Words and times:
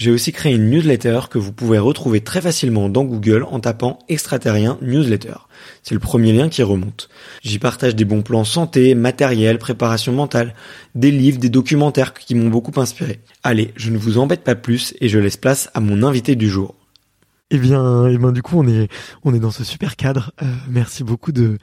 j'ai 0.00 0.10
aussi 0.10 0.32
créé 0.32 0.54
une 0.54 0.70
newsletter 0.70 1.20
que 1.28 1.36
vous 1.36 1.52
pouvez 1.52 1.78
retrouver 1.78 2.22
très 2.22 2.40
facilement 2.40 2.88
dans 2.88 3.04
Google 3.04 3.44
en 3.50 3.60
tapant 3.60 3.98
extraterrien 4.08 4.78
newsletter. 4.80 5.34
C'est 5.82 5.92
le 5.92 6.00
premier 6.00 6.32
lien 6.32 6.48
qui 6.48 6.62
remonte. 6.62 7.10
J'y 7.42 7.58
partage 7.58 7.94
des 7.94 8.06
bons 8.06 8.22
plans 8.22 8.44
santé, 8.44 8.94
matériel, 8.94 9.58
préparation 9.58 10.14
mentale, 10.14 10.54
des 10.94 11.10
livres, 11.10 11.38
des 11.38 11.50
documentaires 11.50 12.14
qui 12.14 12.34
m'ont 12.34 12.48
beaucoup 12.48 12.80
inspiré. 12.80 13.20
Allez, 13.42 13.74
je 13.76 13.90
ne 13.90 13.98
vous 13.98 14.16
embête 14.16 14.42
pas 14.42 14.54
plus 14.54 14.94
et 15.02 15.10
je 15.10 15.18
laisse 15.18 15.36
place 15.36 15.68
à 15.74 15.80
mon 15.80 16.02
invité 16.02 16.34
du 16.34 16.48
jour. 16.48 16.76
Eh 17.50 17.58
bien, 17.58 18.06
eh 18.06 18.16
bien, 18.16 18.32
du 18.32 18.40
coup, 18.40 18.58
on 18.58 18.66
est 18.66 18.88
on 19.22 19.34
est 19.34 19.38
dans 19.38 19.50
ce 19.50 19.64
super 19.64 19.96
cadre. 19.96 20.32
Euh, 20.42 20.46
merci 20.70 21.04
beaucoup 21.04 21.32
de 21.32 21.58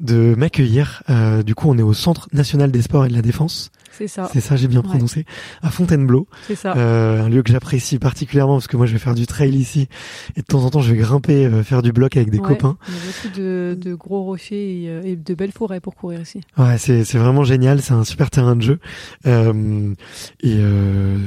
de 0.00 0.34
m'accueillir. 0.34 1.02
Euh, 1.10 1.42
du 1.42 1.54
coup, 1.54 1.68
on 1.68 1.76
est 1.76 1.82
au 1.82 1.92
Centre 1.92 2.30
national 2.32 2.70
des 2.70 2.80
sports 2.80 3.04
et 3.04 3.08
de 3.08 3.14
la 3.14 3.20
défense. 3.20 3.70
C'est 3.96 4.08
ça. 4.08 4.28
C'est 4.32 4.40
ça, 4.40 4.56
j'ai 4.56 4.68
bien 4.68 4.82
prononcé. 4.82 5.24
À 5.62 5.70
Fontainebleau. 5.70 6.26
C'est 6.46 6.54
ça. 6.56 6.74
Euh, 6.76 7.22
un 7.24 7.28
lieu 7.28 7.42
que 7.42 7.50
j'apprécie 7.52 7.98
particulièrement 7.98 8.54
parce 8.54 8.66
que 8.66 8.76
moi, 8.76 8.86
je 8.86 8.92
vais 8.92 8.98
faire 8.98 9.14
du 9.14 9.26
trail 9.26 9.54
ici 9.54 9.88
et 10.36 10.40
de 10.40 10.46
temps 10.46 10.64
en 10.64 10.70
temps, 10.70 10.80
je 10.80 10.92
vais 10.92 10.98
grimper, 10.98 11.44
euh, 11.46 11.62
faire 11.62 11.82
du 11.82 11.92
bloc 11.92 12.16
avec 12.16 12.30
des 12.30 12.38
Ouais, 12.38 12.48
copains. 12.48 12.76
Il 12.88 12.94
y 12.94 12.96
a 12.96 13.00
beaucoup 13.06 13.38
de, 13.40 13.78
de 13.80 13.94
gros 13.94 14.22
rochers 14.22 14.82
et, 14.84 14.88
euh, 14.88 15.02
et 15.04 15.16
de 15.16 15.34
belles 15.34 15.52
forêts 15.52 15.80
pour 15.80 15.94
courir 15.94 16.20
ici. 16.22 16.40
Ouais, 16.58 16.78
c'est 16.78 17.04
c'est 17.04 17.18
vraiment 17.18 17.44
génial. 17.44 17.80
C'est 17.82 17.92
un 17.94 18.04
super 18.04 18.30
terrain 18.30 18.56
de 18.56 18.62
jeu. 18.62 18.78
Euh, 19.26 19.94
et 20.40 20.56
euh, 20.58 21.18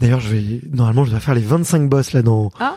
d'ailleurs, 0.00 0.20
je 0.20 0.28
vais 0.34 0.60
normalement, 0.72 1.04
je 1.04 1.10
dois 1.10 1.20
faire 1.20 1.34
les 1.34 1.40
25 1.42 1.88
boss 1.88 2.12
là 2.12 2.22
dans 2.22 2.50
Ah. 2.60 2.76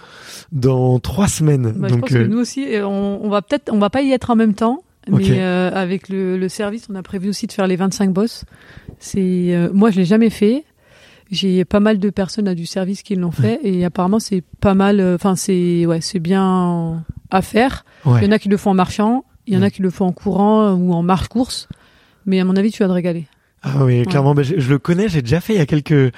dans 0.51 0.99
trois 0.99 1.27
semaines. 1.27 1.71
Bah, 1.71 1.87
je 1.87 1.93
Donc 1.93 2.01
pense 2.01 2.09
que 2.09 2.15
euh, 2.17 2.27
nous 2.27 2.39
aussi, 2.39 2.67
on, 2.83 3.19
on 3.23 3.29
va 3.29 3.41
peut-être, 3.41 3.71
on 3.73 3.79
va 3.79 3.89
pas 3.89 4.01
y 4.01 4.11
être 4.11 4.29
en 4.29 4.35
même 4.35 4.53
temps. 4.53 4.83
Mais 5.09 5.39
euh, 5.39 5.71
avec 5.73 6.09
le, 6.09 6.37
le 6.37 6.49
service, 6.49 6.87
on 6.91 6.95
a 6.95 7.03
prévu 7.03 7.29
aussi 7.29 7.47
de 7.47 7.51
faire 7.51 7.67
les 7.67 7.75
25 7.75 8.11
boss. 8.11 8.45
C'est, 8.99 9.19
euh, 9.55 9.69
moi, 9.73 9.91
je 9.91 9.97
l'ai 9.97 10.05
jamais 10.05 10.29
fait. 10.29 10.63
J'ai 11.29 11.65
pas 11.65 11.79
mal 11.81 11.99
de 11.99 12.09
personnes 12.09 12.45
là, 12.45 12.55
du 12.55 12.65
service 12.65 13.03
qui 13.03 13.15
l'ont 13.15 13.31
fait 13.31 13.59
et 13.63 13.83
apparemment 13.83 14.19
c'est 14.19 14.43
pas 14.61 14.73
mal. 14.75 14.99
euh, 15.01 15.15
Enfin, 15.15 15.35
c'est 15.35 15.85
ouais, 15.85 15.99
c'est 15.99 16.19
bien 16.19 17.03
à 17.31 17.41
faire. 17.41 17.83
ouais. 18.05 18.19
Il 18.21 18.25
y 18.25 18.27
en 18.29 18.31
a 18.31 18.39
qui 18.39 18.47
le 18.47 18.55
font 18.55 18.69
en 18.71 18.75
marchant, 18.75 19.25
il 19.45 19.53
y 19.53 19.57
en 19.57 19.59
Mm. 19.59 19.63
a 19.63 19.69
qui 19.69 19.81
le 19.81 19.89
font 19.89 20.05
en 20.05 20.13
courant 20.13 20.71
ou 20.73 20.93
en 20.93 21.03
marche 21.03 21.27
course. 21.27 21.67
Mais 22.25 22.39
à 22.39 22.45
mon 22.45 22.55
avis, 22.55 22.71
tu 22.71 22.81
vas 22.81 22.87
te 22.87 22.93
régaler. 22.93 23.27
Ah 23.75 23.83
oui, 23.85 24.03
clairement, 24.05 24.33
bah, 24.33 24.43
je, 24.43 24.55
je 24.59 24.69
le 24.69 24.79
connais, 24.79 25.09
j'ai 25.09 25.21
déjà 25.21 25.39
fait 25.41 25.53
il 25.53 25.57
y 25.57 25.61
a 25.61 25.65
quelques, 25.65 26.13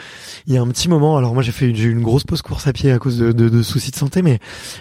il 0.47 0.53
y 0.53 0.57
a 0.57 0.61
un 0.61 0.67
petit 0.67 0.89
moment. 0.89 1.17
Alors 1.17 1.33
moi, 1.33 1.43
j'ai 1.43 1.51
fait, 1.51 1.73
j'ai 1.73 1.85
eu 1.85 1.91
une 1.91 2.01
grosse 2.01 2.23
pause 2.23 2.41
course 2.41 2.67
à 2.67 2.73
pied 2.73 2.91
à 2.91 2.99
cause 2.99 3.17
de, 3.17 3.31
de, 3.31 3.49
de 3.49 3.61
soucis 3.63 3.91
de 3.91 3.95
santé, 3.95 4.21
mais, 4.21 4.39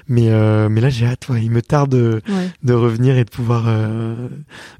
mais, 0.09 0.29
euh, 0.31 0.69
mais 0.69 0.81
là, 0.81 0.89
j'ai 0.91 1.07
hâte. 1.07 1.29
Ouais, 1.29 1.43
il 1.43 1.51
me 1.51 1.63
tarde 1.63 1.91
de, 1.91 2.21
Ouais, 2.29 2.51
de 2.63 2.73
revenir 2.75 3.17
et 3.17 3.25
de 3.25 3.31
pouvoir 3.31 3.65
euh, 3.69 4.29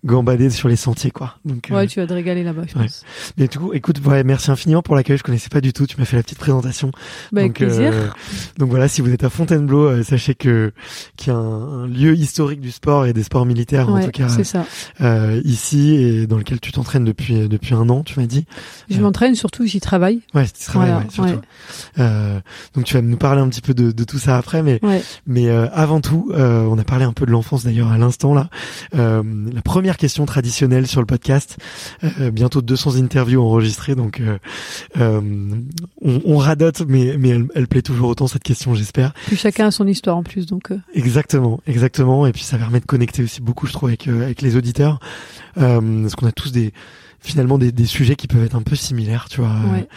gambader 0.05 0.51
sur 0.51 0.69
les 0.69 0.77
sentiers, 0.77 1.11
quoi. 1.11 1.37
Donc, 1.45 1.71
euh, 1.71 1.75
ouais, 1.77 1.87
tu 1.87 2.01
vas 2.01 2.07
te 2.07 2.13
régaler 2.13 2.43
là-bas, 2.45 2.63
je 2.69 2.75
ouais. 2.79 2.85
pense. 2.85 3.05
mais 3.37 3.49
du 3.49 3.59
coup, 3.59 3.73
écoute, 3.73 4.01
ouais, 4.05 4.25
merci 4.25 4.51
infiniment 4.51 4.83
pour 4.83 4.95
l'accueil. 4.97 5.17
Je 5.19 5.23
connaissais 5.23 5.49
pas 5.49 5.61
du 5.61 5.73
tout. 5.73 5.87
Tu 5.87 5.97
m'as 5.99 6.05
fait 6.05 6.17
la 6.17 6.23
petite 6.23 6.39
présentation. 6.39 6.91
Bah, 7.33 7.41
avec 7.41 7.53
donc, 7.53 7.63
euh, 7.63 7.67
plaisir. 7.67 8.15
donc 8.59 8.71
voilà, 8.71 8.89
si 8.89 9.01
vous 9.01 9.11
êtes 9.13 9.25
à 9.25 9.31
Fontainebleau, 9.31 9.85
euh, 9.87 10.03
sachez 10.03 10.35
que 10.35 10.73
qu'il 11.17 11.33
y 11.33 11.37
a 11.37 11.39
un, 11.39 11.85
un 11.85 11.87
lieu 11.87 12.15
historique 12.15 12.61
du 12.61 12.71
sport 12.71 13.07
et 13.07 13.13
des 13.13 13.23
sports 13.23 13.47
militaires 13.47 13.89
en 13.89 14.01
tout 14.05 14.11
cas 14.11 14.29
c'est 14.29 14.45
ça. 14.45 14.65
euh, 15.01 15.41
ici 15.45 15.95
et 15.95 16.27
dans 16.27 16.37
lequel 16.39 16.61
tu 16.61 16.73
t'entraînes 16.73 17.05
depuis 17.05 17.49
depuis 17.49 17.75
un 17.79 17.89
an, 17.89 18.03
tu 18.03 18.19
m'as 18.21 18.27
dit. 18.27 18.45
Je 18.91 18.99
Euh, 18.99 19.01
m'entraîne 19.03 19.35
surtout, 19.35 19.65
j'y 19.67 19.81
travaille. 19.81 20.21
Ouais, 20.35 20.47
tu 20.47 20.65
travailles, 20.65 20.91
Voilà, 20.91 21.05
ouais, 21.07 21.11
surtout. 21.13 21.31
ouais. 21.31 21.39
Euh, 21.99 22.41
donc 22.75 22.85
tu 22.85 22.95
vas 22.95 23.03
nous 23.03 23.17
parler 23.17 23.41
un 23.41 23.49
petit 23.49 23.61
peu 23.61 23.75
de, 23.75 23.93
de 23.93 24.05
tout 24.05 24.19
ça 24.19 24.37
après, 24.37 24.63
mais 24.63 24.79
Ouais. 24.83 25.03
mais 25.27 25.49
euh, 25.49 25.67
avant 25.73 26.01
tout, 26.01 26.31
euh, 26.35 26.63
on 26.65 26.79
a 26.79 26.85
parlé 26.85 27.05
un 27.05 27.13
peu 27.13 27.27
de 27.27 27.31
l'enfance 27.31 27.65
d'ailleurs 27.65 27.91
à 27.93 27.99
l'instant 27.99 28.35
là. 28.35 28.49
Euh, 28.95 29.23
la 29.53 29.63
première 29.63 29.97
question 29.97 30.27
traditionnelle 30.27 30.87
sur 30.87 31.01
le 31.01 31.07
podcast, 31.07 31.57
euh, 32.05 32.31
bientôt 32.31 32.63
200 32.63 32.97
interviews 32.97 33.41
enregistrées, 33.43 33.95
donc 33.95 34.21
on, 34.99 36.21
on 36.25 36.37
radote, 36.39 36.83
mais 36.89 37.17
mais 37.19 37.31
elle, 37.31 37.47
elle 37.55 37.69
plaît 37.69 37.83
toujours 37.83 38.09
autant 38.09 38.27
cette 38.27 38.43
question, 38.43 38.75
j'espère. 38.75 39.13
Puis 39.27 39.37
chacun 39.37 39.67
a 39.67 39.71
son 39.71 39.87
histoire 39.87 40.17
en 40.17 40.23
plus, 40.23 40.47
donc 40.47 40.73
Exactement, 40.95 41.61
exactement, 41.67 42.27
et 42.27 42.33
puis 42.33 42.43
ça 42.43 42.59
permet 42.59 42.81
de 42.81 42.87
connecter 42.87 43.23
aussi 43.23 43.41
beaucoup, 43.41 43.67
je 43.67 43.73
trouve, 43.73 43.89
avec 43.89 44.09
euh, 44.09 44.23
avec 44.25 44.43
les 44.43 44.57
auditeurs, 44.57 44.99
euh, 45.59 46.03
parce 46.03 46.15
qu'on 46.15 46.27
a 46.27 46.33
tous 46.33 46.53
des 46.53 46.73
finalement 47.21 47.59
des, 47.59 47.73
des 47.73 47.87
sujets 47.87 48.17
qui 48.17 48.27
peuvent 48.29 48.45
être 48.45 48.55
un 48.57 48.63
peu 48.63 48.77
similaires, 48.77 49.29
tu 49.29 49.41
vois. 49.41 49.55
ouais. 49.73 49.89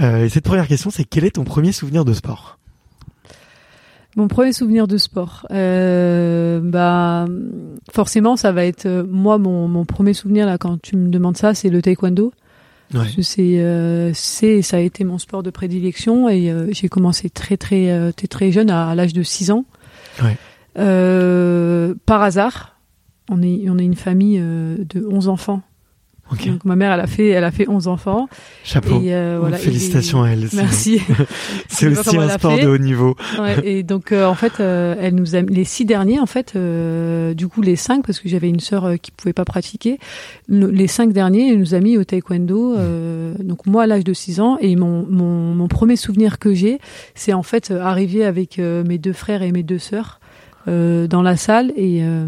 Euh, 0.00 0.24
et 0.24 0.28
cette 0.28 0.44
première 0.44 0.66
question, 0.68 0.90
c'est 0.90 1.04
quel 1.04 1.24
est 1.24 1.32
ton 1.32 1.44
premier 1.44 1.72
souvenir 1.72 2.04
de 2.04 2.12
sport? 2.12 2.58
Mon 4.14 4.28
premier 4.28 4.52
souvenir 4.52 4.86
de 4.86 4.98
sport, 4.98 5.46
euh, 5.52 6.60
bah 6.62 7.24
forcément 7.90 8.36
ça 8.36 8.52
va 8.52 8.66
être 8.66 8.84
euh, 8.84 9.04
moi 9.08 9.38
mon, 9.38 9.68
mon 9.68 9.86
premier 9.86 10.12
souvenir 10.12 10.44
là 10.44 10.58
quand 10.58 10.80
tu 10.82 10.96
me 10.96 11.08
demandes 11.08 11.38
ça, 11.38 11.54
c'est 11.54 11.70
le 11.70 11.80
taekwondo. 11.80 12.30
Ouais. 12.92 13.06
C'est 13.22 13.60
euh, 13.60 14.10
c'est 14.12 14.60
ça 14.60 14.76
a 14.76 14.80
été 14.80 15.04
mon 15.04 15.16
sport 15.16 15.42
de 15.42 15.48
prédilection 15.48 16.28
et 16.28 16.50
euh, 16.50 16.66
j'ai 16.72 16.90
commencé 16.90 17.30
très 17.30 17.56
très 17.56 18.12
très 18.12 18.26
très 18.28 18.52
jeune 18.52 18.68
à, 18.68 18.88
à 18.88 18.94
l'âge 18.94 19.14
de 19.14 19.22
6 19.22 19.50
ans. 19.50 19.64
Ouais. 20.22 20.36
Euh, 20.78 21.94
par 22.04 22.20
hasard, 22.20 22.76
on 23.30 23.40
est 23.40 23.64
on 23.70 23.78
est 23.78 23.84
une 23.84 23.94
famille 23.96 24.38
de 24.38 25.06
11 25.10 25.28
enfants. 25.28 25.62
Donc 26.46 26.64
ma 26.64 26.76
mère, 26.76 26.92
elle 26.92 27.00
a 27.00 27.06
fait, 27.06 27.28
elle 27.28 27.44
a 27.44 27.50
fait 27.50 27.68
11 27.68 27.88
enfants. 27.88 28.28
Chapeau. 28.64 29.00
Et 29.02 29.14
euh, 29.14 29.38
voilà, 29.40 29.56
Félicitations 29.56 30.24
et- 30.24 30.28
à 30.28 30.32
elle. 30.32 30.48
Merci. 30.52 31.00
C'est 31.68 31.86
aussi 31.88 32.16
un 32.16 32.28
sport 32.28 32.58
de 32.58 32.66
haut 32.68 32.78
niveau. 32.78 33.16
Ouais, 33.40 33.56
et 33.64 33.82
donc 33.82 34.12
euh, 34.12 34.26
en 34.26 34.34
fait, 34.34 34.54
euh, 34.60 34.94
elle 35.00 35.14
nous 35.14 35.36
a 35.36 35.40
les 35.42 35.64
six 35.64 35.84
derniers 35.84 36.18
en 36.20 36.26
fait, 36.26 36.52
euh, 36.56 37.34
du 37.34 37.48
coup 37.48 37.62
les 37.62 37.76
cinq 37.76 38.04
parce 38.06 38.20
que 38.20 38.28
j'avais 38.28 38.48
une 38.48 38.60
sœur 38.60 38.84
euh, 38.84 38.96
qui 38.96 39.10
pouvait 39.10 39.32
pas 39.32 39.44
pratiquer. 39.44 39.98
Le- 40.48 40.70
les 40.70 40.86
cinq 40.86 41.12
derniers, 41.12 41.50
elle 41.52 41.58
nous 41.58 41.74
a 41.74 41.80
mis 41.80 41.96
au 41.98 42.04
taekwondo. 42.04 42.74
euh, 42.76 43.34
donc 43.42 43.66
moi 43.66 43.84
à 43.84 43.86
l'âge 43.86 44.04
de 44.04 44.12
6 44.12 44.40
ans 44.40 44.56
et 44.60 44.76
mon, 44.76 45.06
mon 45.08 45.54
mon 45.54 45.68
premier 45.68 45.96
souvenir 45.96 46.38
que 46.38 46.54
j'ai, 46.54 46.78
c'est 47.14 47.32
en 47.32 47.42
fait 47.42 47.70
arriver 47.70 48.24
avec 48.24 48.58
mes 48.58 48.98
deux 48.98 49.12
frères 49.12 49.42
et 49.42 49.52
mes 49.52 49.62
deux 49.62 49.78
sœurs 49.78 50.20
euh, 50.68 51.06
dans 51.06 51.22
la 51.22 51.36
salle 51.36 51.72
et 51.76 52.00
euh, 52.02 52.24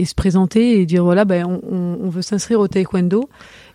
et 0.00 0.06
se 0.06 0.14
présenter 0.14 0.80
et 0.80 0.86
dire 0.86 1.04
voilà 1.04 1.24
ben 1.24 1.44
on, 1.46 2.08
veut 2.08 2.22
s'inscrire 2.22 2.58
au 2.60 2.68
taekwondo. 2.68 3.28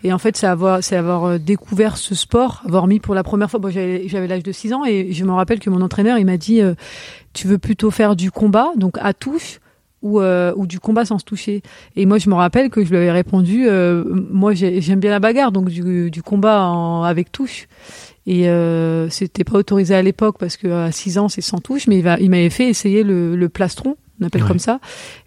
Et 0.03 0.11
en 0.11 0.17
fait 0.17 0.35
c'est 0.35 0.47
avoir 0.47 0.83
c'est 0.83 0.95
avoir 0.95 1.23
euh, 1.25 1.37
découvert 1.37 1.97
ce 1.97 2.15
sport 2.15 2.63
avoir 2.65 2.87
mis 2.87 2.99
pour 2.99 3.13
la 3.15 3.23
première 3.23 3.49
fois. 3.49 3.59
Bon, 3.59 3.69
j'avais 3.69 4.27
l'âge 4.27 4.43
de 4.43 4.51
6 4.51 4.73
ans 4.73 4.85
et 4.85 5.13
je 5.13 5.23
me 5.23 5.31
rappelle 5.31 5.59
que 5.59 5.69
mon 5.69 5.81
entraîneur 5.81 6.17
il 6.17 6.25
m'a 6.25 6.37
dit 6.37 6.61
euh, 6.61 6.73
tu 7.33 7.47
veux 7.47 7.57
plutôt 7.59 7.91
faire 7.91 8.15
du 8.15 8.31
combat 8.31 8.71
donc 8.75 8.97
à 8.99 9.13
touche 9.13 9.59
ou 10.01 10.19
euh, 10.19 10.53
ou 10.55 10.65
du 10.67 10.79
combat 10.79 11.05
sans 11.05 11.19
se 11.19 11.25
toucher? 11.25 11.61
Et 11.95 12.05
moi 12.05 12.17
je 12.17 12.29
me 12.29 12.35
rappelle 12.35 12.69
que 12.69 12.83
je 12.83 12.89
lui 12.89 12.97
avais 12.97 13.11
répondu 13.11 13.67
moi 14.31 14.53
j'ai- 14.53 14.81
j'aime 14.81 14.99
bien 14.99 15.11
la 15.11 15.19
bagarre 15.19 15.51
donc 15.51 15.69
du, 15.69 16.23
combat 16.23 17.05
avec 17.05 17.31
touche 17.31 17.67
et 18.25 18.49
euh, 18.49 19.09
c'était 19.09 19.43
pas 19.43 19.59
autorisé 19.59 19.93
à 19.93 20.01
l'époque 20.01 20.37
parce 20.39 20.57
que 20.57 20.67
à 20.67 20.91
6 20.91 21.19
ans 21.19 21.29
c'est 21.29 21.41
sans 21.41 21.59
touche 21.59 21.87
mais 21.87 21.97
il, 21.99 22.03
va, 22.03 22.19
il 22.19 22.31
m'avait 22.31 22.49
fait 22.49 22.67
essayer 22.67 23.03
le 23.03 23.47
plastron 23.49 23.95
on 24.21 24.25
appelle 24.25 24.43
Ouais. 24.43 24.47
comme 24.47 24.59
ça. 24.59 24.79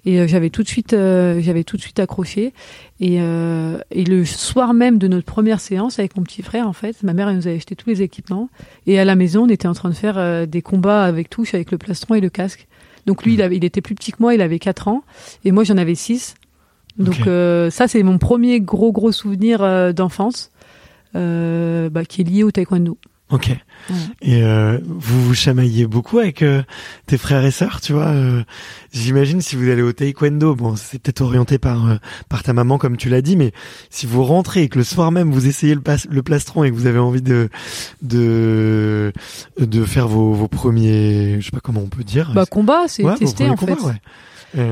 Et 0.04 0.20
euh, 0.20 0.26
j'avais 0.26 0.50
tout 0.50 0.62
de 0.62 0.68
suite 0.68 0.92
euh, 0.92 1.40
j'avais 1.40 1.64
tout 1.64 1.76
de 1.76 1.82
suite 1.82 1.98
accroché. 2.00 2.52
Et, 3.00 3.18
euh, 3.20 3.78
et 3.90 4.04
le 4.04 4.24
soir 4.24 4.74
même 4.74 4.98
de 4.98 5.08
notre 5.08 5.26
première 5.26 5.60
séance 5.60 5.98
avec 5.98 6.16
mon 6.16 6.22
petit 6.22 6.42
frère 6.42 6.66
en 6.66 6.72
fait 6.72 7.02
ma 7.02 7.12
mère 7.12 7.28
elle 7.28 7.36
nous 7.36 7.46
avait 7.46 7.56
acheté 7.56 7.76
tous 7.76 7.88
les 7.88 8.02
équipements. 8.02 8.48
Et 8.86 8.98
à 8.98 9.04
la 9.04 9.14
maison 9.14 9.44
on 9.44 9.48
était 9.48 9.68
en 9.68 9.74
train 9.74 9.90
de 9.90 9.94
faire 9.94 10.46
des 10.46 10.62
combats 10.62 11.04
avec 11.04 11.30
touche 11.30 11.54
avec 11.54 11.70
le 11.70 11.78
plastron 11.78 12.14
et 12.14 12.20
le 12.20 12.30
casque. 12.30 12.66
Donc 13.06 13.24
lui 13.24 13.34
il, 13.34 13.42
avait, 13.42 13.56
il 13.56 13.64
était 13.64 13.80
plus 13.80 13.94
petit 13.94 14.12
que 14.12 14.18
moi 14.20 14.34
il 14.34 14.40
avait 14.40 14.58
4 14.58 14.88
ans. 14.88 15.02
Et 15.44 15.52
moi 15.52 15.64
j'en 15.64 15.76
avais 15.76 15.94
6 15.94 16.34
donc 16.98 17.26
euh, 17.26 17.70
ça 17.70 17.86
c'est 17.86 18.02
mon 18.02 18.18
premier 18.18 18.60
gros 18.60 18.92
gros 18.92 19.12
souvenir 19.12 19.62
euh, 19.62 19.92
d'enfance 19.92 20.50
euh, 21.14 21.88
bah, 21.90 22.04
qui 22.04 22.22
est 22.22 22.24
lié 22.24 22.42
au 22.42 22.50
taekwondo 22.50 22.98
Ok. 23.30 23.50
Et 24.22 24.42
euh, 24.42 24.78
vous 24.86 25.22
vous 25.22 25.34
chamaillez 25.34 25.86
beaucoup 25.86 26.18
avec 26.18 26.42
euh, 26.42 26.62
tes 27.06 27.18
frères 27.18 27.44
et 27.44 27.50
sœurs, 27.50 27.80
tu 27.82 27.92
vois. 27.92 28.06
euh, 28.08 28.42
J'imagine 28.92 29.40
si 29.42 29.54
vous 29.56 29.68
allez 29.68 29.82
au 29.82 29.92
taekwondo, 29.92 30.54
bon, 30.54 30.76
c'est 30.76 30.98
peut-être 31.00 31.20
orienté 31.20 31.58
par 31.58 31.86
euh, 31.88 31.96
par 32.30 32.42
ta 32.42 32.52
maman 32.54 32.78
comme 32.78 32.96
tu 32.96 33.08
l'as 33.10 33.20
dit, 33.22 33.36
mais 33.36 33.52
si 33.90 34.06
vous 34.06 34.24
rentrez 34.24 34.62
et 34.62 34.68
que 34.68 34.78
le 34.78 34.84
soir 34.84 35.12
même 35.12 35.30
vous 35.30 35.46
essayez 35.46 35.74
le, 35.74 35.82
le 36.10 36.22
plastron 36.22 36.64
et 36.64 36.70
que 36.70 36.74
vous 36.74 36.86
avez 36.86 36.98
envie 36.98 37.22
de 37.22 37.50
de 38.02 39.12
de 39.58 39.84
faire 39.84 40.08
vos, 40.08 40.32
vos 40.32 40.48
premiers, 40.48 41.36
je 41.40 41.44
sais 41.46 41.50
pas 41.50 41.60
comment 41.60 41.80
on 41.80 41.88
peut 41.88 42.04
dire. 42.04 42.32
bah 42.34 42.46
combat 42.46 42.84
c'est 42.88 43.04
Ouais, 43.04 43.14
testé 43.16 43.48
en 43.48 43.56
fait 43.56 43.66
combats, 43.76 43.94
ouais. 44.56 44.62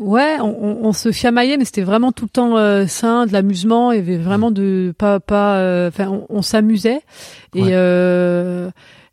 Euh, 0.00 0.04
Ouais, 0.04 0.36
on, 0.40 0.46
on- 0.62 0.78
on 0.88 0.92
se 0.92 1.12
chamaillait, 1.12 1.56
mais 1.58 1.64
c'était 1.64 1.82
vraiment 1.82 2.10
tout 2.12 2.24
le 2.24 2.30
temps 2.30 2.56
euh, 2.56 2.86
sain, 2.86 3.26
de 3.26 3.32
l'amusement. 3.32 3.92
Il 3.92 3.96
y 3.96 4.00
avait 4.00 4.16
vraiment 4.18 4.50
de 4.50 4.94
pas 4.96 5.20
pas. 5.20 5.56
euh, 5.58 5.88
Enfin, 5.88 6.08
on, 6.08 6.26
on 6.30 6.42
s'amusait 6.42 7.00
et 7.54 7.62
Ouais. 7.62 7.74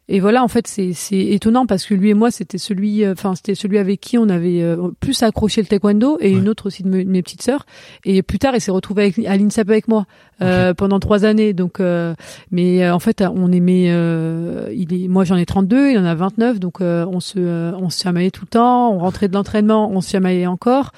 Et 0.10 0.20
voilà. 0.20 0.44
En 0.44 0.48
fait, 0.48 0.68
c'est 0.68 0.94
c'est 0.94 1.20
étonnant 1.20 1.66
parce 1.66 1.86
que 1.86 1.94
lui 1.94 2.10
et 2.10 2.14
moi, 2.14 2.32
c'était 2.32 2.58
celui, 2.58 3.04
euh, 3.04 3.12
enfin, 3.14 3.36
c'était 3.36 3.56
celui 3.56 3.78
avec 3.78 4.00
qui 4.00 4.18
on 4.18 4.30
avait 4.30 4.62
euh, 4.62 4.90
plus 5.00 5.22
accroché 5.24 5.62
le 5.62 5.68
taekwondo 5.68 6.18
et 6.20 6.34
Ouais. 6.34 6.40
une 6.40 6.48
autre 6.50 6.68
aussi 6.68 6.84
de 6.84 6.90
me- 6.90 7.04
mes 7.04 7.22
petites 7.22 7.42
sœurs. 7.42 7.66
Et 8.06 8.22
plus 8.24 8.40
tard, 8.40 8.54
il 8.56 8.62
s'est 8.62 8.72
retrouvé 8.72 9.04
avec, 9.04 9.20
à 9.28 9.36
l'INSAP 9.36 9.70
avec 9.70 9.88
moi 9.88 10.06
euh, 10.42 10.74
pendant 10.74 11.00
trois 11.00 11.26
années. 11.26 11.54
Donc, 11.54 11.80
euh, 11.80 12.14
mais 12.52 12.84
euh, 12.86 12.94
en 12.94 13.00
fait, 13.00 13.22
on 13.22 13.52
aimait. 13.52 13.88
euh, 13.90 14.72
il 14.76 14.94
est, 14.94 15.08
moi, 15.08 15.24
j'en 15.26 15.36
ai 15.36 15.46
32, 15.46 15.92
il 15.92 15.98
en 15.98 16.06
a 16.06 16.16
29, 16.16 16.60
donc 16.60 16.82
euh, 16.82 17.06
on 17.10 17.20
se 17.20 17.40
euh, 17.40 17.72
on 17.78 17.90
se 17.90 18.02
chamaillait 18.02 18.32
tout 18.32 18.44
le 18.46 18.50
temps. 18.50 18.94
On 18.94 19.00
rentrait 19.00 19.28
de 19.28 19.34
l'entraînement, 19.34 19.90
on 19.92 20.02
se 20.02 20.10
chamaillait 20.12 20.48
encore. 20.48 20.92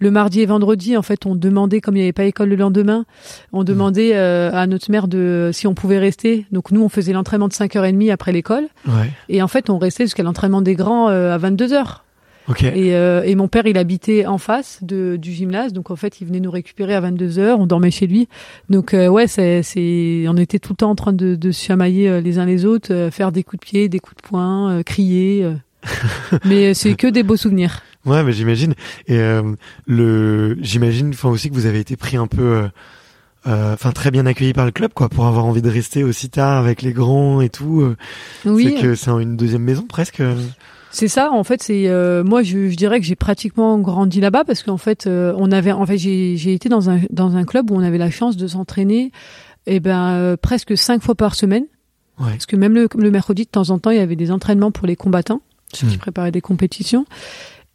Le 0.00 0.10
mardi 0.10 0.40
et 0.40 0.46
vendredi, 0.46 0.96
en 0.96 1.02
fait, 1.02 1.24
on 1.24 1.34
demandait, 1.34 1.80
comme 1.80 1.94
il 1.96 2.00
n'y 2.00 2.04
avait 2.04 2.12
pas 2.12 2.24
école 2.24 2.48
le 2.48 2.56
lendemain, 2.56 3.04
on 3.52 3.64
demandait 3.64 4.12
euh, 4.14 4.50
à 4.52 4.66
notre 4.66 4.90
mère 4.90 5.08
de 5.08 5.50
si 5.52 5.66
on 5.66 5.74
pouvait 5.74 5.98
rester. 5.98 6.46
Donc 6.52 6.70
nous, 6.72 6.82
on 6.82 6.88
faisait 6.88 7.12
l'entraînement 7.12 7.48
de 7.48 7.52
5h30 7.54 8.10
après 8.12 8.32
l'école. 8.32 8.64
ouais. 8.86 9.10
Et 9.28 9.40
en 9.42 9.48
fait, 9.48 9.70
on 9.70 9.78
restait 9.78 10.04
jusqu'à 10.04 10.22
l'entraînement 10.24 10.62
des 10.62 10.74
grands 10.74 11.08
euh, 11.08 11.32
à 11.34 11.38
22h. 11.38 12.00
Ok. 12.46 12.62
Et, 12.62 12.94
euh, 12.94 13.22
et 13.24 13.36
mon 13.36 13.48
père, 13.48 13.66
il 13.66 13.78
habitait 13.78 14.26
en 14.26 14.36
face 14.36 14.80
de, 14.82 15.16
du 15.16 15.32
gymnase, 15.32 15.72
donc 15.72 15.90
en 15.90 15.96
fait, 15.96 16.20
il 16.20 16.26
venait 16.26 16.40
nous 16.40 16.50
récupérer 16.50 16.94
à 16.94 17.00
22 17.00 17.26
h 17.38 17.54
On 17.58 17.66
dormait 17.66 17.90
chez 17.90 18.06
lui. 18.06 18.28
Donc 18.68 18.92
euh, 18.92 19.08
ouais, 19.08 19.26
c'est, 19.26 19.62
c'est, 19.62 20.26
on 20.28 20.36
était 20.36 20.58
tout 20.58 20.74
le 20.74 20.76
temps 20.76 20.90
en 20.90 20.94
train 20.94 21.14
de, 21.14 21.36
de 21.36 21.52
se 21.52 21.64
chamailler 21.64 22.06
euh, 22.06 22.20
les 22.20 22.38
uns 22.38 22.44
les 22.44 22.66
autres, 22.66 22.92
euh, 22.92 23.10
faire 23.10 23.32
des 23.32 23.44
coups 23.44 23.60
de 23.60 23.64
pied, 23.64 23.88
des 23.88 23.98
coups 23.98 24.22
de 24.22 24.28
poing, 24.28 24.70
euh, 24.72 24.82
crier. 24.82 25.42
euh. 25.44 25.54
Mais 26.44 26.74
c'est 26.74 26.96
que 26.96 27.06
des 27.06 27.22
beaux 27.22 27.36
souvenirs. 27.38 27.80
Ouais, 28.06 28.22
mais 28.22 28.32
j'imagine. 28.32 28.74
Et 29.06 29.18
euh, 29.18 29.42
le, 29.86 30.56
j'imagine, 30.60 31.10
enfin 31.10 31.28
aussi 31.28 31.48
que 31.50 31.54
vous 31.54 31.66
avez 31.66 31.80
été 31.80 31.96
pris 31.96 32.16
un 32.16 32.26
peu, 32.26 32.42
euh, 32.42 32.68
euh, 33.46 33.74
enfin 33.74 33.92
très 33.92 34.10
bien 34.10 34.26
accueilli 34.26 34.52
par 34.52 34.66
le 34.66 34.72
club, 34.72 34.92
quoi, 34.94 35.08
pour 35.08 35.26
avoir 35.26 35.44
envie 35.44 35.62
de 35.62 35.70
rester 35.70 36.04
aussi 36.04 36.28
tard 36.30 36.58
avec 36.58 36.82
les 36.82 36.92
grands 36.92 37.40
et 37.40 37.48
tout. 37.48 37.80
euh, 37.82 37.96
Oui, 38.44 38.74
C'est 38.76 38.82
que 38.82 38.94
c'est 38.94 39.10
une 39.10 39.36
deuxième 39.36 39.62
maison 39.62 39.82
presque. 39.86 40.22
c'est 40.90 41.08
ça. 41.08 41.30
En 41.32 41.44
fait, 41.44 41.62
c'est 41.62 41.88
euh, 41.88 42.22
moi, 42.24 42.42
je, 42.42 42.68
je 42.70 42.76
dirais 42.76 43.00
que 43.00 43.06
j'ai 43.06 43.16
pratiquement 43.16 43.78
grandi 43.78 44.20
là-bas 44.20 44.44
parce 44.44 44.62
qu'en 44.62 44.76
fait, 44.78 45.06
euh, 45.06 45.34
on 45.36 45.50
avait, 45.52 45.72
en 45.72 45.84
fait, 45.86 45.98
j'ai, 45.98 46.52
été 46.54 46.68
dans 46.68 46.90
un 46.90 47.00
dans 47.10 47.36
un 47.36 47.44
club 47.44 47.70
où 47.70 47.74
on 47.76 47.82
avait 47.82 47.98
la 47.98 48.10
chance 48.10 48.36
de 48.36 48.46
s'entraîner, 48.46 49.12
et 49.66 49.80
ben 49.80 50.10
euh, 50.12 50.36
presque 50.36 50.76
cinq 50.76 51.02
fois 51.02 51.14
par 51.14 51.34
semaine. 51.34 51.64
Ouais. 52.20 52.30
Parce 52.32 52.46
que 52.46 52.54
même 52.56 52.74
le, 52.74 52.88
le 52.96 53.10
mercredi, 53.10 53.44
de 53.44 53.48
temps 53.48 53.70
en 53.70 53.78
temps, 53.78 53.90
il 53.90 53.96
y 53.96 54.00
avait 54.00 54.14
des 54.14 54.30
entraînements 54.30 54.70
pour 54.70 54.86
les 54.86 54.94
combattants, 54.94 55.40
ceux 55.72 55.86
qui 55.88 55.96
Hmm. 55.96 55.98
préparaient 55.98 56.30
des 56.30 56.40
compétitions. 56.42 57.06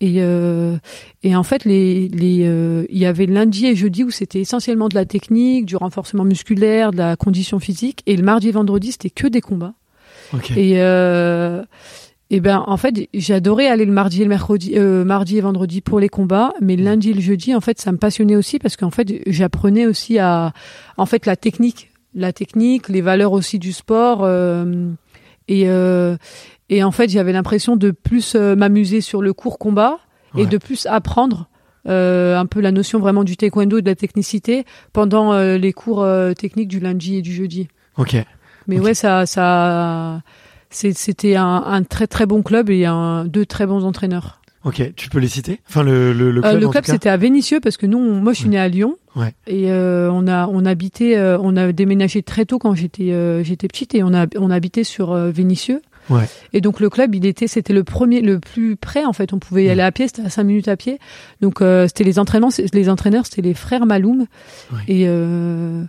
Et, 0.01 0.16
euh, 0.18 0.78
et 1.24 1.36
en 1.36 1.44
fait, 1.44 1.66
les, 1.66 2.07
les, 2.07 2.46
euh, 2.48 2.86
il 2.90 2.98
y 2.98 3.06
avait 3.06 3.25
lundi 3.25 3.66
et 3.66 3.75
jeudi 3.75 4.04
où 4.04 4.12
c'était 4.12 4.40
essentiellement 4.40 4.88
de 4.88 4.96
la 4.96 5.06
technique, 5.06 5.66
du 5.66 5.75
renforcement 5.75 6.24
musculaire, 6.24 6.92
de 6.92 6.98
la 6.98 7.16
condition 7.16 7.60
physique. 7.60 8.01
Et 8.06 8.16
le 8.16 8.24
mardi 8.24 8.50
et 8.50 8.51
vendredi, 8.51 8.94
c'était 8.94 9.10
que 9.10 9.28
des 9.28 9.42
combats. 9.42 9.74
Et, 10.56 10.75
euh, 10.78 11.63
et 12.30 12.40
ben, 12.40 12.63
en 12.68 12.78
fait, 12.78 13.10
j'adorais 13.13 13.68
aller 13.68 13.86
le 13.86 13.92
mardi 13.92 14.22
et 14.22 14.24
le 14.24 14.30
mercredi, 14.30 14.74
euh, 14.75 15.04
mardi 15.04 15.38
et 15.38 15.42
vendredi 15.42 15.81
pour 15.81 16.00
les 16.00 16.10
combats, 16.10 16.54
mais 16.62 16.75
le 16.75 16.84
lundi 16.84 17.10
et 17.10 17.13
le 17.13 17.22
jeudi, 17.22 17.56
en 17.56 17.62
fait, 17.62 17.81
ça 17.81 17.92
me 17.92 17.98
passionnait 17.98 18.36
aussi 18.36 18.60
parce 18.60 18.78
qu'en 18.78 18.92
fait, 18.92 19.22
j'apprenais 19.25 19.88
aussi 19.88 20.19
à, 20.19 20.54
en 20.98 21.07
fait, 21.07 21.25
la 21.25 21.36
technique, 21.36 21.90
la 22.13 22.31
technique, 22.31 22.88
les 22.88 23.01
valeurs 23.01 23.31
aussi 23.31 23.57
du 23.57 23.74
sport, 23.74 24.19
euh, 24.24 24.92
et 25.48 25.63
euh, 25.68 26.18
et 26.69 26.83
en 26.83 26.92
fait, 26.92 27.10
j'avais 27.10 27.31
l'impression 27.33 27.75
de 27.75 27.92
plus 27.92 28.36
euh, 28.36 28.56
m'amuser 28.56 29.01
sur 29.01 29.21
le 29.21 29.33
court 29.33 29.57
combat 29.60 29.98
Ouais. 30.36 30.44
et 30.44 30.45
de 30.45 30.57
plus 30.57 30.86
apprendre. 30.86 31.48
euh, 31.88 32.38
un 32.38 32.45
peu 32.45 32.60
la 32.62 32.71
notion 32.71 33.00
vraiment 33.00 33.24
du 33.24 33.36
taekwondo 33.38 33.77
et 33.80 33.81
de 33.81 33.89
la 33.89 33.95
technicité 33.95 34.66
pendant 34.94 35.31
euh, 35.33 35.57
les 35.57 35.71
cours 35.74 36.04
euh, 36.04 36.33
techniques 36.33 36.68
du 36.68 36.80
lundi 36.80 37.16
et 37.16 37.21
du 37.21 37.33
jeudi. 37.33 37.68
Ok. 37.98 38.16
Mais 38.67 38.77
Ok. 38.79 38.86
ouais, 38.86 38.93
ça, 38.93 39.25
ça, 39.25 40.22
c'était 40.70 41.36
un, 41.36 41.63
un 41.65 41.84
très 41.84 42.05
très 42.05 42.25
bon 42.25 42.43
club 42.43 42.70
et 42.70 42.86
un, 42.86 43.25
deux 43.25 43.46
très 43.46 43.65
bons 43.65 43.86
entraîneurs. 43.86 44.39
Ok. 44.65 44.93
Tu 44.98 45.10
peux 45.10 45.20
les 45.20 45.29
citer? 45.29 45.62
Enfin 45.67 45.84
le 45.84 46.12
le, 46.13 46.32
le 46.32 46.41
club. 46.41 46.60
le 46.62 46.67
club 46.67 46.86
c'était 46.86 47.10
à 47.10 47.15
Vénissieux 47.17 47.60
parce 47.62 47.77
que 47.77 47.86
nous, 47.86 47.98
on- 47.98 48.20
moi 48.22 48.34
je 48.34 48.39
suis 48.41 48.50
née 48.50 48.60
à 48.60 48.67
Lyon 48.67 48.98
Ouais. 49.15 49.34
et 49.48 49.72
on 49.72 50.27
a 50.27 50.48
on 50.48 50.65
habitait, 50.65 51.17
on 51.41 51.55
a 51.58 51.72
déménagé 51.72 52.22
très 52.24 52.46
tôt 52.46 52.60
quand 52.60 52.75
j'étais 52.75 53.43
j'étais 53.43 53.67
petite 53.70 53.96
et 53.96 54.03
on 54.03 54.13
a 54.13 54.27
on 54.38 54.51
habitait 54.51 54.84
sur 54.84 55.13
Vénissieux. 55.15 55.82
Ouais. 56.10 56.28
Et 56.54 56.62
donc 56.62 56.80
le 56.80 56.89
club, 56.89 57.13
il 57.16 57.25
était, 57.25 57.48
c'était 57.48 57.74
le 57.74 57.84
premier, 57.84 58.22
le 58.22 58.39
plus 58.39 58.75
près 58.75 59.06
en 59.06 59.13
fait. 59.13 59.32
On 59.34 59.39
pouvait 59.39 59.66
y 59.66 59.70
aller 59.70 59.82
à 59.82 59.92
pied, 59.92 60.08
c'était 60.08 60.24
à 60.24 60.30
5 60.30 60.44
minutes 60.44 60.68
à 60.68 60.75
pied. 60.78 61.00
Donc 61.42 61.62
euh, 61.62 61.88
c'était 61.88 62.04
les 62.04 62.18
entraînements, 62.20 62.50
les 62.74 62.89
entraîneurs, 62.89 63.25
c'était 63.25 63.42
les 63.42 63.54
frères 63.54 63.86
Maloum. 63.86 64.25
Ouais. 64.74 64.80
Et 64.88 65.04
euh, 65.08 65.84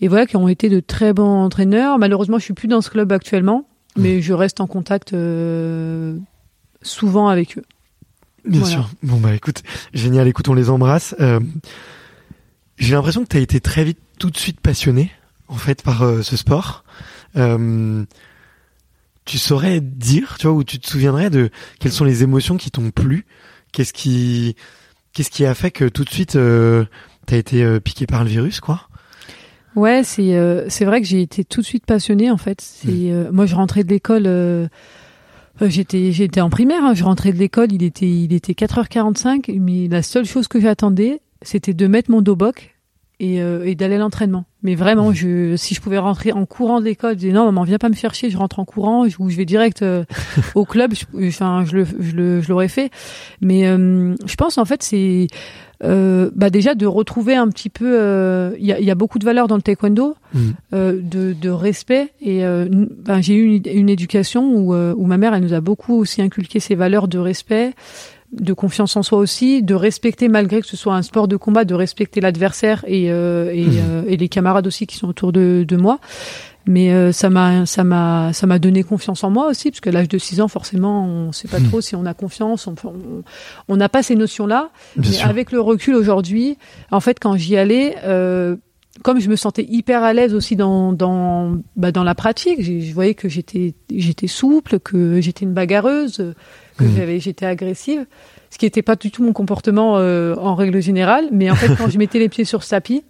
et 0.00 0.08
voilà, 0.08 0.26
qui 0.26 0.36
ont 0.36 0.48
été 0.48 0.68
de 0.68 0.80
très 0.80 1.12
bons 1.12 1.42
entraîneurs. 1.44 1.98
Malheureusement, 1.98 2.38
je 2.38 2.44
suis 2.44 2.54
plus 2.54 2.68
dans 2.68 2.80
ce 2.80 2.88
club 2.90 3.10
actuellement, 3.12 3.66
mais 3.96 4.22
je 4.22 4.32
reste 4.32 4.60
en 4.60 4.66
contact 4.66 5.12
euh, 5.12 6.16
souvent 6.82 7.28
avec 7.28 7.58
eux. 7.58 7.64
Bien 8.44 8.60
Voilà. 8.60 8.74
sûr. 8.76 8.90
Bon 9.02 9.16
bah 9.18 9.34
écoute, 9.34 9.62
génial. 9.92 10.28
Écoute, 10.28 10.48
on 10.48 10.54
les 10.54 10.70
embrasse. 10.70 11.14
Euh, 11.20 11.40
J'ai 12.78 12.94
l'impression 12.94 13.22
que 13.24 13.28
tu 13.28 13.36
as 13.36 13.40
été 13.40 13.60
très 13.60 13.82
vite, 13.84 13.98
tout 14.18 14.30
de 14.30 14.36
suite 14.38 14.60
passionné 14.60 15.10
en 15.48 15.56
fait 15.56 15.82
par 15.82 16.02
euh, 16.02 16.22
ce 16.22 16.36
sport. 16.36 16.84
Euh, 17.36 18.04
tu 19.28 19.36
saurais 19.36 19.80
dire, 19.82 20.36
tu 20.40 20.46
vois, 20.46 20.56
ou 20.56 20.64
tu 20.64 20.78
te 20.78 20.88
souviendrais 20.88 21.28
de 21.28 21.50
quelles 21.80 21.92
sont 21.92 22.04
les 22.06 22.22
émotions 22.22 22.56
qui 22.56 22.70
t'ont 22.70 22.90
plu? 22.90 23.26
Qu'est-ce 23.72 23.92
qui, 23.92 24.56
qu'est-ce 25.12 25.30
qui 25.30 25.44
a 25.44 25.54
fait 25.54 25.70
que 25.70 25.84
tout 25.84 26.02
de 26.02 26.08
suite 26.08 26.36
euh, 26.36 26.86
t'as 27.26 27.36
été 27.36 27.62
euh, 27.62 27.78
piqué 27.78 28.06
par 28.06 28.24
le 28.24 28.30
virus, 28.30 28.60
quoi? 28.60 28.88
Ouais, 29.76 30.02
c'est 30.02 30.34
euh, 30.34 30.64
c'est 30.70 30.86
vrai 30.86 31.02
que 31.02 31.06
j'ai 31.06 31.20
été 31.20 31.44
tout 31.44 31.60
de 31.60 31.66
suite 31.66 31.84
passionnée 31.84 32.30
en 32.30 32.38
fait. 32.38 32.62
C'est 32.62 32.88
Mm. 32.88 33.10
euh, 33.10 33.30
moi 33.30 33.44
je 33.44 33.54
rentrais 33.54 33.84
de 33.84 33.90
l'école 33.90 34.24
euh, 34.26 34.66
j'étais 35.60 36.10
j'étais 36.12 36.40
en 36.40 36.48
primaire, 36.48 36.82
hein, 36.82 36.94
je 36.94 37.04
rentrais 37.04 37.32
de 37.32 37.38
l'école, 37.38 37.70
il 37.70 37.82
était 37.82 38.08
il 38.08 38.32
était 38.32 38.54
4h45 38.54 39.60
mais 39.60 39.88
la 39.88 40.02
seule 40.02 40.24
chose 40.24 40.48
que 40.48 40.58
j'attendais, 40.58 41.20
c'était 41.42 41.74
de 41.74 41.86
mettre 41.86 42.10
mon 42.10 42.22
dobok 42.22 42.76
et, 43.20 43.36
et 43.36 43.74
d'aller 43.74 43.96
à 43.96 43.98
l'entraînement. 43.98 44.46
Mais 44.64 44.74
vraiment, 44.74 45.12
je, 45.12 45.54
si 45.56 45.74
je 45.74 45.80
pouvais 45.80 45.98
rentrer 45.98 46.32
en 46.32 46.44
courant 46.44 46.80
de 46.80 46.84
l'école, 46.86 47.12
je 47.12 47.18
disais 47.18 47.32
non, 47.32 47.44
maman, 47.44 47.62
viens 47.62 47.78
pas 47.78 47.88
me 47.88 47.94
faire 47.94 48.12
chier, 48.14 48.28
je 48.28 48.36
rentre 48.36 48.58
en 48.58 48.64
courant 48.64 49.06
ou 49.18 49.30
je 49.30 49.36
vais 49.36 49.44
direct 49.44 49.82
euh, 49.82 50.04
au 50.56 50.64
club. 50.64 50.94
je- 50.94 51.28
Enfin, 51.28 51.64
je, 51.64 51.76
le, 51.76 51.84
je, 52.00 52.16
le, 52.16 52.40
je 52.40 52.48
l'aurais 52.48 52.66
fait. 52.68 52.90
Mais 53.40 53.68
euh, 53.68 54.14
je 54.26 54.34
pense 54.34 54.58
en 54.58 54.64
fait, 54.64 54.82
c'est 54.82 55.28
euh, 55.84 56.28
bah 56.34 56.50
déjà 56.50 56.74
de 56.74 56.86
retrouver 56.86 57.36
un 57.36 57.46
petit 57.50 57.68
peu. 57.70 57.86
euh, 58.00 58.50
Il 58.58 58.66
y, 58.66 58.72
a, 58.72 58.80
y 58.80 58.90
a 58.90 58.96
beaucoup 58.96 59.20
de 59.20 59.24
valeurs 59.24 59.46
dans 59.46 59.54
le 59.56 59.62
taekwondo, 59.62 60.16
Mhm. 60.34 60.54
euh, 60.74 61.00
de, 61.00 61.32
de 61.40 61.50
respect. 61.50 62.08
Et 62.20 62.44
euh, 62.44 62.66
ben, 63.04 63.20
j'ai 63.22 63.34
eu 63.34 63.44
une, 63.44 63.62
une 63.72 63.88
éducation 63.88 64.42
où, 64.56 64.74
où 64.74 65.06
ma 65.06 65.18
mère, 65.18 65.34
elle 65.34 65.42
nous 65.44 65.54
a 65.54 65.60
beaucoup 65.60 65.94
aussi 65.94 66.20
inculqué 66.20 66.58
ces 66.58 66.74
valeurs 66.74 67.06
de 67.06 67.18
respect 67.18 67.74
de 68.32 68.52
confiance 68.52 68.94
en 68.96 69.02
soi 69.02 69.18
aussi, 69.18 69.62
de 69.62 69.74
respecter 69.74 70.28
malgré 70.28 70.60
que 70.60 70.66
ce 70.66 70.76
soit 70.76 70.94
un 70.94 71.02
sport 71.02 71.28
de 71.28 71.36
combat, 71.36 71.64
de 71.64 71.74
respecter 71.74 72.20
l'adversaire 72.20 72.84
et, 72.86 73.10
euh, 73.10 73.50
et, 73.54 73.64
Mhm. 73.66 73.72
euh, 73.78 74.02
et 74.06 74.16
les 74.18 74.28
camarades 74.28 74.66
aussi 74.66 74.86
qui 74.86 74.96
sont 74.96 75.08
autour 75.08 75.32
de, 75.32 75.64
de 75.66 75.76
moi. 75.76 75.98
Mais 76.66 76.92
euh, 76.92 77.12
ça 77.12 77.30
m'a 77.30 77.64
ça 77.64 77.82
m'a 77.84 78.34
ça 78.34 78.46
m'a 78.46 78.58
donné 78.58 78.82
confiance 78.82 79.24
en 79.24 79.30
moi 79.30 79.46
aussi 79.48 79.70
parce 79.70 79.80
qu'à 79.80 79.90
l'âge 79.90 80.08
de 80.08 80.18
6 80.18 80.42
ans 80.42 80.48
forcément 80.48 81.06
on 81.06 81.32
sait 81.32 81.48
pas 81.48 81.60
Mhm. 81.60 81.68
trop 81.68 81.80
si 81.80 81.96
on 81.96 82.04
a 82.04 82.12
confiance 82.12 82.68
on 83.68 83.76
n'a 83.76 83.88
pas 83.88 84.02
ces 84.02 84.16
notions 84.16 84.46
là 84.46 84.68
Bien 84.96 85.10
mais 85.10 85.16
sûr. 85.16 85.28
avec 85.28 85.50
le 85.50 85.60
recul 85.62 85.94
aujourd'hui 85.94 86.58
en 86.90 87.00
fait 87.00 87.18
quand 87.20 87.36
j'y 87.38 87.56
allais 87.56 87.96
euh, 88.04 88.56
comme 89.02 89.18
je 89.20 89.30
me 89.30 89.36
sentais 89.36 89.64
hyper 89.66 90.02
à 90.02 90.12
l'aise 90.12 90.34
aussi 90.34 90.56
dans 90.56 90.92
dans 90.92 91.56
bah, 91.76 91.90
dans 91.90 92.04
la 92.04 92.14
pratique 92.14 92.60
je 92.62 92.92
voyais 92.92 93.14
que 93.14 93.30
j'étais 93.30 93.74
j'étais 93.90 94.26
souple 94.26 94.78
que 94.78 95.22
j'étais 95.22 95.46
une 95.46 95.54
bagarreuse 95.54 96.34
que 96.78 96.96
j'avais 96.96 97.20
j'étais 97.20 97.46
agressive 97.46 98.06
ce 98.50 98.56
qui 98.58 98.64
n'était 98.66 98.82
pas 98.82 98.96
du 98.96 99.10
tout 99.10 99.22
mon 99.22 99.32
comportement 99.32 99.98
euh, 99.98 100.34
en 100.36 100.54
règle 100.54 100.80
générale 100.80 101.26
mais 101.32 101.50
en 101.50 101.54
fait 101.54 101.74
quand 101.76 101.88
je 101.90 101.98
mettais 101.98 102.18
les 102.18 102.28
pieds 102.28 102.44
sur 102.44 102.62
ce 102.64 102.70
tapis 102.70 103.04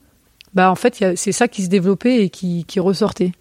bah 0.54 0.70
en 0.70 0.74
fait 0.74 1.04
c'est 1.16 1.32
ça 1.32 1.46
qui 1.48 1.62
se 1.62 1.68
développait 1.68 2.24
et 2.24 2.30
qui 2.30 2.64
qui 2.66 2.80
ressortait 2.80 3.32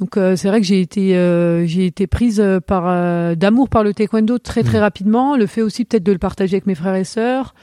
donc 0.00 0.18
euh, 0.18 0.36
c'est 0.36 0.48
vrai 0.48 0.60
que 0.60 0.66
j'ai 0.66 0.82
été 0.82 1.16
euh, 1.16 1.64
j'ai 1.66 1.86
été 1.86 2.06
prise 2.06 2.44
par 2.66 2.84
euh, 2.88 3.34
d'amour 3.34 3.70
par 3.70 3.84
le 3.84 3.94
taekwondo 3.94 4.38
très 4.38 4.62
très 4.62 4.76
Mhm. 4.78 4.82
rapidement. 4.82 5.34
Le 5.36 5.46
fait 5.46 5.62
aussi 5.62 5.86
peut-être 5.86 6.02
de 6.04 6.12
le 6.12 6.18
partager 6.18 6.56
avec 6.56 6.66
mes 6.66 6.74
frères 6.74 6.94
et 6.94 7.04
sœurs, 7.04 7.54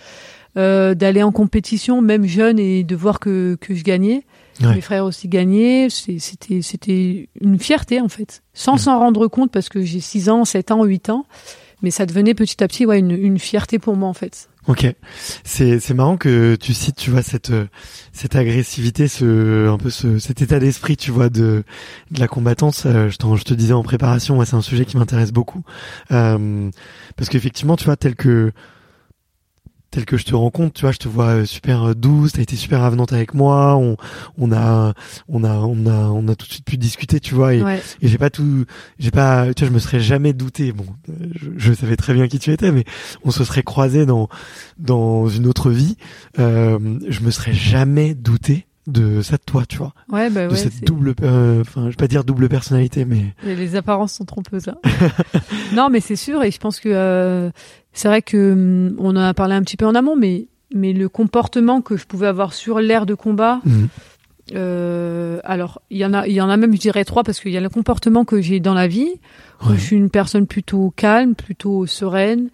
d'aller 0.56 1.24
en 1.24 1.32
compétition 1.32 2.02
même 2.02 2.26
jeune 2.26 2.58
et 2.60 2.84
de 2.84 2.96
voir 2.96 3.20
que 3.20 3.56
que 3.62 3.76
je 3.76 3.84
gagnais. 3.84 4.24
Ouais. 4.62 4.76
Mes 4.76 4.82
frères 4.82 5.06
aussi 5.06 5.28
gagnaient. 5.28 5.88
C'était 5.90 6.62
c'était 6.64 7.30
une 7.42 7.60
fierté 7.60 8.02
en 8.02 8.10
fait, 8.10 8.42
sans 8.54 8.74
Mhm. 8.74 8.78
s'en 8.80 9.00
rendre 9.00 9.28
compte 9.28 9.52
parce 9.52 9.70
que 9.70 9.84
j'ai 9.84 10.00
6 10.00 10.30
ans, 10.30 10.46
7 10.46 10.72
ans, 10.72 10.84
8 10.86 11.10
ans. 11.10 11.26
Mais 11.84 11.92
ça 11.92 12.06
devenait 12.06 12.34
petit 12.34 12.64
à 12.64 12.68
petit 12.68 12.86
ouais 12.86 13.00
une, 13.00 13.12
une 13.12 13.38
fierté 13.38 13.78
pour 13.78 13.96
moi 13.96 14.10
en 14.10 14.14
fait. 14.14 14.50
Ok, 14.68 14.88
c'est 15.44 15.82
c'est 15.82 15.94
marrant 15.94 16.16
que 16.16 16.56
tu 16.56 16.74
cites, 16.74 16.96
tu 16.96 17.12
vois 17.12 17.22
cette 17.22 17.52
cette 18.14 18.38
agressivité, 18.38 19.10
ce 19.10 19.68
un 19.68 19.78
peu 19.78 19.90
ce 19.90 20.20
cet 20.20 20.42
état 20.42 20.58
d'esprit, 20.60 20.96
tu 20.96 21.12
vois 21.12 21.30
de 21.30 21.66
de 22.12 22.20
la 22.20 22.30
combattance. 22.30 22.86
euh, 22.86 23.10
je, 23.10 23.18
je 23.36 23.44
te 23.44 23.54
disais 23.54 23.74
en 23.74 23.84
préparation, 23.84 24.38
ouais, 24.38 24.46
c'est 24.46 24.56
un 24.56 24.62
sujet 24.62 24.86
qui 24.86 24.96
m'intéresse 24.96 25.34
beaucoup 25.34 25.64
Euh, 26.12 26.70
parce 27.18 27.30
qu'effectivement, 27.30 27.76
tu 27.76 27.84
vois, 27.84 27.98
tel 27.98 28.16
que 28.16 28.54
tel 29.94 30.06
que 30.06 30.18
je 30.18 30.26
te 30.26 30.34
rencontre, 30.36 30.74
tu 30.74 30.82
vois, 30.82 30.92
je 30.92 30.98
te 30.98 31.08
vois 31.08 31.28
euh, 31.28 31.46
super 31.46 31.84
euh, 31.90 31.94
douce, 31.94 32.34
t'as 32.34 32.42
été 32.42 32.56
super 32.56 32.82
avenante 32.82 33.14
avec 33.14 33.34
moi, 33.34 33.76
on 33.78 33.96
on 34.38 34.52
a 34.52 34.94
on 35.30 35.44
a 35.44 35.54
on 35.54 35.86
a 35.86 35.94
on 36.10 36.28
a 36.28 36.36
tout 36.36 36.48
de 36.48 36.52
suite 36.52 36.66
pu 36.66 36.78
discuter, 36.78 37.20
tu 37.20 37.36
vois, 37.36 37.54
et, 37.54 37.62
Ouais. 37.64 37.80
et 38.02 38.08
j'ai 38.08 38.18
pas 38.18 38.30
tout, 38.32 38.66
j'ai 39.00 39.12
pas, 39.12 39.54
tu 39.54 39.64
vois, 39.64 39.70
je 39.70 39.74
me 39.74 39.80
serais 39.80 40.00
jamais 40.00 40.34
douté. 40.34 40.72
Bon, 40.72 40.86
je, 41.36 41.50
je 41.58 41.74
savais 41.74 41.96
très 41.96 42.14
bien 42.14 42.28
qui 42.28 42.40
tu 42.40 42.52
étais, 42.52 42.72
mais 42.72 42.86
on 43.24 43.32
se 43.32 43.44
serait 43.44 43.64
croisé 43.64 44.06
dans 44.06 44.30
dans 44.80 45.28
une 45.30 45.46
autre 45.48 45.70
vie. 45.70 45.96
Euh, 46.40 46.80
je 47.08 47.20
me 47.22 47.30
serais 47.32 47.54
jamais 47.54 48.16
douté 48.16 48.66
de 48.88 49.22
ça 49.22 49.38
de 49.38 49.42
toi, 49.46 49.64
tu 49.66 49.78
vois, 49.78 49.94
Ouais 50.10 50.30
bah 50.30 50.48
de 50.48 50.52
ouais. 50.52 50.58
cette 50.58 50.84
double, 50.84 51.14
euh, 51.22 51.62
enfin, 51.62 51.84
je 51.86 51.90
vais 51.92 51.96
pas 51.96 52.08
dire 52.10 52.26
double 52.26 52.50
personnalité, 52.50 53.06
mais 53.06 53.34
Les, 53.46 53.56
les 53.56 53.76
apparences 53.78 54.12
sont 54.12 54.26
trompeuses. 54.26 54.68
hein. 54.68 54.76
non, 55.74 55.90
mais 55.90 56.02
c'est 56.02 56.18
sûr, 56.18 56.44
et 56.44 56.52
je 56.52 56.58
pense 56.60 56.82
que 56.82 56.90
euh, 56.92 57.50
c'est 57.94 58.08
vrai 58.08 58.22
que 58.22 58.52
hum, 58.54 58.96
on 59.00 59.12
en 59.12 59.24
a 59.24 59.34
parlé 59.34 59.56
un 59.56 59.62
petit 59.62 59.78
peu 59.78 59.86
en 59.86 59.96
amont, 59.96 60.16
mais 60.16 60.48
mais 60.76 60.92
le 60.94 61.08
comportement 61.08 61.82
que 61.82 61.96
je 61.98 62.06
pouvais 62.08 62.26
avoir 62.28 62.54
sur 62.54 62.80
l'air 62.80 63.06
de 63.06 63.14
combat, 63.14 63.60
Mhm. 63.64 63.88
euh, 64.56 65.40
alors 65.44 65.82
il 65.90 65.98
y 65.98 66.06
en 66.06 66.14
a, 66.14 66.28
il 66.28 66.34
y 66.34 66.42
en 66.42 66.50
a 66.50 66.58
même, 66.58 66.74
je 66.74 66.80
dirais 66.80 67.06
trois, 67.06 67.24
parce 67.24 67.40
qu'il 67.40 67.52
y 67.52 67.58
a 67.58 67.62
le 67.62 67.70
comportement 67.70 68.26
que 68.26 68.42
j'ai 68.42 68.60
dans 68.60 68.74
la 68.74 68.88
vie. 68.88 69.12
où. 69.66 69.74
Je 69.74 69.80
suis 69.80 69.96
une 69.96 70.10
personne 70.10 70.48
plutôt 70.48 70.92
calme, 70.96 71.36
plutôt 71.36 71.86
sereine. 71.86 72.50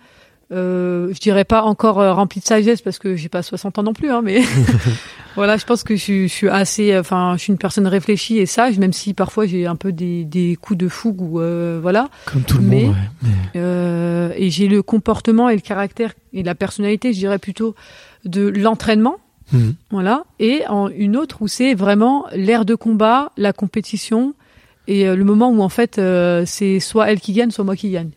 Euh, 0.51 1.13
je 1.13 1.20
dirais 1.20 1.44
pas 1.46 1.62
encore 1.62 2.00
euh, 2.00 2.12
remplie 2.12 2.39
de 2.39 2.46
sagesse 2.46 2.82
parce 2.82 2.98
que 2.98 3.15
j'ai 3.15 3.29
pas 3.29 3.44
60 3.44 3.77
ans 3.77 3.84
non 3.84 3.94
plus, 3.94 4.10
hein, 4.10 4.22
mais 4.24 4.41
voilà, 5.36 5.58
je 5.58 5.65
pense 5.65 5.84
que 5.84 5.96
je, 5.96 6.01
suis- 6.01 6.27
je 6.27 6.34
suis 6.34 6.50
assez, 6.50 6.98
enfin, 6.98 7.36
je 7.38 7.44
suis 7.44 7.51
une 7.53 7.60
personne 7.60 7.86
réfléchie 7.86 8.39
et 8.39 8.46
sage, 8.48 8.79
même 8.79 8.91
si 8.94 9.13
parfois 9.13 9.46
j'ai 9.46 9.68
un 9.68 9.75
peu 9.75 9.91
des, 9.91 10.24
des 10.25 10.58
coups 10.60 10.79
de 10.79 10.88
fougue 10.88 11.22
ou 11.22 11.39
euh, 11.39 11.77
voilà. 11.82 12.10
comme 12.25 12.41
tout 12.41 12.58
le 12.58 12.63
Mais- 12.63 12.84
monde. 12.86 12.96
Ouais. 12.96 13.00
Mais- 13.22 13.29
Euh, 13.62 14.32
et 14.36 14.50
j'ai 14.50 14.68
le 14.68 14.82
comportement 14.82 15.50
et 15.50 15.56
le 15.56 15.62
caractère 15.62 16.13
et 16.34 16.41
la 16.44 16.56
personnalité, 16.56 17.13
je 17.13 17.20
dirais 17.20 17.39
plutôt 17.39 17.75
de 18.25 18.48
l'entraînement, 18.48 19.18
Mhm. 19.51 19.74
voilà, 19.89 20.25
et 20.39 20.62
en 20.70 20.89
une 20.89 21.18
autre 21.18 21.38
où 21.41 21.48
c'est 21.48 21.74
vraiment 21.74 22.25
l'air 22.36 22.65
de 22.65 22.75
combat, 22.75 23.32
la 23.36 23.51
compétition 23.51 24.36
et 24.88 25.08
euh, 25.08 25.15
le 25.15 25.24
moment 25.24 25.50
où 25.50 25.62
en 25.62 25.70
fait 25.70 25.98
euh, 25.98 26.44
c'est 26.46 26.79
soit 26.79 27.12
elle 27.12 27.20
qui 27.20 27.34
gagne, 27.34 27.50
soit 27.50 27.63
moi 27.63 27.75
qui 27.75 27.89
gagne. 27.89 28.12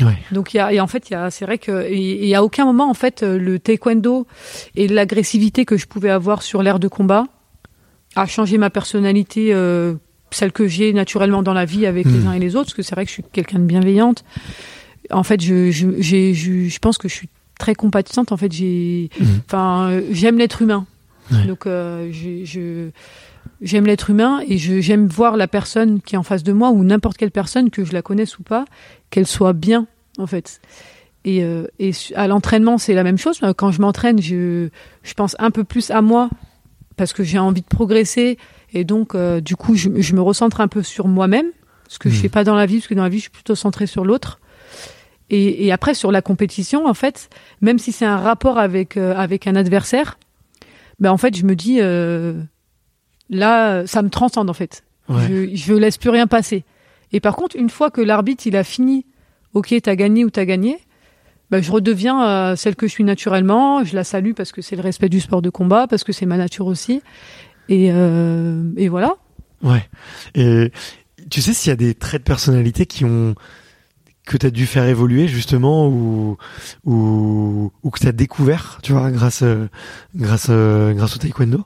Ouais. 0.00 0.16
Donc 0.32 0.54
il 0.54 0.56
y 0.56 0.60
a, 0.60 0.72
et 0.72 0.80
en 0.80 0.86
fait 0.88 1.08
il 1.08 1.12
y 1.12 1.16
a, 1.16 1.30
c'est 1.30 1.44
vrai 1.44 1.58
que 1.58 1.86
et, 1.88 2.28
et 2.28 2.34
à 2.34 2.42
aucun 2.42 2.64
moment 2.64 2.90
en 2.90 2.94
fait 2.94 3.22
euh, 3.22 3.38
le 3.38 3.58
taekwondo 3.60 4.26
et 4.74 4.88
l'agressivité 4.88 5.64
que 5.64 5.76
je 5.76 5.86
pouvais 5.86 6.10
avoir 6.10 6.42
sur 6.42 6.62
l'air 6.62 6.78
de 6.80 6.88
combat 6.88 7.26
a 8.16 8.26
changé 8.26 8.58
ma 8.58 8.70
personnalité, 8.70 9.54
euh, 9.54 9.94
celle 10.30 10.52
que 10.52 10.66
j'ai 10.66 10.92
naturellement 10.92 11.42
dans 11.42 11.52
la 11.54 11.64
vie 11.64 11.86
avec 11.86 12.06
les 12.06 12.12
Hmm. 12.20 12.26
uns 12.28 12.32
et 12.34 12.38
les 12.40 12.56
autres, 12.56 12.66
parce 12.66 12.74
que 12.74 12.82
c'est 12.82 12.94
vrai 12.94 13.04
que 13.04 13.08
je 13.08 13.14
suis 13.14 13.24
quelqu'un 13.32 13.58
de 13.58 13.64
bienveillante. 13.64 14.24
En 15.10 15.22
fait, 15.22 15.40
je, 15.40 15.70
je, 15.70 15.88
j'ai, 15.98 16.32
je, 16.34 16.68
je 16.68 16.78
pense 16.78 16.96
que 16.98 17.08
je 17.08 17.14
suis 17.14 17.28
très 17.58 17.74
compatissante. 17.74 18.32
En 18.32 18.36
fait, 18.36 18.50
j'ai, 18.52 19.10
Mhm. 19.20 19.26
enfin, 19.46 19.90
euh, 19.90 20.02
j'aime 20.12 20.38
l'être 20.38 20.62
humain. 20.62 20.86
Ouais. 21.32 21.46
Donc, 21.46 21.66
euh, 21.66 22.08
je, 22.12 22.44
je, 22.44 22.90
j'aime 23.60 23.86
l'être 23.86 24.10
humain 24.10 24.40
et 24.46 24.58
je, 24.58 24.80
j'aime 24.80 25.06
voir 25.06 25.36
la 25.36 25.48
personne 25.48 26.00
qui 26.00 26.14
est 26.14 26.18
en 26.18 26.22
face 26.22 26.42
de 26.42 26.52
moi 26.52 26.70
ou 26.70 26.84
n'importe 26.84 27.16
quelle 27.16 27.30
personne, 27.30 27.70
que 27.70 27.84
je 27.84 27.92
la 27.92 28.02
connaisse 28.02 28.38
ou 28.38 28.42
pas, 28.42 28.64
qu'elle 29.10 29.26
soit 29.26 29.52
bien, 29.52 29.86
en 30.18 30.26
fait. 30.26 30.60
Et, 31.24 31.42
euh, 31.42 31.66
et 31.78 31.92
à 32.16 32.26
l'entraînement, 32.28 32.76
c'est 32.78 32.94
la 32.94 33.02
même 33.04 33.16
chose. 33.18 33.40
Quand 33.56 33.70
je 33.70 33.80
m'entraîne, 33.80 34.20
je, 34.20 34.68
je 35.02 35.14
pense 35.14 35.36
un 35.38 35.50
peu 35.50 35.64
plus 35.64 35.90
à 35.90 36.02
moi 36.02 36.28
parce 36.96 37.12
que 37.12 37.24
j'ai 37.24 37.38
envie 37.38 37.62
de 37.62 37.66
progresser 37.66 38.38
et 38.72 38.84
donc, 38.84 39.14
euh, 39.14 39.40
du 39.40 39.56
coup, 39.56 39.74
je, 39.76 39.88
je 39.96 40.14
me 40.14 40.20
recentre 40.20 40.60
un 40.60 40.68
peu 40.68 40.82
sur 40.82 41.06
moi-même, 41.08 41.46
ce 41.88 41.98
que 41.98 42.08
je 42.10 42.16
Mhm. 42.16 42.20
fais 42.22 42.28
pas 42.28 42.44
dans 42.44 42.54
la 42.56 42.66
vie, 42.66 42.76
parce 42.78 42.88
que 42.88 42.94
dans 42.94 43.02
la 43.04 43.08
vie, 43.08 43.18
je 43.18 43.22
suis 43.22 43.30
plutôt 43.30 43.54
centrée 43.54 43.86
sur 43.86 44.04
l'autre. 44.04 44.40
Et, 45.30 45.64
et 45.66 45.72
après, 45.72 45.94
sur 45.94 46.12
la 46.12 46.20
compétition, 46.22 46.86
en 46.86 46.94
fait, 46.94 47.30
même 47.60 47.78
si 47.78 47.92
c'est 47.92 48.04
un 48.04 48.16
rapport 48.18 48.58
avec 48.58 48.96
euh, 48.96 49.14
avec 49.16 49.46
un 49.46 49.56
adversaire, 49.56 50.18
ben 51.00 51.10
en 51.10 51.16
fait, 51.16 51.36
je 51.36 51.44
me 51.46 51.56
dis 51.56 51.78
euh, 51.80 52.34
là, 53.30 53.86
ça 53.86 54.02
me 54.02 54.10
transcende 54.10 54.50
en 54.50 54.54
fait. 54.54 54.84
Ouais. 55.08 55.26
Je, 55.28 55.56
je 55.56 55.74
laisse 55.74 55.98
plus 55.98 56.10
rien 56.10 56.26
passer. 56.26 56.64
Et 57.12 57.20
par 57.20 57.36
contre, 57.36 57.56
une 57.56 57.70
fois 57.70 57.90
que 57.90 58.00
l'arbitre 58.00 58.46
il 58.46 58.56
a 58.56 58.64
fini, 58.64 59.06
ok, 59.52 59.74
t'as 59.82 59.94
gagné 59.94 60.24
ou 60.24 60.30
t'as 60.30 60.44
gagné, 60.44 60.78
ben 61.50 61.62
je 61.62 61.70
redeviens 61.70 62.26
euh, 62.26 62.56
celle 62.56 62.74
que 62.74 62.86
je 62.86 62.92
suis 62.92 63.04
naturellement. 63.04 63.84
Je 63.84 63.94
la 63.94 64.04
salue 64.04 64.32
parce 64.32 64.50
que 64.50 64.62
c'est 64.62 64.76
le 64.76 64.82
respect 64.82 65.08
du 65.08 65.20
sport 65.20 65.42
de 65.42 65.50
combat, 65.50 65.86
parce 65.86 66.04
que 66.04 66.12
c'est 66.12 66.26
ma 66.26 66.36
nature 66.36 66.66
aussi. 66.66 67.02
Et, 67.68 67.90
euh, 67.92 68.62
et 68.76 68.88
voilà. 68.88 69.14
Ouais. 69.62 69.88
Et 70.34 70.72
tu 71.30 71.40
sais 71.40 71.52
s'il 71.52 71.70
y 71.70 71.72
a 71.72 71.76
des 71.76 71.94
traits 71.94 72.22
de 72.22 72.26
personnalité 72.26 72.86
qui 72.86 73.04
ont 73.04 73.34
que 74.26 74.38
tu 74.38 74.46
as 74.46 74.50
dû 74.50 74.66
faire 74.66 74.86
évoluer 74.86 75.28
justement 75.28 75.86
ou 75.86 76.38
ou, 76.84 77.70
ou 77.82 77.90
que 77.90 78.00
tu 78.00 78.08
as 78.08 78.12
découvert, 78.12 78.80
tu 78.82 78.92
vois, 78.92 79.10
grâce 79.10 79.42
euh, 79.42 79.68
grâce 80.16 80.50
grâce 80.50 81.14
au 81.14 81.18
taekwondo? 81.18 81.64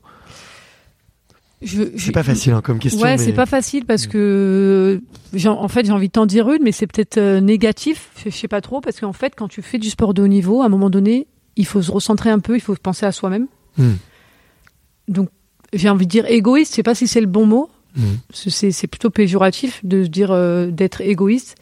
Je, 1.60 1.82
C'est 1.96 1.98
je- 1.98 2.12
pas 2.12 2.22
facile 2.22 2.52
hein, 2.52 2.60
comme 2.60 2.78
question 2.78 3.00
Ouais, 3.00 3.16
mais 3.16 3.18
c'est 3.24 3.32
pas 3.32 3.46
facile 3.46 3.84
parce 3.84 4.06
que 4.06 5.00
j'ai- 5.32 5.48
en 5.48 5.66
fait 5.68 5.84
j'ai 5.84 5.90
envie 5.92 6.06
de 6.06 6.12
t'en 6.12 6.26
dire 6.26 6.48
une, 6.50 6.62
mais 6.62 6.70
c'est 6.72 6.86
peut-être 6.86 7.18
euh, 7.18 7.40
négatif. 7.40 8.10
Je, 8.24 8.30
sais 8.30 8.46
pas 8.48 8.60
trop 8.60 8.80
parce 8.80 9.00
qu'en 9.00 9.12
fait 9.12 9.34
quand 9.36 9.48
tu 9.48 9.60
fais 9.62 9.78
du 9.78 9.90
sport 9.90 10.14
de 10.14 10.22
haut 10.22 10.28
niveau, 10.28 10.62
à 10.62 10.66
un 10.66 10.68
moment 10.68 10.88
donné, 10.90 11.26
il 11.56 11.66
faut 11.66 11.82
se 11.82 11.90
recentrer 11.90 12.30
un 12.30 12.38
peu, 12.38 12.54
il 12.54 12.60
faut 12.60 12.74
penser 12.76 13.06
à 13.06 13.12
soi-même. 13.12 13.48
Hmm. 13.76 13.94
Donc 15.08 15.30
j'ai 15.72 15.88
envie 15.88 16.06
de 16.06 16.10
dire 16.10 16.26
égoïste. 16.26 16.72
Je 16.72 16.76
sais 16.76 16.82
pas 16.84 16.94
si 16.94 17.08
c'est 17.08 17.20
le 17.20 17.26
bon 17.26 17.44
mot. 17.46 17.70
Hmm. 17.96 18.02
C'est 18.32 18.70
c'est 18.70 18.86
plutôt 18.86 19.10
péjoratif 19.10 19.84
de 19.84 20.04
se 20.04 20.08
dire 20.08 20.30
euh, 20.30 20.70
d'être 20.70 21.00
égoïste. 21.00 21.56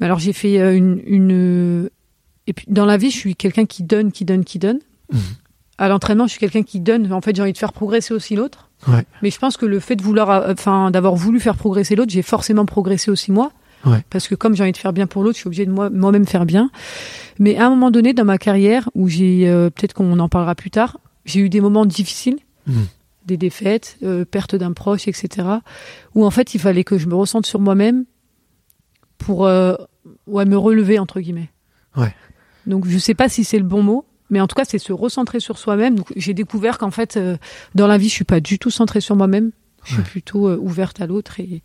Mais 0.00 0.06
alors 0.06 0.18
j'ai 0.18 0.32
fait 0.32 0.58
euh, 0.60 0.74
une, 0.74 1.02
une 1.06 1.90
et 2.46 2.52
puis 2.54 2.64
dans 2.68 2.86
la 2.86 2.96
vie 2.96 3.10
je 3.10 3.16
suis 3.16 3.36
quelqu'un 3.36 3.66
qui 3.66 3.82
donne, 3.82 4.12
qui 4.12 4.24
donne, 4.24 4.44
qui 4.44 4.58
donne. 4.58 4.78
À 5.78 5.88
l'entraînement 5.88 6.26
je 6.26 6.30
suis 6.30 6.40
quelqu'un 6.40 6.62
qui 6.62 6.80
donne. 6.80 7.12
En 7.12 7.20
fait 7.20 7.36
j'ai 7.36 7.42
envie 7.42 7.52
de 7.52 7.58
faire 7.58 7.74
progresser 7.74 8.14
aussi 8.14 8.34
l'autre. 8.34 8.65
Ouais. 8.88 9.04
Mais 9.22 9.30
je 9.30 9.38
pense 9.38 9.56
que 9.56 9.66
le 9.66 9.80
fait 9.80 9.96
de 9.96 10.02
vouloir, 10.02 10.30
euh, 10.30 10.52
enfin, 10.52 10.90
d'avoir 10.90 11.14
voulu 11.14 11.40
faire 11.40 11.56
progresser 11.56 11.96
l'autre, 11.96 12.12
j'ai 12.12 12.22
forcément 12.22 12.66
progressé 12.66 13.10
aussi 13.10 13.32
moi. 13.32 13.52
Ouais. 13.84 14.04
Parce 14.10 14.26
que 14.28 14.34
comme 14.34 14.54
j'ai 14.56 14.62
envie 14.62 14.72
de 14.72 14.76
faire 14.76 14.92
bien 14.92 15.06
pour 15.06 15.22
l'autre, 15.22 15.36
je 15.36 15.40
suis 15.40 15.46
obligée 15.48 15.66
de 15.66 15.70
moi- 15.70 15.90
moi-même 15.90 16.26
faire 16.26 16.44
bien. 16.46 16.70
Mais 17.38 17.56
à 17.56 17.66
un 17.66 17.70
moment 17.70 17.90
donné 17.90 18.12
dans 18.14 18.24
ma 18.24 18.38
carrière, 18.38 18.88
où 18.94 19.08
j'ai, 19.08 19.48
euh, 19.48 19.70
peut-être 19.70 19.92
qu'on 19.94 20.18
en 20.18 20.28
parlera 20.28 20.54
plus 20.54 20.70
tard, 20.70 20.98
j'ai 21.24 21.40
eu 21.40 21.48
des 21.48 21.60
moments 21.60 21.86
difficiles. 21.86 22.38
Mhm. 22.66 22.86
des 23.26 23.36
défaites, 23.36 23.96
euh, 24.04 24.24
perte 24.24 24.54
d'un 24.54 24.72
proche, 24.72 25.08
etc. 25.08 25.48
Où 26.14 26.24
en 26.24 26.30
fait 26.30 26.54
il 26.54 26.60
fallait 26.60 26.84
que 26.84 26.96
je 26.96 27.08
me 27.08 27.14
ressente 27.16 27.44
sur 27.44 27.58
moi-même 27.58 28.04
pour 29.18 29.46
euh, 29.46 29.74
ouais, 30.28 30.44
me 30.44 30.56
relever 30.56 30.98
entre 31.00 31.18
guillemets. 31.20 31.50
Ouais. 31.96 32.14
Donc 32.66 32.86
je 32.86 32.98
sais 32.98 33.14
pas 33.14 33.28
si 33.28 33.42
c'est 33.42 33.58
le 33.58 33.64
bon 33.64 33.82
mot, 33.82 34.04
mais 34.30 34.40
en 34.40 34.46
tout 34.46 34.54
cas 34.54 34.64
c'est 34.64 34.78
se 34.78 34.92
recentrer 34.92 35.40
sur 35.40 35.58
soi-même. 35.58 35.96
Donc 35.96 36.12
j'ai 36.16 36.34
découvert 36.34 36.78
qu'en 36.78 36.90
fait 36.90 37.16
euh, 37.16 37.36
dans 37.74 37.86
la 37.86 37.98
vie 37.98 38.08
je 38.08 38.14
suis 38.14 38.24
pas 38.24 38.40
du 38.40 38.58
tout 38.58 38.70
centrée 38.70 39.00
sur 39.00 39.16
moi-même. 39.16 39.50
Je 39.84 39.92
suis 39.92 39.98
Ouais. 39.98 40.04
plutôt 40.08 40.48
euh, 40.48 40.56
ouverte 40.56 41.00
à 41.00 41.06
l'autre 41.06 41.38
et 41.40 41.62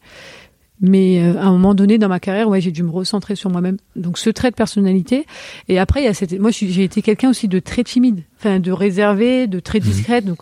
mais 0.83 1.21
euh, 1.21 1.37
à 1.39 1.45
un 1.45 1.51
moment 1.51 1.75
donné 1.75 1.99
dans 1.99 2.07
ma 2.09 2.19
carrière, 2.19 2.49
ouais, 2.49 2.59
j'ai 2.59 2.71
dû 2.71 2.81
me 2.81 2.89
recentrer 2.89 3.35
sur 3.35 3.51
moi-même. 3.51 3.77
Donc 3.95 4.17
ce 4.17 4.31
trait 4.31 4.49
de 4.49 4.55
personnalité. 4.55 5.27
Et 5.67 5.77
après, 5.77 6.01
il 6.01 6.05
y 6.05 6.07
a 6.07 6.13
cette. 6.15 6.33
Moi, 6.39 6.49
j'ai 6.51 6.83
été 6.83 7.03
quelqu'un 7.03 7.29
aussi 7.29 7.47
de 7.47 7.59
très 7.59 7.83
timide, 7.83 8.23
enfin 8.39 8.59
de 8.59 8.71
réservé, 8.71 9.45
de 9.45 9.59
très 9.59 9.79
discrète. 9.79 10.25
Donc 10.25 10.39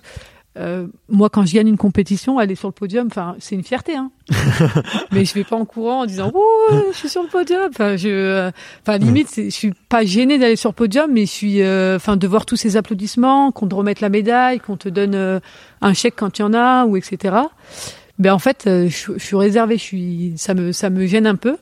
euh, 0.57 0.87
moi, 1.07 1.29
quand 1.29 1.45
je 1.45 1.53
gagne 1.53 1.67
une 1.67 1.77
compétition, 1.77 2.39
aller 2.39 2.55
sur 2.55 2.67
le 2.67 2.73
podium, 2.73 3.07
enfin, 3.07 3.35
c'est 3.39 3.55
une 3.55 3.63
fierté. 3.63 3.95
Hein. 3.95 4.11
Mais 5.11 5.23
je 5.23 5.33
vais 5.33 5.43
pas 5.43 5.55
en 5.55 5.65
courant 5.65 6.01
en 6.01 6.05
disant 6.05 6.31
oh, 6.33 6.83
je 6.91 6.97
suis 6.97 7.09
sur 7.09 7.21
le 7.21 7.29
podium. 7.29 7.69
Enfin, 7.69 7.95
je, 7.95 8.09
euh, 8.09 8.51
enfin 8.81 8.97
limite, 8.97 9.29
je 9.35 9.49
suis 9.49 9.73
pas 9.89 10.03
gênée 10.03 10.37
d'aller 10.39 10.55
sur 10.55 10.71
le 10.71 10.75
podium, 10.75 11.11
mais 11.11 11.25
je 11.25 11.31
suis, 11.31 11.61
euh, 11.61 11.95
enfin, 11.95 12.17
de 12.17 12.27
voir 12.27 12.45
tous 12.45 12.55
ces 12.55 12.77
applaudissements, 12.77 13.51
qu'on 13.51 13.67
te 13.67 13.75
remette 13.75 14.01
la 14.01 14.09
médaille, 14.09 14.59
qu'on 14.59 14.77
te 14.77 14.89
donne 14.89 15.15
euh, 15.15 15.39
un 15.81 15.93
chèque 15.93 16.15
quand 16.17 16.39
il 16.39 16.41
y 16.41 16.45
en 16.45 16.53
a, 16.53 16.85
ou 16.85 16.97
etc. 16.97 17.37
Ben 18.17 18.33
en 18.33 18.39
fait, 18.39 18.63
je, 18.65 19.13
je 19.15 19.23
suis 19.23 19.35
réservée, 19.37 19.77
je 19.77 19.83
suis, 19.83 20.33
ça 20.35 20.53
me, 20.53 20.71
ça 20.71 20.89
me 20.89 21.05
gêne 21.05 21.27
un 21.27 21.35
peu. 21.35 21.57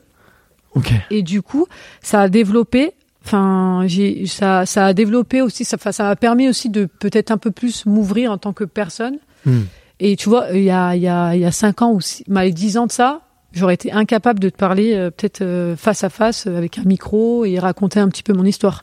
Ok. 0.74 0.92
Et 1.10 1.22
du 1.22 1.42
coup, 1.42 1.66
ça 2.02 2.22
a 2.22 2.28
développé. 2.28 2.92
Enfin, 3.28 3.82
j'ai 3.86 4.24
ça, 4.26 4.64
ça 4.64 4.86
a 4.86 4.94
développé 4.94 5.42
aussi. 5.42 5.64
Ça, 5.64 5.76
enfin, 5.78 5.92
ça 5.92 6.04
m'a 6.04 6.16
permis 6.16 6.48
aussi 6.48 6.70
de 6.70 6.86
peut-être 6.86 7.30
un 7.30 7.36
peu 7.36 7.50
plus 7.50 7.84
m'ouvrir 7.84 8.32
en 8.32 8.38
tant 8.38 8.54
que 8.54 8.64
personne. 8.64 9.18
Hmm. 9.44 9.64
Et 10.00 10.16
tu 10.16 10.30
vois, 10.30 10.46
il 10.54 10.62
y 10.62 10.70
a, 10.70 10.96
il 10.96 11.02
y 11.02 11.08
a, 11.08 11.34
il 11.34 11.42
y 11.42 11.44
a 11.44 11.52
cinq 11.52 11.82
ans 11.82 11.92
ou 11.92 12.00
six, 12.00 12.24
bah, 12.26 12.48
dix 12.48 12.78
ans 12.78 12.86
de 12.86 12.92
ça, 12.92 13.20
j'aurais 13.52 13.74
été 13.74 13.92
incapable 13.92 14.40
de 14.40 14.48
te 14.48 14.56
parler 14.56 14.94
euh, 14.94 15.10
peut-être 15.10 15.42
euh, 15.42 15.76
face 15.76 16.04
à 16.04 16.08
face 16.08 16.46
euh, 16.46 16.56
avec 16.56 16.78
un 16.78 16.84
micro 16.84 17.44
et 17.44 17.58
raconter 17.58 18.00
un 18.00 18.08
petit 18.08 18.22
peu 18.22 18.32
mon 18.32 18.44
histoire, 18.44 18.82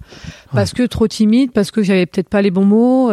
parce 0.53 0.73
que 0.73 0.83
trop 0.83 1.07
timide, 1.07 1.51
parce 1.51 1.71
que 1.71 1.81
j'avais 1.81 2.05
peut-être 2.05 2.29
pas 2.29 2.43
les 2.43 2.51
bons 2.51 2.65
mots. 2.65 3.11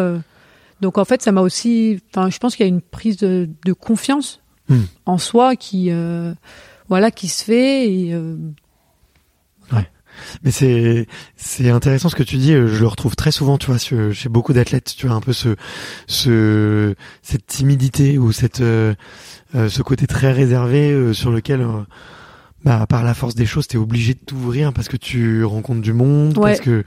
donc 0.82 0.98
en 0.98 1.04
fait, 1.06 1.22
ça 1.22 1.32
m'a 1.32 1.40
aussi. 1.40 2.00
Enfin, 2.14 2.28
je 2.28 2.38
pense 2.38 2.56
qu'il 2.56 2.66
y 2.66 2.68
a 2.68 2.72
une 2.72 2.82
prise 2.82 3.16
de, 3.16 3.48
de 3.64 3.72
confiance 3.72 4.40
Hmm. 4.68 4.82
en 5.06 5.18
soi 5.18 5.56
qui, 5.56 5.90
voilà, 6.88 7.10
qui 7.10 7.28
se 7.28 7.44
fait 7.44 7.88
et. 7.88 8.14
Mais 10.42 10.50
c'est 10.50 11.06
c'est 11.36 11.70
intéressant 11.70 12.08
ce 12.08 12.16
que 12.16 12.22
tu 12.22 12.36
dis. 12.36 12.52
euh, 12.52 12.66
Je 12.68 12.80
le 12.80 12.86
retrouve 12.86 13.16
très 13.16 13.32
souvent, 13.32 13.58
tu 13.58 13.66
vois, 13.66 13.78
chez 13.78 14.28
beaucoup 14.28 14.52
d'athlètes. 14.52 14.94
Tu 14.96 15.06
vois 15.06 15.16
un 15.16 15.20
peu 15.20 15.32
ce 15.32 15.56
ce 16.06 16.94
cette 17.22 17.46
timidité 17.46 18.18
ou 18.18 18.32
cette 18.32 18.60
euh, 18.60 18.94
euh, 19.54 19.68
ce 19.68 19.82
côté 19.82 20.06
très 20.06 20.32
réservé 20.32 20.90
euh, 20.92 21.12
sur 21.12 21.30
lequel, 21.30 21.60
euh, 21.62 21.82
bah, 22.64 22.86
par 22.88 23.02
la 23.02 23.12
force 23.12 23.34
des 23.34 23.44
choses, 23.44 23.66
t'es 23.66 23.76
obligé 23.76 24.14
de 24.14 24.20
t'ouvrir 24.20 24.72
parce 24.72 24.88
que 24.88 24.96
tu 24.96 25.42
rencontres 25.44 25.80
du 25.80 25.92
monde, 25.92 26.38
Ouais, 26.38 26.50
parce 26.52 26.60
que 26.60 26.84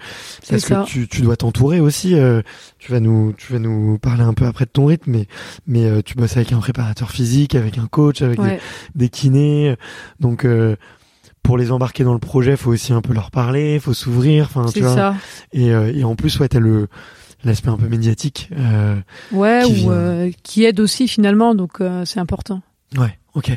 parce 0.49 0.63
ça. 0.63 0.83
que 0.83 0.87
tu 0.89 1.07
tu 1.07 1.21
dois 1.21 1.35
t'entourer 1.35 1.79
aussi. 1.81 2.15
euh, 2.15 2.41
tu 2.79 2.91
vas 2.91 2.99
nous 3.01 3.33
tu 3.37 3.51
vas 3.51 3.59
nous 3.59 3.97
parler 3.97 4.23
un 4.23 4.33
peu 4.33 4.45
après 4.45 4.65
de 4.65 4.69
ton 4.71 4.85
rythme, 4.85 5.11
mais 5.11 5.27
mais 5.67 5.85
euh, 5.85 6.01
tu 6.01 6.15
bosses 6.15 6.37
avec 6.37 6.53
un 6.53 6.59
préparateur 6.59 7.11
physique, 7.11 7.55
avec 7.55 7.77
un 7.77 7.87
coach, 7.87 8.21
avec 8.21 8.39
des, 8.39 8.59
des 8.95 9.09
kinés. 9.09 9.75
Donc 10.19 10.45
euh, 10.45 10.75
pour 11.45 11.57
les 11.57 11.71
embarquer 11.71 12.03
dans 12.03 12.13
le 12.13 12.19
projet, 12.19 12.57
faut 12.57 12.71
aussi 12.71 12.91
un 12.91 13.01
peu 13.01 13.13
leur 13.13 13.29
parler, 13.31 13.79
faut 13.79 13.93
s'ouvrir. 13.93 14.45
Enfin, 14.45 14.65
tu 14.65 14.73
c'est 14.73 14.79
vois. 14.81 14.95
ça. 14.95 15.15
Et, 15.53 15.71
euh, 15.71 15.93
et 15.93 16.03
en 16.03 16.15
plus, 16.15 16.37
ouais, 16.39 16.47
t'as 16.49 16.59
le 16.59 16.87
l'aspect 17.43 17.69
un 17.69 17.77
peu 17.77 17.87
médiatique. 17.87 18.49
Euh, 18.57 18.95
Ouais, 19.31 19.61
qui 19.65 19.85
ou 19.85 19.91
euh, 19.91 20.31
qui 20.43 20.65
aide 20.65 20.79
aussi 20.79 21.07
finalement, 21.07 21.53
donc 21.53 21.79
euh, 21.79 22.03
c'est 22.03 22.19
important. 22.19 22.61
ouais, 22.97 23.17
ok. 23.35 23.51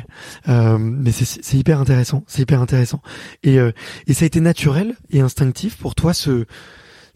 Euh, 0.47 0.77
mais 0.77 1.11
c'est 1.11 1.25
c'est 1.25 1.57
hyper 1.57 1.79
intéressant. 1.79 2.23
C'est 2.27 2.43
hyper 2.43 2.61
intéressant. 2.61 3.01
Et 3.43 3.57
euh, 3.59 3.71
et 4.05 4.13
ça 4.13 4.25
a 4.25 4.27
été 4.27 4.39
naturel 4.41 4.95
et 5.09 5.21
instinctif 5.21 5.75
pour 5.77 5.95
toi 5.95 6.13
ce 6.13 6.45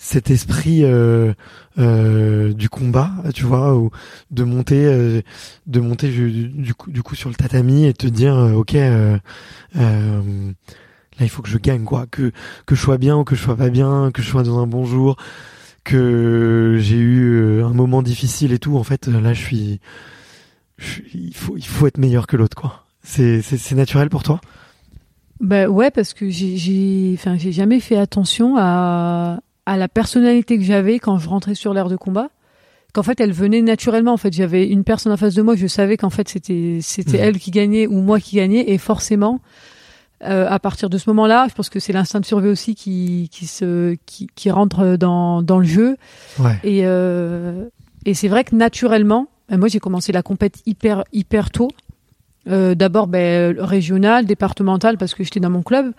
cet 0.04 0.30
esprit 0.30 0.84
euh, 0.84 1.34
euh, 1.80 2.52
du 2.54 2.68
combat, 2.68 3.10
tu 3.34 3.46
vois, 3.46 3.74
ou 3.78 3.90
de 4.32 4.44
monter, 4.44 4.84
euh, 4.86 5.22
de 5.66 5.80
monter 5.80 6.10
du, 6.10 6.74
coup, 6.74 6.92
du 6.92 7.02
coup 7.02 7.16
sur 7.16 7.30
le 7.30 7.36
tatami 7.36 7.86
et 7.86 7.94
te 7.94 8.06
dire, 8.06 8.36
euh, 8.38 8.52
ok, 8.52 8.76
euh, 8.76 9.18
euh, 9.78 10.22
là 11.20 11.26
il 11.26 11.30
faut 11.30 11.42
que 11.42 11.48
je 11.48 11.58
gagne 11.58 11.86
quoi, 11.86 12.06
que 12.12 12.34
que 12.66 12.76
je 12.76 12.82
sois 12.82 12.98
bien 12.98 13.16
ou 13.18 13.24
que 13.24 13.34
je 13.36 13.42
sois 13.42 13.56
pas 13.56 13.70
bien, 13.70 14.12
que 14.14 14.22
je 14.22 14.28
sois 14.30 14.44
dans 14.44 14.60
un 14.60 14.68
bon 14.68 14.84
jour, 14.86 15.16
que 15.86 16.76
j'ai 16.82 16.98
eu 16.98 17.64
un 17.64 17.74
moment 17.74 18.02
difficile 18.02 18.52
et 18.52 18.60
tout. 18.60 18.76
En 18.76 18.84
fait, 18.84 19.08
là 19.08 19.34
je 19.34 19.42
suis, 19.42 19.80
je 20.78 20.86
suis- 20.86 21.12
il 21.14 21.34
faut 21.36 21.56
il 21.56 21.66
faut 21.66 21.88
être 21.88 21.98
meilleur 21.98 22.28
que 22.28 22.36
l'autre 22.36 22.58
quoi. 22.58 22.84
C'est 23.04 23.42
c'est 23.42 23.76
naturel 23.76 24.10
pour 24.10 24.24
toi? 24.24 24.42
Bah 25.40 25.68
ouais, 25.68 25.92
parce 25.92 26.14
que 26.14 26.30
j'ai, 26.30 27.14
enfin, 27.18 27.38
j'ai 27.38 27.52
jamais 27.54 27.80
fait 27.80 27.98
attention 27.98 28.56
à 28.58 29.40
à 29.66 29.78
la 29.78 29.88
personnalité 29.88 30.58
que 30.58 30.64
j'avais 30.64 31.00
quand 31.00 31.18
je 31.20 31.30
rentrais 31.30 31.56
sur 31.56 31.74
l'air 31.74 31.90
de 31.90 31.96
combat. 31.96 32.30
Qu'en 32.94 33.02
fait, 33.04 33.20
elle 33.20 33.32
venait 33.34 33.62
naturellement. 33.64 34.14
En 34.14 34.18
fait, 34.18 34.32
j'avais 34.34 34.68
une 34.68 34.84
personne 34.84 35.12
en 35.12 35.18
face 35.18 35.34
de 35.34 35.42
moi, 35.42 35.56
je 35.56 35.66
savais 35.68 35.98
qu'en 35.98 36.12
fait 36.12 36.30
c'était 36.30 36.78
c'était 36.82 37.18
Mhm. 37.18 37.24
elle 37.24 37.40
qui 37.40 37.50
gagnait 37.52 37.88
ou 37.88 38.02
moi 38.02 38.20
qui 38.20 38.36
gagnais, 38.36 38.70
et 38.72 38.78
forcément. 38.78 39.40
euh, 40.26 40.48
à 40.50 40.58
partir 40.60 40.90
de 40.90 40.98
ce 40.98 41.10
moment-là, 41.10 41.48
je 41.50 41.54
pense 41.54 41.68
que 41.70 41.80
c'est 41.82 41.92
l'instinct 41.92 42.22
de 42.22 42.26
survie 42.26 42.48
aussi 42.48 42.76
qui 42.76 43.28
qui 43.32 43.46
se 43.46 43.98
qui, 44.06 44.28
qui 44.36 44.52
rentre 44.52 44.96
dans 44.96 45.42
dans 45.42 45.60
le 45.60 45.66
jeu 45.66 45.98
Ouais. 46.40 46.58
Et, 46.64 46.82
euh, 46.86 47.66
et 48.06 48.14
c'est 48.14 48.30
vrai 48.30 48.46
que 48.46 48.56
naturellement, 48.56 49.28
ben 49.50 49.58
moi 49.58 49.68
j'ai 49.68 49.80
commencé 49.80 50.14
la 50.14 50.22
compète 50.22 50.62
hyper 50.66 51.04
hyper 51.12 51.50
tôt. 51.52 51.68
Euh, 52.48 52.74
D'abord 52.76 53.08
ben, 53.08 53.54
régional, 53.60 54.26
départemental 54.26 54.98
parce 54.98 55.14
que 55.14 55.24
j'étais 55.26 55.40
dans 55.42 55.50
mon 55.50 55.62
club. 55.64 55.94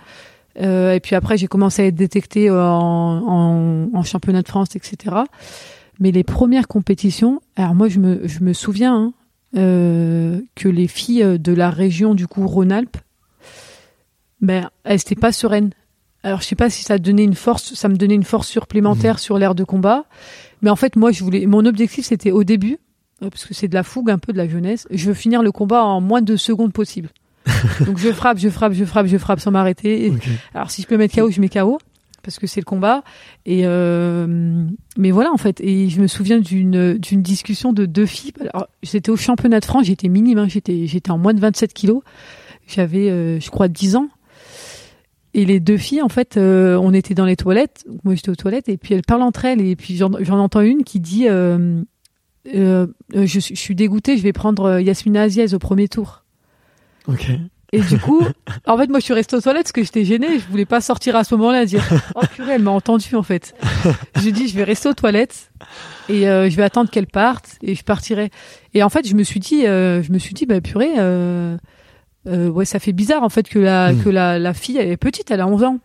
Euh, 0.61 0.95
et 0.95 1.01
puis 1.01 1.17
après 1.17 1.37
j'ai 1.37 1.47
commencé 1.47 1.83
à 1.83 1.87
être 1.87 1.95
détectée 1.95 2.51
en, 2.51 2.57
en, 2.57 3.89
en 3.93 4.03
championnat 4.03 4.43
de 4.43 4.49
France, 4.49 4.77
etc. 4.77 5.17
Mais 5.99 6.11
les 6.11 6.25
premières 6.25 6.69
compétitions, 6.69 7.41
alors 7.57 7.75
moi 7.75 7.89
je 7.89 7.99
me, 7.99 8.27
je 8.27 8.41
me 8.41 8.53
souviens 8.53 8.95
hein, 8.95 9.13
euh, 9.57 10.41
que 10.55 10.69
les 10.69 10.89
filles 10.89 11.39
de 11.39 11.53
la 11.53 11.71
région 11.71 12.15
du 12.15 12.27
coup 12.27 12.47
Rhône-Alpes, 12.47 12.97
ben 14.41 14.71
elles 14.85 15.01
étaient 15.01 15.15
pas 15.15 15.33
sereines. 15.33 15.71
Alors 16.23 16.41
je 16.41 16.47
sais 16.47 16.57
pas 16.57 16.71
si 16.71 16.83
ça 16.83 16.99
donnait 16.99 17.25
une 17.25 17.35
force, 17.35 17.75
ça 17.75 17.89
me 17.89 17.97
donnait 17.97 18.15
une 18.15 18.25
force 18.25 18.49
supplémentaire 18.49 19.19
sur 19.19 19.39
l'air 19.39 19.55
de 19.55 19.65
combat. 19.65 20.07
Mais 20.65 20.71
en 20.71 20.77
fait, 20.77 20.97
moi, 20.97 21.13
je 21.13 21.23
voulais, 21.23 21.45
mon 21.45 21.67
objectif, 21.67 22.07
c'était 22.07 22.31
au 22.31 22.43
début, 22.43 22.79
euh, 23.23 23.29
parce 23.29 23.45
que 23.45 23.53
c'est 23.53 23.69
de 23.69 23.75
la 23.75 23.83
fougue 23.83 24.11
un 24.11 24.17
peu 24.17 24.33
de 24.33 24.39
la 24.39 24.49
jeunesse, 24.49 24.89
je 24.91 25.09
veux 25.09 25.15
finir 25.15 25.43
le 25.43 25.53
combat 25.53 25.85
en 25.85 26.01
moins 26.01 26.23
de 26.23 26.37
secondes 26.37 26.73
possible. 26.73 27.11
Donc 27.87 27.99
je 27.99 28.11
frappe, 28.13 28.39
je 28.39 28.49
frappe, 28.49 28.73
je 28.73 28.85
frappe, 28.85 29.07
je 29.07 29.19
frappe 29.19 29.41
sans 29.41 29.51
m'arrêter. 29.51 30.13
Alors 30.55 30.71
si 30.71 30.83
je 30.83 30.87
peux 30.87 30.97
mettre 30.97 31.15
KO, 31.15 31.31
je 31.31 31.41
mets 31.41 31.49
KO 31.49 31.79
parce 32.23 32.39
que 32.39 32.47
c'est 32.47 32.61
le 32.61 32.65
combat. 32.65 33.03
Et 33.45 33.63
euh, 33.65 34.65
mais 34.97 35.11
voilà 35.11 35.31
en 35.33 35.37
fait. 35.37 35.61
Et 35.61 35.89
je 35.91 36.01
me 36.01 36.07
souviens 36.07 36.39
d'une 36.41 36.95
d'une 36.99 37.21
discussion 37.23 37.73
de 37.73 37.85
deux 37.87 38.07
filles. 38.07 38.33
Alors 38.53 38.67
j'étais 38.83 39.11
au 39.11 39.17
championnat 39.17 39.61
de 39.61 39.65
France, 39.67 39.87
j'étais 39.87 40.09
minime, 40.09 40.39
hein, 40.39 40.49
j'étais 40.49 40.87
j'étais 40.87 41.11
en 41.11 41.19
moins 41.19 41.35
de 41.35 41.41
27 41.41 41.75
kilos. 41.75 42.03
J'avais, 42.67 43.11
euh, 43.11 43.39
je 43.41 43.51
crois, 43.51 43.69
10 43.69 43.97
ans. 43.97 44.09
Et 45.35 45.45
les 45.45 45.61
deux 45.61 45.77
filles, 45.77 46.01
en 46.01 46.09
fait, 46.09 46.37
euh, 46.37 46.77
on 46.81 46.95
était 46.95 47.15
dans 47.15 47.27
les 47.27 47.37
toilettes. 47.37 47.85
Moi, 48.05 48.15
j'étais 48.15 48.31
aux 48.31 48.37
toilettes, 48.37 48.69
et 48.71 48.77
puis 48.79 48.95
elles 48.95 49.03
parlent 49.03 49.23
entre 49.23 49.45
elles. 49.45 49.61
Et 49.61 49.77
puis 49.77 49.97
j'en 49.97 50.11
j'en 50.21 50.39
entends 50.39 50.61
une 50.63 50.85
qui 50.85 51.01
dit 51.01 51.29
euh, 51.29 51.83
euh, 52.55 52.87
euh, 53.17 53.27
je, 53.27 53.41
suis- 53.41 53.55
je 53.55 53.61
suis 53.61 53.75
dégoûtée, 53.75 54.17
je 54.17 54.23
vais 54.23 54.33
prendre 54.33 54.79
Yasmina 54.81 55.23
Aziez 55.23 55.53
au 55.53 55.59
premier 55.59 55.89
tour. 55.89 56.24
Ok. 57.09 57.29
Et 57.73 57.81
du 57.81 57.99
coup, 57.99 58.23
en 58.67 58.77
fait, 58.79 58.87
moi, 58.89 59.01
je 59.01 59.05
suis 59.05 59.15
restée 59.15 59.35
aux 59.37 59.41
toilettes 59.41 59.65
parce 59.65 59.73
que 59.73 59.83
j'étais 59.83 60.05
gênée. 60.05 60.39
Je 60.39 60.47
voulais 60.49 60.65
pas 60.65 60.81
sortir 60.81 61.17
à 61.17 61.25
ce 61.25 61.35
moment-là, 61.35 61.65
dire 61.67 61.83
oh 62.15 62.21
purée, 62.35 62.53
elle 62.55 62.63
m'a 62.63 62.71
entendu 62.71 63.15
en 63.17 63.23
fait. 63.25 63.55
Je 64.17 64.31
dis 64.31 64.47
je 64.49 64.55
vais 64.57 64.63
rester 64.65 64.89
aux 64.89 64.95
toilettes 64.95 65.51
et 66.09 66.29
euh, 66.29 66.49
je 66.49 66.57
vais 66.57 66.63
attendre 66.63 66.89
qu'elle 66.91 67.07
parte 67.09 67.57
et 67.63 67.75
je 67.75 67.83
partirai. 67.83 68.31
Et 68.75 68.83
en 68.83 68.89
fait, 68.91 69.09
je 69.09 69.15
me 69.15 69.23
suis 69.25 69.41
dit, 69.41 69.67
euh, 69.67 70.03
je 70.03 70.13
me 70.13 70.19
suis 70.19 70.35
dit 70.35 70.47
bah 70.47 70.61
purée, 70.61 70.93
euh, 70.99 71.57
euh, 72.29 72.49
ouais, 72.49 72.65
ça 72.65 72.79
fait 72.79 72.93
bizarre 72.93 73.23
en 73.25 73.29
fait 73.29 73.49
que 73.49 73.59
la 73.59 73.93
Mm. 73.93 74.03
que 74.05 74.09
la, 74.09 74.39
la 74.39 74.55
fille 74.55 74.79
elle 74.79 74.89
est 74.91 74.97
petite, 74.97 75.31
elle 75.33 75.41
a 75.41 75.47
11 75.49 75.65
ans 75.65 75.79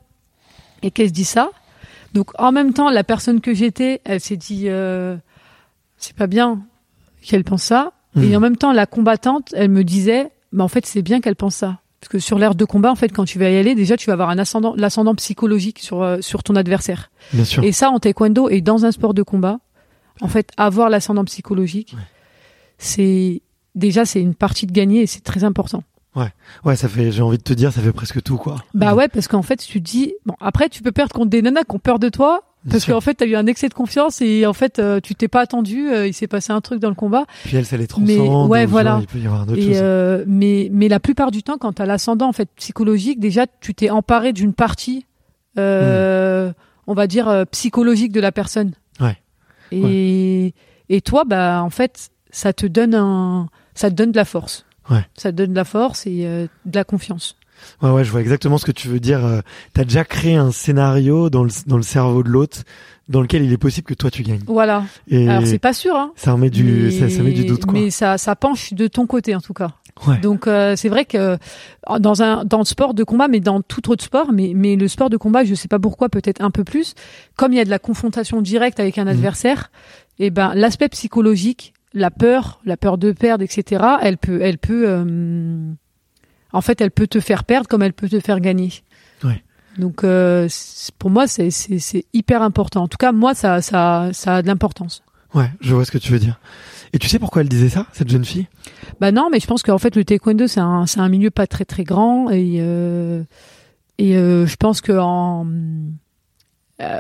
et 0.84 0.92
qu'elle 0.92 1.08
se 1.08 1.14
dit 1.14 1.26
ça. 1.26 1.50
Donc 2.14 2.32
en 2.40 2.52
même 2.52 2.72
temps, 2.74 2.90
la 2.92 3.04
personne 3.04 3.42
que 3.42 3.54
j'étais, 3.54 4.02
elle 4.06 4.20
s'est 4.22 4.38
dit 4.38 4.66
euh, 4.68 5.18
c'est 5.98 6.16
pas 6.16 6.28
bien 6.28 6.62
qu'elle 7.24 7.44
pense 7.44 7.64
ça. 7.64 7.94
Et 8.16 8.20
Mhm. 8.30 8.36
en 8.36 8.40
même 8.40 8.58
temps, 8.58 8.74
la 8.74 8.86
combattante, 8.86 9.54
elle 9.56 9.70
me 9.70 9.84
disait, 9.84 10.30
mais 10.52 10.64
en 10.64 10.68
fait, 10.68 10.86
c'est 10.86 11.02
bien 11.02 11.22
qu'elle 11.22 11.36
pense 11.36 11.56
ça. 11.56 11.80
Parce 12.00 12.10
que 12.10 12.20
sur 12.20 12.40
l'air 12.40 12.56
de 12.56 12.64
combat, 12.66 12.92
en 12.92 12.96
fait, 12.96 13.10
quand 13.10 13.26
tu 13.26 13.40
vas 13.40 13.50
y 13.50 13.58
aller, 13.58 13.76
déjà, 13.76 13.98
tu 13.98 14.08
vas 14.08 14.14
avoir 14.14 14.30
un 14.30 14.38
ascendant, 14.38 14.74
l'ascendant 14.78 15.16
psychologique 15.16 15.80
sur, 15.80 16.02
euh, 16.02 16.20
sur 16.22 16.44
ton 16.44 16.56
adversaire. 16.56 17.12
Bien 17.34 17.44
sûr. 17.44 17.64
Et 17.64 17.74
ça, 17.74 17.90
en 17.90 18.00
taekwondo 18.00 18.50
et 18.50 18.62
dans 18.62 18.86
un 18.86 18.92
sport 18.92 19.14
de 19.14 19.22
combat, 19.22 19.60
en 20.22 20.30
fait, 20.30 20.52
avoir 20.56 20.90
l'ascendant 20.90 21.26
psychologique, 21.26 21.96
c'est, 22.78 23.42
déjà, 23.76 24.06
c'est 24.06 24.22
une 24.22 24.36
partie 24.36 24.66
de 24.66 24.72
gagner 24.72 25.02
et 25.02 25.08
c'est 25.08 25.24
très 25.24 25.44
important. 25.44 25.84
Ouais, 26.64 26.76
ça 26.76 26.90
fait. 26.90 27.12
J'ai 27.12 27.22
envie 27.22 27.38
de 27.38 27.44
te 27.44 27.54
dire, 27.54 27.72
ça 27.72 27.82
fait 27.82 27.94
presque 27.94 28.22
tout 28.22 28.38
quoi. 28.38 28.64
Bah 28.74 28.94
ouais, 28.94 29.08
parce 29.08 29.28
qu'en 29.28 29.42
fait, 29.42 29.58
tu 29.58 29.82
te 29.82 29.90
dis, 29.90 30.14
bon, 30.26 30.36
après, 30.40 30.70
tu 30.70 30.82
peux 30.82 30.92
perdre 30.92 31.14
contre 31.14 31.30
des 31.30 31.42
nanas 31.42 31.64
qui 31.64 31.76
ont 31.76 31.80
peur 31.80 32.00
de 32.00 32.10
toi, 32.10 32.44
Parce 32.70 32.86
qu'en 32.86 33.00
fait, 33.00 33.14
t'as 33.14 33.26
eu 33.26 33.36
un 33.36 33.46
excès 33.46 33.70
de 33.70 33.74
confiance 33.74 34.22
et 34.22 34.46
en 34.46 34.52
fait, 34.54 34.80
euh, 34.80 35.00
tu 35.00 35.16
t'es 35.16 35.28
pas 35.30 35.40
attendu. 35.42 35.90
euh, 35.90 36.08
il 36.08 36.14
s'est 36.14 36.28
passé 36.28 36.52
un 36.52 36.60
truc 36.60 36.80
dans 36.82 36.90
le 36.90 36.96
combat. 36.96 37.26
Puis 37.46 37.56
elle, 37.56 37.66
ça 37.66 37.78
les 37.78 37.84
Mais- 37.84 37.88
transcende. 37.88 38.50
ouais, 38.50 38.66
ou 38.66 38.70
voilà. 38.70 38.92
genre, 38.92 39.00
il 39.02 39.08
peut 39.08 39.20
y 39.20 39.26
avoir 39.26 39.46
d'autres 39.46 39.60
Et 39.62 39.68
choses. 39.74 39.80
euh, 39.82 40.24
mais 40.28 40.68
mais 40.72 40.90
la 40.90 41.00
plupart 41.00 41.32
du 41.32 41.42
temps, 41.42 41.58
quand 41.58 41.72
t'as 41.74 41.86
l'ascendant 41.86 42.28
en 42.28 42.34
fait 42.34 42.50
psychologique, 42.58 43.20
déjà, 43.20 43.46
tu 43.62 43.74
t'es 43.74 43.90
emparé 43.90 44.34
d'une 44.34 44.54
partie, 44.54 45.06
euh, 45.58 46.52
on 46.88 46.94
va 46.94 47.08
dire 47.08 47.46
psychologique 47.52 48.12
de 48.12 48.20
la 48.20 48.32
personne. 48.32 48.74
Ouais. 49.00 49.18
Et 49.72 50.54
et 50.90 51.02
toi, 51.02 51.24
bah 51.26 51.62
en 51.64 51.70
fait, 51.70 52.10
ça 52.32 52.52
te 52.54 52.66
donne 52.66 52.96
un, 52.96 53.48
ça 53.76 53.90
te 53.90 53.96
donne 53.96 54.12
de 54.12 54.18
la 54.18 54.26
force. 54.26 54.66
Ouais. 54.90 55.06
Ça 55.16 55.32
te 55.32 55.38
donne 55.38 55.52
de 55.52 55.56
la 55.56 55.66
force 55.66 56.08
et 56.08 56.24
de 56.24 56.76
la 56.76 56.84
confiance. 56.84 57.36
Ouais, 57.82 57.92
ouais, 57.92 58.04
je 58.04 58.12
vois 58.12 58.22
exactement 58.22 58.58
ce 58.58 58.66
que 58.66 58.72
tu 58.72 58.88
veux 58.88 59.00
dire. 59.00 59.26
Euh, 59.26 59.42
T'as 59.74 59.84
déjà 59.84 60.04
créé 60.06 60.36
un 60.36 60.52
scénario 60.52 61.30
dans 61.30 61.44
le, 61.44 61.50
dans 61.68 61.78
le 61.78 61.84
cerveau 61.84 62.24
de 62.24 62.30
l'autre 62.30 62.64
dans 63.08 63.22
lequel 63.22 63.44
il 63.44 63.52
est 63.52 63.58
possible 63.58 63.88
que 63.88 63.96
toi 63.96 64.12
tu 64.12 64.22
gagnes. 64.22 64.42
Voilà. 64.46 64.84
Et 65.08 65.28
Alors 65.28 65.48
c'est 65.48 65.58
pas 65.58 65.74
sûr, 65.74 65.96
hein. 65.96 66.12
ça 66.16 66.34
remet 66.34 66.52
du, 66.52 66.64
mais, 66.64 66.92
ça, 66.92 67.10
ça 67.10 67.24
met 67.24 67.32
du 67.32 67.44
doute, 67.44 67.66
quoi. 67.66 67.74
Mais 67.74 67.90
ça, 67.90 68.20
ça 68.20 68.36
penche 68.36 68.74
de 68.74 68.86
ton 68.88 69.08
côté 69.08 69.34
en 69.36 69.42
tout 69.42 69.54
cas. 69.54 69.72
Ouais. 70.06 70.18
Donc 70.20 70.46
euh, 70.48 70.76
c'est 70.76 70.90
vrai 70.90 71.06
que 71.06 71.38
dans 72.00 72.22
un 72.22 72.46
dans 72.46 72.60
le 72.60 72.66
sport 72.66 72.94
de 72.94 73.04
combat, 73.04 73.28
mais 73.28 73.40
dans 73.40 73.62
tout 73.62 73.90
autre 73.92 74.04
sport, 74.04 74.32
mais 74.32 74.54
mais 74.56 74.76
le 74.76 74.88
sport 74.88 75.10
de 75.10 75.18
combat, 75.18 75.44
je 75.44 75.56
sais 75.56 75.68
pas 75.68 75.80
pourquoi, 75.80 76.08
peut-être 76.10 76.42
un 76.42 76.52
peu 76.52 76.64
plus, 76.64 76.94
comme 77.36 77.52
il 77.52 77.58
y 77.58 77.60
a 77.60 77.66
de 77.66 77.70
la 77.72 77.80
confrontation 77.80 78.42
directe 78.42 78.80
avec 78.80 78.98
un 79.00 79.04
Mhm. 79.06 79.10
adversaire, 79.10 79.72
et 80.20 80.30
ben 80.30 80.54
l'aspect 80.54 80.88
psychologique, 80.90 81.74
la 81.96 82.12
peur, 82.12 82.62
la 82.64 82.78
peur 82.78 82.98
de 83.00 83.12
perdre, 83.12 83.44
etc. 83.44 83.84
Elle 84.02 84.18
peut, 84.18 84.40
elle 84.42 84.60
peut, 84.60 84.84
euh, 84.88 85.72
en 86.52 86.62
fait, 86.62 86.82
elle 86.82 86.92
peut 86.92 87.08
te 87.08 87.20
faire 87.20 87.44
perdre 87.44 87.68
comme 87.68 87.82
elle 87.82 87.94
peut 87.94 88.10
te 88.10 88.20
faire 88.20 88.40
gagner. 88.40 88.72
Ouais. 89.24 89.44
Donc 89.78 90.04
euh, 90.04 90.50
pour 90.98 91.10
moi, 91.10 91.28
c'est 91.28 92.06
hyper 92.14 92.42
important. 92.42 92.84
En 92.84 92.88
tout 92.88 92.98
cas, 92.98 93.12
moi, 93.12 93.34
ça 93.34 93.62
ça 93.62 94.10
ça 94.14 94.38
a 94.38 94.42
de 94.42 94.48
l'importance. 94.48 95.04
Ouais, 95.34 95.52
je 95.62 95.76
vois 95.76 95.86
ce 95.86 95.92
que 95.92 95.98
tu 95.98 96.12
veux 96.12 96.20
dire. 96.20 96.40
Et 96.92 96.98
tu 96.98 97.08
sais 97.08 97.20
pourquoi 97.20 97.44
elle 97.44 97.50
disait 97.50 97.70
ça, 97.70 97.86
cette 97.94 98.10
jeune 98.10 98.26
fille? 98.26 98.48
Bah 99.00 99.12
non, 99.12 99.30
mais 99.32 99.40
je 99.40 99.46
pense 99.46 99.62
qu'en 99.62 99.78
fait 99.78 99.96
le 99.96 100.04
taekwondo 100.04 100.48
c'est 100.48 100.60
un 100.60 100.86
un 100.98 101.10
milieu 101.10 101.30
pas 101.30 101.46
très 101.46 101.66
très 101.66 101.84
grand 101.84 102.30
et 102.32 102.58
euh, 102.60 103.24
et 104.00 104.18
euh, 104.18 104.48
je 104.48 104.56
pense 104.56 104.82
que 104.82 104.94
en 104.94 105.46
euh, 106.82 107.00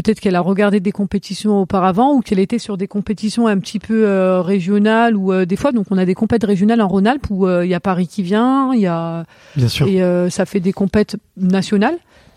peut-être 0.00 0.20
qu'elle 0.20 0.36
a 0.36 0.40
regardé 0.40 0.78
des 0.78 0.92
compétitions 0.92 1.60
auparavant 1.60 2.14
ou 2.14 2.20
qu'elle 2.20 2.38
était 2.38 2.60
sur 2.60 2.76
des 2.76 2.86
compétitions 2.86 3.48
un 3.48 3.58
petit 3.58 3.80
peu 3.80 4.06
euh, 4.06 4.40
régionales 4.42 5.16
ou 5.16 5.32
euh, 5.32 5.44
des 5.44 5.56
fois 5.56 5.72
donc 5.72 5.86
on 5.90 5.98
a 5.98 6.04
des 6.04 6.14
compètes 6.14 6.44
régionales 6.44 6.80
en 6.80 6.86
Rhône-Alpes 6.86 7.26
où 7.30 7.48
euh, 7.48 7.66
il 7.66 7.68
y 7.68 7.74
a 7.74 7.80
Paris 7.80 8.06
qui 8.06 8.22
vient, 8.22 8.72
il 8.74 8.80
y 8.80 8.86
a 8.86 9.24
Bien 9.56 9.66
sûr. 9.66 9.88
et 9.88 10.30
ça 10.30 10.46
fait 10.46 10.60
des 10.60 10.72
compètes 10.72 11.16
nationales 11.36 11.96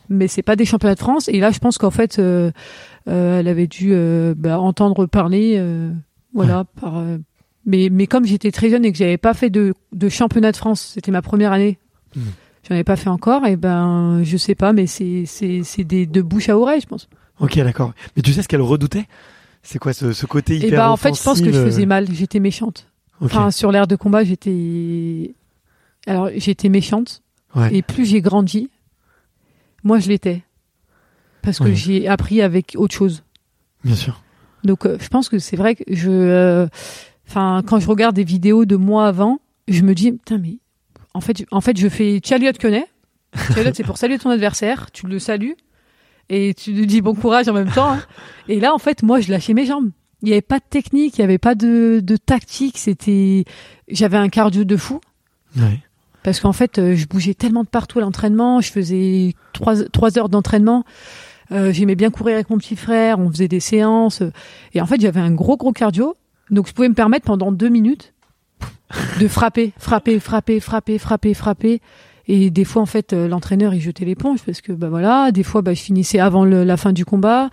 mais 0.09 0.27
c'est 0.27 0.41
pas 0.41 0.55
des 0.55 0.65
championnats 0.65 0.95
de 0.95 0.99
France 0.99 1.29
et 1.29 1.39
là 1.39 1.51
je 1.51 1.59
pense 1.59 1.77
qu'en 1.77 1.91
fait 1.91 2.19
elle 2.19 3.47
avait 3.47 3.67
dû 3.67 3.93
bah, 4.35 4.59
entendre 4.59 5.05
parler 5.05 5.63
voilà 6.33 6.63
par 6.79 7.03
mais 7.67 7.89
mais 7.91 8.07
comme 8.07 8.25
j'étais 8.25 8.49
très 8.51 8.69
jeune 8.71 8.85
et 8.85 8.91
que 8.91 8.97
j'avais 8.97 9.17
pas 9.19 9.35
fait 9.35 9.51
de 9.51 9.75
de 9.93 10.09
championnat 10.09 10.51
de 10.51 10.57
France 10.57 10.91
c'était 10.95 11.11
ma 11.11 11.21
première 11.21 11.51
année 11.51 11.77
Mhm. 12.15 12.23
j'en 12.67 12.75
avais 12.75 12.83
pas 12.83 12.97
fait 12.97 13.09
encore 13.09 13.45
et 13.45 13.55
ben 13.55 14.21
je 14.23 14.35
sais 14.35 14.55
pas 14.55 14.73
mais 14.73 14.85
c'est 14.87 15.23
c'est 15.27 15.61
c'est 15.63 15.83
des 15.85 16.05
de 16.07 16.21
bouche 16.21 16.49
à 16.49 16.57
oreille 16.57 16.81
je 16.81 16.87
pense 16.87 17.07
Ok, 17.41 17.57
d'accord. 17.57 17.93
Mais 18.15 18.21
tu 18.21 18.31
sais 18.33 18.41
ce 18.43 18.47
qu'elle 18.47 18.61
redoutait? 18.61 19.05
C'est 19.63 19.77
quoi 19.79 19.93
ce, 19.93 20.13
ce 20.13 20.25
côté 20.25 20.55
hyper 20.57 20.67
et 20.67 20.71
ben 20.71 20.87
en 20.89 20.97
fait 20.97 21.13
je 21.15 21.21
pense 21.21 21.39
que 21.41 21.51
je 21.51 21.63
faisais 21.65 21.83
euh, 21.83 21.85
mal 21.85 22.07
j'étais 22.11 22.39
méchante 22.39 22.87
enfin 23.19 23.51
sur 23.51 23.71
l'air 23.71 23.85
de 23.85 23.95
combat 23.95 24.23
j'étais 24.23 25.35
alors 26.07 26.29
j'étais 26.35 26.69
méchante 26.69 27.21
Ouais. 27.53 27.75
Et 27.75 27.81
plus 27.81 28.05
j'ai 28.05 28.21
grandi, 28.21 28.69
moi 29.83 29.99
je 29.99 30.07
l'étais. 30.07 30.41
Parce 31.41 31.59
que 31.59 31.73
j'ai 31.73 32.07
appris 32.07 32.41
avec 32.41 32.75
autre 32.77 32.95
chose. 32.95 33.23
Bien 33.83 33.95
sûr. 33.95 34.23
Donc 34.63 34.85
euh, 34.85 34.97
je 35.01 35.07
pense 35.09 35.27
que 35.27 35.37
c'est 35.37 35.57
vrai 35.57 35.75
que 35.75 35.83
je... 35.89 36.09
euh, 36.09 36.67
Enfin, 37.27 37.61
quand 37.65 37.79
je 37.79 37.87
regarde 37.87 38.15
des 38.15 38.23
vidéos 38.23 38.63
de 38.65 38.75
moi 38.77 39.05
avant, 39.07 39.39
je 39.67 39.81
me 39.83 39.93
dis, 39.95 40.11
putain, 40.13 40.37
mais 40.37 40.59
en 41.13 41.19
fait, 41.21 41.39
je- 41.39 41.43
en 41.51 41.59
fait 41.61 41.77
je 41.77 41.87
fais 41.89 42.21
Chaliot 42.23 42.51
connaît. 42.59 42.87
Chaliot, 43.53 43.71
c'est 43.73 43.83
pour 43.83 43.97
saluer 43.97 44.17
ton 44.17 44.29
adversaire, 44.29 44.89
tu 44.91 45.05
le 45.07 45.19
salues 45.19 45.55
et 46.31 46.53
tu 46.53 46.71
lui 46.71 46.87
dis 46.87 47.01
bon 47.01 47.13
courage 47.13 47.47
en 47.49 47.53
même 47.53 47.69
temps. 47.69 47.91
hein. 47.91 48.01
Et 48.47 48.59
là, 48.59 48.73
en 48.73 48.77
fait, 48.77 49.03
moi, 49.03 49.19
je 49.19 49.29
lâchais 49.29 49.53
mes 49.53 49.65
jambes. 49.65 49.89
Il 50.21 50.27
n'y 50.27 50.31
avait 50.31 50.41
pas 50.41 50.59
de 50.59 50.63
technique, 50.69 51.17
il 51.17 51.21
n'y 51.21 51.25
avait 51.25 51.37
pas 51.37 51.55
de, 51.55 51.99
de 52.01 52.15
tactique. 52.15 52.77
C'était, 52.77 53.43
j'avais 53.89 54.17
un 54.17 54.29
cardio 54.29 54.63
de 54.63 54.77
fou. 54.77 55.01
Ouais. 55.57 55.79
Parce 56.23 56.39
qu'en 56.39 56.53
fait, 56.53 56.77
euh, 56.77 56.95
je 56.95 57.07
bougeais 57.07 57.33
tellement 57.33 57.63
de 57.63 57.67
partout 57.67 57.99
à 57.99 58.01
l'entraînement. 58.03 58.61
Je 58.61 58.71
faisais 58.71 59.33
trois, 59.53 59.83
trois 59.85 60.17
heures 60.17 60.29
d'entraînement. 60.29 60.85
Euh, 61.51 61.73
J'aimais 61.73 61.95
bien 61.95 62.11
courir 62.11 62.35
avec 62.35 62.49
mon 62.49 62.57
petit 62.57 62.75
frère. 62.75 63.19
On 63.19 63.29
faisait 63.29 63.47
des 63.47 63.59
séances. 63.59 64.21
Et 64.73 64.81
en 64.81 64.85
fait, 64.85 65.01
j'avais 65.01 65.19
un 65.19 65.31
gros, 65.31 65.57
gros 65.57 65.73
cardio. 65.73 66.15
Donc, 66.49 66.67
je 66.67 66.73
pouvais 66.73 66.89
me 66.89 66.93
permettre 66.93 67.25
pendant 67.25 67.51
deux 67.51 67.69
minutes 67.69 68.13
de 69.19 69.27
frapper, 69.27 69.73
frapper, 69.79 70.19
frapper, 70.19 70.59
frapper, 70.59 70.97
frapper, 70.99 71.33
frapper. 71.33 71.81
Et 72.27 72.49
des 72.51 72.65
fois, 72.65 72.81
en 72.81 72.85
fait, 72.85 73.13
euh, 73.13 73.27
l'entraîneur, 73.27 73.73
il 73.73 73.81
jetait 73.81 74.05
l'éponge 74.05 74.39
parce 74.45 74.61
que, 74.61 74.71
bah 74.71 74.89
voilà, 74.89 75.31
des 75.31 75.43
fois, 75.43 75.61
bah, 75.61 75.73
je 75.73 75.81
finissais 75.81 76.19
avant 76.19 76.45
le- 76.45 76.63
la 76.63 76.77
fin 76.77 76.93
du 76.93 77.03
combat. 77.05 77.49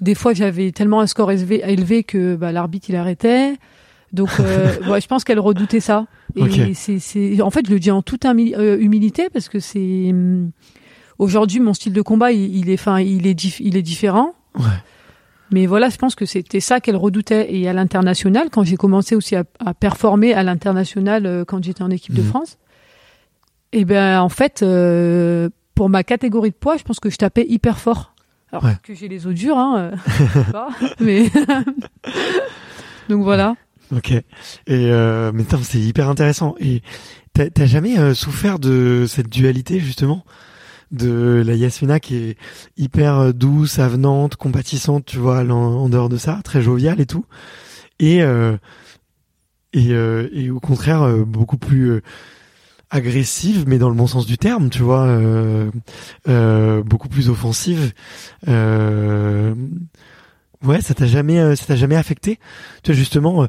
Des 0.00 0.14
fois, 0.14 0.32
j'avais 0.34 0.70
tellement 0.72 1.00
un 1.00 1.06
score 1.06 1.30
élevé, 1.32 1.62
élevé 1.66 2.04
que 2.04 2.36
bah, 2.36 2.52
l'arbitre, 2.52 2.86
il 2.88 2.96
arrêtait. 2.96 3.54
Donc, 4.12 4.30
euh, 4.40 4.68
ouais, 4.90 5.00
je 5.00 5.06
pense 5.08 5.24
qu'elle 5.24 5.40
redoutait 5.40 5.80
ça. 5.80 6.06
Et 6.36 6.42
Ok. 6.42 6.60
c'est, 6.74 7.42
en 7.42 7.50
fait, 7.50 7.66
je 7.66 7.72
le 7.72 7.78
dis 7.80 7.90
en 7.90 8.00
toute 8.02 8.24
euh, 8.24 8.78
humilité 8.78 9.28
parce 9.32 9.48
que 9.48 9.58
c'est 9.58 10.08
hum, 10.10 10.50
aujourd'hui 11.18 11.60
mon 11.60 11.74
style 11.74 11.92
de 11.92 12.02
combat, 12.02 12.32
il, 12.32 12.56
il 12.56 12.70
est, 12.70 12.74
enfin, 12.74 13.00
il 13.00 13.26
est, 13.26 13.34
dif- 13.38 13.60
il 13.60 13.76
est 13.76 13.82
différent. 13.82 14.34
Ouais. 14.58 14.64
Mais 15.50 15.66
voilà, 15.66 15.90
je 15.90 15.96
pense 15.96 16.14
que 16.14 16.24
c'était 16.24 16.60
ça 16.60 16.80
qu'elle 16.80 16.96
redoutait. 16.96 17.54
Et 17.54 17.68
à 17.68 17.72
l'international, 17.74 18.48
quand 18.50 18.64
j'ai 18.64 18.76
commencé 18.76 19.14
aussi 19.14 19.36
à, 19.36 19.44
à 19.64 19.74
performer 19.74 20.32
à 20.32 20.42
l'international 20.42 21.26
euh, 21.26 21.44
quand 21.44 21.62
j'étais 21.62 21.82
en 21.82 21.90
équipe 21.90 22.14
de 22.14 22.22
Mhm. 22.22 22.28
France, 22.28 22.58
et 23.72 23.84
ben 23.84 24.20
en 24.20 24.28
fait, 24.28 24.62
euh, 24.62 25.48
pour 25.74 25.88
ma 25.88 26.02
catégorie 26.04 26.50
de 26.50 26.54
poids, 26.56 26.76
je 26.76 26.82
pense 26.82 27.00
que 27.00 27.10
je 27.10 27.16
tapais 27.16 27.46
hyper 27.48 27.78
fort. 27.78 28.14
Alors 28.50 28.64
Ouais. 28.64 28.76
que 28.82 28.94
j'ai 28.94 29.08
les 29.08 29.26
os 29.26 29.34
durs, 29.34 29.56
hein, 29.56 29.76
euh, 29.78 29.96
je 30.06 30.40
sais 30.44 30.44
pas, 30.52 30.68
mais 31.00 31.30
donc 33.08 33.22
voilà. 33.22 33.56
Ok. 33.94 34.10
Et 34.12 34.22
euh, 34.68 35.32
mais 35.34 35.44
c'est 35.62 35.78
hyper 35.80 36.08
intéressant. 36.08 36.54
Et 36.60 36.82
t'as 37.34 37.66
jamais 37.66 37.98
euh, 37.98 38.14
souffert 38.14 38.58
de 38.58 39.04
cette 39.08 39.28
dualité 39.28 39.80
justement 39.80 40.24
de 40.90 41.42
la 41.46 41.54
Yasmina 41.54 42.00
qui 42.00 42.16
est 42.16 42.36
hyper 42.76 43.18
euh, 43.18 43.32
douce, 43.32 43.78
avenante, 43.78 44.36
compatissante, 44.36 45.06
tu 45.06 45.16
vois, 45.18 45.40
en, 45.40 45.50
en 45.52 45.88
dehors 45.88 46.10
de 46.10 46.18
ça, 46.18 46.40
très 46.44 46.60
joviale 46.60 47.00
et 47.00 47.06
tout, 47.06 47.24
et 47.98 48.22
euh, 48.22 48.56
et, 49.72 49.92
euh, 49.92 50.28
et 50.32 50.50
au 50.50 50.60
contraire 50.60 51.08
beaucoup 51.26 51.56
plus 51.56 51.90
euh, 51.90 52.02
agressive, 52.92 53.64
mais 53.66 53.78
dans 53.78 53.88
le 53.88 53.94
bon 53.96 54.06
sens 54.06 54.26
du 54.26 54.38
terme, 54.38 54.68
tu 54.70 54.82
vois, 54.82 55.06
euh, 55.06 55.70
euh, 56.28 56.82
beaucoup 56.84 57.08
plus 57.08 57.28
offensive. 57.30 57.92
Euh, 58.48 59.54
ouais, 60.62 60.80
ça 60.82 60.94
t'a 60.94 61.06
jamais, 61.06 61.40
euh, 61.40 61.56
ça 61.56 61.64
t'a 61.66 61.76
jamais 61.76 61.96
affecté? 61.96 62.38
Tu 62.84 62.92
vois 62.92 62.96
justement, 62.98 63.42
euh, 63.44 63.46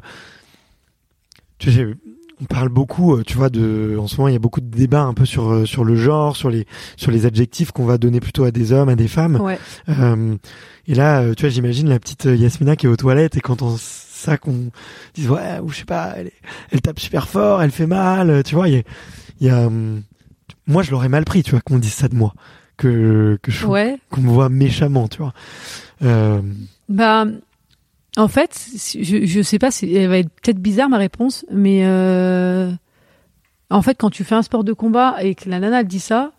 tu 1.58 1.70
j'ai- 1.70 1.94
on 2.40 2.46
parle 2.46 2.68
beaucoup, 2.68 3.14
euh, 3.14 3.22
tu 3.24 3.36
vois, 3.36 3.48
de, 3.48 3.96
en 4.00 4.08
ce 4.08 4.16
moment 4.16 4.28
il 4.28 4.32
y 4.32 4.36
a 4.36 4.40
beaucoup 4.40 4.60
de 4.60 4.66
débats 4.66 5.02
un 5.04 5.14
peu 5.14 5.24
sur 5.24 5.66
sur 5.68 5.84
le 5.84 5.94
genre, 5.94 6.36
sur 6.36 6.50
les 6.50 6.66
sur 6.96 7.12
les 7.12 7.26
adjectifs 7.26 7.70
qu'on 7.70 7.84
va 7.84 7.96
donner 7.96 8.18
plutôt 8.18 8.42
à 8.44 8.50
des 8.50 8.72
hommes, 8.72 8.88
à 8.88 8.96
des 8.96 9.06
femmes. 9.08 9.36
Ouais. 9.40 9.58
Euh, 9.88 10.34
et 10.88 10.94
là, 10.94 11.32
tu 11.36 11.42
vois, 11.42 11.50
j'imagine 11.50 11.88
la 11.88 12.00
petite 12.00 12.24
Yasmina 12.24 12.74
qui 12.76 12.86
est 12.86 12.88
aux 12.88 12.96
toilettes 12.96 13.36
et 13.36 13.40
quand 13.40 13.62
on 13.62 13.76
ça 13.78 14.36
qu'on 14.38 14.70
dise 15.14 15.28
ouais 15.30 15.60
ou 15.62 15.68
je 15.68 15.76
sais 15.78 15.84
pas, 15.84 16.14
elle, 16.16 16.30
elle 16.72 16.80
tape 16.80 16.98
super 16.98 17.28
fort, 17.28 17.62
elle 17.62 17.70
fait 17.70 17.86
mal, 17.86 18.42
tu 18.42 18.54
vois, 18.56 18.68
il 18.68 18.74
y 18.74 18.78
a, 18.78 18.82
il 19.40 19.46
y 19.46 19.50
a 19.50 19.66
hum, 19.66 20.02
moi 20.66 20.82
je 20.82 20.90
l'aurais 20.90 21.08
mal 21.08 21.24
pris, 21.24 21.42
tu 21.42 21.52
vois, 21.52 21.60
qu'on 21.60 21.78
dise 21.78 21.92
ça 21.94 22.08
de 22.08 22.14
moi, 22.14 22.34
que 22.76 23.38
que 23.42 23.50
je 23.50 23.66
Ouais. 23.66 23.98
qu'on 24.10 24.20
me 24.22 24.28
voit 24.30 24.48
méchamment, 24.48 25.08
tu 25.08 25.18
vois. 25.18 25.32
Euh, 26.02 26.40
Bah, 26.88 27.24
en 28.16 28.28
fait, 28.28 28.68
je, 29.00 29.24
je 29.26 29.42
sais 29.42 29.58
pas 29.58 29.70
elle 29.82 30.08
va 30.08 30.18
être 30.18 30.30
peut-être 30.42 30.58
bizarre 30.60 30.88
ma 30.88 30.98
réponse, 30.98 31.44
mais 31.50 31.80
euh, 31.84 32.70
en 33.70 33.82
fait, 33.82 33.96
quand 33.98 34.10
tu 34.10 34.24
fais 34.24 34.34
un 34.34 34.42
sport 34.42 34.64
de 34.64 34.72
combat 34.72 35.16
et 35.22 35.34
que 35.34 35.48
la 35.48 35.58
nana 35.60 35.80
elle 35.80 35.86
dit 35.88 36.00
ça, 36.00 36.32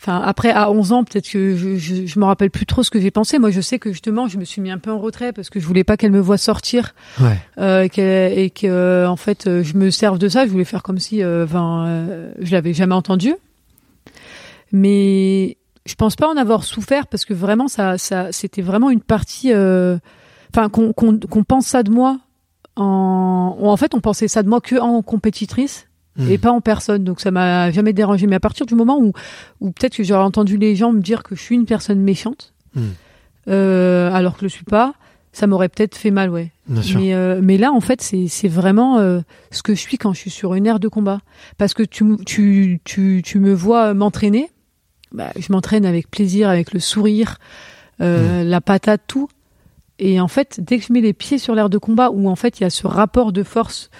enfin 0.00 0.22
après 0.24 0.50
à 0.50 0.70
11 0.70 0.92
ans, 0.92 1.04
peut-être 1.04 1.28
que 1.28 1.54
je, 1.56 1.76
je, 1.76 2.06
je 2.06 2.18
me 2.18 2.24
rappelle 2.24 2.50
plus 2.50 2.64
trop 2.64 2.82
ce 2.82 2.90
que 2.90 2.98
j'ai 2.98 3.10
pensé. 3.10 3.38
Moi, 3.38 3.50
je 3.50 3.60
sais 3.60 3.78
que 3.78 3.92
justement, 3.92 4.28
je 4.28 4.38
me 4.38 4.44
suis 4.44 4.62
mis 4.62 4.70
un 4.70 4.78
peu 4.78 4.90
en 4.90 4.98
retrait 4.98 5.32
parce 5.34 5.50
que 5.50 5.60
je 5.60 5.66
voulais 5.66 5.84
pas 5.84 5.98
qu'elle 5.98 6.10
me 6.10 6.20
voie 6.20 6.38
sortir 6.38 6.94
ouais, 7.20 7.36
euh, 7.58 7.82
et 7.92 8.50
que 8.50 8.66
euh, 8.66 9.06
en 9.08 9.16
fait 9.16 9.46
euh, 9.46 9.62
je 9.62 9.76
me 9.76 9.90
serve 9.90 10.18
de 10.18 10.28
ça. 10.28 10.46
Je 10.46 10.50
voulais 10.50 10.64
faire 10.64 10.82
comme 10.82 10.98
si, 10.98 11.22
euh, 11.22 11.44
enfin, 11.44 11.86
euh, 11.86 12.32
je 12.40 12.52
l'avais 12.52 12.72
jamais 12.72 12.94
entendu. 12.94 13.34
Mais 14.72 15.58
je 15.84 15.94
pense 15.96 16.16
pas 16.16 16.28
en 16.28 16.36
avoir 16.36 16.64
souffert 16.64 17.06
parce 17.06 17.24
que 17.24 17.34
vraiment 17.34 17.68
ça, 17.68 17.98
ça, 17.98 18.32
c'était 18.32 18.62
vraiment 18.62 18.90
une 18.90 19.00
partie, 19.00 19.52
euh, 19.52 19.98
enfin 20.54 20.68
qu'on 20.68 20.92
qu'on 20.92 21.18
qu'on 21.18 21.44
pense 21.44 21.66
ça 21.66 21.82
de 21.82 21.90
moi. 21.90 22.18
En, 22.76 23.58
en 23.60 23.76
fait, 23.76 23.94
on 23.94 24.00
pensait 24.00 24.28
ça 24.28 24.42
de 24.42 24.48
moi 24.48 24.60
que 24.62 24.76
en 24.76 25.02
compétitrice. 25.02 25.88
Et 26.18 26.38
pas 26.38 26.50
en 26.50 26.60
personne. 26.60 27.04
Donc 27.04 27.20
ça 27.20 27.30
m'a 27.30 27.70
jamais 27.70 27.92
dérangé. 27.92 28.26
Mais 28.26 28.36
à 28.36 28.40
partir 28.40 28.66
du 28.66 28.74
moment 28.74 28.98
où, 28.98 29.12
où 29.60 29.70
peut-être 29.70 29.96
que 29.96 30.04
j'aurais 30.04 30.24
entendu 30.24 30.56
les 30.56 30.76
gens 30.76 30.92
me 30.92 31.00
dire 31.00 31.22
que 31.22 31.34
je 31.34 31.40
suis 31.40 31.54
une 31.54 31.66
personne 31.66 32.00
méchante, 32.00 32.52
Hmm. 32.74 32.90
euh, 33.48 34.12
alors 34.12 34.34
que 34.34 34.40
je 34.40 34.44
le 34.44 34.48
suis 34.48 34.64
pas, 34.64 34.94
ça 35.32 35.48
m'aurait 35.48 35.68
peut-être 35.68 35.96
fait 35.96 36.12
mal, 36.12 36.30
ouais. 36.30 36.52
Bien 36.68 36.82
sûr. 36.82 37.00
Mais, 37.00 37.14
euh, 37.14 37.40
mais 37.42 37.58
là, 37.58 37.72
en 37.72 37.80
fait, 37.80 38.00
c'est 38.00 38.48
vraiment 38.48 38.98
euh, 38.98 39.20
ce 39.50 39.64
que 39.64 39.74
je 39.74 39.80
suis 39.80 39.98
quand 39.98 40.12
je 40.12 40.18
suis 40.18 40.30
sur 40.30 40.54
une 40.54 40.66
aire 40.66 40.78
de 40.78 40.86
combat. 40.86 41.20
Parce 41.58 41.74
que 41.74 41.82
tu, 41.82 42.04
tu, 42.26 42.80
tu, 42.84 43.22
tu 43.24 43.38
me 43.40 43.52
vois 43.52 43.92
m'entraîner, 43.92 44.50
bah, 45.12 45.30
je 45.36 45.52
m'entraîne 45.52 45.84
avec 45.84 46.10
plaisir, 46.10 46.48
avec 46.48 46.72
le 46.72 46.78
sourire, 46.78 47.38
euh, 48.00 48.44
la 48.44 48.60
patate, 48.60 49.02
tout. 49.08 49.28
Et 49.98 50.20
en 50.20 50.28
fait, 50.28 50.60
dès 50.60 50.78
que 50.78 50.84
je 50.86 50.92
mets 50.92 51.00
les 51.00 51.12
pieds 51.12 51.38
sur 51.38 51.54
l'aire 51.54 51.70
de 51.70 51.78
combat, 51.78 52.10
où 52.10 52.28
en 52.28 52.36
fait 52.36 52.60
il 52.60 52.62
y 52.62 52.66
a 52.66 52.70
ce 52.70 52.86
rapport 52.86 53.32
de 53.32 53.42
force, 53.42 53.90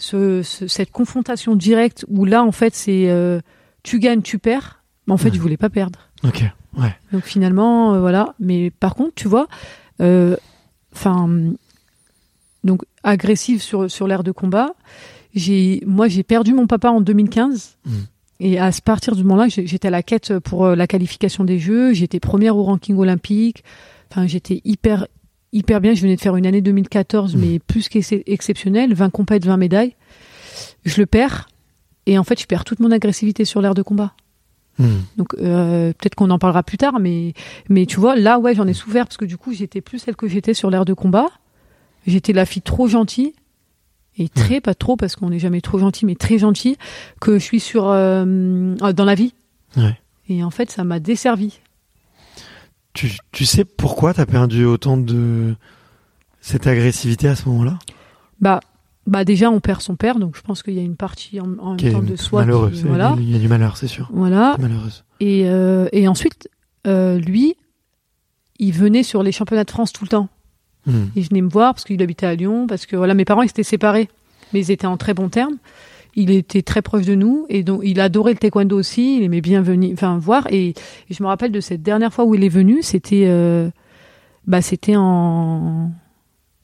ce, 0.00 0.42
ce- 0.42 0.66
cette 0.66 0.90
confrontation 0.90 1.54
directe, 1.56 2.04
où 2.08 2.24
là, 2.24 2.42
en 2.44 2.52
fait, 2.52 2.74
c'est 2.74 3.08
euh, 3.10 3.40
tu 3.82 3.98
gagnes, 3.98 4.22
tu 4.22 4.38
perds. 4.38 4.82
Mais 5.06 5.12
en 5.12 5.16
fait, 5.16 5.30
Ouais. 5.30 5.36
je 5.36 5.40
voulais 5.40 5.56
pas 5.56 5.70
perdre. 5.70 5.98
Ok. 6.24 6.44
Ouais. 6.78 6.94
Donc 7.12 7.24
finalement, 7.24 7.94
euh, 7.94 8.00
voilà. 8.00 8.34
Mais 8.38 8.70
par 8.70 8.94
contre, 8.94 9.12
tu 9.14 9.26
vois, 9.28 9.48
euh, 10.00 10.36
enfin, 10.94 11.28
donc 12.64 12.82
agressive 13.02 13.62
sur 13.62 13.90
sur 13.90 14.06
l'aire 14.06 14.22
de 14.22 14.32
combat. 14.32 14.74
J'ai, 15.34 15.82
moi, 15.86 16.08
j'ai 16.08 16.22
perdu 16.22 16.52
mon 16.52 16.66
papa 16.66 16.90
en 16.90 17.00
2015. 17.00 17.76
Mm. 17.86 17.90
Et 18.40 18.58
à 18.58 18.72
ce- 18.72 18.82
partir 18.82 19.14
du 19.16 19.22
moment-là, 19.24 19.48
j'étais 19.48 19.88
à 19.88 19.90
la 19.90 20.02
quête 20.02 20.38
pour 20.40 20.66
la 20.68 20.86
qualification 20.86 21.44
des 21.44 21.58
Jeux. 21.58 21.92
J'étais 21.92 22.20
première 22.20 22.56
au 22.56 22.62
ranking 22.64 22.96
olympique. 22.96 23.62
Enfin, 24.10 24.26
j'étais 24.26 24.60
hyper 24.64 25.06
hyper 25.52 25.80
bien. 25.80 25.94
Je 25.94 26.02
venais 26.02 26.16
de 26.16 26.20
faire 26.20 26.36
une 26.36 26.46
année 26.46 26.60
2014, 26.60 27.34
Mm. 27.36 27.40
mais 27.40 27.58
plus 27.58 27.88
qu'exceptionnelle. 27.88 28.94
20 28.94 29.10
compètes, 29.10 29.44
20 29.44 29.56
médailles. 29.56 29.94
Je 30.84 31.00
le 31.00 31.06
perds. 31.06 31.48
Et 32.06 32.18
en 32.18 32.24
fait, 32.24 32.40
je 32.40 32.46
perds 32.46 32.64
toute 32.64 32.80
mon 32.80 32.90
agressivité 32.90 33.44
sur 33.44 33.60
l'aire 33.60 33.74
de 33.74 33.82
combat. 33.82 34.12
Hmm. 34.78 35.00
Donc 35.16 35.34
euh, 35.34 35.92
peut-être 35.92 36.14
qu'on 36.14 36.30
en 36.30 36.38
parlera 36.38 36.62
plus 36.62 36.78
tard, 36.78 37.00
mais 37.00 37.34
mais 37.68 37.84
tu 37.84 38.00
vois, 38.00 38.16
là 38.16 38.38
ouais, 38.38 38.54
j'en 38.54 38.66
ai 38.66 38.72
souffert 38.72 39.04
parce 39.06 39.18
que 39.18 39.26
du 39.26 39.36
coup, 39.36 39.52
j'étais 39.52 39.80
plus 39.82 39.98
celle 39.98 40.16
que 40.16 40.26
j'étais 40.26 40.54
sur 40.54 40.70
l'air 40.70 40.84
de 40.86 40.94
combat. 40.94 41.26
J'étais 42.06 42.32
la 42.32 42.46
fille 42.46 42.62
trop 42.62 42.88
gentille 42.88 43.34
et 44.16 44.28
très 44.30 44.60
pas 44.62 44.74
trop 44.74 44.96
parce 44.96 45.16
qu'on 45.16 45.28
n'est 45.30 45.38
jamais 45.38 45.60
trop 45.60 45.78
gentil, 45.78 46.06
mais 46.06 46.14
très 46.14 46.38
gentille 46.38 46.76
que 47.20 47.34
je 47.38 47.44
suis 47.44 47.60
sur 47.60 47.90
euh, 47.90 48.74
dans 48.94 49.04
la 49.04 49.14
vie. 49.14 49.34
Ouais. 49.76 49.98
Et 50.30 50.42
en 50.42 50.50
fait, 50.50 50.70
ça 50.70 50.82
m'a 50.84 50.98
desservi. 50.98 51.60
Tu, 52.92 53.12
tu 53.32 53.44
sais 53.44 53.64
pourquoi 53.64 54.14
t'as 54.14 54.26
perdu 54.26 54.64
autant 54.64 54.96
de 54.96 55.54
cette 56.40 56.66
agressivité 56.66 57.28
à 57.28 57.36
ce 57.36 57.48
moment-là? 57.48 57.78
Bah 58.40 58.60
bah 59.06 59.24
déjà, 59.24 59.50
on 59.50 59.60
perd 59.60 59.80
son 59.80 59.96
père, 59.96 60.18
donc 60.18 60.36
je 60.36 60.42
pense 60.42 60.62
qu'il 60.62 60.74
y 60.74 60.78
a 60.78 60.82
une 60.82 60.96
partie 60.96 61.40
en, 61.40 61.46
même 61.46 61.76
temps 61.92 62.02
de 62.02 62.16
soi. 62.16 62.40
malheureux. 62.42 62.70
qui- 62.70 62.82
voilà, 62.82 63.14
Il 63.18 63.30
y 63.30 63.34
a 63.34 63.38
du 63.38 63.48
malheur, 63.48 63.76
c'est 63.76 63.88
sûr. 63.88 64.08
voilà. 64.12 64.56
Malheureuse. 64.58 65.04
Et 65.20 65.48
euh, 65.48 65.88
et 65.92 66.06
ensuite, 66.06 66.48
euh, 66.86 67.18
lui, 67.18 67.56
il 68.58 68.72
venait 68.72 69.02
sur 69.02 69.22
les 69.22 69.32
championnats 69.32 69.64
de 69.64 69.70
France 69.70 69.92
tout 69.92 70.04
le 70.04 70.08
temps. 70.08 70.28
Hmm. 70.86 71.06
Il 71.16 71.24
venait 71.28 71.40
me 71.42 71.48
voir 71.48 71.74
parce 71.74 71.84
qu'il 71.84 72.00
habitait 72.02 72.26
à 72.26 72.34
Lyon, 72.34 72.66
parce 72.66 72.86
que 72.86 72.96
voilà, 72.96 73.14
mes 73.14 73.24
parents 73.24 73.42
ils 73.42 73.50
étaient 73.50 73.62
séparés, 73.62 74.08
mais 74.52 74.60
ils 74.60 74.70
étaient 74.70 74.86
en 74.86 74.96
très 74.96 75.14
bons 75.14 75.28
termes. 75.28 75.56
Il 76.16 76.30
était 76.30 76.62
très 76.62 76.82
proche 76.82 77.06
de 77.06 77.14
nous 77.14 77.46
et 77.48 77.62
donc 77.62 77.80
il 77.84 78.00
adorait 78.00 78.32
le 78.32 78.38
taekwondo 78.38 78.76
aussi. 78.78 79.18
Il 79.18 79.22
aimait 79.22 79.40
bien 79.40 79.62
venir, 79.62 79.90
enfin 79.92 80.18
voir. 80.18 80.46
Et, 80.50 80.68
et 80.70 80.74
je 81.14 81.22
me 81.22 81.28
rappelle 81.28 81.52
de 81.52 81.60
cette 81.60 81.82
dernière 81.82 82.12
fois 82.12 82.24
où 82.24 82.34
il 82.34 82.42
est 82.44 82.48
venu, 82.48 82.82
c'était, 82.82 83.24
euh, 83.28 83.70
bah 84.46 84.60
c'était 84.62 84.96
en. 84.96 85.90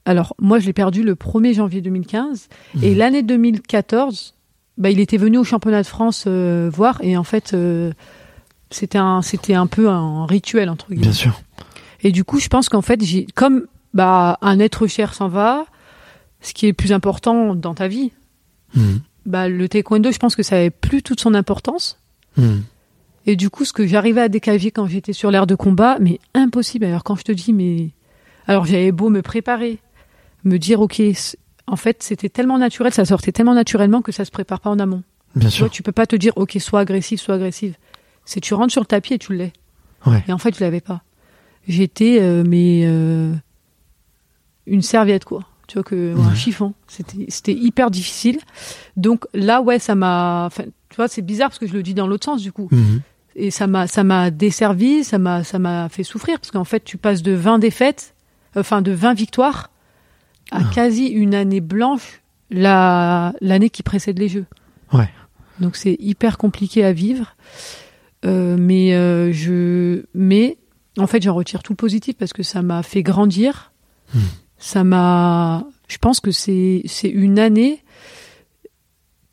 Alors 0.05 0.35
moi 0.41 0.59
je 0.59 0.67
l'ai 0.67 0.73
perdu 0.73 1.03
le 1.03 1.15
1er 1.15 1.55
janvier 1.55 1.81
2015 1.81 2.49
et 2.83 2.91
Mhm. 2.93 2.97
l'année 2.99 3.23
2014, 3.23 4.35
bah 4.79 4.91
il 4.91 5.01
était 5.01 5.17
venu 5.17 5.39
au 5.39 5.45
championnat 5.45 5.83
de 5.83 5.87
France 5.87 6.25
euh, 6.27 6.71
voir 6.73 6.99
et 7.03 7.17
en 7.17 7.25
fait 7.25 7.55
euh, 7.55 7.93
c'était 8.71 8.99
un 8.99 9.23
c'était 9.23 9.55
un 9.55 9.67
peu 9.67 9.89
un 9.89 10.27
rituel 10.27 10.69
entre 10.69 10.87
guillemets. 10.89 11.03
Bien 11.03 11.13
sûr. 11.13 11.41
Et 12.03 12.13
du 12.13 12.25
coup, 12.25 12.39
je 12.41 12.49
pense 12.49 12.69
qu'en 12.69 12.83
fait, 12.83 13.03
j'ai 13.03 13.27
comme 13.35 13.67
bah 13.95 14.39
un 14.43 14.59
être 14.61 14.87
cher 14.87 15.15
s'en 15.15 15.29
va, 15.29 15.65
ce 16.41 16.53
qui 16.53 16.67
est 16.67 16.71
le 16.71 16.75
plus 16.75 16.93
important 16.93 17.55
dans 17.55 17.75
ta 17.75 17.89
vie. 17.89 18.13
Hmm. 18.75 18.99
Bah 19.27 19.49
le 19.49 19.69
taekwondo, 19.69 20.12
je 20.12 20.19
pense 20.19 20.37
que 20.37 20.43
ça 20.43 20.57
avait 20.57 20.71
plus 20.71 21.03
toute 21.03 21.21
son 21.21 21.35
importance. 21.35 21.99
Hmm. 22.37 22.61
Et 23.27 23.35
du 23.35 23.51
coup, 23.51 23.65
ce 23.65 23.73
que 23.73 23.87
j'arrivais 23.87 24.21
à 24.21 24.29
décaler 24.29 24.71
quand 24.71 24.87
j'étais 24.87 25.12
sur 25.12 25.31
l'aire 25.33 25.49
de 25.49 25.57
combat, 25.57 25.99
mais 26.01 26.21
impossible. 26.35 26.87
Alors 26.87 27.03
quand 27.03 27.17
je 27.17 27.25
te 27.25 27.33
dis, 27.33 27.53
mais 27.53 27.91
alors 28.47 28.65
j'avais 28.65 28.93
beau 28.93 29.11
me 29.11 29.21
préparer, 29.21 29.79
me 30.45 30.59
dire 30.59 30.81
ok, 30.81 31.03
en 31.67 31.77
fait, 31.77 32.03
c'était 32.05 32.29
tellement 32.29 32.59
naturel, 32.59 32.93
ça 32.93 33.05
sortait 33.05 33.33
tellement 33.33 33.55
naturellement 33.55 34.01
que 34.01 34.12
ça 34.12 34.25
se 34.25 34.31
prépare 34.31 34.61
pas 34.61 34.71
en 34.71 34.79
amont. 34.79 35.03
Bien 35.35 35.51
sûr. 35.51 35.69
tu 35.69 35.83
peux 35.83 35.93
pas 35.93 36.07
te 36.07 36.17
dire 36.17 36.33
ok, 36.37 36.57
sois 36.61 36.81
agressif, 36.81 37.21
sois 37.21 37.35
agressive. 37.35 37.75
C'est 38.25 38.41
tu 38.41 38.55
rentres 38.55 38.73
sur 38.73 38.81
le 38.81 38.87
tapis 38.87 39.15
et 39.15 39.19
tu 39.19 39.35
l'es. 39.35 39.53
Ouais. 40.07 40.25
Et 40.29 40.33
en 40.33 40.39
fait, 40.39 40.55
je 40.55 40.61
l'avais 40.61 40.81
pas. 40.81 41.03
J'étais 41.67 42.19
euh, 42.21 42.45
mais 42.47 42.83
euh, 42.87 43.35
une 44.67 44.83
serviette 44.83 45.25
quoi. 45.25 45.43
Tu 45.66 45.74
vois 45.74 45.83
que 45.83 46.14
ou 46.14 46.20
un 46.22 46.29
Ouais. 46.31 46.35
chiffon. 46.37 46.74
C'était 46.87 47.26
c'était 47.29 47.52
hyper 47.52 47.90
difficile. 47.90 48.38
Donc 48.96 49.24
là 49.35 49.61
ouais, 49.62 49.79
ça 49.79 49.94
m'a 49.94 50.48
tu 50.88 50.96
vois, 50.96 51.09
c'est 51.09 51.22
bizarre 51.22 51.48
parce 51.48 51.59
que 51.59 51.66
je 51.66 51.72
le 51.72 51.83
dis 51.83 51.94
dans 51.94 52.07
l'autre 52.07 52.24
sens 52.24 52.40
du 52.42 52.52
coup. 52.52 52.68
Mhm. 52.70 53.00
Et 53.35 53.50
ça 53.50 53.66
m'a 53.66 53.87
ça 53.87 54.02
m'a 54.05 54.31
desservi, 54.31 55.05
ça 55.05 55.18
m'a 55.18 55.44
ça 55.44 55.59
m'a 55.59 55.88
fait 55.88 56.05
souffrir 56.05 56.38
parce 56.40 56.50
qu'en 56.50 56.64
fait, 56.64 56.85
tu 56.85 56.96
passes 56.96 57.22
de 57.22 57.33
20 57.33 57.59
défaites, 57.59 58.14
enfin 58.57 58.81
de 58.81 58.92
20 58.92 59.12
victoires 59.14 59.70
à 60.52 60.59
Ah. 60.61 60.70
quasi 60.74 61.07
une 61.07 61.35
année 61.35 61.61
blanche 61.61 62.22
la 62.50 63.35
l'année 63.40 63.68
qui 63.70 63.83
précède 63.83 64.18
les 64.18 64.29
jeux. 64.29 64.46
Ouais. 64.92 65.11
Donc 65.61 65.74
c'est 65.76 65.96
hyper 65.98 66.38
compliqué 66.38 66.85
à 66.85 66.92
vivre. 66.92 67.35
Euh, 68.24 68.57
mais 68.59 68.94
euh, 68.94 69.33
je 69.33 70.05
mais 70.14 70.57
en 70.98 71.07
fait 71.07 71.22
j'en 71.22 71.35
retire 71.35 71.62
tout 71.62 71.72
le 71.72 71.76
positif 71.76 72.14
parce 72.16 72.33
que 72.33 72.42
ça 72.42 72.62
m'a 72.62 72.83
fait 72.83 73.02
grandir 73.02 73.72
Hmm. 74.14 74.20
Ça 74.59 74.85
m'a 74.85 75.64
je 75.88 75.99
pense 75.99 76.21
que 76.21 76.31
c'est 76.31 76.83
c'est 76.87 77.09
une 77.09 77.38
année 77.38 77.83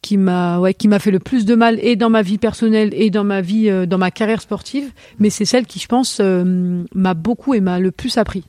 qui 0.01 0.17
m'a 0.17 0.59
ouais 0.59 0.73
qui 0.73 0.88
m'a 0.88 0.99
fait 0.99 1.12
le 1.12 1.19
plus 1.19 1.45
de 1.45 1.55
mal 1.55 1.79
et 1.81 1.95
dans 1.95 2.09
ma 2.09 2.21
vie 2.21 2.38
personnelle 2.38 2.89
et 2.93 3.09
dans 3.09 3.23
ma 3.23 3.41
vie 3.41 3.69
euh, 3.69 3.86
dans 3.86 3.97
ma 3.97 4.12
carrière 4.12 4.41
sportive. 4.41 4.91
Mais 5.19 5.29
c'est 5.29 5.45
celle 5.45 5.65
qui 5.65 5.79
je 5.79 5.88
pense 5.88 6.19
euh, 6.19 6.83
m'a 6.93 7.13
beaucoup 7.13 7.53
et 7.53 7.62
m'a 7.62 7.79
le 7.79 7.91
plus 7.91 8.17
appris. 8.17 8.43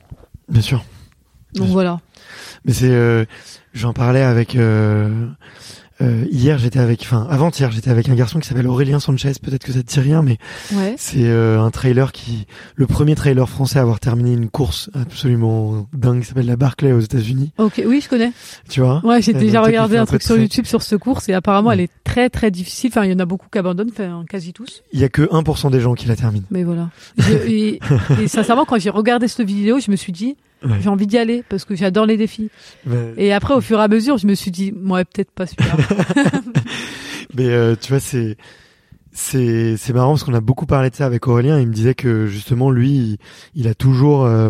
Bien 0.49 0.61
sûr. 0.61 0.85
donc 1.53 1.65
Bien 1.65 1.73
voilà. 1.73 2.01
Mais 2.65 2.73
c'est, 2.73 2.91
euh, 2.91 3.25
j'en 3.73 3.93
parlais 3.93 4.21
avec 4.21 4.57
euh, 6.01 6.25
hier, 6.29 6.57
j'étais 6.57 6.79
avec, 6.79 7.01
enfin 7.03 7.25
avant-hier, 7.29 7.71
j'étais 7.71 7.89
avec 7.89 8.09
un 8.09 8.15
garçon 8.15 8.39
qui 8.39 8.47
s'appelle 8.47 8.67
Aurélien 8.67 8.99
Sanchez. 8.99 9.31
Peut-être 9.41 9.63
que 9.63 9.71
ça 9.71 9.81
te 9.81 9.87
dit 9.93 9.99
rien, 9.99 10.21
mais 10.21 10.37
ouais 10.73 10.95
c'est 10.97 11.23
euh, 11.25 11.61
un 11.61 11.71
trailer 11.71 12.11
qui, 12.11 12.47
le 12.75 12.85
premier 12.87 13.15
trailer 13.15 13.47
français 13.47 13.79
à 13.79 13.81
avoir 13.83 13.99
terminé 13.99 14.33
une 14.33 14.49
course 14.49 14.89
absolument 14.93 15.87
dingue, 15.93 16.21
qui 16.21 16.27
s'appelle 16.27 16.45
la 16.47 16.57
Barclay 16.57 16.91
aux 16.91 16.99
États-Unis. 16.99 17.51
ok 17.57 17.81
oui 17.85 18.01
je 18.01 18.09
connais 18.09 18.31
Tu 18.69 18.81
vois? 18.81 19.01
Ouais 19.05 19.21
j'ai 19.21 19.35
Euh, 19.35 19.39
déjà 19.39 19.61
regardé 19.61 19.97
un 19.97 20.05
truc 20.05 20.21
sur. 20.21 20.37
YouTube 20.37 20.65
sur 20.65 20.81
ce 20.81 20.95
course 20.95 21.29
et 21.29 21.33
apparemment 21.33 21.69
Ouais. 21.69 21.75
elle 21.75 21.81
est 21.81 21.91
très 22.03 22.29
très 22.29 22.51
difficile 22.51 22.89
enfin 22.93 23.05
il 23.05 23.11
y 23.11 23.13
en 23.15 23.19
a 23.19 23.25
beaucoup 23.25 23.47
qui 23.51 23.57
abandonnent 23.57 23.89
enfin 23.91 24.23
quasi 24.29 24.51
tous 24.53 24.83
Il 24.93 24.99
y 24.99 25.03
a 25.03 25.09
que 25.09 25.21
1% 25.23 25.71
des 25.71 25.79
gens 25.79 25.93
qui 25.95 26.07
la 26.07 26.15
terminent. 26.15 26.45
Mais 26.51 26.63
voilà. 26.63 26.89
Je- 27.17 27.33
et, 27.47 27.79
et 28.21 28.27
sincèrement, 28.27 28.65
quand 28.65 28.77
j'ai 28.79 28.89
regardé 28.89 29.27
cette 29.27 29.45
vidéo, 29.47 29.79
je 29.79 29.89
me 29.91 29.95
suis 29.95 30.11
dit, 30.11 30.35
Ouais. 30.63 30.77
j'ai 30.81 30.89
envie 30.89 31.05
d'y 31.07 31.17
aller 31.17 31.43
parce 31.47 31.65
que 31.65 31.75
j'adore 31.75 32.05
les 32.05 32.17
défis. 32.17 32.49
Mais, 32.85 33.13
Et 33.17 33.33
après, 33.33 33.53
au 33.53 33.61
fur 33.61 33.79
et 33.79 33.83
à 33.83 33.87
mesure, 33.87 34.17
je 34.17 34.25
me 34.27 34.33
suis 34.35 34.51
dit, 34.51 34.71
moi, 34.71 35.03
peut-être 35.05 35.31
pas 35.31 35.45
celui-là. 35.45 35.75
mais, 37.35 37.47
euh, 37.49 37.75
tu 37.79 37.89
vois, 37.91 37.99
c'est 37.99 38.37
c'est 39.11 39.77
c'est 39.77 39.93
marrant 39.93 40.11
parce 40.11 40.23
qu'on 40.23 40.33
a 40.33 40.41
beaucoup 40.41 40.65
parlé 40.65 40.89
de 40.89 40.95
ça 40.95 41.05
avec 41.05 41.27
Aurélien. 41.27 41.59
Il 41.59 41.67
me 41.67 41.73
disait 41.73 41.93
que 41.95 42.25
justement 42.27 42.69
lui, 42.71 42.89
il, 42.91 43.17
il 43.55 43.67
a 43.67 43.73
toujours 43.73 44.25
euh, 44.25 44.49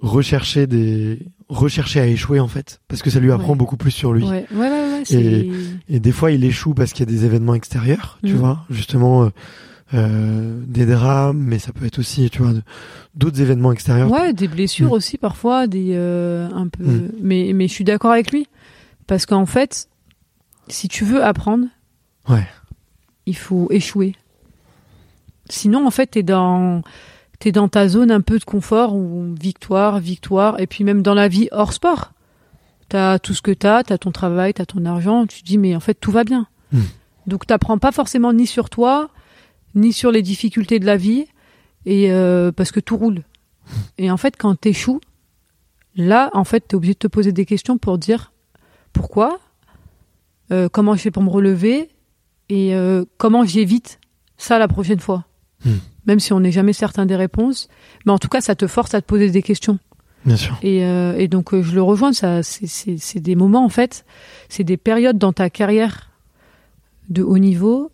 recherché 0.00 0.66
des 0.66 1.20
recherché 1.48 2.00
à 2.00 2.06
échouer 2.06 2.40
en 2.40 2.48
fait 2.48 2.80
parce 2.88 3.02
que 3.02 3.10
ça 3.10 3.20
lui 3.20 3.30
apprend 3.30 3.52
Ouais. 3.52 3.58
beaucoup 3.58 3.76
plus 3.76 3.92
sur 3.92 4.12
lui. 4.12 4.24
ouais, 4.24 4.46
ouais, 4.52 4.58
ouais, 4.58 4.68
ouais, 4.68 5.02
c'est. 5.04 5.22
Et- 5.22 5.52
Et 5.88 6.00
des 6.00 6.10
fois, 6.12 6.32
il 6.32 6.42
échoue 6.44 6.74
parce 6.74 6.92
qu'il 6.92 7.08
y 7.08 7.08
a 7.08 7.12
des 7.12 7.24
événements 7.24 7.54
extérieurs, 7.54 8.18
tu 8.24 8.34
Mm. 8.34 8.36
vois, 8.38 8.64
justement 8.70 9.24
euh, 9.24 9.28
euh, 9.94 10.60
des 10.66 10.84
drames, 10.86 11.38
mais 11.38 11.58
ça 11.58 11.72
peut 11.72 11.86
être 11.86 11.98
aussi, 11.98 12.28
tu 12.30 12.42
vois, 12.42 12.52
d'autres 13.14 13.40
événements 13.40 13.72
extérieurs. 13.72 14.10
Ouais, 14.10 14.32
des 14.32 14.48
blessures 14.48 14.88
Mm. 14.90 14.92
aussi 14.92 15.18
parfois, 15.18 15.66
des 15.66 15.90
euh, 15.94 16.48
un 16.54 16.68
peu. 16.68 16.82
Mm. 16.84 17.10
Mais 17.22 17.52
mais 17.54 17.68
je 17.68 17.72
suis 17.72 17.84
d'accord 17.84 18.10
avec 18.12 18.32
lui 18.32 18.48
parce 19.06 19.26
qu'en 19.26 19.46
fait, 19.46 19.88
si 20.68 20.88
tu 20.88 21.04
veux 21.04 21.22
apprendre, 21.24 21.66
Ouais. 22.28 22.46
il 23.26 23.36
faut 23.36 23.68
échouer. 23.70 24.14
Sinon, 25.48 25.86
en 25.86 25.90
fait, 25.90 26.06
t'es 26.08 26.22
dans 26.22 26.82
t'es 27.38 27.52
dans 27.52 27.68
ta 27.68 27.86
zone 27.86 28.10
un 28.10 28.22
peu 28.22 28.38
de 28.38 28.44
confort 28.44 28.94
où 28.96 29.34
victoire, 29.38 30.00
victoire, 30.00 30.58
et 30.58 30.66
puis 30.66 30.84
même 30.84 31.02
dans 31.02 31.14
la 31.14 31.28
vie 31.28 31.48
hors 31.52 31.72
sport, 31.74 32.12
t'as 32.88 33.18
tout 33.18 33.34
ce 33.34 33.42
que 33.42 33.50
t'as, 33.52 33.82
t'as 33.84 33.98
ton 33.98 34.10
travail, 34.10 34.54
t'as 34.54 34.64
ton 34.64 34.84
argent, 34.86 35.26
tu 35.26 35.42
te 35.42 35.46
dis 35.46 35.58
mais 35.58 35.76
en 35.76 35.80
fait 35.80 35.94
tout 35.94 36.10
va 36.10 36.24
bien. 36.24 36.46
Mm. 36.72 36.80
Donc 37.26 37.46
t'apprends 37.46 37.78
pas 37.78 37.92
forcément 37.92 38.32
ni 38.32 38.46
sur 38.46 38.70
toi, 38.70 39.10
ni 39.76 39.92
sur 39.92 40.10
les 40.10 40.22
difficultés 40.22 40.80
de 40.80 40.86
la 40.86 40.96
vie, 40.96 41.26
et 41.84 42.10
euh, 42.10 42.50
parce 42.50 42.72
que 42.72 42.80
tout 42.80 42.96
roule. 42.96 43.22
Et 43.98 44.10
en 44.10 44.16
fait, 44.16 44.36
quand 44.36 44.54
t'échoues, 44.56 45.00
là, 45.94 46.30
en 46.32 46.44
fait, 46.44 46.60
t'es 46.66 46.74
obligé 46.74 46.94
de 46.94 46.98
te 46.98 47.06
poser 47.06 47.30
des 47.32 47.44
questions 47.46 47.78
pour 47.78 47.98
dire 47.98 48.32
pourquoi, 48.92 49.38
euh, 50.50 50.68
comment 50.68 50.94
je 50.96 51.02
fais 51.02 51.10
pour 51.12 51.22
me 51.22 51.30
relever, 51.30 51.90
et 52.48 52.74
euh, 52.74 53.04
comment 53.18 53.44
j'évite 53.44 54.00
ça 54.36 54.58
la 54.58 54.66
prochaine 54.68 55.00
fois. 55.00 55.24
Hmm. 55.64 55.78
même 56.04 56.20
si 56.20 56.32
on 56.34 56.38
n'est 56.40 56.52
jamais 56.52 56.74
certain 56.74 57.06
des 57.06 57.16
réponses. 57.16 57.66
Mais 58.04 58.12
en 58.12 58.18
tout 58.18 58.28
cas, 58.28 58.40
ça 58.42 58.54
te 58.54 58.66
force 58.66 58.94
à 58.94 59.00
te 59.00 59.06
poser 59.06 59.30
des 59.30 59.42
questions. 59.42 59.78
Bien 60.26 60.36
sûr. 60.36 60.56
Et, 60.62 60.84
euh, 60.84 61.16
et 61.16 61.28
donc, 61.28 61.54
euh, 61.54 61.62
je 61.62 61.74
le 61.74 61.82
rejoins. 61.82 62.12
Ça, 62.12 62.42
c'est- 62.42 63.18
des 63.20 63.34
moments 63.34 63.64
en 63.64 63.68
fait, 63.70 64.04
c'est 64.50 64.62
des 64.64 64.76
périodes 64.76 65.16
dans 65.18 65.32
ta 65.32 65.48
carrière 65.50 66.10
de 67.08 67.22
haut 67.22 67.38
niveau 67.38 67.90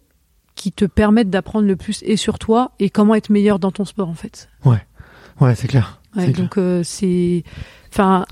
qui 0.54 0.70
te 0.72 0.84
permettent 0.84 1.30
d'apprendre 1.30 1.66
le 1.66 1.76
plus 1.76 2.02
et 2.04 2.16
sur 2.16 2.38
toi 2.38 2.72
et 2.78 2.90
comment 2.90 3.14
être 3.14 3.30
meilleur 3.30 3.58
dans 3.58 3.70
ton 3.72 3.84
sport 3.84 4.08
en 4.08 4.14
fait. 4.14 4.48
Ouais, 4.64 5.54
c'est 5.54 5.66
clair. 5.68 6.00
Ouais, 6.14 6.26
C'est 6.26 6.32
clair. 6.32 6.44
donc 6.44 6.58
euh, 6.58 6.82
c'est, 6.84 7.42
enfin, 7.90 8.26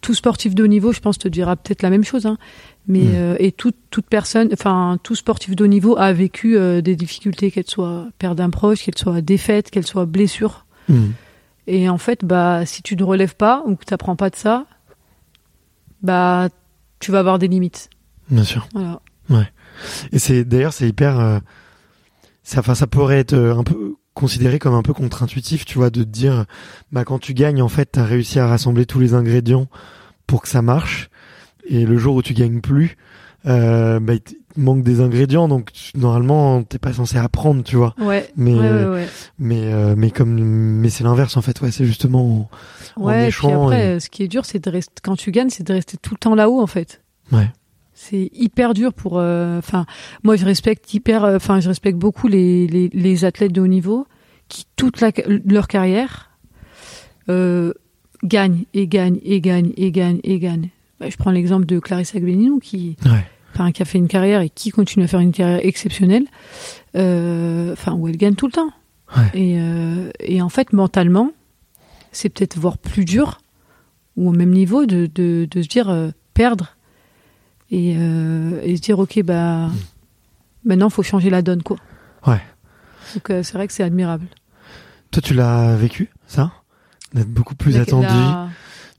tout 0.00 0.14
sportif 0.14 0.54
de 0.54 0.62
haut 0.62 0.68
niveau, 0.68 0.92
je 0.92 1.00
pense, 1.00 1.18
te 1.18 1.26
dira 1.28 1.56
peut-être 1.56 1.82
la 1.82 1.90
même 1.90 2.04
chose. 2.04 2.24
Hein. 2.26 2.38
Mais 2.86 3.00
Mm. 3.00 3.12
euh, 3.14 3.36
et 3.40 3.52
toute 3.52 3.76
toute 3.90 4.06
personne, 4.06 4.48
enfin, 4.52 4.98
tout 5.02 5.14
sportif 5.16 5.54
de 5.56 5.64
haut 5.64 5.68
niveau 5.68 5.98
a 5.98 6.12
vécu 6.12 6.56
euh, 6.56 6.80
des 6.80 6.94
difficultés, 6.96 7.50
qu'elles 7.50 7.68
soient 7.68 8.06
perte 8.18 8.36
d'un 8.36 8.50
proche, 8.50 8.84
qu'elles 8.84 8.96
soient 8.96 9.20
défaite, 9.20 9.70
qu'elles 9.70 9.86
soient 9.86 10.06
blessures. 10.06 10.64
Mhm. 10.88 11.12
Et 11.66 11.88
en 11.90 11.98
fait, 11.98 12.24
bah, 12.24 12.64
si 12.64 12.82
tu 12.82 12.96
ne 12.96 13.02
relèves 13.02 13.34
pas 13.36 13.62
ou 13.66 13.74
que 13.76 13.84
tu 13.84 13.92
n'apprends 13.92 14.16
pas 14.16 14.30
de 14.30 14.36
ça, 14.36 14.64
bah, 16.02 16.48
tu 17.00 17.10
vas 17.10 17.18
avoir 17.18 17.38
des 17.38 17.48
limites. 17.48 17.90
Bien 18.30 18.44
sûr. 18.44 18.68
Voilà. 18.72 19.00
Et 20.12 20.18
c'est 20.18 20.44
d'ailleurs 20.44 20.72
c'est 20.72 20.88
hyper 20.88 21.18
euh, 21.20 21.38
ça 22.42 22.60
enfin 22.60 22.74
ça 22.74 22.86
pourrait 22.86 23.18
être 23.18 23.34
euh, 23.34 23.54
un 23.56 23.64
peu 23.64 23.94
considéré 24.14 24.58
comme 24.58 24.74
un 24.74 24.82
peu 24.82 24.92
contre-intuitif, 24.94 25.64
tu 25.64 25.78
vois, 25.78 25.90
de 25.90 26.02
te 26.02 26.08
dire 26.08 26.44
bah 26.92 27.04
quand 27.04 27.18
tu 27.18 27.34
gagnes 27.34 27.62
en 27.62 27.68
fait, 27.68 27.92
tu 27.92 27.98
as 28.00 28.04
réussi 28.04 28.38
à 28.40 28.46
rassembler 28.48 28.84
tous 28.86 28.98
les 29.00 29.14
ingrédients 29.14 29.68
pour 30.26 30.42
que 30.42 30.48
ça 30.48 30.60
marche 30.62 31.08
et 31.68 31.84
le 31.86 31.96
jour 31.98 32.16
où 32.16 32.22
tu 32.22 32.34
gagnes 32.34 32.60
plus 32.60 32.96
euh, 33.46 34.00
bah 34.00 34.14
il 34.14 34.20
te 34.20 34.32
manque 34.56 34.82
des 34.82 35.00
ingrédients 35.00 35.46
donc 35.46 35.72
tu- 35.72 35.96
normalement 35.96 36.64
t'es 36.64 36.78
pas 36.80 36.92
censé 36.92 37.16
apprendre, 37.18 37.62
tu 37.62 37.76
vois. 37.76 37.94
Ouais. 38.00 38.28
Mais 38.36 38.54
ouais, 38.54 38.72
ouais, 38.72 38.86
ouais. 38.86 39.08
mais 39.38 39.72
euh, 39.72 39.94
mais 39.96 40.10
comme 40.10 40.32
mais 40.34 40.88
c'est 40.90 41.04
l'inverse 41.04 41.36
en 41.36 41.42
fait, 41.42 41.60
ouais, 41.60 41.70
c'est 41.70 41.84
justement 41.84 42.50
en 42.96 43.00
Ouais, 43.04 43.14
et 43.14 43.18
puis 43.18 43.28
échouant 43.28 43.66
après, 43.68 43.80
et- 43.84 43.88
euh, 43.90 44.00
ce 44.00 44.10
qui 44.10 44.24
est 44.24 44.28
dur, 44.28 44.44
c'est 44.44 44.58
de 44.58 44.68
rester, 44.68 44.94
quand 45.04 45.14
tu 45.14 45.30
gagnes, 45.30 45.50
c'est 45.50 45.62
de 45.64 45.72
rester 45.72 45.96
tout 45.98 46.14
le 46.14 46.18
temps 46.18 46.34
là-haut, 46.34 46.60
en 46.60 46.66
fait. 46.66 47.00
Ouais. 47.30 47.48
C'est 48.00 48.30
hyper 48.32 48.74
dur 48.74 48.92
pour, 48.92 49.18
euh, 49.18 49.58
enfin, 49.58 49.84
moi, 50.22 50.36
je 50.36 50.44
respecte 50.44 50.94
hyper, 50.94 51.24
euh, 51.24 51.34
enfin, 51.34 51.58
je 51.58 51.68
respecte 51.68 51.98
beaucoup 51.98 52.28
les, 52.28 52.68
les, 52.68 52.88
les 52.92 53.24
athlètes 53.24 53.50
de 53.50 53.60
haut 53.60 53.66
niveau 53.66 54.06
qui, 54.46 54.66
toute 54.76 55.00
la, 55.00 55.10
leur 55.44 55.66
carrière, 55.66 56.30
euh, 57.28 57.72
gagnent 58.22 58.66
et 58.72 58.86
gagnent 58.86 59.18
et 59.24 59.40
gagnent 59.40 59.72
et 59.76 59.90
gagnent 59.90 60.20
et 60.22 60.38
gagnent. 60.38 60.68
Bah, 61.00 61.10
je 61.10 61.16
prends 61.16 61.32
l'exemple 61.32 61.66
de 61.66 61.80
Clarissa 61.80 62.18
Agbenienou 62.18 62.60
qui, 62.60 62.96
ouais. 63.04 63.72
qui 63.72 63.82
a 63.82 63.84
fait 63.84 63.98
une 63.98 64.06
carrière 64.06 64.42
et 64.42 64.48
qui 64.48 64.70
continue 64.70 65.04
à 65.04 65.08
faire 65.08 65.20
une 65.20 65.32
carrière 65.32 65.66
exceptionnelle, 65.66 66.26
euh, 66.94 67.72
enfin, 67.72 67.94
où 67.94 68.06
elle 68.06 68.16
gagne 68.16 68.36
tout 68.36 68.46
le 68.46 68.52
temps. 68.52 68.70
Ouais. 69.16 69.40
Et, 69.40 69.58
et 70.20 70.40
en 70.40 70.48
fait, 70.48 70.72
mentalement, 70.72 71.32
c'est 72.12 72.28
peut-être 72.28 72.58
voire 72.58 72.78
plus 72.78 73.04
dur, 73.04 73.40
ou 74.16 74.28
au 74.28 74.32
même 74.32 74.52
niveau, 74.52 74.86
de, 74.86 75.10
de, 75.12 75.48
de 75.50 75.62
se 75.62 75.68
dire 75.68 76.12
perdre 76.32 76.76
et, 77.70 77.94
euh, 77.98 78.60
et 78.62 78.76
se 78.76 78.82
dire, 78.82 78.98
ok, 78.98 79.22
bah, 79.22 79.68
maintenant, 80.64 80.90
faut 80.90 81.02
changer 81.02 81.30
la 81.30 81.42
donne, 81.42 81.62
quoi. 81.62 81.76
Ouais. 82.26 82.40
Donc, 83.14 83.30
euh, 83.30 83.42
c'est 83.42 83.54
vrai 83.54 83.66
que 83.66 83.72
c'est 83.72 83.82
admirable. 83.84 84.26
Toi 85.10 85.22
tu 85.22 85.32
l'as 85.32 85.74
vécu 85.76 86.10
ça? 86.26 86.52
D'être 87.14 87.30
beaucoup 87.32 87.54
plus 87.54 87.76
La- 87.76 87.82
attendu. 87.82 88.06
la- 88.06 88.48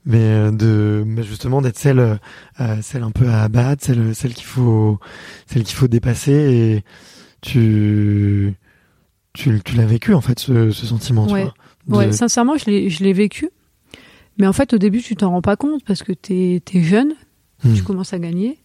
mais 0.04 0.18
euh, 0.18 0.50
de 0.50 1.04
mais 1.06 1.22
justement 1.22 1.62
d'être 1.62 1.78
celle 1.78 2.00
euh, 2.00 2.76
celle 2.82 3.04
un 3.04 3.12
peu 3.12 3.28
à 3.28 3.42
abattre 3.42 3.84
celle 3.84 4.12
celle 4.14 4.32
qu'il 4.34 4.46
faut 4.46 4.98
celle 5.46 5.62
qu'il 5.62 5.76
faut 5.76 5.86
dépasser 5.86 6.32
et 6.32 6.84
tu 7.42 8.54
tu, 9.34 9.60
tu 9.64 9.76
l'as 9.76 9.86
vécu 9.86 10.12
en 10.14 10.20
fait 10.20 10.40
ce, 10.40 10.72
ce 10.72 10.86
sentiment 10.86 11.26
tu 11.28 11.34
Ouais. 11.34 11.42
vois 11.44 11.54
de- 11.86 11.94
Ouais, 12.08 12.12
sincèrement, 12.12 12.56
je 12.56 12.64
l'ai, 12.66 12.90
je 12.90 13.04
l'ai 13.04 13.12
vécu. 13.12 13.50
Mais 14.38 14.46
en 14.48 14.52
fait, 14.52 14.72
au 14.74 14.78
début, 14.78 15.00
tu 15.02 15.14
t'en 15.16 15.30
rends 15.30 15.42
pas 15.42 15.56
compte 15.56 15.84
parce 15.84 16.02
que 16.02 16.12
t'es, 16.12 16.60
t'es 16.64 16.82
jeune, 16.82 17.12
Hmm. 17.64 17.74
tu 17.74 17.82
commences 17.82 18.12
à 18.12 18.18
gagner. 18.18 18.58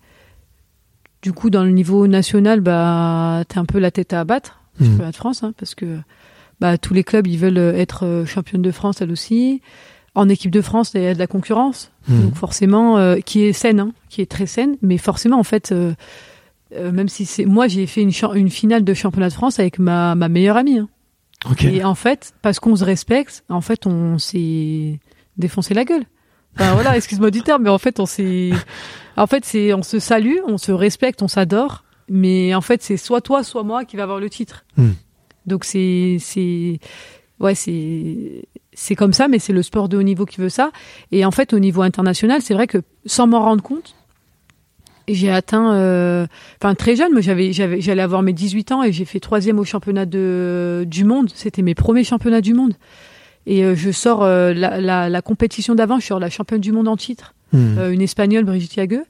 Du 1.21 1.33
coup, 1.33 1.49
dans 1.49 1.63
le 1.63 1.71
niveau 1.71 2.07
national, 2.07 2.61
bah, 2.61 3.43
t'es 3.47 3.57
un 3.57 3.65
peu 3.65 3.79
la 3.79 3.91
tête 3.91 4.13
à 4.13 4.19
abattre, 4.21 4.61
championnat 4.79 5.11
de 5.11 5.15
France, 5.15 5.43
hein, 5.43 5.53
parce 5.57 5.73
que 5.75 5.97
bah, 6.59 6.77
tous 6.77 6.93
les 6.93 7.03
clubs, 7.03 7.25
ils 7.27 7.37
veulent 7.37 7.57
être 7.57 8.05
euh, 8.05 8.25
championne 8.25 8.61
de 8.61 8.71
France, 8.71 9.01
elle 9.01 9.11
aussi. 9.11 9.61
En 10.13 10.29
équipe 10.29 10.51
de 10.51 10.61
France, 10.61 10.91
il 10.95 11.01
y 11.01 11.07
a 11.07 11.13
de 11.13 11.19
la 11.19 11.27
concurrence, 11.27 11.91
Hmm. 12.07 12.21
donc 12.25 12.35
forcément, 12.35 12.97
euh, 12.99 13.17
qui 13.17 13.41
est 13.41 13.51
saine, 13.53 13.79
hein, 13.79 13.91
qui 14.09 14.21
est 14.21 14.29
très 14.29 14.45
saine, 14.45 14.77
mais 14.83 14.97
forcément, 14.99 15.39
en 15.39 15.43
fait, 15.43 15.71
euh, 15.71 15.93
euh, 16.75 16.91
même 16.91 17.09
si 17.09 17.25
c'est, 17.25 17.45
moi, 17.45 17.67
j'ai 17.67 17.87
fait 17.87 18.01
une, 18.03 18.11
finale 18.49 18.83
de 18.83 18.93
championnat 18.93 19.29
de 19.29 19.33
France 19.33 19.59
avec 19.59 19.79
ma, 19.79 20.13
ma 20.13 20.29
meilleure 20.29 20.57
amie. 20.57 20.77
hein. 20.77 20.87
Et 21.63 21.83
en 21.83 21.95
fait, 21.95 22.33
parce 22.41 22.59
qu'on 22.59 22.75
se 22.75 22.83
respecte, 22.83 23.43
en 23.49 23.61
fait, 23.61 23.87
on 23.87 24.17
s'est 24.19 24.99
défoncé 25.37 25.73
la 25.73 25.83
gueule. 25.83 26.03
Enfin 26.55 26.73
voilà, 26.73 26.95
excuse-moi 26.95 27.31
du 27.31 27.41
terme, 27.41 27.63
mais 27.63 27.69
en 27.69 27.77
fait, 27.77 27.99
on 27.99 28.05
s'est, 28.05 28.51
en 29.17 29.27
fait, 29.27 29.43
c'est, 29.45 29.73
on 29.73 29.83
se 29.83 29.99
salue, 29.99 30.37
on 30.47 30.57
se 30.57 30.71
respecte, 30.71 31.21
on 31.21 31.27
s'adore, 31.27 31.83
mais 32.09 32.55
en 32.55 32.61
fait, 32.61 32.81
c'est 32.81 32.97
soit 32.97 33.21
toi, 33.21 33.43
soit 33.43 33.63
moi 33.63 33.85
qui 33.85 33.97
va 33.97 34.03
avoir 34.03 34.19
le 34.19 34.29
titre. 34.29 34.65
Hmm. 34.77 34.91
Donc 35.45 35.65
c'est, 35.65 36.17
c'est, 36.19 36.79
ouais, 37.39 37.55
c'est, 37.55 38.47
c'est 38.73 38.95
comme 38.95 39.13
ça, 39.13 39.27
mais 39.27 39.39
c'est 39.39 39.53
le 39.53 39.63
sport 39.63 39.89
de 39.89 39.97
haut 39.97 40.03
niveau 40.03 40.25
qui 40.25 40.39
veut 40.39 40.49
ça. 40.49 40.71
Et 41.11 41.25
en 41.25 41.31
fait, 41.31 41.53
au 41.53 41.59
niveau 41.59 41.81
international, 41.81 42.41
c'est 42.41 42.53
vrai 42.53 42.67
que 42.67 42.79
sans 43.05 43.27
m'en 43.27 43.41
rendre 43.41 43.61
compte, 43.63 43.95
j'ai 45.07 45.29
atteint, 45.29 45.73
euh, 45.73 46.25
enfin 46.59 46.73
très 46.73 46.95
jeune, 46.95 47.11
moi 47.11 47.21
j'avais, 47.21 47.53
j'avais, 47.53 47.79
j'allais 47.79 48.01
avoir 48.01 48.23
mes 48.23 48.33
18 48.33 48.71
ans 48.71 48.83
et 48.83 48.91
j'ai 48.91 49.05
fait 49.05 49.19
troisième 49.19 49.59
au 49.59 49.63
championnat 49.65 50.05
de, 50.05 50.83
du 50.87 51.03
monde. 51.03 51.29
C'était 51.33 51.61
mes 51.61 51.75
premiers 51.75 52.03
championnats 52.03 52.41
du 52.41 52.53
monde. 52.53 52.73
Et 53.47 53.63
euh, 53.63 53.75
je 53.75 53.91
sors 53.91 54.23
euh, 54.23 54.53
la, 54.53 54.79
la, 54.81 55.09
la 55.09 55.21
compétition 55.21 55.75
d'avant, 55.75 55.99
je 55.99 56.05
sors 56.07 56.19
la 56.19 56.29
championne 56.29 56.61
du 56.61 56.71
monde 56.71 56.87
en 56.87 56.97
titre, 56.97 57.33
Hmm. 57.53 57.77
euh, 57.77 57.91
une 57.91 58.01
espagnole, 58.01 58.43
Brigitte 58.43 58.75
Yagueux, 58.75 59.05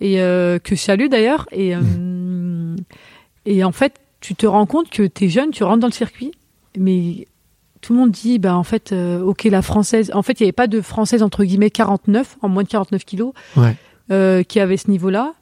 et 0.00 0.20
euh, 0.22 0.58
que 0.58 0.74
je 0.74 0.80
salue 0.80 1.08
d'ailleurs. 1.08 1.46
Et, 1.52 1.76
euh, 1.76 2.74
et 3.46 3.62
en 3.62 3.72
fait, 3.72 3.92
tu 4.20 4.34
te 4.34 4.46
rends 4.46 4.64
compte 4.66 4.88
que 4.90 5.02
tu 5.06 5.26
es 5.26 5.28
jeune, 5.28 5.50
tu 5.50 5.64
rentres 5.64 5.80
dans 5.80 5.86
le 5.88 5.92
circuit, 5.92 6.32
mais 6.78 7.28
tout 7.82 7.92
le 7.92 7.98
monde 7.98 8.10
dit, 8.10 8.38
bah 8.38 8.56
en 8.56 8.64
fait, 8.64 8.92
ok, 8.92 9.44
la 9.44 9.60
française. 9.60 10.10
En 10.14 10.22
fait, 10.22 10.40
il 10.40 10.44
n'y 10.44 10.46
avait 10.46 10.52
pas 10.52 10.66
de 10.66 10.80
française 10.80 11.22
entre 11.22 11.44
guillemets 11.44 11.70
49, 11.70 12.38
en 12.40 12.48
moins 12.48 12.62
de 12.62 12.68
49 12.68 13.04
kilos, 13.04 13.32
Ouais. 13.56 14.44
qui 14.48 14.60
avait 14.60 14.78
ce 14.78 14.90
niveau-là. 14.90 15.34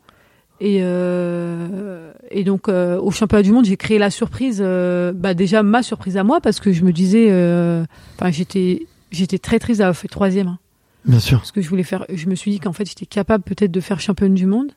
Et, 0.65 0.79
euh, 0.83 2.13
et 2.31 2.45
donc, 2.45 2.69
euh, 2.69 2.97
au 3.01 3.11
championnat 3.11 3.43
du 3.43 3.51
monde, 3.51 3.65
j'ai 3.65 3.77
créé 3.77 3.99
la 3.99 4.11
surprise, 4.11 4.61
euh, 4.65 5.13
bah 5.13 5.35
déjà 5.35 5.65
ma 5.65 5.83
surprise 5.83 6.17
à 6.17 6.23
moi, 6.23 6.41
parce 6.41 6.61
que 6.61 6.71
je 6.73 6.85
me 6.85 6.93
disais, 6.93 7.27
euh, 7.31 7.85
enfin, 8.17 8.31
j'étais, 8.31 8.87
j'étais 9.11 9.39
très 9.39 9.59
triste 9.59 9.81
d'avoir 9.81 9.97
fait 9.97 10.07
troisième, 10.07 10.47
hein, 10.47 10.59
bien 11.05 11.19
sûr 11.19 11.39
parce 11.39 11.51
que 11.51 11.61
je 11.63 11.69
voulais 11.69 11.83
faire. 11.83 12.05
Je 12.15 12.29
me 12.29 12.37
suis 12.37 12.53
dit 12.53 12.61
qu'en 12.61 12.73
fait, 12.73 12.89
j'étais 12.89 13.07
capable 13.07 13.43
peut-être 13.43 13.73
de 13.73 13.81
faire 13.81 13.99
championne 13.99 14.35
du 14.35 14.47
monde, 14.47 14.71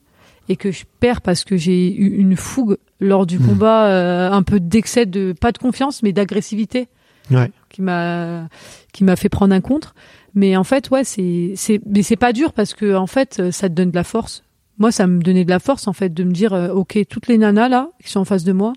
et 0.49 0.55
que 0.55 0.71
je 0.71 0.85
perds 0.99 1.21
parce 1.21 1.43
que 1.43 1.55
j'ai 1.55 1.93
eu 1.95 2.17
une 2.17 2.35
fougue 2.35 2.77
lors 2.99 3.27
du 3.27 3.37
Mhm. 3.37 3.45
combat, 3.47 3.85
euh, 3.89 4.31
un 4.31 4.41
peu 4.41 4.59
d'excès 4.59 5.05
de 5.05 5.33
pas 5.39 5.51
de 5.51 5.59
confiance, 5.59 6.01
mais 6.01 6.13
d'agressivité 6.13 6.87
ouais 7.31 7.49
qui 7.69 7.81
m'a 7.81 8.47
qui 8.93 9.03
m'a 9.03 9.15
fait 9.15 9.29
prendre 9.29 9.53
un 9.55 9.59
contre 9.61 9.95
mais 10.35 10.55
en 10.55 10.63
fait 10.63 10.91
ouais 10.91 11.03
c'est 11.03 11.53
c'est 11.55 11.81
mais 11.87 12.03
c'est 12.03 12.15
pas 12.17 12.33
dur 12.33 12.53
parce 12.53 12.75
que 12.75 12.93
en 12.95 13.07
fait 13.07 13.49
ça 13.51 13.67
te 13.67 13.73
donne 13.73 13.89
de 13.89 13.95
la 13.95 14.03
force 14.03 14.43
moi 14.77 14.91
ça 14.91 15.07
me 15.07 15.21
donnait 15.21 15.45
de 15.45 15.49
la 15.49 15.59
force 15.59 15.87
en 15.87 15.93
fait 15.93 16.13
de 16.13 16.23
me 16.23 16.31
dire 16.31 16.53
euh, 16.53 16.69
ok 16.69 16.99
toutes 17.09 17.27
les 17.27 17.37
nanas 17.37 17.69
là 17.69 17.89
qui 18.03 18.11
sont 18.11 18.19
en 18.19 18.25
face 18.25 18.43
de 18.43 18.53
moi 18.53 18.73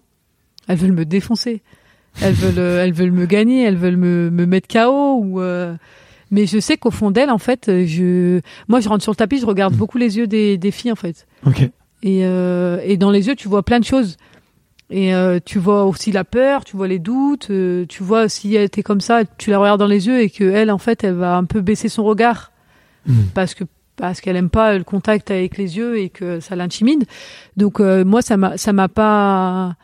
elles 0.66 0.78
veulent 0.78 0.92
me 0.92 1.04
défoncer. 1.04 1.62
Elles 2.20 2.34
veulent 2.34 2.58
euh, 2.58 2.84
elles 2.84 2.92
veulent 2.92 3.12
me 3.12 3.26
gagner 3.26 3.64
elles 3.64 3.76
veulent 3.76 3.96
me 3.96 4.30
me 4.30 4.46
mettre 4.46 4.68
KO 4.68 5.20
ou 5.22 5.40
euh, 5.40 5.74
mais 6.30 6.46
je 6.46 6.58
sais 6.58 6.76
qu'au 6.76 6.90
fond 6.90 7.10
d'elles 7.10 7.30
en 7.30 7.38
fait 7.38 7.70
je 7.86 8.40
moi 8.68 8.80
je 8.80 8.88
rentre 8.88 9.02
sur 9.02 9.12
le 9.12 9.16
tapis 9.16 9.38
je 9.38 9.46
regarde 9.46 9.74
beaucoup 9.74 9.98
les 9.98 10.18
yeux 10.18 10.26
des 10.26 10.58
des 10.58 10.70
filles 10.70 10.92
en 10.92 10.96
fait. 10.96 11.26
Ok. 11.46 11.70
Et, 12.02 12.24
euh, 12.24 12.80
et 12.84 12.96
dans 12.96 13.10
les 13.10 13.26
yeux, 13.26 13.34
tu 13.34 13.48
vois 13.48 13.62
plein 13.62 13.80
de 13.80 13.84
choses. 13.84 14.16
Et 14.90 15.14
euh, 15.14 15.38
tu 15.44 15.58
vois 15.58 15.84
aussi 15.84 16.12
la 16.12 16.24
peur, 16.24 16.64
tu 16.64 16.76
vois 16.76 16.88
les 16.88 16.98
doutes, 16.98 17.50
euh, 17.50 17.84
tu 17.86 18.02
vois 18.02 18.28
si 18.28 18.54
elle 18.54 18.64
était 18.64 18.82
comme 18.82 19.00
ça, 19.00 19.24
tu 19.36 19.50
la 19.50 19.58
regardes 19.58 19.80
dans 19.80 19.86
les 19.86 20.06
yeux 20.06 20.20
et 20.20 20.30
que 20.30 20.44
elle, 20.44 20.70
en 20.70 20.78
fait, 20.78 21.04
elle 21.04 21.14
va 21.14 21.36
un 21.36 21.44
peu 21.44 21.60
baisser 21.60 21.88
son 21.88 22.04
regard. 22.04 22.52
Hmm. 23.06 23.28
parce 23.32 23.54
que 23.54 23.64
parce 23.98 24.20
qu'elle 24.20 24.36
aime 24.36 24.50
pas 24.50 24.76
le 24.78 24.84
contact 24.84 25.30
avec 25.30 25.58
les 25.58 25.76
yeux 25.76 25.98
et 25.98 26.08
que 26.08 26.40
ça 26.40 26.56
l'intimide. 26.56 27.04
Donc 27.56 27.80
euh, 27.80 28.04
moi, 28.04 28.22
ça 28.22 28.36
m'a 28.36 28.56
ça 28.56 28.72
m'a 28.72 28.88
pas 28.88 29.76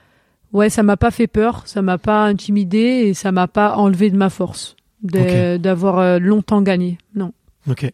ouais, 0.52 0.70
ça 0.70 0.82
m'a 0.82 0.96
pas 0.96 1.10
fait 1.10 1.26
peur, 1.26 1.62
ça 1.66 1.82
m'a 1.82 1.98
pas 1.98 2.24
intimidé 2.24 2.78
et 2.78 3.14
ça 3.14 3.32
m'a 3.32 3.48
pas 3.48 3.76
enlevé 3.76 4.10
de 4.10 4.16
ma 4.16 4.30
force 4.30 4.76
d'avoir 5.02 5.98
euh, 5.98 6.18
longtemps 6.18 6.62
gagné. 6.62 6.96
Non. 7.14 7.32
ok 7.68 7.92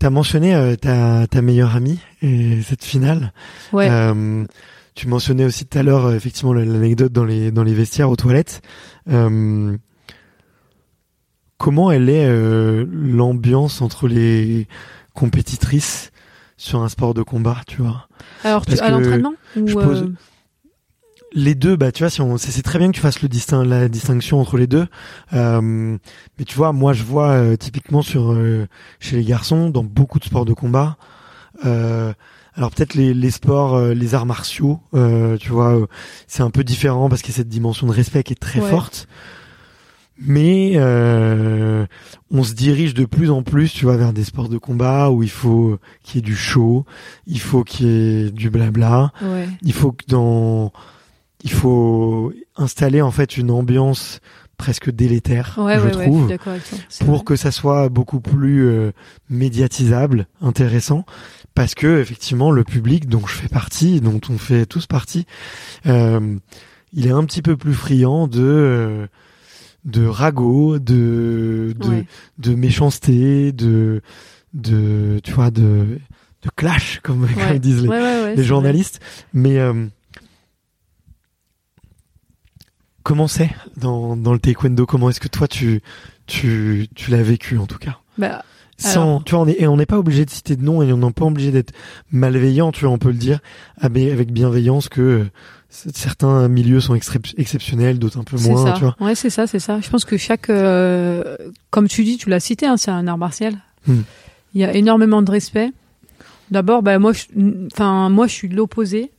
t'as 0.00 0.10
mentionné 0.10 0.54
euh, 0.54 0.74
ta 0.74 1.28
ta 1.28 1.42
meilleure 1.42 1.76
amie 1.76 2.00
et 2.22 2.60
cette 2.62 2.82
finale 2.82 3.32
Ouais. 3.72 3.88
Euh, 3.88 4.44
tu 4.96 5.06
mentionnais 5.06 5.44
aussi 5.44 5.66
tout 5.66 5.78
à 5.78 5.84
l'heure 5.84 6.12
effectivement 6.12 6.52
l'anecdote 6.52 7.12
dans 7.12 7.24
les 7.24 7.52
dans 7.52 7.62
les 7.62 7.74
vestiaires 7.74 8.10
aux 8.10 8.16
toilettes. 8.16 8.60
Euh, 9.08 9.76
comment 11.58 11.92
elle 11.92 12.08
est 12.08 12.26
l'ambiance 12.90 13.82
entre 13.82 14.08
les 14.08 14.66
compétitrices 15.20 16.10
sur 16.56 16.80
un 16.82 16.88
sport 16.88 17.14
de 17.14 17.22
combat, 17.22 17.58
tu 17.66 17.82
vois 17.82 18.08
Alors 18.44 18.64
tu, 18.66 18.72
à 18.72 18.88
que 18.88 18.92
l'entraînement 18.92 19.34
ou 19.56 19.66
je 19.68 19.74
pose- 19.74 20.02
euh, 20.02 20.12
les 21.32 21.54
deux, 21.54 21.76
bah 21.76 21.92
tu 21.92 22.02
vois, 22.02 22.10
si 22.10 22.20
on, 22.20 22.36
c'est 22.38 22.62
très 22.62 22.78
bien 22.80 22.88
que 22.90 22.96
tu 22.96 23.00
fasses 23.00 23.22
le 23.22 23.28
distin, 23.28 23.64
la 23.64 23.88
distinction 23.88 24.40
entre 24.40 24.56
les 24.56 24.66
deux. 24.66 24.86
Euh, 25.32 25.60
mais 26.38 26.44
tu 26.44 26.56
vois, 26.56 26.72
moi 26.72 26.92
je 26.92 27.04
vois 27.04 27.30
euh, 27.30 27.56
typiquement 27.56 28.02
sur 28.02 28.32
euh, 28.32 28.66
chez 28.98 29.16
les 29.16 29.24
garçons 29.24 29.70
dans 29.70 29.84
beaucoup 29.84 30.18
de 30.18 30.24
sports 30.24 30.44
de 30.44 30.52
combat. 30.54 30.96
alors 31.62 32.70
peut-être 32.72 32.94
les, 32.94 33.14
les 33.14 33.30
sports, 33.30 33.78
les 33.80 34.14
arts 34.14 34.26
martiaux, 34.26 34.80
tu 35.40 35.50
vois, 35.50 35.86
c'est 36.26 36.42
un 36.42 36.50
peu 36.50 36.64
différent 36.64 37.08
parce 37.08 37.22
qu'il 37.22 37.32
y 37.32 37.36
a 37.36 37.38
cette 37.38 37.48
dimension 37.48 37.86
de 37.86 37.92
respect 37.92 38.22
qui 38.24 38.32
est 38.32 38.36
très 38.48 38.60
forte. 38.70 39.06
Mais 40.20 40.76
on 42.30 42.44
se 42.44 42.54
dirige 42.54 42.94
de 42.94 43.04
plus 43.04 43.30
en 43.30 43.42
plus, 43.42 43.72
tu 43.72 43.86
vois, 43.86 43.96
vers 43.96 44.12
des 44.12 44.24
sports 44.24 44.48
de 44.48 44.58
combat 44.58 45.10
où 45.10 45.22
il 45.22 45.30
faut 45.30 45.78
qu'il 46.02 46.16
y 46.16 46.18
ait 46.18 46.26
du 46.26 46.36
show, 46.36 46.84
il 47.26 47.40
faut 47.40 47.64
qu'il 47.64 47.86
y 47.86 48.26
ait 48.26 48.30
du 48.30 48.50
blabla, 48.50 49.12
il 49.62 49.72
faut 49.72 49.92
que 49.92 50.04
dans 50.06 50.72
il 51.42 51.50
faut 51.50 52.32
installer 52.56 53.00
en 53.00 53.10
fait 53.10 53.36
une 53.36 53.50
ambiance 53.50 54.20
presque 54.56 54.90
délétère, 54.90 55.54
je 55.56 55.88
trouve, 55.88 56.36
pour 57.06 57.24
que 57.24 57.34
ça 57.34 57.50
soit 57.50 57.88
beaucoup 57.88 58.20
plus 58.20 58.68
euh, 58.68 58.92
médiatisable, 59.30 60.26
intéressant, 60.42 61.06
parce 61.54 61.74
que 61.74 61.98
effectivement 61.98 62.50
le 62.50 62.62
public 62.62 63.08
dont 63.08 63.26
je 63.26 63.32
fais 63.32 63.48
partie, 63.48 64.02
dont 64.02 64.20
on 64.28 64.36
fait 64.36 64.66
tous 64.66 64.86
partie, 64.86 65.24
euh, 65.86 66.36
il 66.92 67.06
est 67.06 67.10
un 67.10 67.24
petit 67.24 67.40
peu 67.40 67.56
plus 67.56 67.72
friand 67.72 68.28
de 68.28 68.42
euh, 68.42 69.06
de 69.84 70.06
ragots, 70.06 70.78
de 70.78 71.74
de, 71.78 72.04
de 72.38 72.54
méchanceté, 72.54 73.52
de 73.52 74.02
de 74.54 75.20
tu 75.22 75.32
vois 75.32 75.50
de 75.50 75.98
de 76.42 76.48
clash 76.56 77.00
comme, 77.02 77.26
disent 77.58 77.82
les, 77.86 78.34
les 78.36 78.44
journalistes, 78.44 79.00
mais 79.32 79.58
comment 83.02 83.28
c'est 83.28 83.50
dans, 83.76 84.16
dans 84.16 84.32
le 84.32 84.38
taekwondo? 84.38 84.86
Comment 84.86 85.10
est-ce 85.10 85.20
que 85.20 85.28
toi 85.28 85.48
tu 85.48 85.82
tu, 86.26 86.88
tu 86.94 87.10
l'as 87.10 87.22
vécu 87.22 87.58
en 87.58 87.66
tout 87.66 87.78
cas? 87.78 87.98
Bah, 88.18 88.44
Sans, 88.78 89.20
tu 89.20 89.34
vois, 89.34 89.44
on 89.44 89.48
est, 89.48 89.60
et 89.60 89.66
on 89.66 89.76
n'est 89.76 89.86
pas 89.86 89.98
obligé 89.98 90.24
de 90.24 90.30
citer 90.30 90.56
de 90.56 90.62
nom 90.62 90.80
et 90.80 90.90
on 90.92 90.96
n'est 90.96 91.12
pas 91.12 91.26
obligé 91.26 91.50
d'être 91.50 91.72
malveillant, 92.10 92.72
tu 92.72 92.84
vois, 92.84 92.94
on 92.94 92.98
peut 92.98 93.10
le 93.10 93.18
dire 93.18 93.40
avec 93.76 94.32
bienveillance 94.32 94.88
que 94.88 95.00
euh, 95.00 95.30
certains 95.70 96.48
milieux 96.48 96.80
sont 96.80 96.94
exceptionnels, 96.94 97.98
d'autres 97.98 98.18
un 98.18 98.24
peu 98.24 98.36
moins, 98.38 98.66
ça. 98.66 98.72
tu 98.72 98.84
vois. 98.84 98.96
Ouais, 99.00 99.14
c'est 99.14 99.30
ça, 99.30 99.46
c'est 99.46 99.60
ça. 99.60 99.80
Je 99.80 99.88
pense 99.88 100.04
que 100.04 100.16
chaque, 100.16 100.50
euh, 100.50 101.36
comme 101.70 101.88
tu 101.88 102.04
dis, 102.04 102.16
tu 102.16 102.28
l'as 102.28 102.40
cité, 102.40 102.66
hein, 102.66 102.76
c'est 102.76 102.90
un 102.90 103.06
art 103.06 103.18
martial. 103.18 103.56
Hmm. 103.86 104.00
Il 104.54 104.60
y 104.60 104.64
a 104.64 104.74
énormément 104.74 105.22
de 105.22 105.30
respect. 105.30 105.70
D'abord, 106.50 106.82
bah 106.82 106.98
moi, 106.98 107.12
enfin 107.72 108.08
moi, 108.08 108.26
je 108.26 108.32
suis 108.32 108.48
de 108.48 108.56
l'opposé 108.56 109.12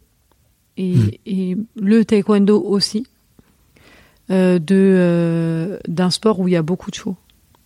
et, 0.76 0.96
hmm. 0.96 1.10
et 1.26 1.58
le 1.80 2.04
taekwondo 2.04 2.62
aussi. 2.62 3.06
Euh, 4.32 4.60
de 4.60 4.76
euh, 4.78 5.78
d'un 5.90 6.10
sport 6.10 6.40
où 6.40 6.48
il 6.48 6.52
y 6.52 6.56
a 6.56 6.62
beaucoup 6.62 6.90
de 6.90 6.96
show. 6.96 7.18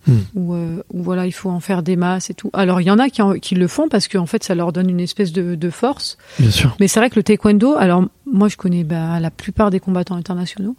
Euh, 0.08 0.82
où, 0.92 1.02
voilà, 1.02 1.26
il 1.26 1.32
faut 1.32 1.50
en 1.50 1.60
faire 1.60 1.82
des 1.82 1.96
masses 1.96 2.30
et 2.30 2.34
tout. 2.34 2.50
Alors 2.52 2.80
il 2.80 2.84
y 2.84 2.90
en 2.90 2.98
a 2.98 3.08
qui, 3.08 3.22
qui 3.40 3.54
le 3.54 3.68
font 3.68 3.88
parce 3.88 4.08
qu'en 4.08 4.26
fait 4.26 4.44
ça 4.44 4.54
leur 4.54 4.72
donne 4.72 4.88
une 4.88 5.00
espèce 5.00 5.32
de, 5.32 5.54
de 5.54 5.70
force. 5.70 6.16
Bien 6.38 6.50
sûr. 6.50 6.76
Mais 6.80 6.88
c'est 6.88 7.00
vrai 7.00 7.10
que 7.10 7.16
le 7.16 7.22
taekwondo, 7.22 7.74
alors 7.76 8.04
moi 8.24 8.48
je 8.48 8.56
connais 8.56 8.84
bah, 8.84 9.18
la 9.20 9.30
plupart 9.30 9.70
des 9.70 9.80
combattants 9.80 10.16
internationaux 10.16 10.76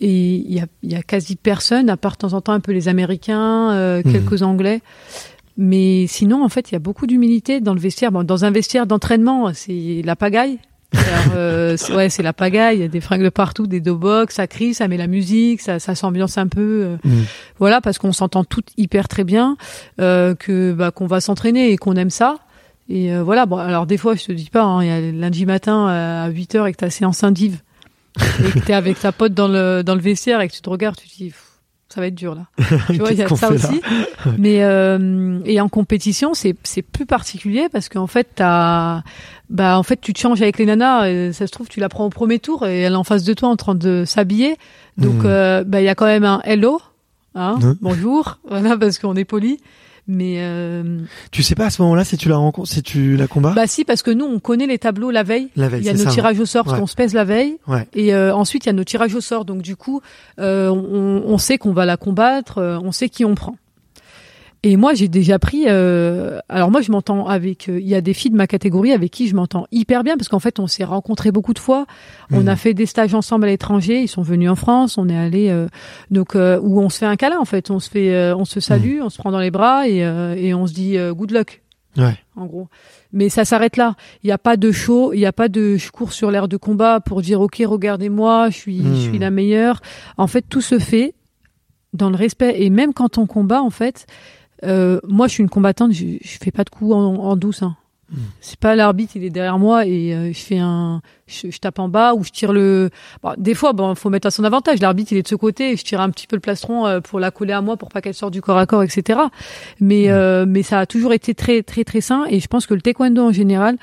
et 0.00 0.34
il 0.34 0.52
y 0.52 0.60
a, 0.60 0.66
y 0.82 0.94
a 0.94 1.02
quasi 1.02 1.36
personne, 1.36 1.90
à 1.90 1.96
part 1.96 2.12
de 2.12 2.18
temps 2.18 2.32
en 2.32 2.40
temps 2.40 2.52
un 2.52 2.60
peu 2.60 2.72
les 2.72 2.88
Américains, 2.88 4.00
hmm. 4.00 4.02
quelques 4.02 4.42
Anglais. 4.42 4.80
Mais 5.56 6.06
sinon, 6.08 6.42
en 6.42 6.48
fait, 6.48 6.70
il 6.70 6.74
y 6.74 6.76
a 6.76 6.80
beaucoup 6.80 7.06
d'humilité 7.06 7.60
dans 7.60 7.74
le 7.74 7.80
vestiaire. 7.80 8.10
Bon, 8.10 8.24
dans 8.24 8.44
un 8.44 8.50
vestiaire 8.50 8.86
d'entraînement, 8.86 9.52
c'est 9.54 10.02
la 10.04 10.16
pagaille. 10.16 10.58
Euh, 11.34 11.76
ouais, 11.94 12.08
c'est 12.08 12.22
la 12.22 12.32
pagaille, 12.32 12.78
il 12.78 12.80
y 12.82 12.84
a 12.84 12.88
des 12.88 13.00
fringues 13.00 13.22
de 13.22 13.28
partout, 13.28 13.66
des 13.66 13.80
box, 13.80 14.34
ça 14.34 14.46
crie, 14.46 14.74
ça 14.74 14.88
met 14.88 14.96
la 14.96 15.06
musique, 15.06 15.60
ça, 15.60 15.78
ça 15.78 15.94
s'ambiance 15.94 16.38
un 16.38 16.48
peu. 16.48 16.82
Euh, 16.84 16.96
mm. 17.04 17.22
Voilà, 17.58 17.80
parce 17.80 17.98
qu'on 17.98 18.12
s'entend 18.12 18.44
toutes 18.44 18.68
hyper 18.76 19.08
très 19.08 19.24
bien, 19.24 19.56
euh, 20.00 20.34
que 20.34 20.72
bah, 20.72 20.90
qu'on 20.90 21.06
va 21.06 21.20
s'entraîner 21.20 21.70
et 21.70 21.76
qu'on 21.76 21.94
aime 21.94 22.10
ça. 22.10 22.36
Et 22.88 23.12
euh, 23.12 23.22
voilà, 23.22 23.46
bon, 23.46 23.56
alors 23.56 23.86
des 23.86 23.96
fois, 23.96 24.14
je 24.14 24.24
te 24.24 24.32
dis 24.32 24.50
pas, 24.50 24.62
hein, 24.62 24.82
il 24.82 24.88
y 24.88 24.90
a 24.90 25.00
lundi 25.12 25.46
matin 25.46 25.86
à 25.86 26.28
8 26.28 26.56
h 26.56 26.68
et 26.68 26.72
que 26.72 26.78
t'as 26.78 26.90
séance 26.90 27.24
indive 27.24 27.60
et 28.18 28.50
que 28.50 28.58
t'es 28.58 28.74
avec 28.74 29.00
ta 29.00 29.12
pote 29.12 29.32
dans 29.32 29.48
le 29.48 29.82
dans 29.82 29.94
le 29.94 30.00
vestiaire 30.00 30.40
et 30.40 30.48
que 30.48 30.52
tu 30.52 30.60
te 30.60 30.68
regardes, 30.68 30.96
tu 30.96 31.08
te 31.08 31.16
dis 31.16 31.32
ça 31.92 32.00
va 32.00 32.06
être 32.06 32.14
dur 32.14 32.34
là. 32.34 32.46
tu 32.88 32.98
vois, 32.98 33.12
il 33.12 33.18
y 33.18 33.22
a 33.22 33.28
ça 33.28 33.50
aussi. 33.50 33.82
Mais 34.38 34.62
euh, 34.62 35.40
et 35.44 35.60
en 35.60 35.68
compétition, 35.68 36.32
c'est 36.32 36.56
c'est 36.62 36.80
plus 36.80 37.04
particulier 37.04 37.68
parce 37.70 37.90
qu'en 37.90 38.06
fait, 38.06 38.28
t'as 38.34 39.02
bah 39.50 39.78
en 39.78 39.82
fait, 39.82 40.00
tu 40.00 40.14
te 40.14 40.18
changes 40.18 40.40
avec 40.40 40.58
les 40.58 40.64
nanas. 40.64 41.10
Et 41.10 41.32
ça 41.32 41.46
se 41.46 41.52
trouve, 41.52 41.68
tu 41.68 41.80
la 41.80 41.90
prends 41.90 42.06
au 42.06 42.10
premier 42.10 42.38
tour 42.38 42.66
et 42.66 42.80
elle 42.80 42.94
est 42.94 42.96
en 42.96 43.04
face 43.04 43.24
de 43.24 43.34
toi 43.34 43.50
en 43.50 43.56
train 43.56 43.74
de 43.74 44.04
s'habiller. 44.06 44.56
Donc, 44.96 45.22
hmm. 45.22 45.26
euh, 45.26 45.64
bah 45.64 45.82
il 45.82 45.84
y 45.84 45.88
a 45.88 45.94
quand 45.94 46.06
même 46.06 46.24
un 46.24 46.40
hello, 46.44 46.80
hein, 47.34 47.58
bonjour, 47.82 48.38
voilà 48.48 48.78
parce 48.78 48.98
qu'on 48.98 49.16
est 49.16 49.26
poli. 49.26 49.58
Mais 50.08 50.36
euh... 50.38 50.98
tu 51.30 51.44
sais 51.44 51.54
pas 51.54 51.66
à 51.66 51.70
ce 51.70 51.80
moment-là 51.82 52.04
si 52.04 52.16
tu 52.16 52.28
la 52.28 52.36
rencontres, 52.36 52.68
si 52.68 52.82
tu 52.82 53.16
la 53.16 53.28
combats 53.28 53.52
Bah 53.52 53.68
si, 53.68 53.84
parce 53.84 54.02
que 54.02 54.10
nous 54.10 54.24
on 54.24 54.40
connaît 54.40 54.66
les 54.66 54.78
tableaux 54.78 55.12
la 55.12 55.22
veille. 55.22 55.48
La 55.54 55.68
veille, 55.68 55.82
il 55.82 55.86
y 55.86 55.90
a 55.90 55.94
nos 55.94 56.10
tirages 56.10 56.40
au 56.40 56.46
sort, 56.46 56.64
parce 56.64 56.78
qu'on 56.78 56.88
se 56.88 56.96
pèse 56.96 57.14
la 57.14 57.24
veille. 57.24 57.58
Ouais. 57.68 57.86
Et 57.94 58.12
euh, 58.12 58.34
ensuite 58.34 58.64
il 58.64 58.68
y 58.68 58.70
a 58.70 58.72
nos 58.72 58.84
tirages 58.84 59.14
au 59.14 59.20
sort, 59.20 59.44
donc 59.44 59.62
du 59.62 59.76
coup 59.76 60.00
euh, 60.40 60.70
on, 60.70 61.22
on, 61.24 61.38
sait 61.38 61.56
qu'on 61.56 61.72
va 61.72 61.86
la 61.86 61.96
combattre, 61.96 62.58
euh, 62.58 62.78
on 62.82 62.90
sait 62.90 63.08
qui 63.08 63.24
on 63.24 63.36
prend. 63.36 63.56
Et 64.64 64.76
moi, 64.76 64.94
j'ai 64.94 65.08
déjà 65.08 65.40
pris. 65.40 65.64
Euh, 65.66 66.38
alors 66.48 66.70
moi, 66.70 66.82
je 66.82 66.92
m'entends 66.92 67.26
avec. 67.26 67.68
Euh, 67.68 67.80
il 67.80 67.88
y 67.88 67.96
a 67.96 68.00
des 68.00 68.14
filles 68.14 68.30
de 68.30 68.36
ma 68.36 68.46
catégorie 68.46 68.92
avec 68.92 69.10
qui 69.10 69.26
je 69.26 69.34
m'entends 69.34 69.66
hyper 69.72 70.04
bien 70.04 70.16
parce 70.16 70.28
qu'en 70.28 70.38
fait, 70.38 70.60
on 70.60 70.68
s'est 70.68 70.84
rencontrés 70.84 71.32
beaucoup 71.32 71.52
de 71.52 71.58
fois. 71.58 71.86
On 72.30 72.46
a 72.46 72.54
mmh. 72.54 72.56
fait 72.56 72.74
des 72.74 72.86
stages 72.86 73.12
ensemble 73.14 73.46
à 73.46 73.48
l'étranger. 73.48 74.02
Ils 74.02 74.08
sont 74.08 74.22
venus 74.22 74.48
en 74.48 74.54
France. 74.54 74.98
On 74.98 75.08
est 75.08 75.18
allé 75.18 75.48
euh, 75.50 75.66
donc 76.12 76.34
où 76.34 76.80
on 76.80 76.88
se 76.90 76.98
fait 76.98 77.06
un 77.06 77.16
câlin. 77.16 77.40
En 77.40 77.44
fait, 77.44 77.70
on 77.70 77.80
se 77.80 77.90
fait, 77.90 78.32
on 78.34 78.44
se 78.44 78.60
salue, 78.60 79.00
mmh. 79.00 79.02
on 79.02 79.10
se 79.10 79.18
prend 79.18 79.32
dans 79.32 79.40
les 79.40 79.50
bras 79.50 79.88
et, 79.88 79.98
et 79.98 80.54
on 80.54 80.66
se 80.68 80.72
dit 80.72 80.96
good 81.10 81.32
luck. 81.32 81.62
Ouais. 81.96 82.16
En 82.36 82.46
gros. 82.46 82.68
Mais 83.12 83.28
ça 83.28 83.44
s'arrête 83.44 83.76
là. 83.76 83.96
Il 84.22 84.28
n'y 84.28 84.32
a 84.32 84.38
pas 84.38 84.56
de 84.56 84.70
show. 84.70 85.12
Il 85.12 85.18
n'y 85.18 85.26
a 85.26 85.32
pas 85.32 85.48
de 85.48 85.76
je 85.76 85.90
cours 85.90 86.12
sur 86.12 86.30
l'air 86.30 86.46
de 86.46 86.56
combat 86.56 87.00
pour 87.00 87.20
dire 87.20 87.40
ok 87.40 87.62
regardez-moi, 87.66 88.48
je 88.50 88.56
suis, 88.56 88.82
je 88.82 88.94
suis 88.94 89.18
mmh. 89.18 89.22
la 89.22 89.30
meilleure. 89.30 89.80
En 90.18 90.28
fait, 90.28 90.42
tout 90.48 90.60
se 90.60 90.78
fait 90.78 91.14
dans 91.92 92.10
le 92.10 92.16
respect 92.16 92.62
et 92.62 92.70
même 92.70 92.94
quand 92.94 93.18
on 93.18 93.26
combat 93.26 93.60
en 93.60 93.70
fait 93.70 94.06
euh, 94.64 95.00
moi, 95.06 95.26
je 95.28 95.34
suis 95.34 95.42
une 95.42 95.48
combattante, 95.48 95.92
je, 95.92 96.04
je 96.20 96.38
fais 96.38 96.50
pas 96.50 96.64
de 96.64 96.70
coups 96.70 96.92
en, 96.94 97.36
douce. 97.36 97.62
Hein. 97.62 97.76
Hmm. 98.10 98.18
C'est 98.40 98.58
pas 98.58 98.76
l'arbitre, 98.76 99.12
il 99.16 99.24
est 99.24 99.30
derrière 99.30 99.58
moi 99.58 99.86
et 99.86 100.14
euh, 100.14 100.32
je 100.32 100.38
fais 100.38 100.58
un, 100.58 101.00
je, 101.26 101.48
tape 101.58 101.78
en 101.78 101.88
bas 101.88 102.14
ou 102.14 102.22
je 102.22 102.30
tire 102.30 102.52
le. 102.52 102.90
Bon, 103.22 103.32
des 103.38 103.54
fois, 103.54 103.72
bon, 103.72 103.94
faut 103.94 104.10
mettre 104.10 104.26
à 104.26 104.30
son 104.30 104.44
avantage. 104.44 104.80
L'arbitre, 104.80 105.12
il 105.12 105.18
est 105.18 105.22
de 105.22 105.28
ce 105.28 105.34
côté, 105.34 105.72
et 105.72 105.76
je 105.76 105.84
tire 105.84 106.00
un 106.00 106.10
petit 106.10 106.26
peu 106.26 106.36
le 106.36 106.40
plastron 106.40 106.86
euh, 106.86 107.00
pour 107.00 107.20
la 107.20 107.30
coller 107.30 107.54
à 107.54 107.62
moi, 107.62 107.76
pour 107.76 107.88
pas 107.88 108.02
qu'elle 108.02 108.14
sorte 108.14 108.32
du 108.32 108.42
corps 108.42 108.58
à 108.58 108.66
corps, 108.66 108.82
etc. 108.82 109.18
Mais 109.80 110.08
hmm. 110.12 110.44
mais 110.48 110.62
ça 110.62 110.80
a 110.80 110.86
toujours 110.86 111.12
été 111.12 111.34
très 111.34 111.62
très 111.62 111.84
très 111.84 112.00
sain 112.00 112.24
et 112.28 112.38
je 112.38 112.46
pense 112.46 112.66
que 112.66 112.74
le 112.74 112.82
taekwondo 112.82 113.22
en 113.22 113.32
général, 113.32 113.78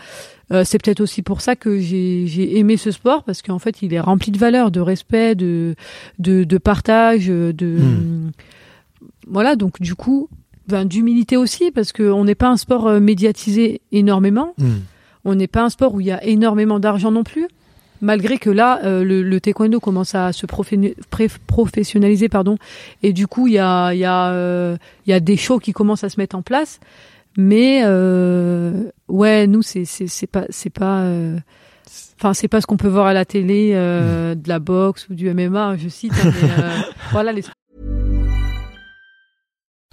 c'est 0.63 0.81
peut-être 0.81 1.01
aussi 1.01 1.21
pour 1.21 1.41
ça 1.41 1.55
que 1.55 1.77
j'ai 1.79 2.57
aimé 2.57 2.77
ce 2.77 2.89
sport 2.89 3.23
parce 3.23 3.43
qu'en 3.43 3.59
fait, 3.59 3.83
il 3.83 3.93
est 3.93 3.99
rempli 3.99 4.31
de 4.31 4.37
valeurs, 4.37 4.71
de 4.71 4.79
respect, 4.79 5.35
de 5.35 5.75
de, 6.19 6.43
de 6.43 6.57
partage, 6.57 7.27
de 7.27 7.77
hmm. 7.79 8.31
voilà. 9.27 9.55
Donc 9.55 9.81
du 9.81 9.95
coup, 9.95 10.29
ben, 10.69 10.85
d'humilité 10.85 11.35
aussi, 11.35 11.71
parce 11.71 11.91
qu'on 11.91 12.23
n'est 12.23 12.35
pas 12.35 12.49
un 12.49 12.57
sport 12.57 12.87
euh, 12.87 12.99
médiatisé 12.99 13.81
énormément. 13.91 14.53
Hmm. 14.57 14.79
On 15.25 15.35
n'est 15.35 15.47
pas 15.47 15.63
un 15.63 15.69
sport 15.69 15.95
où 15.95 15.99
il 15.99 16.07
y 16.07 16.11
a 16.11 16.23
énormément 16.23 16.79
d'argent 16.79 17.11
non 17.11 17.23
plus. 17.23 17.47
Malgré 18.01 18.37
que 18.37 18.49
là, 18.49 18.79
euh, 18.85 19.03
le, 19.03 19.41
taekwondo 19.41 19.79
commence 19.81 20.15
à 20.15 20.31
se 20.31 20.45
professionnaliser, 20.45 22.29
pardon, 22.29 22.57
et 23.03 23.11
du 23.11 23.27
coup, 23.27 23.47
il 23.47 23.53
y 23.53 23.59
a, 23.59 23.93
y, 23.93 24.05
a, 24.05 24.31
euh, 24.31 24.77
y 25.05 25.11
a 25.11 25.19
des 25.19 25.35
shows 25.35 25.59
qui 25.59 25.73
commencent 25.73 26.05
à 26.05 26.09
se 26.09 26.19
mettre 26.19 26.37
en 26.37 26.41
place. 26.41 26.79
Mais 27.37 27.83
ouais, 29.07 29.47
nous, 29.47 29.61
c'est 29.61 29.85
c'est 29.85 30.27
pas 30.27 30.45
c'est 30.49 30.69
pas 30.69 31.05
enfin 32.17 32.33
c'est 32.33 32.47
pas 32.47 32.61
ce 32.61 32.67
qu'on 32.67 32.77
peut 32.77 32.87
voir 32.87 33.07
à 33.07 33.13
la 33.13 33.25
télé 33.25 33.73
hmm. 33.73 34.35
de 34.35 34.47
la 34.47 34.59
boxe 34.59 35.07
ou 35.09 35.15
du 35.15 35.33
MMA 35.33 35.77
je 35.77 35.87
cite 35.89 36.13
hein, 36.23 36.83
voilà 37.11 37.31
les 37.31 37.43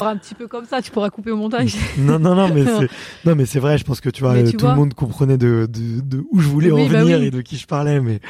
Un 0.00 0.16
petit 0.16 0.34
peu 0.34 0.48
comme 0.48 0.64
ça, 0.64 0.80
tu 0.80 0.90
pourras 0.90 1.10
couper 1.10 1.30
au 1.32 1.36
montage. 1.36 1.76
non, 1.98 2.18
non, 2.18 2.34
non, 2.34 2.48
mais 2.52 2.64
c'est, 2.64 2.88
non, 3.28 3.36
mais 3.36 3.44
c'est 3.44 3.58
vrai. 3.60 3.76
Je 3.76 3.84
pense 3.84 4.00
que 4.00 4.08
tu 4.08 4.22
vois, 4.22 4.32
euh, 4.34 4.44
tu 4.46 4.56
tout 4.56 4.64
vois- 4.64 4.70
le 4.74 4.80
monde 4.80 4.94
comprenait 4.94 5.36
de, 5.36 5.68
de, 5.70 6.00
de 6.00 6.24
où 6.30 6.40
je 6.40 6.48
voulais 6.48 6.70
Oui, 6.70 6.82
en 6.84 6.88
bah 6.88 7.02
venir 7.04 7.18
oui. 7.18 7.26
et 7.26 7.30
de 7.30 7.42
qui 7.42 7.56
je 7.58 7.66
parlais, 7.66 8.00
mais, 8.00 8.20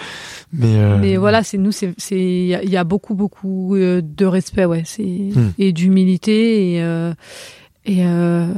mais, 0.53 0.77
euh, 0.79 0.99
Mais 0.99 1.17
voilà, 1.17 1.45
c'est 1.45 1.59
nous, 1.59 1.71
c'est, 1.71 1.95
c'est, 1.99 2.19
il 2.19 2.47
y, 2.47 2.55
a- 2.57 2.63
il 2.65 2.71
y 2.71 2.77
a 2.77 2.83
beaucoup, 2.85 3.15
beaucoup 3.15 3.77
euh, 3.77 4.03
de 4.03 4.27
respect, 4.27 4.65
ouais, 4.65 4.83
c'est 4.85 5.03
Hmm. 5.05 5.51
et 5.59 5.73
d'humilité 5.73 6.73
et 6.75 6.83
euh, 6.83 7.15
et 7.85 8.05
euh, 8.07 8.49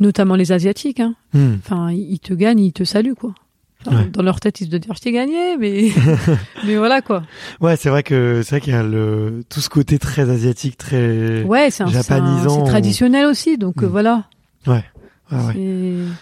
notamment 0.00 0.34
les 0.34 0.50
asiatiques. 0.52 1.00
Hein. 1.00 1.14
hmm. 1.34 1.54
Enfin, 1.58 1.92
ils 1.92 2.18
te 2.18 2.32
gagnent, 2.34 2.60
ils 2.60 2.72
te 2.72 2.84
saluent 2.84 3.14
quoi. 3.14 3.34
Ouais. 3.92 4.06
Dans 4.12 4.22
leur 4.22 4.40
tête, 4.40 4.60
ils 4.60 4.64
se 4.66 4.70
disent, 4.70 4.80
je 4.94 5.00
t'ai 5.00 5.12
gagné, 5.12 5.56
mais 5.58 5.90
mais 6.66 6.76
voilà 6.76 7.02
quoi. 7.02 7.22
Ouais, 7.60 7.76
c'est 7.76 7.88
vrai 7.88 8.02
que 8.02 8.42
c'est 8.44 8.50
vrai 8.56 8.60
qu'il 8.60 8.72
y 8.72 8.76
a 8.76 8.82
le 8.82 9.42
tout 9.48 9.60
ce 9.60 9.68
côté 9.68 9.98
très 9.98 10.28
asiatique, 10.30 10.76
très 10.76 11.42
Ouais, 11.44 11.70
c'est 11.70 11.82
un, 11.82 11.88
c'est 11.88 12.64
traditionnel 12.64 13.26
aussi, 13.26 13.58
donc 13.58 13.82
euh, 13.82 13.86
Hmm. 13.86 13.90
voilà. 13.90 14.24
ouais, 14.66 14.84
ouais, 15.32 15.38
ouais. 15.38 15.54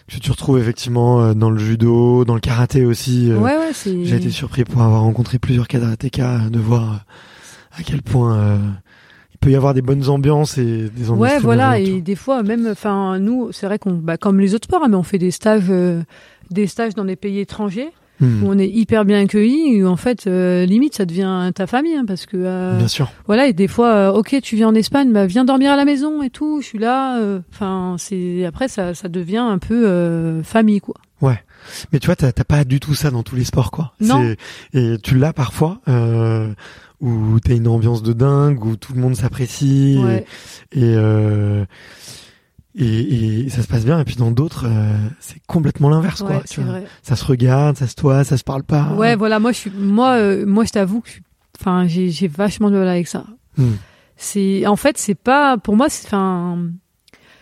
Que 0.09 0.19
tu 0.19 0.31
retrouves 0.31 0.59
effectivement 0.59 1.21
euh, 1.23 1.35
dans 1.35 1.51
le 1.51 1.59
judo, 1.59 2.25
dans 2.25 2.35
le 2.35 2.41
karaté 2.41 2.85
aussi. 2.85 3.31
euh, 3.31 3.37
Ouais, 3.37 3.57
ouais, 3.57 3.71
c'est. 3.73 4.05
J'ai 4.05 4.17
été 4.17 4.31
surpris 4.31 4.65
pour 4.65 4.83
avoir 4.83 5.03
rencontré 5.03 5.39
plusieurs 5.39 5.69
karatékas 5.69 6.49
de 6.51 6.59
voir 6.59 7.05
à 7.79 7.83
quel 7.85 8.03
point 8.03 8.37
euh, 8.37 8.59
il 9.33 9.39
peut 9.39 9.51
y 9.51 9.57
avoir 9.57 9.75
des 9.75 9.83
bonnes 9.83 10.09
ambiances 10.09 10.59
et 10.59 10.89
des 10.91 11.11
ambiances 11.11 11.19
Ouais, 11.19 11.39
voilà, 11.39 11.79
et 11.79 12.01
des 12.01 12.15
fois 12.17 12.43
même, 12.43 12.69
enfin 12.71 13.19
nous, 13.19 13.51
c'est 13.53 13.67
vrai 13.67 13.79
qu'on, 13.79 13.95
bah, 13.95 14.17
comme 14.17 14.39
les 14.41 14.55
autres 14.55 14.65
sports, 14.67 14.83
hein, 14.85 14.89
mais 14.89 14.97
on 14.97 15.03
fait 15.03 15.19
des 15.19 15.31
stages, 15.31 15.65
euh, 15.71 16.03
des 16.53 16.67
stages 16.67 16.95
dans 16.95 17.05
des 17.05 17.17
pays 17.17 17.39
étrangers. 17.41 17.91
Hmm, 18.21 18.45
où 18.45 18.51
on 18.51 18.59
est 18.59 18.69
hyper 18.69 19.05
bien 19.05 19.21
accueillis, 19.21 19.83
où 19.83 19.89
en 19.89 19.97
fait, 19.97 20.27
euh, 20.29 20.65
limite, 20.65 20.95
ça 20.95 21.07
devient 21.07 21.51
ta 21.55 21.67
famille, 21.67 21.97
hein, 21.97 22.05
parce 22.07 22.27
que 22.27 22.37
euh, 22.37 22.77
Bien 22.77 22.87
sûr. 22.87 23.11
voilà, 23.27 23.49
et 23.49 23.53
des 23.53 23.67
fois, 23.67 23.89
euh, 23.95 24.13
ok, 24.13 24.37
tu 24.43 24.55
viens 24.55 24.69
en 24.69 24.75
Espagne, 24.75 25.11
bah 25.13 25.27
viens 25.27 25.45
dormir 25.45 25.73
à 25.73 25.77
la 25.77 25.85
maison 25.85 26.23
et 26.23 26.31
tout, 26.31 26.61
je 26.61 26.67
suis 26.67 26.79
là. 26.79 27.19
Enfin, 27.51 27.97
c'est 27.99 28.45
après 28.45 28.69
ça, 28.69 28.95
ça 28.95 29.09
devient 29.09 29.39
un 29.39 29.59
peu 29.59 30.41
famille, 30.45 30.81
quoi. 30.81 30.95
Mais 31.93 31.99
tu 32.01 32.07
vois, 32.07 32.15
t'as 32.17 32.33
pas 32.45 32.65
du 32.65 32.81
tout 32.81 32.95
ça 32.95 33.11
dans 33.11 33.23
tous 33.25 33.35
les 33.35 33.45
sports, 33.45 33.71
quoi. 33.73 33.95
Non. 34.01 34.35
Et 34.75 34.97
tu 35.03 35.17
l'as 35.17 35.33
parfois, 35.33 35.81
où 37.01 37.41
t'as 37.41 37.55
une 37.57 37.67
ambiance 37.67 38.03
de 38.05 38.13
dingue, 38.13 38.65
où 38.65 38.77
tout 38.77 38.93
le 38.93 39.01
monde 39.01 39.17
s'apprécie, 39.17 39.99
Ouais. 40.01 40.25
et, 40.73 40.93
et, 40.93 40.97
et, 42.75 43.45
et 43.45 43.49
ça 43.49 43.63
se 43.63 43.69
passe 43.69 43.85
bien. 43.85 44.01
Et 44.01 44.05
puis 44.05 44.17
dans 44.17 44.31
d'autres, 44.31 44.67
euh, 44.67 44.97
c'est 45.21 45.41
complètement 45.47 45.89
l'inverse, 45.91 46.21
Ouais, 46.23 46.27
quoi. 46.29 46.43
tu 46.49 46.61
vois. 46.61 46.81
Ça 47.03 47.17
se 47.17 47.25
regarde, 47.25 47.77
ça 47.77 47.87
se 47.87 47.95
toise, 47.95 48.27
ça 48.29 48.37
se 48.37 48.45
parle 48.45 48.63
pas. 48.63 48.93
Ouais, 48.95 49.17
voilà, 49.17 49.39
moi 49.39 49.53
je 49.53 49.57
suis, 49.59 49.71
moi, 49.71 50.13
euh, 50.15 50.45
moi 50.47 50.65
je 50.65 50.71
t'avoue 50.73 51.01
que, 51.01 51.11
enfin, 51.61 51.87
j'ai, 51.87 52.11
j'ai 52.11 52.29
vachement 52.29 52.71
de 52.71 52.77
mal 52.77 52.89
avec 52.89 53.09
ça. 53.09 53.25
Hmm. 53.57 53.73
C'est, 54.17 54.67
en 54.67 54.77
fait, 54.77 54.99
c'est 54.99 55.15
pas, 55.17 55.59
pour 55.59 55.77
moi, 55.77 55.89
c'est, 55.89 56.07
enfin, 56.07 56.59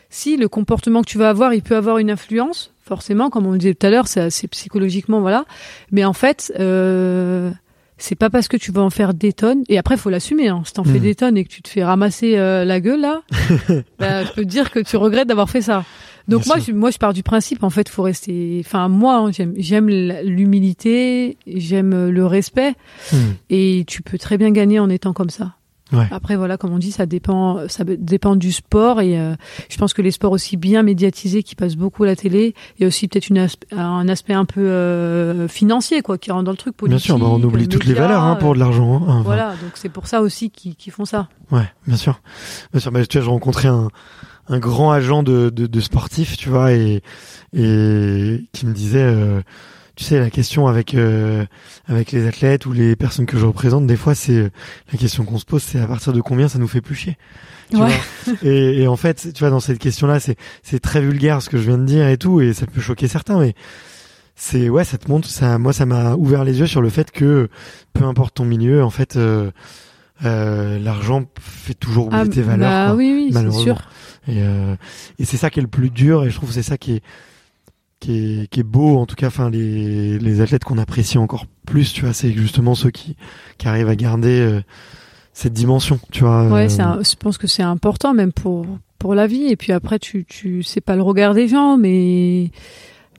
si 0.09 0.37
le 0.37 0.49
comportement 0.49 1.03
que 1.03 1.07
tu 1.09 1.18
vas 1.18 1.28
avoir, 1.28 1.53
il 1.55 1.62
peut 1.62 1.76
avoir 1.76 1.99
une 1.99 2.11
influence, 2.11 2.72
forcément, 2.83 3.31
comme 3.31 3.47
on 3.47 3.53
le 3.53 3.59
disait 3.59 3.74
tout 3.74 3.87
à 3.87 3.91
l'heure, 3.91 4.09
c'est, 4.09 4.31
c'est 4.31 4.49
psychologiquement, 4.49 5.20
voilà. 5.20 5.45
Mais 5.93 6.05
en 6.05 6.12
fait, 6.14 6.53
euh, 6.59 7.51
c'est 8.03 8.14
pas 8.16 8.30
parce 8.30 8.48
que 8.48 8.57
tu 8.57 8.72
vas 8.72 8.82
en 8.82 8.90
faire 8.90 9.14
des 9.14 9.32
tonnes, 9.32 9.62
et 9.68 9.78
après, 9.78 9.96
faut 9.96 10.11
l'assumer, 10.11 10.48
hein. 10.48 10.62
Si 10.64 10.72
t'en 10.72 10.84
fais 10.84 10.98
Hmm. 10.98 11.03
des 11.03 11.14
tonnes 11.14 11.36
et 11.36 11.44
que 11.44 11.48
tu 11.51 11.62
te 11.62 11.68
fais 11.68 11.84
ramasser 11.84 12.36
euh, 12.36 12.64
la 12.64 12.80
gueule, 12.80 13.01
là, 13.01 13.22
bah, 13.98 14.24
je 14.24 14.32
peux 14.32 14.42
te 14.42 14.48
dire 14.48 14.70
que 14.70 14.80
tu 14.80 14.96
regrettes 14.96 15.28
d'avoir 15.28 15.48
fait 15.51 15.62
ça. 15.62 15.84
Donc 16.28 16.44
Bien 16.44 16.55
moi, 16.57 16.64
je, 16.66 16.72
moi, 16.72 16.90
je 16.90 16.98
pars 16.98 17.12
du 17.12 17.22
principe, 17.22 17.62
en 17.64 17.70
fait, 17.70 17.88
faut 17.88 18.03
rester. 18.03 18.62
Enfin, 18.64 18.88
moi, 18.88 19.16
hein, 19.16 19.32
j'aime, 19.32 19.55
j'aime 19.57 19.88
l'humilité, 20.44 21.36
j'aime 21.46 22.09
le 22.09 22.26
respect, 22.26 22.74
Hmm. 23.12 23.16
et 23.51 23.84
tu 23.86 24.03
peux 24.03 24.18
très 24.18 24.38
bien 24.38 24.51
gagner 24.51 24.78
en 24.78 24.88
étant 24.90 25.12
comme 25.12 25.30
ça. 25.30 25.55
Ouais. 25.93 26.07
Après, 26.11 26.36
voilà, 26.36 26.57
comme 26.57 26.72
on 26.72 26.78
dit, 26.78 26.93
ça 26.93 27.05
dépend, 27.07 27.66
ça 27.68 27.82
dépend 27.84 28.36
du 28.36 28.53
sport, 28.53 29.01
et 29.01 29.18
euh, 29.18 29.34
je 29.68 29.76
pense 29.76 29.93
que 29.93 30.03
les 30.03 30.11
sports 30.12 30.32
aussi 30.32 30.57
bien 30.57 30.82
médiatisés, 30.82 31.43
qui 31.43 31.57
passent 31.57 31.76
beaucoup 31.76 32.05
à 32.05 32.07
la 32.07 32.16
télé, 32.16 32.55
il 32.78 32.82
y 32.82 32.84
a 32.84 32.88
aussi 32.88 33.09
peut-être 33.09 33.28
aspe- 33.30 33.74
un 33.76 34.09
aspect 34.09 34.34
un 34.34 34.45
peu 34.45 34.61
euh, 34.61 35.49
financier, 35.49 36.03
quoi, 36.03 36.16
qui 36.18 36.30
rentre 36.30 36.45
dans 36.45 36.51
le 36.53 36.57
truc 36.57 36.74
Bien 36.78 36.88
politique. 36.91 37.07
sûr, 37.07 37.18
bah, 37.18 37.26
on 37.28 37.43
oublie 37.43 37.66
toutes 37.68 37.86
les 37.86 37.95
valeurs 37.95 38.22
hein, 38.22 38.36
pour 38.36 38.55
de 38.55 38.61
l'argent. 38.61 38.97
hein. 38.97 39.01
Enfin, 39.07 39.22
Voilà, 39.22 39.51
donc 39.62 39.72
c'est 39.74 39.88
pour 39.88 40.07
ça 40.07 40.20
aussi 40.22 40.51
qu'ils 40.51 40.76
qu'ils 40.76 40.93
font 40.93 41.05
ça. 41.05 41.28
Ouais, 41.51 41.68
bien 41.86 41.97
sûr. 41.97 42.20
Bien 42.72 42.80
sûr. 42.80 42.93
Bah, 42.93 43.05
tu 43.05 43.18
vois, 43.18 43.24
j'ai 43.24 43.30
rencontré 43.30 43.66
un, 43.68 43.88
un 44.49 44.59
grand 44.61 44.93
agent 44.93 45.22
de, 45.24 45.51
de, 45.51 45.66
de 45.66 45.80
sportifs, 45.80 46.36
tu 46.36 46.49
vois, 46.51 46.72
et, 46.72 47.03
et 47.53 48.45
qui 48.53 48.66
me 48.66 48.72
disait, 48.72 49.03
euh, 49.03 49.41
tu 50.01 50.07
sais, 50.07 50.18
la 50.18 50.30
question 50.30 50.66
avec 50.66 50.94
euh, 50.94 51.44
avec 51.86 52.11
les 52.11 52.26
athlètes 52.26 52.64
ou 52.64 52.72
les 52.72 52.96
personnes 52.96 53.26
que 53.26 53.36
je 53.36 53.44
représente, 53.44 53.86
des 53.86 53.96
fois, 53.98 54.14
c'est 54.14 54.32
euh, 54.32 54.51
la 54.90 54.98
question 54.98 55.26
qu'on 55.26 55.36
se 55.36 55.44
pose, 55.44 55.62
c'est 55.62 55.78
à 55.78 55.86
partir 55.86 56.14
de 56.14 56.22
combien 56.22 56.48
ça 56.48 56.59
nous 56.59 56.68
fait 56.68 56.80
plus 56.80 56.94
chier. 56.94 57.18
Tu 57.70 57.76
Ouais. 57.76 57.90
vois 58.24 58.34
et, 58.42 58.80
et 58.80 58.88
en 58.88 58.96
fait, 58.96 59.28
tu 59.34 59.40
vois, 59.40 59.51
dans 59.51 59.61
cette 59.61 59.78
question-là, 59.78 60.18
c'est 60.18 60.36
c'est 60.62 60.80
très 60.80 61.03
vulgaire 61.03 61.42
ce 61.42 61.51
que 61.51 61.59
je 61.59 61.64
viens 61.64 61.76
de 61.76 61.84
dire 61.84 62.09
et 62.09 62.16
tout, 62.16 62.40
et 62.40 62.55
ça 62.55 62.64
peut 62.64 62.80
choquer 62.80 63.09
certains, 63.09 63.38
mais 63.40 63.55
c'est 64.36 64.70
ouais, 64.70 64.84
ça 64.84 64.96
te 64.96 65.07
montre, 65.11 65.28
ça, 65.28 65.59
moi, 65.59 65.74
ça 65.74 65.84
m'a 65.84 66.14
ouvert 66.14 66.44
les 66.44 66.61
yeux 66.61 66.66
sur 66.66 66.80
le 66.80 66.88
fait 66.88 67.11
que 67.11 67.51
peu 67.92 68.05
importe 68.05 68.36
ton 68.36 68.46
milieu, 68.46 68.82
en 68.82 68.90
fait. 68.90 69.16
Euh, 69.16 69.51
euh, 70.24 70.78
l'argent 70.78 71.24
fait 71.40 71.74
toujours 71.74 72.07
oublier 72.09 72.28
tes 72.30 72.42
valeurs. 72.42 72.70
bah 72.70 72.86
quoi. 72.88 72.96
oui, 72.96 73.12
oui, 73.14 73.30
malheureusement. 73.32 73.76
sûr. 73.76 73.90
Et, 74.28 74.42
euh, 74.42 74.76
et 75.18 75.24
c'est 75.26 75.36
ça 75.38 75.51
qui 75.51 75.59
est 75.61 75.62
le 75.62 75.68
plus 75.68 75.90
dur, 75.90 76.24
et 76.24 76.30
je 76.30 76.36
trouve 76.36 76.48
que 76.48 76.55
c'est 76.55 76.62
ça 76.62 76.78
qui 76.78 76.92
est, 76.94 77.03
qui 78.01 78.16
est, 78.42 78.46
qui 78.48 78.61
est 78.61 78.64
beau, 78.64 78.96
en 78.96 79.07
tout 79.07 79.14
cas, 79.16 79.26
enfin, 79.28 79.51
les, 79.51 80.18
les 80.18 80.40
athlètes 80.40 80.64
qu'on 80.64 80.78
apprécie 80.78 81.18
encore 81.18 81.44
plus, 81.66 81.92
tu 81.92 82.03
vois, 82.05 82.12
c'est 82.14 82.32
justement 82.32 82.74
ceux 82.74 82.90
qui, 82.90 83.14
qui 83.59 83.68
arrivent 83.68 83.88
à 83.90 83.96
garder 83.96 84.40
euh, 84.40 84.61
cette 85.32 85.53
dimension, 85.53 86.01
tu 86.11 86.24
vois. 86.24 86.46
Ouais, 86.48 86.64
euh, 86.64 86.68
c'est 86.68 86.82
un- 86.82 87.03
je 87.03 87.14
pense 87.16 87.38
que 87.38 87.46
c'est 87.46 87.62
important 87.62 88.14
même 88.14 88.32
pour 88.32 88.66
pour 88.98 89.14
la 89.14 89.26
vie. 89.26 89.46
Et 89.48 89.57
puis 89.57 89.72
après, 89.72 89.98
tu 89.98 90.24
tu 90.24 90.62
c'est 90.62 90.80
pas 90.80 90.96
le 90.96 91.03
regard 91.03 91.34
des 91.34 91.46
gens, 91.48 91.76
mais 91.76 92.51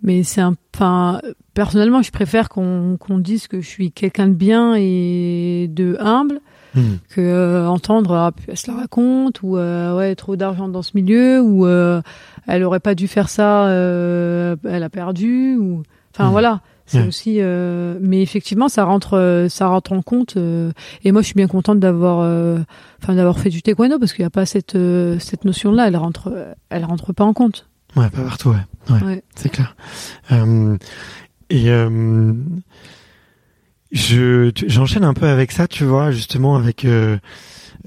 mais 0.04 0.24
c'est 0.24 0.42
un. 0.42 0.56
Enfin, 0.76 1.22
personnellement, 1.54 2.02
je 2.02 2.12
préfère 2.12 2.50
qu'on 2.50 2.98
qu'on 3.00 3.20
dise 3.20 3.48
que 3.48 3.62
je 3.62 3.68
suis 3.68 3.92
quelqu'un 3.92 4.28
de 4.28 4.34
bien 4.34 4.74
et 4.78 5.68
de 5.72 5.96
humble 6.00 6.40
hmm, 6.76 6.82
que 7.10 7.22
euh, 7.22 7.68
entendre 7.68 8.14
ah, 8.14 8.32
elle 8.48 8.58
se 8.58 8.70
la 8.72 8.78
raconte 8.78 9.42
ou 9.44 9.58
euh, 9.58 9.96
ouais 9.98 10.16
trop 10.16 10.36
d'argent 10.36 10.68
dans 10.70 10.82
ce 10.82 10.92
milieu 10.96 11.42
ou 11.42 11.66
euh, 11.66 12.02
elle 12.48 12.64
aurait 12.64 12.80
pas 12.80 12.96
dû 12.96 13.08
faire 13.08 13.30
ça, 13.30 13.66
euh, 13.68 14.56
elle 14.68 14.84
a 14.84 14.90
perdu 14.90 15.56
ou. 15.58 15.84
Enfin 16.14 16.26
Mhm. 16.26 16.32
voilà. 16.32 16.62
C'est 16.88 17.00
Ouais. 17.00 17.08
aussi, 17.08 17.38
euh, 17.40 17.98
mais 18.02 18.22
effectivement, 18.22 18.68
ça 18.68 18.84
rentre, 18.84 19.14
euh, 19.18 19.48
ça 19.48 19.68
rentre 19.70 19.94
en 19.94 20.02
compte. 20.02 20.36
euh, 20.36 20.72
et 21.06 21.14
moi, 21.14 21.22
je 21.22 21.28
suis 21.28 21.36
bien 21.36 21.48
contente 21.48 21.80
d'avoir, 21.80 22.20
euh, 22.20 22.58
enfin, 23.02 23.16
d'avoir 23.16 23.40
fait 23.40 23.50
du 23.50 23.62
taekwondo 23.62 23.98
parce 23.98 24.12
qu'il 24.12 24.24
n'y 24.24 24.28
a 24.28 24.32
pas 24.32 24.46
cette 24.46 24.76
euh, 24.76 25.18
cette 25.20 25.46
notion-là. 25.46 25.88
Elle 25.88 25.96
rentre, 25.96 26.34
elle 26.70 26.84
rentre 26.84 27.14
pas 27.14 27.24
en 27.24 27.32
compte. 27.34 27.70
Ouais, 27.96 28.10
pas 28.10 28.24
partout, 28.24 28.50
ouais. 28.50 28.56
Ouais, 28.94 29.04
Ouais. 29.06 29.24
c'est 29.36 29.50
clair. 29.50 29.76
Euh, 30.34 30.76
et 31.50 31.70
euh, 31.70 32.34
je 33.92 34.52
j'enchaîne 34.68 35.04
un 35.04 35.14
peu 35.14 35.28
avec 35.28 35.52
ça, 35.52 35.68
tu 35.68 35.84
vois, 35.84 36.12
justement 36.12 36.56
avec 36.56 36.86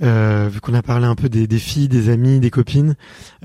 euh, 0.03 0.49
vu 0.51 0.61
qu'on 0.61 0.75
a 0.75 0.83
parlé 0.83 1.07
un 1.07 1.15
peu 1.15 1.29
des, 1.29 1.47
des 1.47 1.59
filles, 1.59 1.89
des 1.89 2.09
amis, 2.09 2.41
des 2.41 2.51
copines, 2.51 2.95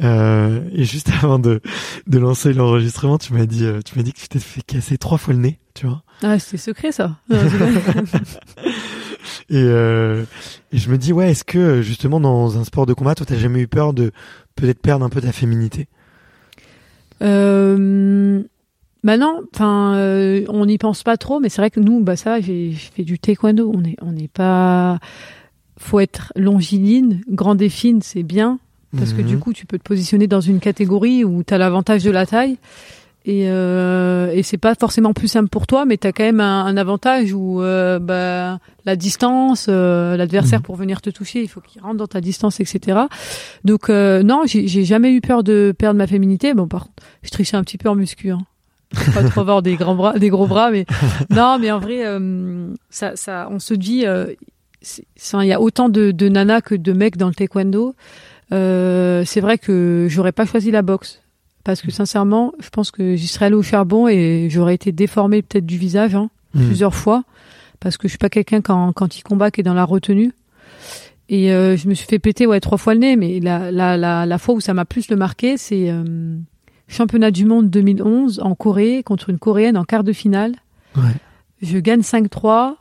euh, 0.01 0.61
et 0.73 0.83
juste 0.83 1.09
avant 1.21 1.39
de 1.39 1.61
de 2.07 2.19
lancer 2.19 2.53
l'enregistrement, 2.53 3.17
tu 3.17 3.33
m'as 3.33 3.45
dit 3.45 3.65
euh, 3.65 3.81
tu 3.83 3.97
m'as 3.97 4.03
dit 4.03 4.13
que 4.13 4.19
tu 4.19 4.27
t'es 4.27 4.39
fait 4.39 4.61
casser 4.61 4.97
trois 4.97 5.17
fois 5.17 5.33
le 5.33 5.39
nez, 5.39 5.59
tu 5.73 5.87
vois. 5.87 6.03
Ah, 6.21 6.39
c'est 6.39 6.57
secret 6.57 6.91
ça. 6.91 7.17
Non. 7.29 7.37
Et, 9.49 9.57
euh, 9.57 10.23
et 10.71 10.77
je 10.77 10.89
me 10.91 10.97
dis 10.97 11.11
ouais, 11.11 11.31
est-ce 11.31 11.43
que 11.43 11.81
justement 11.81 12.19
dans 12.19 12.57
un 12.57 12.63
sport 12.63 12.85
de 12.85 12.93
combat, 12.93 13.15
toi 13.15 13.25
t'as 13.25 13.37
jamais 13.37 13.61
eu 13.61 13.67
peur 13.67 13.93
de 13.93 14.11
peut-être 14.55 14.79
perdre 14.79 15.03
un 15.05 15.09
peu 15.09 15.21
ta 15.21 15.31
féminité? 15.31 15.87
Euh, 17.21 18.43
bah 19.03 19.17
non, 19.17 19.41
enfin, 19.53 19.95
euh, 19.95 20.45
on 20.49 20.65
n'y 20.65 20.77
pense 20.77 21.03
pas 21.03 21.17
trop, 21.17 21.39
mais 21.39 21.49
c'est 21.49 21.61
vrai 21.61 21.71
que 21.71 21.79
nous, 21.79 22.01
bah 22.01 22.15
ça, 22.15 22.41
j'ai 22.41 22.73
fait 22.73 23.03
du 23.03 23.17
taekwondo. 23.17 23.71
On 23.73 23.83
est, 23.83 23.95
on 24.01 24.11
n'est 24.11 24.27
pas. 24.27 24.99
Faut 25.79 25.99
être 25.99 26.31
longiligne, 26.35 27.21
grande 27.29 27.61
et 27.61 27.69
fine, 27.69 28.01
c'est 28.03 28.23
bien 28.23 28.59
parce 28.97 29.13
que 29.13 29.21
Mhm. 29.21 29.27
du 29.27 29.37
coup, 29.39 29.53
tu 29.53 29.65
peux 29.65 29.77
te 29.77 29.83
positionner 29.83 30.27
dans 30.27 30.41
une 30.41 30.59
catégorie 30.59 31.23
où 31.23 31.43
tu 31.43 31.53
as 31.53 31.57
l'avantage 31.57 32.03
de 32.03 32.11
la 32.11 32.25
taille. 32.25 32.57
Et, 33.25 33.49
euh, 33.49 34.31
et 34.33 34.43
c'est 34.43 34.57
pas 34.57 34.73
forcément 34.75 35.13
plus 35.13 35.27
simple 35.27 35.49
pour 35.49 35.67
toi, 35.67 35.85
mais 35.85 35.97
tu 35.97 36.07
as 36.07 36.11
quand 36.13 36.23
même 36.23 36.39
un, 36.39 36.65
un 36.65 36.77
avantage 36.77 37.33
où 37.33 37.61
euh, 37.61 37.99
bah, 37.99 38.59
la 38.85 38.95
distance, 38.95 39.67
euh, 39.69 40.15
l'adversaire 40.17 40.59
Mhm. 40.59 40.63
pour 40.65 40.75
venir 40.77 41.01
te 41.01 41.09
toucher, 41.09 41.41
il 41.43 41.47
faut 41.47 41.59
qu'il 41.61 41.81
rentre 41.81 41.97
dans 41.97 42.07
ta 42.07 42.21
distance, 42.21 42.59
etc. 42.59 43.01
Donc 43.65 43.89
euh, 43.89 44.23
non, 44.23 44.43
j'ai 44.45 44.67
j'ai 44.67 44.85
jamais 44.85 45.11
eu 45.13 45.21
peur 45.21 45.43
de 45.43 45.73
perdre 45.77 45.97
ma 45.97 46.07
féminité. 46.07 46.53
Bon, 46.53 46.67
par 46.67 46.83
contre, 46.85 47.03
je 47.23 47.29
trichais 47.29 47.57
un 47.57 47.63
petit 47.63 47.77
peu 47.77 47.89
en 47.89 47.95
muscu. 47.95 48.31
Hein. 48.31 48.39
Pas 49.13 49.23
trop 49.23 49.41
avoir 49.41 49.61
des 49.61 49.75
grands 49.75 49.95
bras, 49.95 50.17
des 50.17 50.29
gros 50.29 50.47
bras, 50.47 50.71
mais 50.71 50.85
non, 51.29 51.57
mais 51.59 51.69
en 51.71 51.79
vrai, 51.79 51.99
euh, 52.05 52.73
ça, 52.89 53.15
ça, 53.15 53.47
on 53.51 53.59
se 53.59 53.75
dit, 53.75 54.07
euh, 54.07 54.33
il 54.81 55.47
y 55.47 55.53
a 55.53 55.61
autant 55.61 55.89
de, 55.89 56.11
de 56.11 56.29
nanas 56.29 56.61
que 56.61 56.75
de 56.75 56.93
mecs 56.93 57.17
dans 57.17 57.27
le 57.27 57.33
taekwondo. 57.35 57.95
Euh, 58.51 59.23
c'est 59.25 59.41
vrai 59.41 59.57
que 59.57 60.07
j'aurais 60.09 60.31
pas 60.31 60.45
choisi 60.45 60.71
la 60.71 60.81
boxe 60.81 61.21
parce 61.63 61.81
que 61.81 61.91
sincèrement, 61.91 62.53
je 62.59 62.69
pense 62.69 62.89
que 62.89 63.15
j'y 63.15 63.27
serais 63.27 63.45
allée 63.47 63.55
au 63.55 63.61
charbon 63.63 64.07
et 64.07 64.47
j'aurais 64.49 64.73
été 64.75 64.91
déformée 64.91 65.41
peut-être 65.41 65.65
du 65.65 65.77
visage 65.77 66.15
hein, 66.15 66.29
Mhm. 66.55 66.65
plusieurs 66.65 66.95
fois 66.95 67.23
parce 67.79 67.97
que 67.97 68.07
je 68.07 68.13
suis 68.13 68.17
pas 68.17 68.29
quelqu'un 68.29 68.61
quand 68.61 68.91
quand 68.93 69.17
il 69.17 69.21
combat 69.23 69.51
qui 69.51 69.61
est 69.61 69.63
dans 69.63 69.75
la 69.75 69.83
retenue. 69.85 70.31
Et 71.31 71.51
euh, 71.53 71.77
je 71.77 71.87
me 71.87 71.93
suis 71.93 72.07
fait 72.07 72.17
péter 72.17 72.47
ouais 72.47 72.59
trois 72.59 72.79
fois 72.79 72.95
le 72.95 73.01
nez, 73.01 73.15
mais 73.15 73.39
la 73.39 73.71
la 73.71 73.97
la, 73.97 74.25
la 74.25 74.37
fois 74.39 74.55
où 74.55 74.59
ça 74.59 74.73
m'a 74.73 74.85
plus 74.85 75.09
le 75.09 75.15
marqué, 75.15 75.57
c'est 75.57 75.91
euh, 75.91 76.37
championnat 76.87 77.29
du 77.29 77.45
monde 77.45 77.69
2011 77.69 78.39
en 78.43 78.55
Corée 78.55 79.03
contre 79.03 79.29
une 79.29 79.37
coréenne 79.37 79.77
en 79.77 79.83
quart 79.83 80.03
de 80.03 80.11
finale. 80.13 80.53
Ouais. 80.95 81.03
Je 81.61 81.77
gagne 81.77 82.01
5-3, 82.01 82.77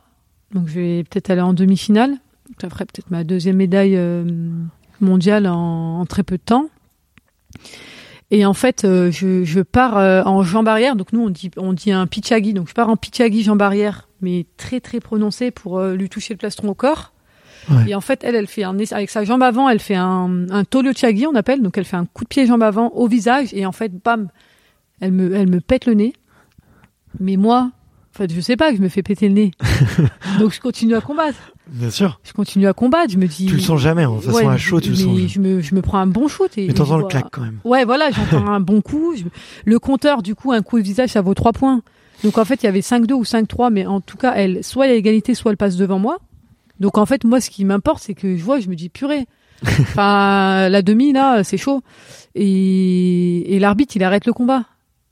donc 0.53 0.67
je 0.67 0.79
vais 0.79 1.03
peut-être 1.03 1.29
aller 1.29 1.41
en 1.41 1.53
demi-finale. 1.53 2.17
Ça 2.59 2.69
ferait 2.69 2.85
peut-être 2.85 3.11
ma 3.11 3.23
deuxième 3.23 3.57
médaille 3.57 3.95
euh, 3.95 4.23
mondiale 4.99 5.47
en, 5.47 5.99
en 5.99 6.05
très 6.05 6.23
peu 6.23 6.37
de 6.37 6.43
temps. 6.43 6.69
Et 8.31 8.45
en 8.45 8.53
fait, 8.53 8.85
euh, 8.85 9.11
je, 9.11 9.43
je 9.43 9.61
pars 9.61 9.97
euh, 9.97 10.23
en 10.23 10.43
jambe 10.43 10.67
arrière. 10.67 10.95
Donc 10.95 11.13
nous, 11.13 11.21
on 11.21 11.29
dit, 11.29 11.51
on 11.57 11.73
dit 11.73 11.91
un 11.91 12.07
pichagi. 12.07 12.53
Donc 12.53 12.69
je 12.69 12.73
pars 12.73 12.89
en 12.89 12.95
pichagi 12.95 13.43
jambe 13.43 13.61
arrière, 13.61 14.07
mais 14.21 14.45
très 14.57 14.79
très 14.79 14.99
prononcé 14.99 15.51
pour 15.51 15.81
lui 15.81 16.09
toucher 16.09 16.33
le 16.33 16.37
plastron 16.37 16.69
au 16.69 16.75
corps. 16.75 17.13
Ouais. 17.69 17.89
Et 17.89 17.95
en 17.95 18.01
fait, 18.01 18.23
elle, 18.23 18.35
elle 18.35 18.47
fait 18.47 18.63
un, 18.63 18.77
avec 18.91 19.09
sa 19.09 19.23
jambe 19.23 19.43
avant, 19.43 19.69
elle 19.69 19.79
fait 19.79 19.95
un, 19.95 20.47
un 20.49 20.63
on 20.73 21.35
appelle. 21.35 21.61
Donc 21.61 21.77
elle 21.77 21.85
fait 21.85 21.97
un 21.97 22.05
coup 22.05 22.23
de 22.23 22.29
pied 22.29 22.45
jambe 22.45 22.63
avant 22.63 22.89
au 22.89 23.07
visage. 23.07 23.53
Et 23.53 23.65
en 23.65 23.71
fait, 23.71 23.91
bam, 24.03 24.29
elle 25.01 25.11
me, 25.11 25.35
elle 25.35 25.49
me 25.49 25.59
pète 25.59 25.85
le 25.85 25.93
nez. 25.93 26.13
Mais 27.19 27.37
moi, 27.37 27.71
en 28.13 28.17
fait, 28.17 28.33
je 28.33 28.41
sais 28.41 28.57
pas 28.57 28.71
que 28.71 28.77
je 28.77 28.81
me 28.81 28.89
fais 28.89 29.03
péter 29.03 29.27
le 29.27 29.33
nez. 29.35 29.51
donc 30.39 30.51
je 30.53 30.59
continue 30.59 30.95
à 30.95 31.01
combattre. 31.01 31.37
Bien 31.67 31.89
sûr. 31.91 32.19
Je 32.23 32.33
continue 32.33 32.67
à 32.67 32.73
combattre. 32.73 33.11
Je 33.11 33.17
me 33.17 33.27
dis. 33.27 33.45
Tu 33.45 33.53
le 33.55 33.59
sens 33.61 33.79
jamais. 33.79 34.03
hein. 34.03 34.09
De 34.11 34.15
toute 34.15 34.25
façon, 34.25 34.37
Ouais, 34.47 34.53
à 34.53 34.57
chaud, 34.57 34.81
tu 34.81 34.89
le 34.89 34.95
sens. 34.95 35.17
Je 35.27 35.39
me, 35.39 35.61
je 35.61 35.75
me 35.75 35.81
prends 35.81 35.99
un 35.99 36.07
bon 36.07 36.27
shoot. 36.27 36.51
Et, 36.57 36.67
Mais 36.67 36.73
t'entends 36.73 36.97
le 36.97 37.05
claque 37.05 37.27
quand 37.31 37.41
même. 37.41 37.59
Ouais, 37.63 37.85
voilà, 37.85 38.09
j'entends 38.11 38.47
un 38.47 38.59
bon 38.59 38.81
coup. 38.81 39.13
Je- 39.15 39.23
Le 39.65 39.79
compteur, 39.79 40.21
du 40.23 40.33
coup, 40.35 40.51
un 40.51 40.61
coup 40.63 40.77
au 40.79 40.81
visage, 40.81 41.09
ça 41.09 41.21
vaut 41.21 41.33
3 41.35 41.53
points. 41.53 41.81
Donc 42.23 42.37
en 42.37 42.43
fait, 42.45 42.63
il 42.63 42.65
y 42.65 42.69
avait 42.69 42.81
5-2 42.81 43.13
ou 43.13 43.23
5-3, 43.23 43.71
mais 43.71 43.85
en 43.85 44.01
tout 44.01 44.17
cas, 44.17 44.33
elle, 44.35 44.63
soit 44.63 44.87
il 44.87 44.89
y 44.89 44.93
a 44.93 44.95
égalité, 44.95 45.35
soit 45.35 45.51
elle 45.51 45.57
passe 45.57 45.77
devant 45.77 45.99
moi. 45.99 46.17
Donc 46.79 46.97
en 46.97 47.05
fait, 47.05 47.23
moi, 47.23 47.39
ce 47.39 47.49
qui 47.49 47.63
m'importe, 47.63 48.01
c'est 48.03 48.13
que 48.15 48.35
je 48.35 48.43
vois, 48.43 48.59
je 48.59 48.67
me 48.69 48.75
dis 48.75 48.89
purée. 48.89 49.25
Enfin, 49.79 50.67
la 50.69 50.81
demi 50.81 51.13
là, 51.13 51.43
c'est 51.43 51.57
chaud. 51.57 51.81
Et, 52.35 53.55
et 53.55 53.59
l'arbitre, 53.59 53.95
il 53.95 54.03
arrête 54.03 54.25
le 54.25 54.33
combat. 54.33 54.63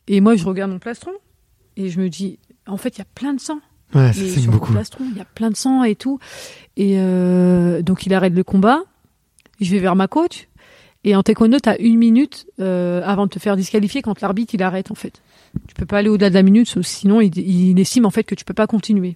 Et 0.07 0.21
moi, 0.21 0.35
je 0.35 0.45
regarde 0.45 0.71
mon 0.71 0.79
plastron 0.79 1.11
et 1.75 1.89
je 1.89 1.99
me 1.99 2.09
dis, 2.09 2.39
en 2.67 2.77
fait, 2.77 2.97
il 2.97 2.99
y 2.99 3.01
a 3.01 3.07
plein 3.15 3.33
de 3.33 3.39
sang. 3.39 3.59
Ouais, 3.95 4.11
ça 4.11 4.25
saigne 4.25 4.47
beaucoup. 4.49 4.73
il 4.73 5.17
y 5.17 5.21
a 5.21 5.25
plein 5.25 5.49
de 5.49 5.55
sang 5.55 5.83
et 5.83 5.95
tout. 5.95 6.19
Et 6.75 6.95
euh, 6.97 7.81
donc 7.81 8.05
il 8.05 8.13
arrête 8.13 8.33
le 8.33 8.43
combat. 8.43 8.79
Je 9.61 9.71
vais 9.71 9.79
vers 9.79 9.95
ma 9.95 10.07
coach. 10.07 10.47
Et 11.03 11.15
en 11.15 11.23
taekwondo, 11.23 11.59
t'as 11.59 11.77
une 11.79 11.97
minute 11.97 12.47
euh, 12.59 13.01
avant 13.05 13.25
de 13.27 13.31
te 13.31 13.39
faire 13.39 13.55
disqualifier 13.55 14.01
quand 14.01 14.19
l'arbitre 14.19 14.53
il 14.55 14.61
arrête 14.61 14.91
en 14.91 14.95
fait. 14.95 15.21
Tu 15.67 15.73
peux 15.73 15.85
pas 15.85 15.99
aller 15.99 16.09
au-delà 16.09 16.29
de 16.29 16.35
la 16.35 16.43
minute, 16.43 16.81
sinon 16.83 17.21
il, 17.21 17.37
il 17.37 17.79
estime 17.79 18.05
en 18.05 18.09
fait 18.09 18.23
que 18.23 18.35
tu 18.35 18.43
peux 18.43 18.53
pas 18.53 18.67
continuer. 18.67 19.15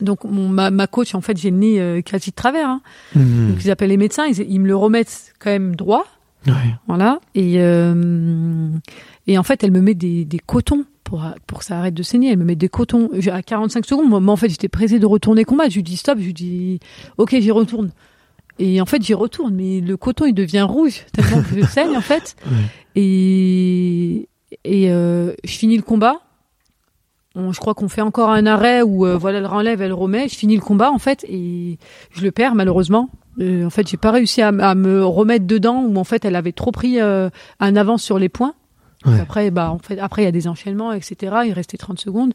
Donc 0.00 0.24
mon, 0.24 0.48
ma, 0.48 0.70
ma 0.70 0.86
coach, 0.86 1.14
en 1.14 1.20
fait, 1.20 1.36
j'ai 1.36 1.50
le 1.50 1.56
nez 1.56 1.80
euh, 1.80 2.02
quasi 2.02 2.30
de 2.30 2.36
travers. 2.36 2.68
Hein. 2.68 2.82
Mhm. 3.16 3.50
Donc 3.50 3.64
ils 3.64 3.70
appellent 3.70 3.90
les 3.90 3.96
médecins, 3.96 4.26
ils, 4.26 4.38
ils 4.48 4.60
me 4.60 4.68
le 4.68 4.76
remettent 4.76 5.34
quand 5.40 5.50
même 5.50 5.74
droit. 5.74 6.06
Ouais. 6.46 6.52
Voilà. 6.86 7.18
Et, 7.34 7.54
et 9.26 9.38
en 9.38 9.42
fait, 9.42 9.64
elle 9.64 9.72
me 9.72 9.80
met 9.80 9.94
des, 9.94 10.24
des 10.24 10.38
cotons 10.38 10.84
pour, 11.06 11.24
pour 11.46 11.60
que 11.60 11.64
ça 11.64 11.78
arrête 11.78 11.94
de 11.94 12.02
saigner. 12.02 12.32
Elle 12.32 12.38
me 12.38 12.44
met 12.44 12.56
des 12.56 12.68
cotons 12.68 13.08
à 13.32 13.42
45 13.42 13.86
secondes. 13.86 14.08
Moi, 14.10 14.32
en 14.32 14.36
fait, 14.36 14.48
j'étais 14.50 14.68
pressée 14.68 14.98
de 14.98 15.06
retourner 15.06 15.44
combattre. 15.44 15.70
Je 15.70 15.76
lui 15.76 15.82
dis 15.82 15.96
stop. 15.96 16.18
Je 16.18 16.24
lui 16.24 16.34
dis 16.34 16.80
ok, 17.16 17.34
j'y 17.40 17.50
retourne. 17.50 17.90
Et 18.58 18.80
en 18.80 18.86
fait, 18.86 19.02
j'y 19.02 19.14
retourne. 19.14 19.54
Mais 19.54 19.80
le 19.80 19.96
coton, 19.96 20.26
il 20.26 20.34
devient 20.34 20.62
rouge 20.62 21.02
tellement 21.12 21.42
que 21.42 21.60
je 21.60 21.66
saigne, 21.70 21.96
en 21.96 22.00
fait. 22.00 22.36
Ouais. 22.46 22.52
Et, 22.96 24.28
et 24.64 24.90
euh, 24.90 25.32
je 25.44 25.52
finis 25.52 25.76
le 25.76 25.82
combat. 25.82 26.20
On- 27.34 27.52
je 27.52 27.60
crois 27.60 27.74
qu'on 27.74 27.88
fait 27.88 28.00
encore 28.00 28.30
un 28.30 28.46
arrêt 28.46 28.82
où 28.82 29.06
euh, 29.06 29.16
voilà, 29.16 29.38
elle 29.38 29.46
renlève, 29.46 29.82
elle 29.82 29.92
remet. 29.92 30.28
Je 30.28 30.34
finis 30.36 30.56
le 30.56 30.62
combat, 30.62 30.90
en 30.90 30.98
fait, 30.98 31.24
et 31.28 31.78
je 32.10 32.22
le 32.22 32.30
perds, 32.32 32.54
malheureusement. 32.54 33.10
Euh, 33.40 33.66
en 33.66 33.70
fait, 33.70 33.86
j'ai 33.86 33.98
pas 33.98 34.10
réussi 34.10 34.40
à, 34.40 34.48
à 34.48 34.74
me 34.74 35.04
remettre 35.04 35.46
dedans 35.46 35.82
où 35.84 35.96
en 35.98 36.04
fait 36.04 36.24
elle 36.24 36.36
avait 36.36 36.52
trop 36.52 36.72
pris 36.72 36.98
un 36.98 37.30
avance 37.76 38.02
sur 38.02 38.18
les 38.18 38.30
points. 38.30 38.54
Ouais. 39.04 39.20
Après, 39.20 39.50
bah 39.50 39.70
en 39.70 39.78
fait, 39.78 39.98
après 39.98 40.22
il 40.22 40.24
y 40.24 40.28
a 40.28 40.32
des 40.32 40.48
enchaînements, 40.48 40.92
etc. 40.92 41.36
Il 41.46 41.52
restait 41.52 41.76
30 41.76 42.00
secondes 42.00 42.32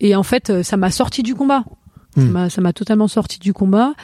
et 0.00 0.14
en 0.16 0.22
fait, 0.22 0.50
euh, 0.50 0.62
ça 0.62 0.76
m'a 0.76 0.90
sorti 0.90 1.22
du 1.22 1.34
combat. 1.34 1.64
Ça 2.16 2.22
m'a- 2.22 2.50
Ça 2.50 2.60
m'a 2.60 2.72
totalement 2.72 3.08
sorti 3.08 3.38
du 3.38 3.52
combat. 3.52 3.94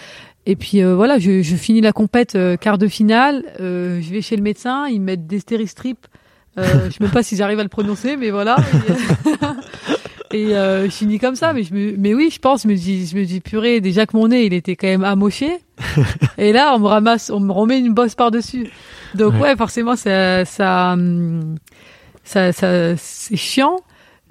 Et 0.46 0.56
puis 0.56 0.82
euh, 0.82 0.94
voilà, 0.94 1.18
je, 1.18 1.42
je 1.42 1.56
finis 1.56 1.80
la 1.80 1.92
compète 1.92 2.34
euh, 2.34 2.56
quart 2.56 2.78
de 2.78 2.88
finale. 2.88 3.44
euh, 3.60 4.00
je 4.00 4.10
vais 4.10 4.22
chez 4.22 4.36
le 4.36 4.42
médecin, 4.42 4.86
ils 4.88 5.00
me 5.00 5.06
mettent 5.06 5.26
des 5.26 5.38
stéristrip. 5.40 6.06
Euh, 6.58 6.64
je 6.86 6.90
sais 6.92 6.96
même 7.04 7.10
pas 7.10 7.22
si 7.22 7.36
j'arrive 7.36 7.58
à 7.60 7.62
le 7.62 7.68
prononcer, 7.68 8.16
mais 8.16 8.30
voilà. 8.30 8.56
Et, 10.32 10.40
et, 10.50 10.56
euh, 10.56 10.84
je 10.86 10.90
finis 10.90 11.18
comme 11.18 11.36
ça, 11.36 11.52
mais 11.52 11.62
je 11.62 11.74
me, 11.74 11.94
mais 11.96 12.14
oui, 12.14 12.30
je 12.32 12.38
pense, 12.38 12.62
je 12.62 12.68
me 12.68 12.74
dis, 12.74 13.06
je 13.06 13.16
me 13.16 13.24
dis 13.24 13.40
purée, 13.40 13.80
déjà 13.80 14.06
que 14.06 14.16
mon 14.16 14.28
nez, 14.28 14.44
il 14.46 14.54
était 14.54 14.76
quand 14.76 14.86
même 14.88 15.04
amoché. 15.04 15.58
et 16.38 16.52
là, 16.52 16.72
on 16.74 16.78
me 16.80 16.86
ramasse, 16.86 17.30
on 17.30 17.40
me 17.40 17.52
remet 17.52 17.78
une 17.78 17.92
bosse 17.94 18.14
par 18.14 18.30
dessus. 18.30 18.68
Donc 19.14 19.34
Ouais. 19.34 19.40
ouais, 19.40 19.56
forcément, 19.56 19.96
ça, 19.96 20.44
ça, 20.44 20.92
hum, 20.92 21.56
ça, 22.30 22.52
ça 22.52 22.96
c'est 22.96 23.36
chiant. 23.36 23.76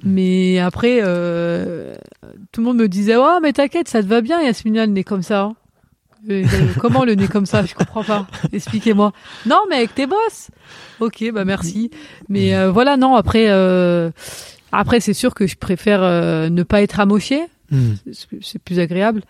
Mais 0.03 0.59
après, 0.59 0.99
euh, 1.01 1.93
tout 2.53 2.61
le 2.61 2.67
monde 2.67 2.77
me 2.77 2.87
disait, 2.87 3.15
oh, 3.17 3.39
mais 3.41 3.51
t'inquiète, 3.51 3.89
ça 3.89 4.01
te 4.01 4.07
va 4.07 4.21
bien, 4.21 4.41
Yasmina, 4.41 4.85
le 4.85 4.93
nez 4.93 5.03
comme 5.03 5.21
ça. 5.23 5.41
hein. 5.43 5.55
Euh, 6.29 6.43
euh, 6.43 6.67
comment 6.79 7.03
le 7.05 7.15
nez 7.15 7.27
comme 7.27 7.45
ça 7.45 7.65
Je 7.65 7.73
comprends 7.75 8.03
pas. 8.03 8.25
Expliquez-moi. 8.53 9.11
Non, 9.45 9.57
mais 9.69 9.75
avec 9.77 9.95
tes 9.95 10.05
bosses. 10.07 10.51
Ok, 11.01 11.23
bah 11.33 11.43
merci. 11.45 11.91
Mais 12.29 12.55
euh, 12.55 12.71
voilà, 12.71 12.95
non. 12.97 13.15
Après, 13.15 13.45
euh, 13.49 14.09
après, 14.71 14.99
c'est 15.01 15.13
sûr 15.13 15.33
que 15.33 15.47
je 15.47 15.55
préfère 15.57 16.01
euh, 16.03 16.49
ne 16.49 16.63
pas 16.63 16.81
être 16.81 16.99
amoché. 17.01 17.41
Mhm. 17.71 17.97
C'est- 18.41 18.59
plus 18.59 18.79
agréable 18.79 19.21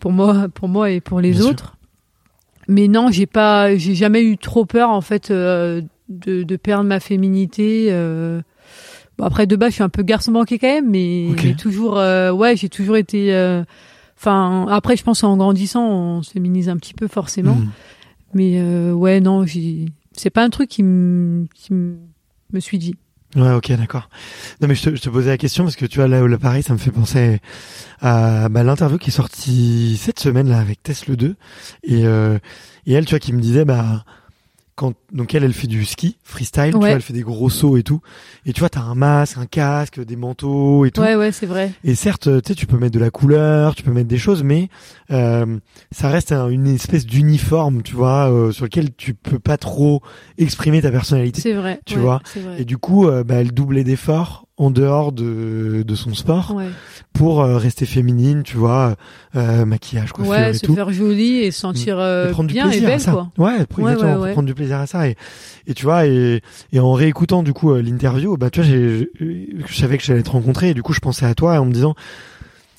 pour 0.00 0.12
moi, 0.12 0.46
pour 0.54 0.68
moi 0.68 0.90
et 0.90 1.00
pour 1.00 1.20
les 1.20 1.30
Bien 1.32 1.40
sûr. 1.42 1.50
autres. 1.50 1.76
Mais 2.68 2.86
non, 2.88 3.10
j'ai 3.10 3.26
pas, 3.26 3.76
j'ai 3.76 3.94
jamais 3.96 4.22
eu 4.22 4.38
trop 4.38 4.64
peur 4.66 4.90
en 4.90 5.00
fait 5.00 5.30
euh, 5.30 5.82
de, 6.18 6.42
de 6.42 6.56
perdre 6.56 6.84
ma 6.84 7.00
féminité. 7.00 7.88
euh. 7.90 8.40
Bon, 9.18 9.24
après 9.24 9.46
de 9.46 9.56
base, 9.56 9.70
je 9.70 9.74
suis 9.74 9.82
un 9.82 9.88
peu 9.88 10.02
garçon 10.02 10.32
manqué 10.32 10.58
quand 10.58 10.68
même, 10.68 10.88
mais 10.90 11.28
Ok. 11.32 11.40
j'ai 11.40 11.54
toujours, 11.54 11.98
euh, 11.98 12.30
ouais, 12.32 12.56
j'ai 12.56 12.68
toujours 12.68 12.96
été. 12.96 13.34
euh, 13.34 13.62
Enfin, 14.18 14.66
après, 14.70 14.96
je 14.96 15.02
pense 15.02 15.24
en 15.24 15.36
grandissant, 15.36 15.84
on 15.84 16.22
se 16.22 16.30
féminise 16.30 16.68
un 16.68 16.76
petit 16.76 16.94
peu 16.94 17.08
forcément. 17.08 17.56
Mhm. 17.56 17.70
Mais 18.34 18.52
euh, 18.60 18.92
ouais, 18.92 19.20
non. 19.20 19.44
C'est 20.12 20.30
pas 20.30 20.44
un 20.44 20.50
truc 20.50 20.68
qui 20.70 20.82
me, 20.84 21.46
qui 21.54 21.72
me 21.74 21.96
me 22.52 22.60
suis 22.60 22.78
dit. 22.78 22.94
Ouais, 23.34 23.52
ok, 23.52 23.72
d'accord. 23.72 24.10
Non, 24.60 24.68
mais 24.68 24.74
je 24.74 24.90
te, 24.90 24.94
je 24.94 25.00
te 25.00 25.08
posais 25.08 25.30
la 25.30 25.38
question 25.38 25.64
parce 25.64 25.74
que 25.74 25.86
tu 25.86 25.98
vois, 25.98 26.06
là, 26.06 26.26
là 26.26 26.38
pareil, 26.38 26.62
ça 26.62 26.72
me 26.74 26.78
fait 26.78 26.90
penser 26.90 27.40
à 28.00 28.48
bah, 28.48 28.62
l'interview 28.62 28.98
qui 28.98 29.08
est 29.08 29.12
sortie 29.12 29.96
cette 30.00 30.20
semaine, 30.20 30.48
là, 30.48 30.58
avec 30.60 30.82
Tess 30.82 31.06
le 31.08 31.16
2. 31.16 31.34
Et, 31.82 32.04
euh, 32.06 32.38
et 32.86 32.92
elle, 32.92 33.06
tu 33.06 33.10
vois, 33.10 33.18
qui 33.20 33.32
me 33.32 33.40
disait, 33.40 33.64
bah, 33.64 34.04
quand, 34.82 34.94
donc 35.12 35.32
elle, 35.34 35.44
elle 35.44 35.52
fait 35.52 35.68
du 35.68 35.84
ski, 35.84 36.16
freestyle, 36.24 36.72
tu 36.72 36.76
vois, 36.78 36.90
elle 36.90 37.02
fait 37.02 37.12
des 37.12 37.22
gros 37.22 37.48
sauts 37.50 37.76
et 37.76 37.84
tout. 37.84 38.00
Et 38.46 38.52
tu 38.52 38.58
vois, 38.58 38.68
t'as 38.68 38.80
un 38.80 38.96
masque, 38.96 39.38
un 39.38 39.46
casque, 39.46 40.04
des 40.04 40.16
manteaux 40.16 40.84
et 40.84 40.90
tout. 40.90 41.00
Ouais, 41.00 41.14
ouais, 41.14 41.30
c'est 41.30 41.46
vrai. 41.46 41.70
Et 41.84 41.94
certes, 41.94 42.28
tu 42.42 42.48
sais, 42.48 42.54
tu 42.56 42.66
peux 42.66 42.76
mettre 42.78 42.94
de 42.94 42.98
la 42.98 43.10
couleur, 43.10 43.76
tu 43.76 43.84
peux 43.84 43.92
mettre 43.92 44.08
des 44.08 44.18
choses, 44.18 44.42
mais 44.42 44.68
euh, 45.12 45.58
ça 45.92 46.08
reste 46.08 46.32
un- 46.32 46.48
une 46.48 46.66
espèce 46.66 47.06
d'uniforme, 47.06 47.82
tu 47.82 47.94
vois, 47.94 48.28
euh, 48.28 48.50
sur 48.50 48.64
lequel 48.64 48.92
tu 48.96 49.14
peux 49.14 49.38
pas 49.38 49.56
trop 49.56 50.02
exprimer 50.36 50.82
ta 50.82 50.90
personnalité. 50.90 51.40
C'est 51.40 51.52
vrai. 51.54 51.80
Tu 51.86 51.94
ouais, 51.94 52.00
vois. 52.00 52.20
Vrai. 52.34 52.62
Et 52.62 52.64
du 52.64 52.76
coup, 52.76 53.06
euh, 53.06 53.22
bah, 53.22 53.36
elle 53.36 53.52
doublait 53.52 53.84
d'efforts 53.84 54.48
en 54.62 54.70
dehors 54.70 55.12
de, 55.12 55.82
de 55.86 55.94
son 55.94 56.14
sport 56.14 56.54
Ouais. 56.54 56.68
pour 57.12 57.42
euh, 57.42 57.58
rester 57.58 57.84
féminine, 57.84 58.42
tu 58.44 58.56
vois, 58.56 58.94
euh, 59.34 59.64
maquillage, 59.64 60.12
coiffure 60.12 60.32
Ouais, 60.32 60.50
et 60.50 60.54
se 60.54 60.64
tout. 60.66 60.74
faire 60.74 60.92
jolie 60.92 61.38
et 61.38 61.50
se 61.50 61.58
sentir 61.60 61.98
euh, 61.98 62.28
Et 62.28 62.32
prendre 62.32 62.48
du 62.48 62.54
bien 62.54 62.70
et 62.70 62.80
belle, 62.80 63.02
quoi. 63.02 63.30
Ouais, 63.38 63.66
pour, 63.66 63.82
Ouais, 63.84 63.96
prendre 64.32 64.42
du 64.46 64.54
plaisir 64.54 64.78
à 64.78 64.86
ça. 64.86 65.08
Et, 65.08 65.16
et 65.66 65.74
tu 65.74 65.84
vois, 65.84 66.06
et, 66.06 66.42
et 66.72 66.78
en 66.80 66.92
réécoutant 66.92 67.42
du 67.42 67.52
coup 67.52 67.72
euh, 67.72 67.82
l'interview, 67.82 68.36
bah 68.36 68.50
tu 68.50 68.60
vois, 68.60 68.68
j'ai- 68.70 69.10
je 69.20 69.74
savais 69.74 69.98
que 69.98 70.04
j'allais 70.04 70.22
te 70.22 70.30
rencontrer 70.30 70.70
et 70.70 70.74
du 70.74 70.82
coup 70.82 70.92
je 70.92 71.00
pensais 71.00 71.26
à 71.26 71.34
toi 71.34 71.58
en 71.60 71.64
me 71.64 71.72
disant 71.72 71.94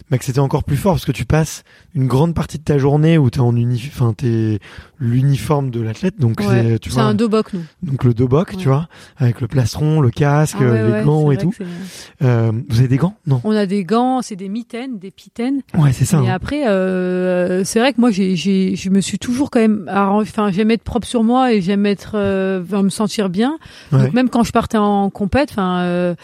bah, 0.09 0.17
que 0.17 0.25
c'était 0.25 0.39
encore 0.39 0.63
plus 0.63 0.77
fort 0.77 0.93
parce 0.93 1.05
que 1.05 1.11
tu 1.11 1.25
passes 1.25 1.63
une 1.95 2.07
grande 2.07 2.33
partie 2.35 2.57
de 2.59 2.63
ta 2.63 2.77
journée 2.77 3.17
où 3.17 3.29
t'es 3.29 3.39
en 3.39 3.55
uni, 3.55 3.81
enfin 3.87 4.13
t'es 4.15 4.59
l'uniforme 5.03 5.69
de 5.69 5.81
l'athlète, 5.81 6.17
donc 6.17 6.39
Ouais. 6.39 6.45
c'est, 6.49 6.79
tu 6.79 6.89
vois, 6.89 7.03
un 7.03 7.13
dobok, 7.13 7.51
nous. 7.53 7.61
donc 7.83 8.05
le 8.05 8.13
dobok, 8.13 8.51
tu 8.51 8.57
Ouais. 8.57 8.63
vois, 8.73 8.87
avec 9.17 9.41
le 9.41 9.47
plastron, 9.47 9.99
le 9.99 10.09
casque, 10.09 10.55
Ah 10.59 10.63
ouais, 10.63 10.99
les 10.99 11.03
gants 11.03 11.29
et 11.31 11.37
tout. 11.37 11.53
Euh, 12.23 12.51
vous 12.69 12.79
avez 12.79 12.87
des 12.87 12.97
gants? 12.97 13.15
Non. 13.27 13.41
On 13.43 13.51
a 13.51 13.65
des 13.65 13.83
gants, 13.83 14.21
c'est 14.21 14.37
des 14.37 14.47
mitaines, 14.49 14.97
des 14.99 15.11
pitaines. 15.11 15.61
Ouais, 15.77 15.91
c'est 15.91 16.05
ça. 16.05 16.21
Et 16.23 16.29
hein. 16.29 16.33
après, 16.33 16.67
euh, 16.67 17.63
c'est 17.65 17.79
vrai 17.79 17.91
que 17.93 17.99
moi, 17.99 18.11
j'ai, 18.11 18.35
j'ai, 18.37 18.75
je 18.77 18.89
me 18.89 19.01
suis 19.01 19.19
toujours 19.19 19.51
quand 19.51 19.59
même, 19.59 19.89
enfin, 19.93 20.51
j'aime 20.51 20.71
être 20.71 20.83
propre 20.83 21.07
sur 21.07 21.23
moi 21.23 21.53
et 21.53 21.61
j'aime 21.61 21.85
être, 21.85 22.13
euh, 22.15 22.63
me 22.71 22.89
sentir 22.89 23.29
bien. 23.29 23.57
Donc 23.91 24.13
même 24.13 24.29
quand 24.29 24.43
je 24.43 24.51
partais 24.51 24.77
en 24.77 25.09
compète, 25.09 25.49
enfin, 25.51 25.79
euh, 25.81 26.15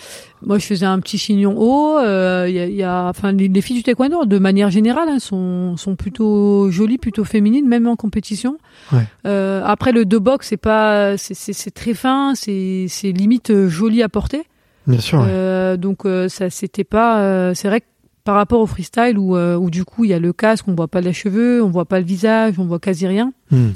moi, 0.41 0.57
je 0.57 0.65
faisais 0.65 0.85
un 0.85 0.99
petit 0.99 1.17
chignon 1.17 1.55
haut. 1.57 1.97
euh, 1.97 2.45
Il 2.47 2.55
y, 2.55 2.59
a, 2.59 2.65
il 2.65 2.75
y 2.75 2.83
a, 2.83 3.07
enfin, 3.09 3.33
les, 3.33 3.49
les 3.49 3.61
filles 3.61 3.75
du 3.77 3.83
taekwondo, 3.83 4.25
de 4.25 4.39
manière 4.39 4.69
générale, 4.71 5.09
hein, 5.09 5.19
sont, 5.19 5.75
sont 5.75 5.95
plutôt 5.97 6.71
jolies, 6.71 6.97
plutôt 6.97 7.25
féminines, 7.25 7.67
même 7.67 7.87
en 7.87 7.95
compétition. 7.97 8.57
Ouais. 8.91 9.05
Euh, 9.27 9.61
après, 9.65 9.91
le 9.91 10.05
deux 10.05 10.19
box, 10.19 10.47
c'est 10.49 10.57
pas, 10.57 11.17
c'est, 11.17 11.71
très 11.73 11.93
fin, 11.93 12.33
c'est, 12.35 12.85
c'est 12.89 13.11
limite 13.11 13.49
euh, 13.51 13.67
joli 13.69 14.01
à 14.03 14.09
porter. 14.09 14.43
Bien 14.87 14.99
sûr. 14.99 15.19
ouais. 15.19 15.25
Euh, 15.29 15.77
donc 15.77 16.03
ça 16.29 16.49
c'était 16.49 16.83
pas 16.83 17.53
c'est 17.53 17.67
vrai 17.67 17.81
que 17.81 17.85
par 18.23 18.33
rapport 18.35 18.59
au 18.59 18.65
freestyle 18.65 19.17
où, 19.19 19.37
où 19.37 19.69
du 19.69 19.85
coup 19.85 20.03
il 20.05 20.09
y 20.09 20.13
a 20.13 20.19
le 20.19 20.33
casque, 20.33 20.67
on 20.67 20.73
voit 20.73 20.87
pas 20.87 21.01
les 21.01 21.13
cheveux, 21.13 21.61
on 21.63 21.69
voit 21.69 21.85
pas 21.85 21.99
le 21.99 22.05
visage, 22.05 22.55
on 22.57 22.65
voit 22.65 22.79
quasi 22.79 23.05
rien. 23.05 23.31
Hmm. 23.51 23.69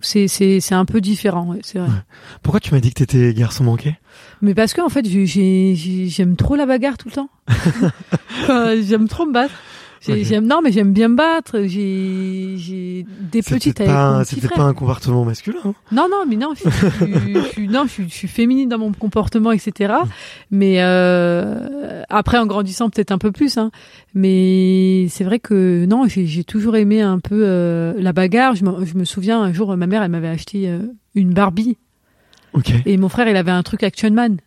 C'est 0.00 0.28
c'est 0.28 0.60
c'est 0.60 0.74
un 0.76 0.84
peu 0.84 1.00
différent, 1.00 1.48
ouais, 1.48 1.58
c'est 1.62 1.78
vrai. 1.80 1.88
Ouais. 1.88 1.94
Pourquoi 2.42 2.60
tu 2.60 2.72
m'as 2.72 2.80
dit 2.80 2.90
que 2.94 3.02
t'étais 3.04 3.34
garçon 3.34 3.64
manqué? 3.64 3.96
Mais 4.40 4.54
parce 4.54 4.72
que 4.72 4.80
en 4.80 4.88
fait 4.88 5.04
j'ai- 5.06 5.26
j'ai 5.26 5.74
j'ai- 5.74 6.06
j'aime 6.08 6.36
trop 6.36 6.54
la 6.56 6.64
bagarre 6.66 6.96
tout 6.96 7.08
le 7.08 7.14
temps. 7.14 7.28
Enfin, 8.42 8.74
j'aime 8.80 9.08
trop 9.08 9.26
me 9.26 9.32
battre. 9.32 9.54
J'aime 10.00 10.46
non 10.46 10.60
mais 10.62 10.70
j'aime 10.72 10.92
bien 10.92 11.08
me 11.08 11.16
battre. 11.16 11.62
J'ai 11.66 12.54
j'ai 12.56 13.04
des 13.32 13.42
petites 13.42 13.80
avec 13.80 13.92
pas, 13.92 14.24
frère. 14.24 14.50
pas 14.54 14.62
un 14.62 14.74
comportement 14.74 15.24
masculin. 15.24 15.58
hein. 15.64 15.74
Non, 15.92 16.06
non, 16.10 16.24
mais 16.28 16.36
non, 16.36 16.52
je, 16.54 17.60
non, 17.70 17.84
je, 17.86 17.90
suis, 17.90 18.08
je 18.08 18.14
suis 18.14 18.28
féminine 18.28 18.68
dans 18.68 18.78
mon 18.78 18.92
comportement, 18.92 19.52
etc. 19.52 19.94
Mais 20.50 20.76
euh, 20.82 22.02
après, 22.08 22.38
en 22.38 22.46
grandissant, 22.46 22.90
peut-être 22.90 23.10
un 23.12 23.18
peu 23.18 23.32
plus. 23.32 23.58
Hein. 23.58 23.70
Mais 24.14 25.06
c'est 25.10 25.24
vrai 25.24 25.38
que 25.38 25.84
non, 25.86 26.06
j'ai 26.06 26.26
j'ai 26.26 26.44
toujours 26.44 26.76
aimé 26.76 27.00
un 27.02 27.18
peu 27.18 27.42
euh, 27.44 27.92
la 27.98 28.12
bagarre. 28.12 28.54
Je 28.54 28.64
me, 28.64 28.84
je 28.84 28.94
me 28.94 29.04
souviens 29.04 29.40
un 29.40 29.52
jour, 29.52 29.76
ma 29.76 29.86
mère, 29.86 30.02
elle 30.02 30.10
m'avait 30.10 30.28
acheté 30.28 30.68
euh, 30.68 30.78
une 31.14 31.32
Barbie 31.34 31.76
Ok. 32.54 32.72
et 32.86 32.96
mon 32.96 33.08
frère, 33.08 33.28
il 33.28 33.36
avait 33.36 33.50
un 33.50 33.62
truc 33.62 33.82
Action 33.82 34.10
Man. 34.10 34.38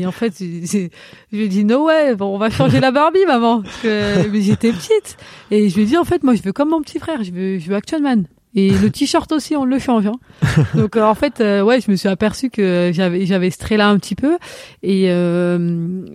Et 0.00 0.06
en 0.06 0.12
fait, 0.12 0.32
je 0.38 0.88
lui 1.36 1.44
ai 1.44 1.48
dit 1.48 1.64
no 1.64 1.86
ouais, 1.86 2.14
bon, 2.14 2.34
on 2.34 2.38
va 2.38 2.50
changer 2.50 2.78
la 2.80 2.90
Barbie, 2.92 3.24
maman. 3.26 3.62
Parce 3.62 3.76
que 3.78 4.28
mais 4.28 4.40
j'étais 4.42 4.72
petite 4.72 5.16
et 5.50 5.68
je 5.68 5.74
lui 5.74 5.82
ai 5.82 5.86
dit 5.86 5.96
en 5.98 6.04
fait, 6.04 6.22
moi, 6.22 6.34
je 6.34 6.42
veux 6.42 6.52
comme 6.52 6.70
mon 6.70 6.80
petit 6.82 6.98
frère, 6.98 7.22
je 7.24 7.32
veux, 7.32 7.58
je 7.58 7.68
veux 7.68 7.74
Action 7.76 8.00
Man. 8.00 8.26
Et 8.56 8.70
le 8.70 8.90
t-shirt 8.90 9.30
aussi, 9.32 9.54
on 9.56 9.64
le 9.64 9.78
change. 9.78 10.06
Hein. 10.06 10.18
Donc 10.74 10.96
euh, 10.96 11.02
en 11.04 11.14
fait, 11.14 11.40
euh, 11.40 11.62
ouais, 11.62 11.80
je 11.80 11.88
me 11.90 11.96
suis 11.96 12.08
aperçu 12.08 12.50
que 12.50 12.90
j'avais 12.92 13.24
j'avais 13.26 13.50
ce 13.50 13.58
trait-là 13.58 13.88
un 13.88 13.96
petit 13.98 14.16
peu. 14.16 14.38
Et 14.82 15.04
euh, 15.10 15.56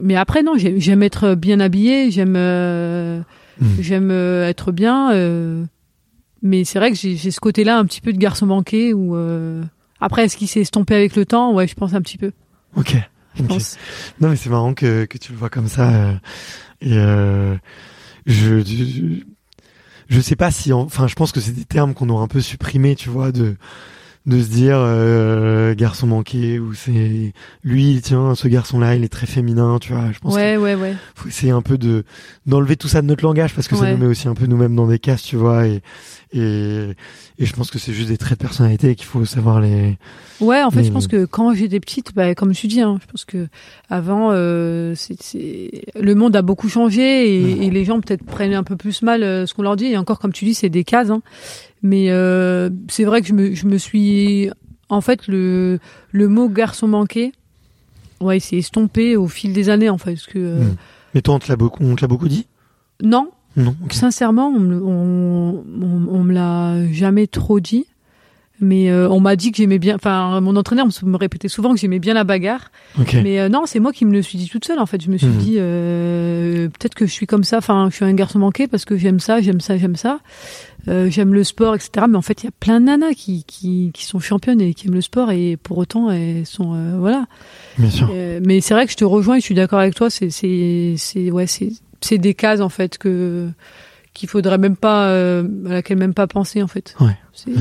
mais 0.02 0.16
après 0.18 0.44
non, 0.44 0.54
j'ai- 0.58 0.80
j'aime 0.82 1.02
être 1.04 1.36
bien 1.36 1.60
habillée, 1.60 2.12
j'aime 2.12 2.36
euh, 2.38 3.22
Hmm. 3.62 3.68
j'aime 3.80 4.12
être 4.12 4.74
bien. 4.74 5.14
euh, 5.14 5.64
mais 6.42 6.66
c'est 6.66 6.78
vrai 6.78 6.92
que 6.92 6.98
j'ai 6.98 7.16
j'ai 7.16 7.32
ce 7.32 7.40
côté-là 7.40 7.78
un 7.78 7.86
petit 7.86 8.02
peu 8.02 8.12
de 8.12 8.18
garçon 8.18 8.46
manqué. 8.46 8.94
Ou 8.94 9.16
euh, 9.16 9.64
après, 10.02 10.26
est-ce 10.26 10.36
qu'il 10.36 10.50
s'est 10.50 10.60
estompé 10.60 10.94
avec 10.94 11.16
le 11.16 11.26
temps? 11.26 11.54
Ouais, 11.54 11.66
je 11.66 11.74
pense 11.76 11.94
un 11.94 12.02
petit 12.02 12.18
peu. 12.18 12.32
Ok. 12.76 12.98
Je 13.38 13.44
pense. 13.44 13.78
Non 14.22 14.30
mais 14.30 14.36
c'est 14.36 14.50
marrant 14.50 14.74
que, 14.74 15.06
que 15.06 15.18
tu 15.18 15.32
le 15.32 15.38
vois 15.38 15.50
comme 15.50 15.68
ça. 15.68 15.90
euh, 15.90 16.14
et 16.82 16.98
euh, 16.98 17.56
je, 18.26 18.60
je 18.64 19.24
je 20.08 20.22
sais 20.22 20.36
pas 20.36 20.52
si 20.52 20.72
enfin 20.74 21.08
je 21.08 21.16
pense 21.16 21.32
que 21.32 21.40
c'est 21.40 21.52
des 21.54 21.66
termes 21.66 21.94
qu'on 21.94 22.10
aurait 22.10 22.24
un 22.24 22.28
peu 22.28 22.42
supprimés, 22.42 22.96
tu 22.96 23.10
vois, 23.10 23.32
de 23.32 23.56
de 24.28 24.42
se 24.42 24.48
dire 24.48 24.78
euh, 24.80 25.76
garçon 25.76 26.08
manqué 26.08 26.58
ou 26.58 26.74
c'est 26.74 27.34
lui 27.64 28.00
tiens 28.04 28.34
ce 28.34 28.48
garçon 28.48 28.80
là 28.80 28.96
il 28.96 29.04
est 29.04 29.08
très 29.10 29.28
féminin 29.28 29.78
tu 29.80 29.94
vois 29.94 30.12
je 30.12 30.18
pense 30.18 30.34
Ouais, 30.34 30.58
ouais, 30.58 30.74
ouais. 30.74 30.96
faut 31.14 31.28
essayer 31.28 31.52
un 31.52 31.62
peu 31.62 31.78
de 31.78 32.06
d'enlever 32.48 32.76
tout 32.76 32.88
ça 32.88 33.04
de 33.04 33.06
notre 33.08 33.24
langage 33.24 33.54
parce 33.54 33.68
que 33.68 33.76
ça 33.76 33.92
nous 33.92 33.98
met 34.00 34.08
aussi 34.08 34.28
un 34.28 34.34
peu 34.34 34.48
nous-mêmes 34.48 34.76
dans 34.76 34.88
des 34.88 34.98
cases 34.98 35.22
tu 35.22 35.36
vois 35.36 35.68
et 35.68 35.84
et 36.34 36.90
et 37.38 37.46
je 37.46 37.54
pense 37.54 37.72
que 37.72 37.80
c'est 37.80 37.94
juste 37.94 38.10
des 38.10 38.18
traits 38.18 38.40
de 38.40 38.44
personnalité 38.44 38.96
qu'il 38.96 39.06
faut 39.06 39.26
savoir 39.26 39.60
les 39.60 39.98
Ouais, 40.42 40.62
en 40.64 40.72
fait, 40.72 40.84
je 40.84 40.92
pense 40.92 41.08
que 41.08 41.26
quand 41.26 41.54
j'étais 41.54 41.80
petite, 41.80 42.14
bah, 42.14 42.36
comme 42.36 42.54
tu 42.54 42.68
dis, 42.68 42.82
hein, 42.82 42.98
je 43.02 43.08
pense 43.10 43.24
que 43.24 43.48
avant, 43.90 44.30
euh, 44.32 44.94
c'est, 44.96 45.18
le 46.00 46.14
monde 46.16 46.36
a 46.36 46.42
beaucoup 46.42 46.68
changé 46.68 47.02
et, 47.36 47.66
et 47.66 47.70
les 47.70 47.86
gens 47.86 48.02
peut-être 48.02 48.24
prennent 48.26 48.54
un 48.54 48.64
peu 48.64 48.76
plus 48.76 49.02
mal 49.02 49.24
euh, 49.24 49.46
ce 49.46 49.54
qu'on 49.54 49.62
leur 49.64 49.78
dit. 49.78 49.86
Et 49.86 49.98
encore, 49.98 50.20
comme 50.20 50.34
tu 50.34 50.44
dis, 50.44 50.54
c'est 50.54 50.68
des 50.70 50.84
cases. 50.84 51.10
Hein. 51.10 51.22
Mais 51.84 52.10
euh, 52.10 52.70
c'est 52.90 53.06
vrai 53.06 53.22
que 53.22 53.28
je 53.28 53.34
me, 53.34 53.54
je 53.56 53.66
me 53.66 53.78
suis, 53.78 54.50
en 54.90 55.00
fait, 55.00 55.28
le, 55.28 55.80
le 56.12 56.28
mot 56.28 56.50
garçon 56.50 56.88
manqué, 56.90 57.32
ouais, 58.20 58.40
c'est 58.42 58.58
estompé 58.58 59.16
au 59.16 59.28
fil 59.30 59.54
des 59.54 59.70
années, 59.70 59.90
en 59.90 59.98
fait, 59.98 60.16
parce 60.16 60.28
que 60.28 60.40
euh, 60.40 60.60
Mm. 60.60 60.76
mais 61.14 61.22
toi 61.22 61.36
on 61.36 61.40
te 61.40 61.48
l'a 61.48 61.56
beaucoup 61.56 61.84
on 61.84 61.96
te 61.96 62.02
l'a 62.02 62.08
beaucoup 62.10 62.28
dit? 62.28 62.46
Non, 63.02 63.30
non. 63.58 63.76
Sincèrement, 63.92 64.48
on, 64.48 64.60
me- 64.60 64.84
on, 64.84 65.64
on, 65.82 66.08
on 66.20 66.24
me 66.24 66.34
l'a 66.34 66.92
jamais 66.92 67.28
trop 67.28 67.60
dit. 67.60 67.86
Mais 68.62 68.90
euh, 68.90 69.10
on 69.10 69.20
m'a 69.20 69.36
dit 69.36 69.52
que 69.52 69.58
j'aimais 69.58 69.80
bien. 69.80 69.96
Enfin, 69.96 70.40
mon 70.40 70.56
entraîneur 70.56 70.88
me, 71.04 71.18
répétait 71.18 71.50
souvent 71.50 71.74
que 71.74 71.78
j'aimais 71.80 72.00
bien 72.00 72.14
la 72.14 72.24
bagarre. 72.24 72.72
Mais 73.22 73.42
euh, 73.42 73.50
non, 73.50 73.64
c'est 73.66 73.82
moi 73.82 73.92
qui 73.92 74.06
me 74.06 74.14
le 74.14 74.22
suis 74.22 74.38
dit 74.38 74.48
toute 74.48 74.64
seule. 74.64 74.80
En 74.80 74.86
fait, 74.86 75.02
je 75.04 75.10
me 75.10 75.18
suis 75.18 75.28
Mhm. 75.28 75.38
dit 75.40 75.56
euh, 75.58 76.70
peut-être 76.70 76.96
que 76.96 77.06
je 77.06 77.12
suis 77.12 77.28
comme 77.28 77.44
ça. 77.44 77.58
Enfin, 77.58 77.90
je 77.92 77.96
suis 77.98 78.06
un 78.06 78.14
garçon 78.14 78.40
manqué 78.40 78.68
parce 78.68 78.86
que 78.86 78.96
j'aime 78.96 79.20
ça, 79.20 79.42
j'aime 79.42 79.60
ça, 79.60 79.78
j'aime 79.78 79.98
ça. 79.98 80.20
J'aime 80.88 81.34
le 81.34 81.44
sport, 81.44 81.76
etc. 81.76 82.06
Mais 82.08 82.16
en 82.16 82.22
fait, 82.22 82.44
il 82.44 82.46
y 82.46 82.48
a 82.48 82.52
plein 82.58 82.80
de 82.80 82.86
nanas 82.86 83.14
qui, 83.18 83.44
qui, 83.44 83.92
qui 83.94 84.06
sont 84.06 84.20
championnes 84.20 84.62
et 84.62 84.74
qui 84.74 84.88
aiment 84.88 84.94
le 84.94 85.02
sport 85.02 85.32
et 85.32 85.58
pour 85.58 85.78
autant 85.80 86.10
elles 86.12 86.46
sont 86.46 86.98
voilà. 87.00 87.26
bien 87.80 87.90
sûr 87.90 88.08
mais 88.46 88.62
c'est 88.62 88.76
vrai 88.76 88.86
que 88.86 88.92
je 88.92 88.98
te 88.98 89.04
rejoins 89.04 89.36
et 89.38 89.40
je 89.40 89.46
suis 89.46 89.56
d'accord 89.56 89.80
avec 89.80 89.96
toi. 89.96 90.10
C'est 90.12 90.30
c'est 90.30 90.94
c'est 90.98 91.32
ouais 91.32 91.48
c'est 91.48 91.72
c'est 92.02 92.18
des 92.18 92.34
cases 92.34 92.62
en 92.62 92.70
fait 92.70 92.98
que 92.98 93.50
qu'il 94.14 94.30
faudrait 94.30 94.58
même 94.58 94.78
pas 94.78 95.08
euh, 95.10 95.44
à 95.68 95.74
laquelle 95.74 95.98
même 95.98 96.14
pas 96.14 96.28
penser 96.28 96.64
en 96.64 96.68
fait. 96.68 96.96
Ouais, 97.00 97.18
C'est 97.34 97.52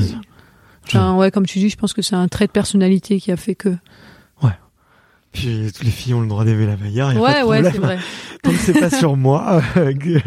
enfin, 0.87 1.15
ouais 1.15 1.31
comme 1.31 1.45
tu 1.45 1.59
dis, 1.59 1.69
je 1.69 1.77
pense 1.77 1.93
que 1.93 2.01
c'est 2.01 2.15
un 2.15 2.27
trait 2.27 2.47
de 2.47 2.51
personnalité 2.51 3.19
qui 3.19 3.31
a 3.31 3.37
fait 3.37 3.55
que. 3.55 3.75
Puis 5.35 5.69
toutes 5.73 5.83
les 5.83 5.91
filles 5.91 6.13
ont 6.13 6.21
le 6.21 6.27
droit 6.27 6.45
d'aimer 6.45 6.65
la 6.65 6.77
bagarre, 6.77 7.13
y 7.13 7.17
a 7.17 7.19
pas 7.19 7.25
Ouais 7.25 7.41
de 7.41 7.45
ouais 7.45 7.71
c'est 7.71 7.77
vrai. 7.77 7.99
Tant 8.41 8.51
que 8.51 8.57
c'est 8.57 8.79
pas 8.79 8.89
sur 8.89 9.17
moi, 9.17 9.61
euh, 9.75 9.93
que 9.93 10.19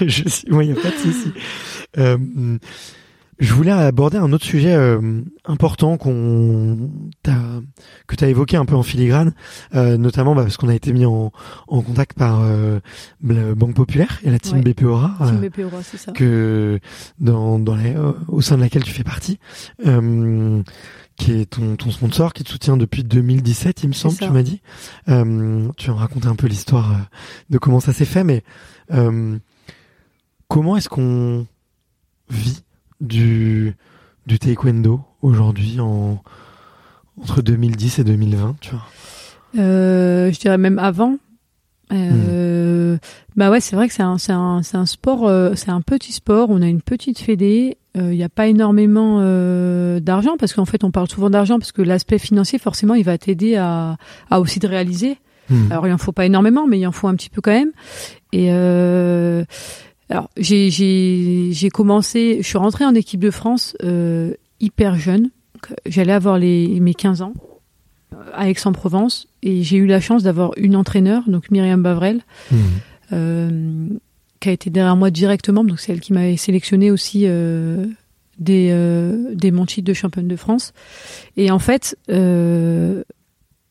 je 0.06 0.28
suis, 0.28 0.50
moi, 0.50 0.64
y 0.64 0.72
a 0.72 0.74
pas 0.74 0.90
de 0.90 0.96
souci. 0.96 1.32
Euh, 1.96 2.18
je 3.40 3.52
voulais 3.54 3.72
aborder 3.72 4.18
un 4.18 4.32
autre 4.32 4.44
sujet 4.44 4.74
euh, 4.74 5.22
important 5.46 5.96
qu'on 5.96 6.90
que 8.06 8.14
tu 8.16 8.24
as 8.24 8.28
évoqué 8.28 8.56
un 8.56 8.64
peu 8.66 8.74
en 8.74 8.82
filigrane, 8.82 9.32
euh, 9.74 9.96
notamment 9.96 10.34
bah, 10.34 10.42
parce 10.42 10.56
qu'on 10.56 10.68
a 10.68 10.74
été 10.74 10.92
mis 10.92 11.06
en, 11.06 11.32
en 11.68 11.82
contact 11.82 12.16
par 12.18 12.40
euh, 12.42 12.80
la 13.26 13.54
Banque 13.54 13.74
Populaire 13.74 14.20
et 14.24 14.30
la 14.30 14.38
team 14.38 14.58
Ouais. 14.58 14.62
BPORA. 14.74 15.16
Team 15.26 15.42
euh, 15.42 15.48
BPO, 15.48 15.70
c'est 15.82 15.96
ça. 15.96 16.12
que 16.12 16.78
dans, 17.18 17.58
dans 17.58 17.76
les, 17.76 17.94
euh, 17.96 18.12
au 18.28 18.40
sein 18.42 18.56
de 18.56 18.60
laquelle 18.62 18.84
tu 18.84 18.92
fais 18.92 19.04
partie, 19.04 19.38
euh, 19.86 20.62
qui 21.16 21.32
est 21.32 21.46
ton, 21.50 21.76
ton 21.76 21.90
sponsor, 21.90 22.32
qui 22.34 22.44
te 22.44 22.50
soutient 22.50 22.76
depuis 22.76 23.04
2017, 23.04 23.84
il 23.84 23.88
me 23.88 23.92
semble, 23.94 24.16
tu 24.16 24.28
m'as 24.30 24.42
dit. 24.42 24.60
Euh, 25.08 25.68
tu 25.78 25.88
vas 25.88 25.94
me 25.94 25.98
raconter 25.98 26.28
un 26.28 26.34
peu 26.36 26.46
l'histoire 26.46 26.94
de 27.48 27.58
comment 27.58 27.80
ça 27.80 27.92
s'est 27.92 28.04
fait, 28.04 28.24
mais 28.24 28.42
euh, 28.92 29.38
comment 30.48 30.76
est-ce 30.76 30.88
qu'on 30.88 31.46
vit 32.28 32.62
du, 33.00 33.74
du 34.26 34.38
taekwondo 34.38 35.00
aujourd'hui 35.22 35.80
en, 35.80 36.22
entre 37.20 37.42
2010 37.42 37.98
et 38.00 38.04
2020, 38.04 38.56
tu 38.60 38.70
vois 38.70 38.86
Euh, 39.58 40.30
je 40.32 40.38
dirais 40.38 40.58
même 40.58 40.78
avant. 40.78 41.16
Euh, 41.92 42.96
Bah 43.36 43.50
ouais, 43.50 43.60
c'est 43.60 43.74
vrai 43.74 43.88
que 43.88 43.94
c'est 43.94 44.02
un, 44.02 44.16
un, 44.28 44.60
un 44.72 44.86
sport, 44.86 45.26
euh, 45.26 45.54
c'est 45.56 45.70
un 45.70 45.80
petit 45.80 46.12
sport. 46.12 46.48
On 46.50 46.62
a 46.62 46.66
une 46.68 46.82
petite 46.82 47.18
fédé. 47.18 47.76
Il 47.96 48.10
n'y 48.10 48.22
a 48.22 48.28
pas 48.28 48.46
énormément 48.46 49.18
euh, 49.20 49.98
d'argent 49.98 50.36
parce 50.38 50.52
qu'en 50.52 50.64
fait, 50.64 50.84
on 50.84 50.92
parle 50.92 51.08
souvent 51.10 51.28
d'argent 51.28 51.58
parce 51.58 51.72
que 51.72 51.82
l'aspect 51.82 52.18
financier, 52.18 52.60
forcément, 52.60 52.94
il 52.94 53.02
va 53.04 53.18
t'aider 53.18 53.56
à, 53.56 53.96
à 54.30 54.38
aussi 54.40 54.60
de 54.60 54.68
réaliser. 54.68 55.18
Hmm. 55.48 55.72
Alors 55.72 55.88
il 55.88 55.92
en 55.92 55.98
faut 55.98 56.12
pas 56.12 56.24
énormément, 56.26 56.68
mais 56.68 56.78
il 56.78 56.86
en 56.86 56.92
faut 56.92 57.08
un 57.08 57.16
petit 57.16 57.30
peu 57.30 57.40
quand 57.40 57.50
même. 57.50 57.72
Et 58.32 58.50
euh, 58.52 59.44
alors 60.10 60.28
j'ai 60.36 60.70
j'ai 60.70 61.50
j'ai 61.52 61.70
commencé, 61.70 62.38
je 62.42 62.46
suis 62.46 62.58
rentrée 62.58 62.84
en 62.84 62.94
équipe 62.94 63.20
de 63.20 63.30
France 63.30 63.76
euh, 63.82 64.34
hyper 64.58 64.96
jeune. 64.96 65.30
J'allais 65.86 66.12
avoir 66.12 66.38
les 66.38 66.80
mes 66.80 66.94
15 66.94 67.22
ans 67.22 67.32
euh, 68.12 68.16
à 68.34 68.50
Aix-en-Provence 68.50 69.28
et 69.42 69.62
j'ai 69.62 69.76
eu 69.76 69.86
la 69.86 70.00
chance 70.00 70.22
d'avoir 70.22 70.50
une 70.56 70.74
entraîneur, 70.76 71.22
donc 71.28 71.50
Myriam 71.50 71.82
Bavrel, 71.82 72.22
Hmm. 72.50 72.56
euh, 73.12 73.88
qui 74.40 74.48
a 74.48 74.52
été 74.52 74.70
derrière 74.70 74.96
moi 74.96 75.10
directement. 75.10 75.64
Donc 75.64 75.80
c'est 75.80 75.92
elle 75.92 76.00
qui 76.00 76.12
m'avait 76.12 76.36
sélectionné 76.36 76.90
aussi 76.90 77.22
euh, 77.26 77.86
des 78.38 78.70
euh, 78.72 79.34
des 79.34 79.52
titre 79.66 79.86
de 79.86 79.94
championne 79.94 80.28
de 80.28 80.36
France. 80.36 80.72
Et 81.36 81.50
en 81.50 81.58
fait, 81.58 81.96
euh, 82.10 83.04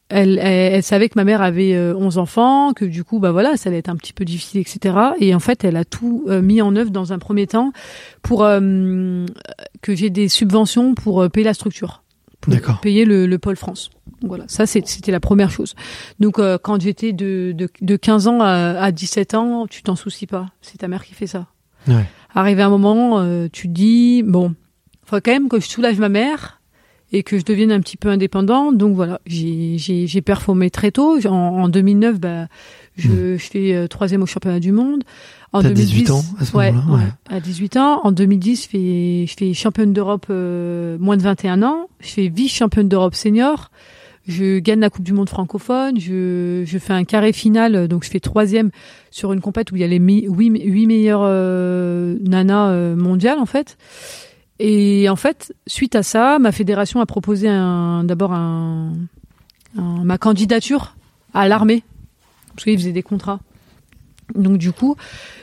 elle, 0.09 0.39
elle, 0.39 0.73
elle 0.73 0.83
savait 0.83 1.07
que 1.09 1.13
ma 1.15 1.23
mère 1.23 1.41
avait 1.41 1.73
euh, 1.75 1.95
11 1.95 2.17
enfants, 2.17 2.73
que 2.73 2.85
du 2.85 3.03
coup, 3.03 3.19
bah 3.19 3.31
voilà, 3.31 3.57
ça 3.57 3.69
allait 3.69 3.79
être 3.79 3.89
un 3.89 3.95
petit 3.95 4.13
peu 4.13 4.25
difficile, 4.25 4.59
etc. 4.59 4.95
Et 5.19 5.33
en 5.35 5.39
fait, 5.39 5.63
elle 5.63 5.77
a 5.77 5.85
tout 5.85 6.25
euh, 6.27 6.41
mis 6.41 6.61
en 6.61 6.75
œuvre 6.75 6.91
dans 6.91 7.13
un 7.13 7.19
premier 7.19 7.47
temps 7.47 7.71
pour 8.21 8.43
euh, 8.43 9.25
que 9.81 9.95
j'ai 9.95 10.09
des 10.09 10.27
subventions 10.27 10.95
pour 10.95 11.21
euh, 11.21 11.29
payer 11.29 11.45
la 11.45 11.53
structure, 11.53 12.03
pour 12.41 12.53
payer 12.81 13.05
le, 13.05 13.27
le 13.27 13.39
pôle 13.39 13.55
France. 13.55 13.91
Donc 14.21 14.29
voilà, 14.29 14.45
ça 14.47 14.65
c'était 14.65 15.11
la 15.11 15.19
première 15.19 15.51
chose. 15.51 15.75
Donc 16.19 16.39
euh, 16.39 16.57
quand 16.61 16.81
j'étais 16.81 17.13
de, 17.13 17.53
de, 17.55 17.69
de 17.79 17.95
15 17.95 18.27
ans 18.27 18.41
à, 18.41 18.79
à 18.79 18.91
17 18.91 19.33
ans, 19.35 19.67
tu 19.67 19.83
t'en 19.83 19.95
soucies 19.95 20.27
pas, 20.27 20.47
c'est 20.61 20.79
ta 20.79 20.87
mère 20.87 21.05
qui 21.05 21.13
fait 21.13 21.27
ça. 21.27 21.47
Ouais. 21.87 22.05
Arrivé 22.33 22.61
à 22.61 22.65
un 22.65 22.69
moment, 22.69 23.19
euh, 23.19 23.47
tu 23.51 23.67
te 23.67 23.73
dis 23.73 24.23
bon, 24.23 24.55
faut 25.05 25.17
quand 25.17 25.31
même 25.31 25.49
que 25.49 25.59
je 25.59 25.67
soulage 25.67 25.97
ma 25.99 26.09
mère 26.09 26.58
et 27.11 27.23
que 27.23 27.37
je 27.39 27.43
devienne 27.43 27.71
un 27.71 27.79
petit 27.79 27.97
peu 27.97 28.09
indépendant. 28.09 28.71
Donc 28.71 28.95
voilà, 28.95 29.19
j'ai 29.25 30.21
performé 30.21 30.69
très 30.69 30.91
tôt. 30.91 31.17
En, 31.25 31.31
en 31.31 31.69
2009, 31.69 32.19
bah 32.19 32.47
je, 32.97 33.37
je 33.37 33.45
fais 33.49 33.73
euh, 33.73 33.87
troisième 33.87 34.21
au 34.21 34.25
championnat 34.25 34.59
du 34.59 34.71
monde. 34.71 35.03
En 35.51 35.61
Hmm. 35.61 35.63
T'as 35.63 35.69
18 35.71 36.11
ans 36.11 36.23
à 36.39 36.45
ce 36.45 36.55
ouais, 36.55 36.71
moment-là, 36.71 37.03
ouais. 37.03 37.35
à 37.35 37.39
18 37.39 37.77
ans. 37.77 38.01
En 38.03 38.11
2010, 38.11 38.63
je 38.63 38.69
fais 38.69 39.25
je 39.27 39.33
fais 39.35 39.53
championne 39.53 39.93
d'Europe 39.93 40.27
euh, 40.29 40.97
moins 40.99 41.17
de 41.17 41.23
21 41.23 41.63
ans. 41.63 41.89
Je 42.01 42.09
fais 42.09 42.27
vice 42.27 42.53
championne 42.53 42.87
d'Europe 42.87 43.15
senior. 43.15 43.71
je 44.27 44.59
gagne 44.59 44.79
la 44.79 44.91
Coupe 44.91 45.03
du 45.05 45.13
Monde 45.13 45.29
francophone, 45.29 45.99
je, 45.99 46.63
je 46.65 46.77
fais 46.77 46.93
un 46.93 47.03
carré 47.03 47.33
final, 47.33 47.87
donc 47.87 48.03
je 48.03 48.11
fais 48.11 48.19
troisième 48.19 48.69
sur 49.09 49.33
une 49.33 49.41
compète 49.41 49.71
où 49.71 49.75
il 49.75 49.81
y 49.81 49.83
a 49.83 49.87
les 49.87 49.97
huit, 49.97 50.27
huit 50.29 50.85
meilleures 50.85 51.23
euh, 51.23 52.15
nanas 52.21 52.69
euh, 52.69 52.95
mondiales 52.95 53.39
en 53.39 53.47
fait. 53.47 53.77
Et 54.59 55.07
en 55.09 55.15
fait, 55.15 55.53
suite 55.67 55.95
à 55.95 56.03
ça, 56.03 56.37
ma 56.37 56.51
fédération 56.51 56.99
a 56.99 57.05
proposé 57.05 57.47
un, 57.47 58.03
d'abord 58.03 58.33
un, 58.33 58.93
ma 59.75 60.17
candidature 60.17 60.95
à 61.33 61.47
l'armée 61.47 61.83
parce 62.55 62.65
qu'ils 62.65 62.77
faisaient 62.77 62.91
des 62.91 63.03
contrats. 63.03 63.39
Donc 64.35 64.57
du 64.57 64.71
coup, 64.71 64.95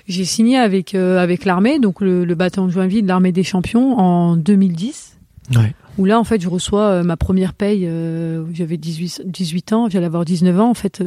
j'ai 0.06 0.24
signé 0.24 0.58
avec 0.58 0.94
euh, 0.94 1.18
avec 1.18 1.44
l'armée, 1.44 1.78
donc 1.78 2.00
le, 2.00 2.24
le 2.24 2.34
bataillon 2.34 2.66
de 2.66 2.72
Joinville, 2.72 3.06
l'armée 3.06 3.32
des 3.32 3.42
champions 3.42 3.98
en 3.98 4.36
2010. 4.36 5.16
Ouais. 5.54 5.74
Où 5.98 6.04
là, 6.04 6.20
en 6.20 6.24
fait, 6.24 6.40
je 6.40 6.48
reçois 6.48 6.82
euh, 6.82 7.02
ma 7.02 7.16
première 7.16 7.54
paye. 7.54 7.86
Euh, 7.86 8.44
j'avais 8.52 8.76
18, 8.76 9.22
18 9.24 9.72
ans, 9.72 9.88
j'allais 9.88 10.06
avoir 10.06 10.24
19 10.24 10.60
ans. 10.60 10.70
En 10.70 10.74
fait, 10.74 11.02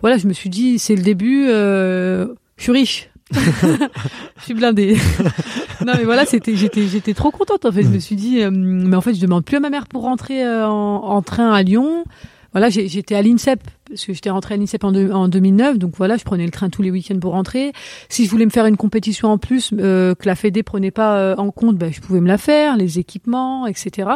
voilà, 0.00 0.16
je 0.16 0.28
me 0.28 0.32
suis 0.32 0.48
dit, 0.48 0.78
c'est 0.78 0.94
le 0.94 1.02
début. 1.02 1.46
je 1.48 2.28
suis 2.56 2.72
riche. 2.72 3.10
Je 3.32 4.44
suis 4.44 4.54
blindée. 4.54 4.96
non 5.86 5.92
mais 5.96 6.04
voilà, 6.04 6.24
c'était 6.24 6.56
j'étais 6.56 6.86
j'étais 6.86 7.14
trop 7.14 7.30
contente 7.30 7.64
en 7.64 7.72
fait. 7.72 7.82
Je 7.82 7.88
me 7.88 7.98
suis 7.98 8.16
dit 8.16 8.44
mais 8.50 8.96
en 8.96 9.00
fait, 9.00 9.14
je 9.14 9.20
demande 9.20 9.44
plus 9.44 9.56
à 9.56 9.60
ma 9.60 9.70
mère 9.70 9.86
pour 9.86 10.02
rentrer 10.02 10.46
en, 10.46 10.70
en 10.70 11.22
train 11.22 11.52
à 11.52 11.62
Lyon 11.62 12.04
voilà, 12.52 12.70
j'étais 12.70 13.14
à 13.14 13.22
l'INSEP 13.22 13.60
parce 13.88 14.04
que 14.04 14.12
j'étais 14.12 14.30
rentrée 14.30 14.54
à 14.54 14.56
l'INSEP 14.56 14.84
en, 14.84 14.94
en, 14.94 15.28
2009, 15.28 15.78
donc 15.78 15.94
voilà, 15.96 16.16
je 16.16 16.24
prenais 16.24 16.44
le 16.44 16.50
train 16.50 16.68
tous 16.68 16.82
les 16.82 16.90
week-ends 16.90 17.18
pour 17.18 17.32
rentrer. 17.32 17.72
Si 18.08 18.24
je 18.24 18.30
voulais 18.30 18.44
me 18.44 18.50
faire 18.50 18.66
une 18.66 18.76
compétition 18.76 19.28
en 19.28 19.38
plus 19.38 19.72
euh, 19.78 20.14
que 20.14 20.26
la 20.26 20.34
Fédé 20.34 20.62
prenait 20.62 20.90
pas 20.90 21.18
euh, 21.18 21.36
en 21.36 21.50
compte, 21.50 21.76
ben, 21.76 21.92
je 21.92 22.00
pouvais 22.00 22.20
me 22.20 22.28
la 22.28 22.38
faire, 22.38 22.76
les 22.76 22.98
équipements, 22.98 23.66
etc. 23.66 24.08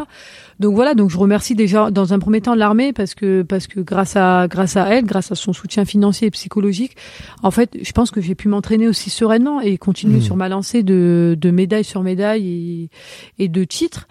Donc 0.61 0.74
voilà, 0.74 0.95
donc 0.95 1.11
je 1.11 1.18
remercie 1.18 1.55
déjà 1.55 1.91
dans 1.91 2.12
un 2.12 2.18
premier 2.18 2.41
temps 2.41 2.55
l'armée 2.55 2.93
parce 2.93 3.14
que 3.14 3.43
parce 3.43 3.66
que 3.66 3.80
grâce 3.80 4.16
à 4.16 4.47
grâce 4.49 4.76
à 4.76 4.89
elle, 4.89 5.05
grâce 5.05 5.33
à 5.33 5.35
son 5.35 5.53
soutien 5.53 5.85
financier 5.85 6.28
et 6.28 6.30
psychologique, 6.30 6.97
en 7.43 7.51
fait, 7.51 7.76
je 7.83 7.93
pense 7.93 8.11
que 8.11 8.20
j'ai 8.20 8.35
pu 8.35 8.49
m'entraîner 8.49 8.89
aussi 8.89 9.11
sereinement 9.11 9.61
et 9.61 9.78
continuer 9.78 10.18
mmh. 10.18 10.22
sur 10.22 10.37
ma 10.37 10.49
lancée 10.49 10.83
de, 10.83 11.37
de 11.39 11.51
médaille 11.51 11.85
sur 11.85 12.03
médaille 12.03 12.91
et, 13.39 13.45
et 13.45 13.49
de 13.49 13.64
titres. 13.64 14.07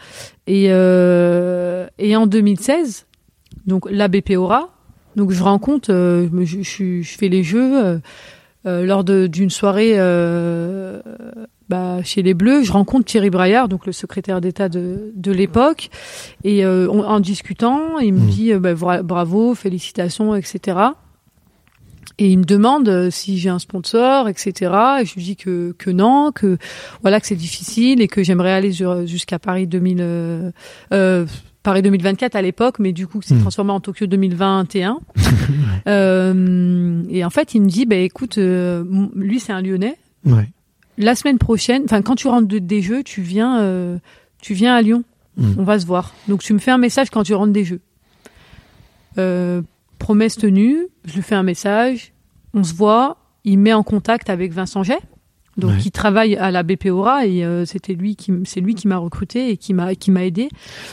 Et, 0.47 0.67
euh, 0.69 1.87
et 1.99 2.15
en 2.15 2.25
2016 2.27 3.05
donc 3.65 3.89
la 3.89 4.07
BPORA. 4.07 4.69
Donc 5.15 5.31
je 5.31 5.43
rencontre, 5.43 5.91
euh, 5.91 6.27
je, 6.43 6.61
je, 6.61 7.01
je, 7.01 7.17
fais 7.17 7.27
les 7.27 7.43
jeux 7.43 7.85
euh, 7.85 7.97
euh 8.65 8.85
lors 8.85 9.03
d'une 9.03 9.49
soirée 9.49 9.93
euh, 9.95 11.01
bah, 11.67 12.01
chez 12.03 12.21
les 12.21 12.33
Bleus. 12.33 12.63
Je 12.63 12.71
rencontre 12.71 13.05
Thierry 13.05 13.29
Braillard, 13.29 13.67
donc 13.67 13.85
le 13.85 13.91
secrétaire 13.91 14.39
d'État 14.39 14.69
de, 14.69 15.11
de 15.15 15.31
l'époque, 15.31 15.89
et 16.43 16.65
en 16.65 17.19
discutant, 17.19 17.99
il 17.99 18.13
me 18.13 18.19
mmh. 18.19 18.27
dit 18.27 18.53
bah, 18.53 19.01
bravo, 19.03 19.55
félicitations, 19.55 20.35
etc. 20.35 20.77
Et 22.17 22.27
il 22.29 22.39
me 22.39 22.43
demande 22.43 23.09
si 23.09 23.37
j'ai 23.37 23.49
un 23.49 23.57
sponsor, 23.57 24.27
etc. 24.27 24.71
Et 25.01 25.05
je 25.05 25.15
lui 25.15 25.23
dis 25.23 25.35
que 25.35 25.73
que 25.77 25.89
non, 25.89 26.31
que 26.31 26.57
voilà 27.01 27.19
que 27.19 27.27
c'est 27.27 27.35
difficile 27.35 27.99
et 27.99 28.07
que 28.07 28.21
j'aimerais 28.21 28.51
aller 28.51 28.71
jusqu'à 29.05 29.39
Paris 29.39 29.65
2000. 29.65 29.97
Euh, 29.99 31.25
Paris 31.63 31.81
2024 31.81 32.35
à 32.35 32.41
l'époque, 32.41 32.79
mais 32.79 32.91
du 32.91 33.07
coup, 33.07 33.21
c'est 33.21 33.35
hmm. 33.35 33.41
transformé 33.41 33.71
en 33.71 33.79
Tokyo 33.79 34.07
2021. 34.07 34.99
euh, 35.87 37.03
et 37.09 37.23
en 37.23 37.29
fait, 37.29 37.53
il 37.53 37.61
me 37.61 37.67
dit, 37.67 37.85
bah 37.85 37.97
écoute, 37.97 38.37
euh, 38.37 38.83
lui 39.15 39.39
c'est 39.39 39.53
un 39.53 39.61
Lyonnais. 39.61 39.97
Ouais. 40.25 40.49
La 40.97 41.15
semaine 41.15 41.37
prochaine, 41.37 41.83
enfin 41.85 42.01
quand 42.01 42.15
tu 42.15 42.27
rentres 42.27 42.47
des 42.47 42.81
jeux, 42.81 43.03
tu 43.03 43.21
viens, 43.21 43.61
euh, 43.61 43.97
tu 44.41 44.53
viens 44.53 44.75
à 44.75 44.81
Lyon. 44.81 45.03
Hmm. 45.37 45.53
On 45.57 45.63
va 45.63 45.79
se 45.79 45.85
voir. 45.85 46.13
Donc 46.27 46.41
tu 46.41 46.53
me 46.53 46.59
fais 46.59 46.71
un 46.71 46.77
message 46.77 47.09
quand 47.09 47.23
tu 47.23 47.33
rentres 47.33 47.53
des 47.53 47.63
jeux. 47.63 47.81
Euh, 49.17 49.61
promesse 49.99 50.35
tenue. 50.35 50.87
Je 51.05 51.15
lui 51.15 51.21
fais 51.21 51.35
un 51.35 51.43
message. 51.43 52.11
On 52.53 52.63
se 52.63 52.73
voit. 52.73 53.17
Il 53.43 53.59
met 53.59 53.73
en 53.73 53.83
contact 53.83 54.29
avec 54.29 54.51
Vincent 54.51 54.83
Jet 54.83 54.99
donc 55.57 55.85
il 55.85 55.91
travaille 55.91 56.37
à 56.37 56.49
la 56.49 56.63
BPORA 56.63 57.25
et 57.25 57.43
euh, 57.43 57.65
c'était 57.65 57.93
lui 57.93 58.15
qui 58.15 58.31
c'est 58.45 58.61
lui 58.61 58.73
qui 58.73 58.87
m'a 58.87 58.97
recruté 58.97 59.49
et 59.49 59.57
qui 59.57 59.73
m'a 59.73 59.95
qui 59.95 60.09
m'a 60.09 60.23
aidé 60.23 60.47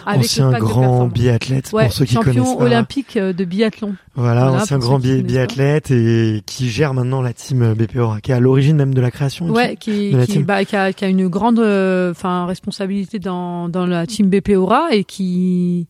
avec 0.05 0.25
ancien 0.25 0.51
grand 0.59 1.07
biathlète 1.07 1.71
pour 1.71 1.81
ceux 1.93 2.05
qui 2.05 2.15
champion 2.15 2.33
connaissent 2.33 2.49
champion 2.49 2.67
olympique 2.67 3.17
euh, 3.17 3.33
de 3.33 3.45
biathlon. 3.45 3.95
Voilà, 4.17 4.51
ancien 4.51 4.79
grand 4.79 4.99
bi 4.99 5.23
biathlète 5.23 5.93
et 5.93 6.43
qui 6.45 6.71
gère 6.71 6.93
maintenant 6.93 7.23
la 7.23 7.33
team 7.33 7.73
BPORA 7.75 8.21
qui 8.21 8.33
est 8.33 8.35
à 8.35 8.41
l'origine 8.41 8.77
même 8.77 8.95
de 8.95 9.01
la 9.01 9.13
création 9.13 9.49
ouais 9.51 9.77
qui 9.77 10.17
qui, 10.27 10.39
bah, 10.41 10.65
qui, 10.65 10.75
a, 10.75 10.93
qui, 10.93 11.05
a, 11.05 11.09
une 11.09 11.29
grande 11.29 11.61
euh, 11.61 12.11
enfin 12.11 12.47
responsabilité 12.47 13.21
dans 13.21 13.69
dans 13.69 13.87
la 13.87 14.09
team 14.09 14.29
BPORA 14.29 14.89
et 14.91 15.05
qui 15.05 15.87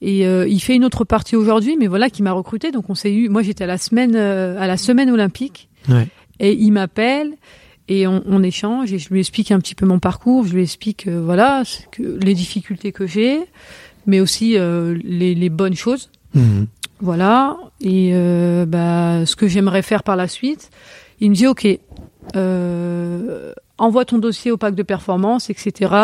et 0.00 0.24
il 0.24 0.60
fait 0.60 0.74
une 0.74 0.84
autre 0.84 1.04
partie 1.04 1.36
aujourd'hui 1.36 1.76
mais 1.78 1.86
voilà 1.86 2.10
qui 2.10 2.24
m'a 2.24 2.32
recruté. 2.32 2.72
Donc 2.72 2.90
on 2.90 2.96
s'est 2.96 3.14
eu 3.14 3.28
moi 3.28 3.42
j'étais 3.42 3.62
à 3.62 3.68
la 3.68 3.78
semaine 3.78 4.16
à 4.16 4.66
la 4.66 4.76
semaine 4.76 5.08
olympique 5.08 5.68
ouais. 5.88 6.08
et 6.40 6.52
il 6.52 6.72
m'appelle 6.72 7.34
et 7.88 8.06
on, 8.06 8.22
on, 8.26 8.42
échange 8.42 8.92
et 8.92 8.98
je 8.98 9.08
lui 9.08 9.20
explique 9.20 9.50
un 9.50 9.58
petit 9.58 9.74
peu 9.74 9.86
mon 9.86 9.98
parcours, 9.98 10.46
je 10.46 10.54
lui 10.54 10.62
explique 10.62 11.06
euh, 11.06 11.20
voilà 11.22 11.62
que, 11.90 12.18
les 12.22 12.34
difficultés 12.34 12.92
que 12.92 13.06
j'ai, 13.06 13.40
mais 14.06 14.20
aussi 14.20 14.56
euh, 14.56 14.98
les, 15.02 15.34
les, 15.34 15.48
bonnes 15.48 15.74
choses. 15.74 16.10
Mhm. 16.34 16.66
Voilà 17.00 17.56
et 17.80 18.10
euh, 18.12 18.66
bah, 18.66 19.24
ce 19.24 19.36
que 19.36 19.46
j'aimerais 19.46 19.82
faire 19.82 20.02
par 20.02 20.16
la 20.16 20.28
suite. 20.28 20.70
Il 21.20 21.30
me 21.30 21.34
dit 21.34 21.46
ok, 21.46 21.66
euh, 22.36 23.52
envoie 23.76 24.04
ton 24.04 24.18
dossier 24.18 24.50
au 24.50 24.56
pack 24.56 24.74
de 24.74 24.82
performance, 24.82 25.50
etc. 25.50 25.94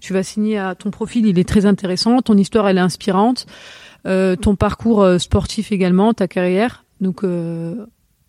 Tu 0.00 0.12
vas 0.12 0.22
signer 0.22 0.58
à 0.58 0.74
ton 0.74 0.90
profil, 0.90 1.26
il 1.26 1.38
est 1.38 1.48
très 1.48 1.66
intéressant, 1.66 2.22
ton 2.22 2.36
histoire 2.36 2.68
elle 2.68 2.78
est 2.78 2.82
inspirante, 2.82 3.46
euh, 4.06 4.36
ton 4.36 4.56
parcours 4.56 5.06
sportif 5.18 5.72
également, 5.72 6.14
ta 6.14 6.28
carrière. 6.28 6.84
Donc 7.00 7.24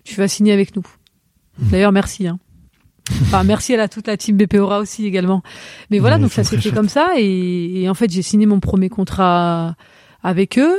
tu 0.04 0.16
vas 0.16 0.28
signer 0.28 0.54
avec 0.54 0.76
nous. 0.76 0.86
Mhm. 1.60 1.70
D'ailleurs 1.70 1.92
merci. 1.92 2.28
Hein. 2.28 2.40
Enfin, 3.24 3.44
merci 3.44 3.74
à 3.74 3.78
la, 3.78 3.88
toute 3.88 4.08
la 4.08 4.18
team 4.18 4.38
BPORA 4.38 4.80
aussi 4.80 5.06
également. 5.06 5.42
Mais 5.90 6.00
voilà, 6.00 6.18
donc 6.18 6.32
ça 6.32 6.44
s'est 6.44 6.58
fait 6.58 6.72
comme 6.72 6.90
ça 6.90 7.10
et, 7.18 7.82
et 7.82 7.90
en 7.90 7.94
fait 7.94 8.10
j'ai 8.12 8.22
signé 8.22 8.46
mon 8.46 8.60
premier 8.60 8.90
contrat 8.90 9.76
avec 10.24 10.58
eux, 10.60 10.78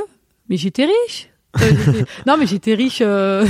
mais 0.49 0.57
j'étais 0.57 0.85
riche. 0.85 1.29
Euh, 1.61 2.03
non 2.27 2.37
mais 2.37 2.47
j'étais 2.47 2.73
riche. 2.73 2.99
Euh, 3.01 3.45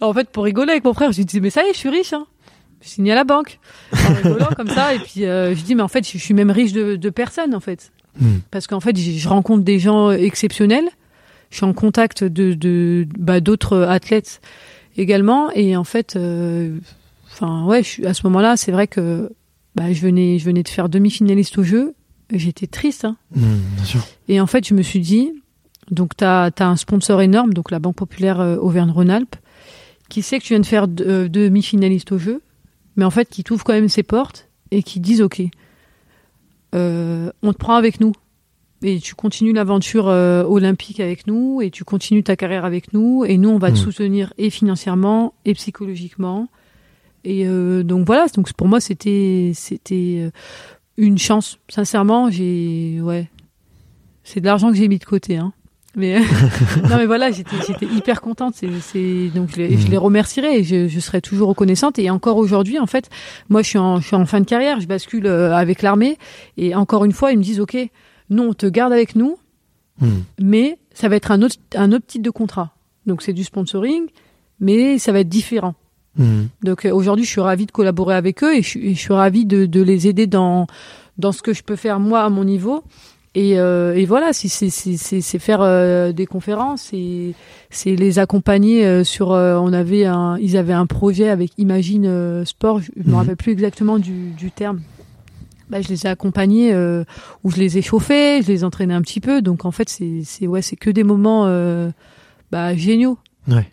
en 0.00 0.12
fait 0.12 0.28
pour 0.30 0.44
rigoler 0.44 0.72
avec 0.72 0.84
mon 0.84 0.94
frère, 0.94 1.12
je 1.12 1.18
lui 1.18 1.24
disais 1.24 1.40
mais 1.40 1.50
ça 1.50 1.62
y 1.64 1.68
est, 1.68 1.72
je 1.72 1.78
suis 1.78 1.88
riche. 1.88 2.12
Hein. 2.12 2.26
Je 2.82 2.88
signé 2.88 3.12
à 3.12 3.14
la 3.14 3.24
banque 3.24 3.58
en 3.92 4.14
rigolant 4.14 4.50
comme 4.56 4.68
ça 4.68 4.94
et 4.94 4.98
puis 4.98 5.24
euh, 5.24 5.54
je 5.54 5.62
dis 5.62 5.74
mais 5.74 5.82
en 5.82 5.88
fait 5.88 6.06
je, 6.06 6.18
suis 6.18 6.34
même 6.34 6.50
riche 6.50 6.72
de, 6.72 6.96
de 6.96 7.10
personnes 7.10 7.54
en 7.54 7.60
fait 7.60 7.90
hmm. 8.20 8.38
parce 8.50 8.66
qu'en 8.66 8.80
fait 8.80 8.96
je 8.96 9.28
rencontre 9.28 9.64
des 9.64 9.78
gens 9.78 10.10
exceptionnels. 10.10 10.88
Je 11.50 11.56
suis 11.56 11.64
en 11.64 11.72
contact 11.72 12.24
de 12.24 12.54
de 12.54 13.06
bah, 13.18 13.40
d'autres 13.40 13.82
athlètes 13.82 14.40
également 14.96 15.50
et 15.52 15.76
en 15.76 15.84
fait 15.84 16.16
euh, 16.16 16.76
Enfin, 17.38 17.66
ouais, 17.66 17.82
je, 17.82 18.04
à 18.04 18.14
ce 18.14 18.26
moment-là, 18.26 18.56
c'est 18.56 18.72
vrai 18.72 18.86
que 18.86 19.30
bah, 19.74 19.92
je 19.92 20.00
venais, 20.00 20.38
je 20.38 20.44
venais 20.44 20.62
de 20.62 20.68
faire 20.68 20.88
demi-finaliste 20.88 21.58
au 21.58 21.62
jeu. 21.62 21.94
J'étais 22.32 22.66
triste. 22.66 23.04
Hein. 23.04 23.16
Mmh, 23.34 23.42
bien 23.76 23.84
sûr. 23.84 24.00
Et 24.28 24.40
en 24.40 24.46
fait, 24.46 24.66
je 24.66 24.72
me 24.72 24.82
suis 24.82 25.00
dit, 25.00 25.32
donc 25.90 26.16
tu 26.16 26.24
as, 26.24 26.50
un 26.58 26.76
sponsor 26.76 27.20
énorme, 27.20 27.52
donc 27.52 27.70
la 27.70 27.78
Banque 27.78 27.96
Populaire 27.96 28.40
euh, 28.40 28.56
Auvergne-Rhône-Alpes, 28.56 29.36
qui 30.08 30.22
sait 30.22 30.38
que 30.38 30.44
tu 30.44 30.54
viens 30.54 30.60
de 30.60 30.66
faire 30.66 30.86
euh, 31.00 31.28
demi-finaliste 31.28 32.12
au 32.12 32.18
jeu, 32.18 32.40
mais 32.96 33.04
en 33.04 33.10
fait, 33.10 33.28
qui 33.28 33.44
t'ouvre 33.44 33.64
quand 33.64 33.74
même 33.74 33.88
ses 33.88 34.02
portes 34.02 34.48
et 34.70 34.82
qui 34.82 35.00
disent, 35.00 35.20
OK, 35.20 35.42
euh, 36.74 37.30
on 37.42 37.52
te 37.52 37.58
prend 37.58 37.74
avec 37.74 38.00
nous. 38.00 38.12
Et 38.82 38.98
tu 39.00 39.14
continues 39.14 39.52
l'aventure 39.52 40.08
euh, 40.08 40.44
olympique 40.44 41.00
avec 41.00 41.26
nous, 41.26 41.62
et 41.62 41.70
tu 41.70 41.84
continues 41.84 42.22
ta 42.22 42.36
carrière 42.36 42.64
avec 42.64 42.92
nous, 42.92 43.24
et 43.24 43.38
nous, 43.38 43.48
on 43.48 43.58
va 43.58 43.70
te 43.70 43.76
mmh. 43.76 43.82
soutenir 43.82 44.32
et 44.38 44.50
financièrement, 44.50 45.34
et 45.44 45.54
psychologiquement, 45.54 46.48
et 47.26 47.44
euh, 47.44 47.82
donc 47.82 48.06
voilà, 48.06 48.26
donc 48.28 48.52
pour 48.52 48.68
moi 48.68 48.78
c'était 48.78 49.50
c'était 49.52 50.18
euh, 50.20 50.30
une 50.96 51.18
chance. 51.18 51.58
Sincèrement, 51.68 52.30
j'ai 52.30 53.00
ouais, 53.02 53.28
c'est 54.22 54.40
de 54.40 54.46
l'argent 54.46 54.70
que 54.70 54.76
j'ai 54.76 54.86
mis 54.86 54.98
de 54.98 55.04
côté, 55.04 55.36
hein. 55.36 55.52
Mais 55.96 56.20
non, 56.88 56.98
mais 56.98 57.06
voilà, 57.06 57.32
j'étais 57.32 57.86
hyper 57.86 58.20
contente. 58.20 58.54
C'est 58.54 59.28
donc 59.34 59.50
je 59.50 59.56
les, 59.56 59.76
je 59.76 59.88
les 59.88 59.96
remercierai 59.96 60.58
et 60.58 60.62
je, 60.62 60.86
je 60.86 61.00
serai 61.00 61.20
toujours 61.20 61.48
reconnaissante. 61.48 61.98
Et 61.98 62.10
encore 62.10 62.36
aujourd'hui, 62.36 62.78
en 62.78 62.86
fait, 62.86 63.10
moi 63.48 63.62
je 63.62 63.70
suis 63.70 63.78
en 63.78 64.00
je 64.00 64.06
suis 64.06 64.16
en 64.16 64.24
fin 64.24 64.38
de 64.38 64.46
carrière, 64.46 64.78
je 64.78 64.86
bascule 64.86 65.26
euh, 65.26 65.52
avec 65.56 65.82
l'armée 65.82 66.18
et 66.56 66.76
encore 66.76 67.04
une 67.04 67.12
fois 67.12 67.32
ils 67.32 67.38
me 67.38 67.42
disent 67.42 67.60
ok, 67.60 67.76
non, 68.30 68.50
on 68.50 68.54
te 68.54 68.66
garde 68.66 68.92
avec 68.92 69.16
nous, 69.16 69.36
hmm. 70.00 70.20
mais 70.40 70.78
ça 70.94 71.08
va 71.08 71.16
être 71.16 71.32
un 71.32 71.42
autre 71.42 71.56
un 71.74 71.90
autre 71.90 72.06
type 72.06 72.22
de 72.22 72.30
contrat. 72.30 72.76
Donc 73.04 73.22
c'est 73.22 73.32
du 73.32 73.42
sponsoring, 73.42 74.06
mais 74.60 74.98
ça 74.98 75.10
va 75.10 75.20
être 75.20 75.28
différent. 75.28 75.74
Mhm. 76.18 76.48
Donc 76.62 76.84
euh, 76.84 76.90
aujourd'hui, 76.92 77.24
je 77.24 77.30
suis 77.30 77.40
ravie 77.40 77.66
de 77.66 77.72
collaborer 77.72 78.14
avec 78.14 78.42
eux 78.42 78.54
et 78.54 78.62
je, 78.62 78.78
je 78.78 78.98
suis 78.98 79.12
ravie 79.12 79.44
de, 79.44 79.66
de, 79.66 79.82
les 79.82 80.06
aider 80.06 80.26
dans 80.26 80.66
dans 81.18 81.32
ce 81.32 81.42
que 81.42 81.52
je 81.52 81.62
peux 81.62 81.76
faire 81.76 82.00
moi 82.00 82.22
à 82.22 82.30
mon 82.30 82.44
niveau. 82.44 82.84
Et, 83.34 83.58
euh, 83.60 83.94
et 83.94 84.06
voilà, 84.06 84.32
c'est 84.32 85.38
faire 85.38 85.60
euh, 85.60 86.12
des 86.12 86.24
conférences 86.24 86.88
et 86.94 87.34
c'est 87.68 87.94
les 87.94 88.18
accompagner 88.18 88.86
euh, 88.86 89.04
sur. 89.04 89.28
on 89.28 89.72
avait 89.74 90.06
un, 90.06 90.38
ils 90.38 90.56
avaient 90.56 90.72
un 90.72 90.86
projet 90.86 91.28
avec 91.28 91.52
Imagine 91.58 92.46
Sport. 92.46 92.80
Je 92.80 92.90
me 92.96 93.10
mhm. 93.10 93.14
rappelle 93.14 93.36
plus 93.36 93.52
exactement 93.52 93.98
du, 93.98 94.30
du 94.30 94.50
terme. 94.50 94.80
bah, 95.68 95.82
je 95.82 95.88
les 95.88 96.06
ai 96.06 96.08
accompagnés 96.08 96.74
ou 97.44 97.50
je 97.50 97.56
les 97.58 97.76
ai 97.76 97.82
chauffés, 97.82 98.40
je 98.42 98.48
les 98.48 98.64
entraînais 98.64 98.94
un 98.94 99.02
petit 99.02 99.20
peu. 99.20 99.42
Donc 99.42 99.66
en 99.66 99.70
fait, 99.70 99.90
c'est 99.90 100.22
c'est 100.24 100.46
ouais, 100.46 100.62
c'est 100.62 100.76
que 100.76 100.88
des 100.88 101.04
moments 101.04 101.44
bah, 102.50 102.74
géniaux. 102.74 103.18
Ouais. 103.48 103.70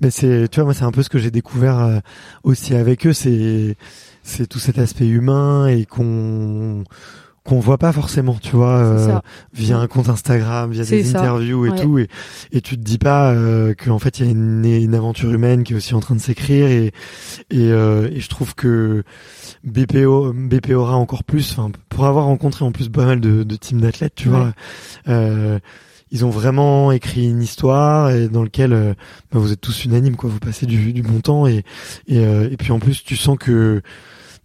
Mais 0.00 0.10
c'est, 0.10 0.48
tu 0.48 0.56
vois, 0.56 0.64
moi, 0.64 0.74
c'est 0.74 0.84
un 0.84 0.92
peu 0.92 1.02
ce 1.02 1.08
que 1.08 1.18
j'ai 1.18 1.30
découvert 1.30 1.78
euh, 1.78 1.98
aussi 2.42 2.74
avec 2.74 3.06
eux, 3.06 3.12
c'est, 3.12 3.76
c'est 4.22 4.46
tout 4.46 4.58
cet 4.58 4.78
aspect 4.78 5.06
humain 5.08 5.66
et 5.66 5.86
qu'on, 5.86 6.84
qu'on 7.44 7.58
voit 7.58 7.78
pas 7.78 7.92
forcément, 7.92 8.34
tu 8.40 8.54
vois, 8.54 8.76
euh, 8.82 9.18
via 9.54 9.78
un 9.78 9.86
compte 9.86 10.08
Instagram, 10.10 10.70
via 10.70 10.84
des 10.84 11.04
ça. 11.04 11.18
interviews 11.20 11.66
et 11.66 11.70
Ouais. 11.70 11.80
tout, 11.80 11.98
et, 11.98 12.08
et 12.52 12.60
tu 12.60 12.76
te 12.76 12.82
dis 12.82 12.98
pas 12.98 13.32
euh, 13.32 13.74
qu'en 13.74 13.98
fait 13.98 14.18
il 14.20 14.26
y 14.26 14.28
a 14.28 14.30
une, 14.30 14.64
une 14.64 14.94
aventure 14.94 15.30
humaine 15.32 15.64
qui 15.64 15.72
est 15.72 15.76
aussi 15.76 15.94
en 15.94 16.00
train 16.00 16.14
de 16.14 16.20
s'écrire, 16.20 16.66
et 16.66 16.92
et, 17.50 17.72
euh, 17.72 18.08
et 18.12 18.20
je 18.20 18.28
trouve 18.28 18.54
que 18.54 19.02
BPO, 19.64 20.32
BP 20.34 20.70
aura 20.72 20.96
encore 20.96 21.24
plus, 21.24 21.52
enfin 21.52 21.70
pour 21.88 22.06
avoir 22.06 22.26
rencontré 22.26 22.64
en 22.64 22.72
plus 22.72 22.88
pas 22.88 23.04
mal 23.06 23.20
de, 23.20 23.42
de 23.42 23.56
teams 23.56 23.80
d'athlètes, 23.80 24.14
tu 24.16 24.28
Ouais. 24.28 24.36
vois, 24.36 24.52
euh, 25.08 25.58
ils 26.12 26.24
ont 26.24 26.30
vraiment 26.30 26.90
écrit 26.92 27.28
une 27.28 27.42
histoire 27.42 28.10
et 28.10 28.28
dans 28.28 28.42
lequel 28.42 28.72
euh, 28.72 28.94
bah, 29.32 29.38
vous 29.38 29.52
êtes 29.52 29.60
tous 29.60 29.84
unanimes, 29.84 30.16
quoi, 30.16 30.28
vous 30.30 30.38
passez 30.40 30.66
du, 30.66 30.92
du 30.92 31.02
bon 31.02 31.20
temps 31.20 31.46
et 31.46 31.64
et, 32.08 32.18
euh, 32.24 32.48
et 32.50 32.56
puis 32.56 32.72
en 32.72 32.78
plus 32.78 33.02
tu 33.04 33.16
sens 33.16 33.36
que 33.38 33.80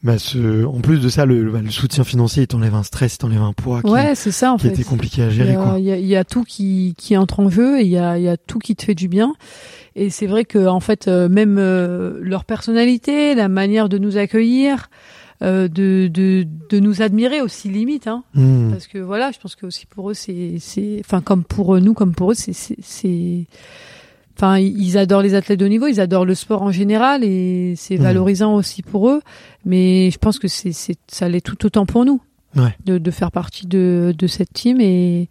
bah, 0.03 0.19
ce, 0.19 0.63
en 0.65 0.81
plus 0.81 0.99
de 0.99 1.09
ça, 1.09 1.25
le, 1.25 1.49
bah, 1.49 1.61
le 1.63 1.71
soutien 1.71 2.03
financier, 2.03 2.43
il 2.43 2.47
t'enlève 2.47 2.75
un 2.75 2.83
stress, 2.83 3.15
il 3.15 3.17
t'enlève 3.17 3.41
un 3.41 3.53
poids 3.53 3.81
qui, 3.81 3.89
Ouais, 3.89 4.13
c'est 4.13 4.29
ça 4.31 4.51
en 4.53 4.57
qui 4.57 4.67
fait. 4.67 4.73
était 4.73 4.83
compliqué 4.83 5.23
à 5.23 5.27
y, 5.29 5.31
gérer. 5.31 5.57
il 5.79 5.83
y 5.85 5.91
a- 5.91 5.97
il 5.97 6.05
y 6.05 6.15
a 6.15 6.23
tout 6.23 6.43
qui, 6.43 6.93
qui 6.95 7.17
entre 7.17 7.39
en 7.39 7.49
jeu 7.49 7.79
et 7.79 7.83
il 7.83 7.87
y 7.89 7.97
a, 7.97 8.19
y 8.19 8.27
a 8.27 8.37
tout 8.37 8.59
qui 8.59 8.75
te 8.75 8.83
fait 8.83 8.93
du 8.93 9.07
bien. 9.07 9.33
Et 9.95 10.11
c'est 10.11 10.27
vrai 10.27 10.45
que 10.45 10.67
en 10.67 10.79
fait, 10.81 11.07
euh, 11.07 11.27
même 11.29 11.57
euh, 11.57 12.19
leur 12.21 12.45
personnalité, 12.45 13.33
la 13.33 13.47
manière 13.49 13.89
de 13.89 13.97
nous 13.97 14.17
accueillir, 14.17 14.89
de, 15.41 16.07
de, 16.07 16.45
de 16.69 16.79
nous 16.79 17.01
admirer 17.01 17.41
aussi 17.41 17.69
limite. 17.69 18.07
Hein. 18.07 18.23
Hmm. 18.33 18.71
Parce 18.71 18.87
que 18.87 18.97
voilà, 18.97 19.31
je 19.31 19.39
pense 19.39 19.55
que 19.55 19.65
aussi 19.65 19.85
pour 19.85 20.09
eux, 20.09 20.13
c'est, 20.13 20.57
c'est, 20.59 21.01
enfin 21.01 21.21
comme 21.21 21.43
pour 21.43 21.79
nous, 21.79 21.93
comme 21.93 22.13
pour 22.13 22.31
eux, 22.31 22.35
c'est, 22.35 22.53
c'est, 22.53 23.45
enfin 24.37 24.57
ils 24.59 24.97
adorent 24.97 25.21
les 25.21 25.33
athlètes 25.35 25.59
de 25.59 25.65
haut 25.65 25.69
niveau, 25.69 25.87
ils 25.87 25.99
adorent 26.01 26.25
le 26.25 26.35
sport 26.35 26.61
en 26.61 26.71
général 26.71 27.23
et 27.23 27.73
c'est 27.77 27.97
Mhm. 27.97 28.03
valorisant 28.03 28.55
aussi 28.55 28.81
pour 28.81 29.09
eux. 29.09 29.21
Mais 29.65 30.09
je 30.11 30.17
pense 30.17 30.39
que 30.39 30.47
c'est, 30.47 30.71
c'est, 30.73 30.95
ça 31.07 31.27
l'est 31.29 31.41
tout 31.45 31.65
autant 31.65 31.85
pour 31.85 32.05
nous 32.05 32.21
Ouais. 32.57 32.73
de, 32.85 32.97
de 32.99 33.11
faire 33.11 33.31
partie 33.33 33.67
de, 33.67 34.15
de 34.17 34.27
cette 34.27 34.53
team 34.53 34.79
et, 34.79 35.27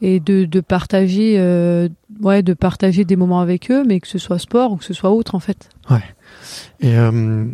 et 0.00 0.20
de, 0.20 0.46
de 0.46 0.60
partager, 0.60 1.34
euh, 1.36 1.90
ouais, 2.22 2.42
de 2.42 2.54
partager 2.54 3.04
des 3.04 3.14
moments 3.14 3.40
avec 3.40 3.70
eux, 3.70 3.84
mais 3.86 4.00
que 4.00 4.08
ce 4.08 4.16
soit 4.16 4.38
sport 4.38 4.72
ou 4.72 4.76
que 4.76 4.84
ce 4.86 4.94
soit 4.94 5.10
autre 5.10 5.34
en 5.34 5.38
fait. 5.38 5.68
Et 6.80 6.96
euh, 6.96 7.44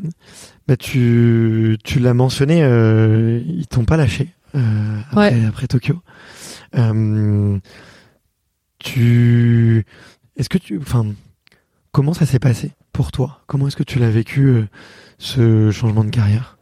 bah, 0.68 0.76
tu, 0.76 1.78
tu 1.82 1.98
l'as 1.98 2.14
mentionné, 2.14 2.62
euh, 2.62 3.40
ils 3.46 3.66
t'ont 3.66 3.84
pas 3.86 3.96
lâché 3.96 4.28
euh, 4.54 5.00
après, 5.10 5.34
Ouais. 5.34 5.44
après 5.46 5.66
Tokyo. 5.66 5.96
Euh, 6.76 7.58
tu, 8.78 9.84
est-ce 10.36 10.48
que 10.48 10.58
tu, 10.58 10.78
enfin, 10.78 11.06
comment 11.92 12.12
ça 12.14 12.26
s'est 12.26 12.38
passé 12.38 12.72
pour 12.92 13.10
toi? 13.12 13.40
Comment 13.46 13.66
est-ce 13.68 13.76
que 13.76 13.82
tu 13.82 13.98
l'as 13.98 14.10
vécu 14.10 14.42
euh, 14.46 14.64
ce 15.18 15.70
changement 15.70 16.04
de 16.04 16.10
carrière? 16.10 16.58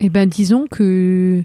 Eh 0.00 0.08
ben, 0.10 0.28
disons 0.28 0.66
que 0.70 1.42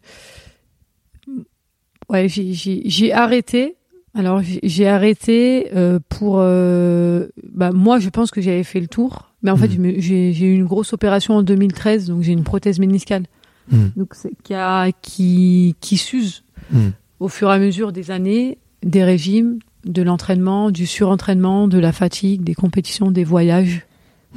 ouais, 2.09 2.27
j'ai 2.27 2.53
j'ai 2.53 3.13
arrêté. 3.13 3.75
Alors 4.17 4.41
j'ai 4.63 4.87
arrêté 4.87 5.67
euh, 5.75 5.99
pour 6.09 6.37
euh, 6.39 7.27
bah 7.53 7.71
moi 7.71 7.99
je 7.99 8.09
pense 8.09 8.31
que 8.31 8.41
j'avais 8.41 8.63
fait 8.63 8.79
le 8.79 8.87
tour, 8.87 9.29
mais 9.43 9.51
en 9.51 9.57
fait 9.57 9.77
me- 9.77 9.99
j'ai 9.99 10.31
eu 10.31 10.55
une 10.55 10.65
grosse 10.65 10.91
opération 10.93 11.35
en 11.35 11.43
2013, 11.43 12.07
donc 12.07 12.23
j'ai 12.23 12.31
une 12.31 12.43
prothèse 12.43 12.79
méniscale, 12.79 13.23
Hmm. 13.69 13.87
donc 13.97 14.13
qui 14.43 14.53
a 14.53 14.91
qui 15.01 15.75
qui 15.81 15.97
s'use 15.97 16.43
Hmm. 16.71 16.89
au 17.19 17.27
fur 17.27 17.49
et 17.51 17.53
à 17.53 17.59
mesure 17.59 17.91
des 17.91 18.11
années, 18.11 18.57
des 18.81 19.03
régimes, 19.03 19.59
de 19.85 20.01
l'entraînement, 20.01 20.71
du 20.71 20.85
surentraînement, 20.87 21.67
de 21.67 21.77
la 21.77 21.91
fatigue, 21.91 22.43
des 22.43 22.55
compétitions, 22.55 23.11
des 23.11 23.23
voyages, 23.23 23.85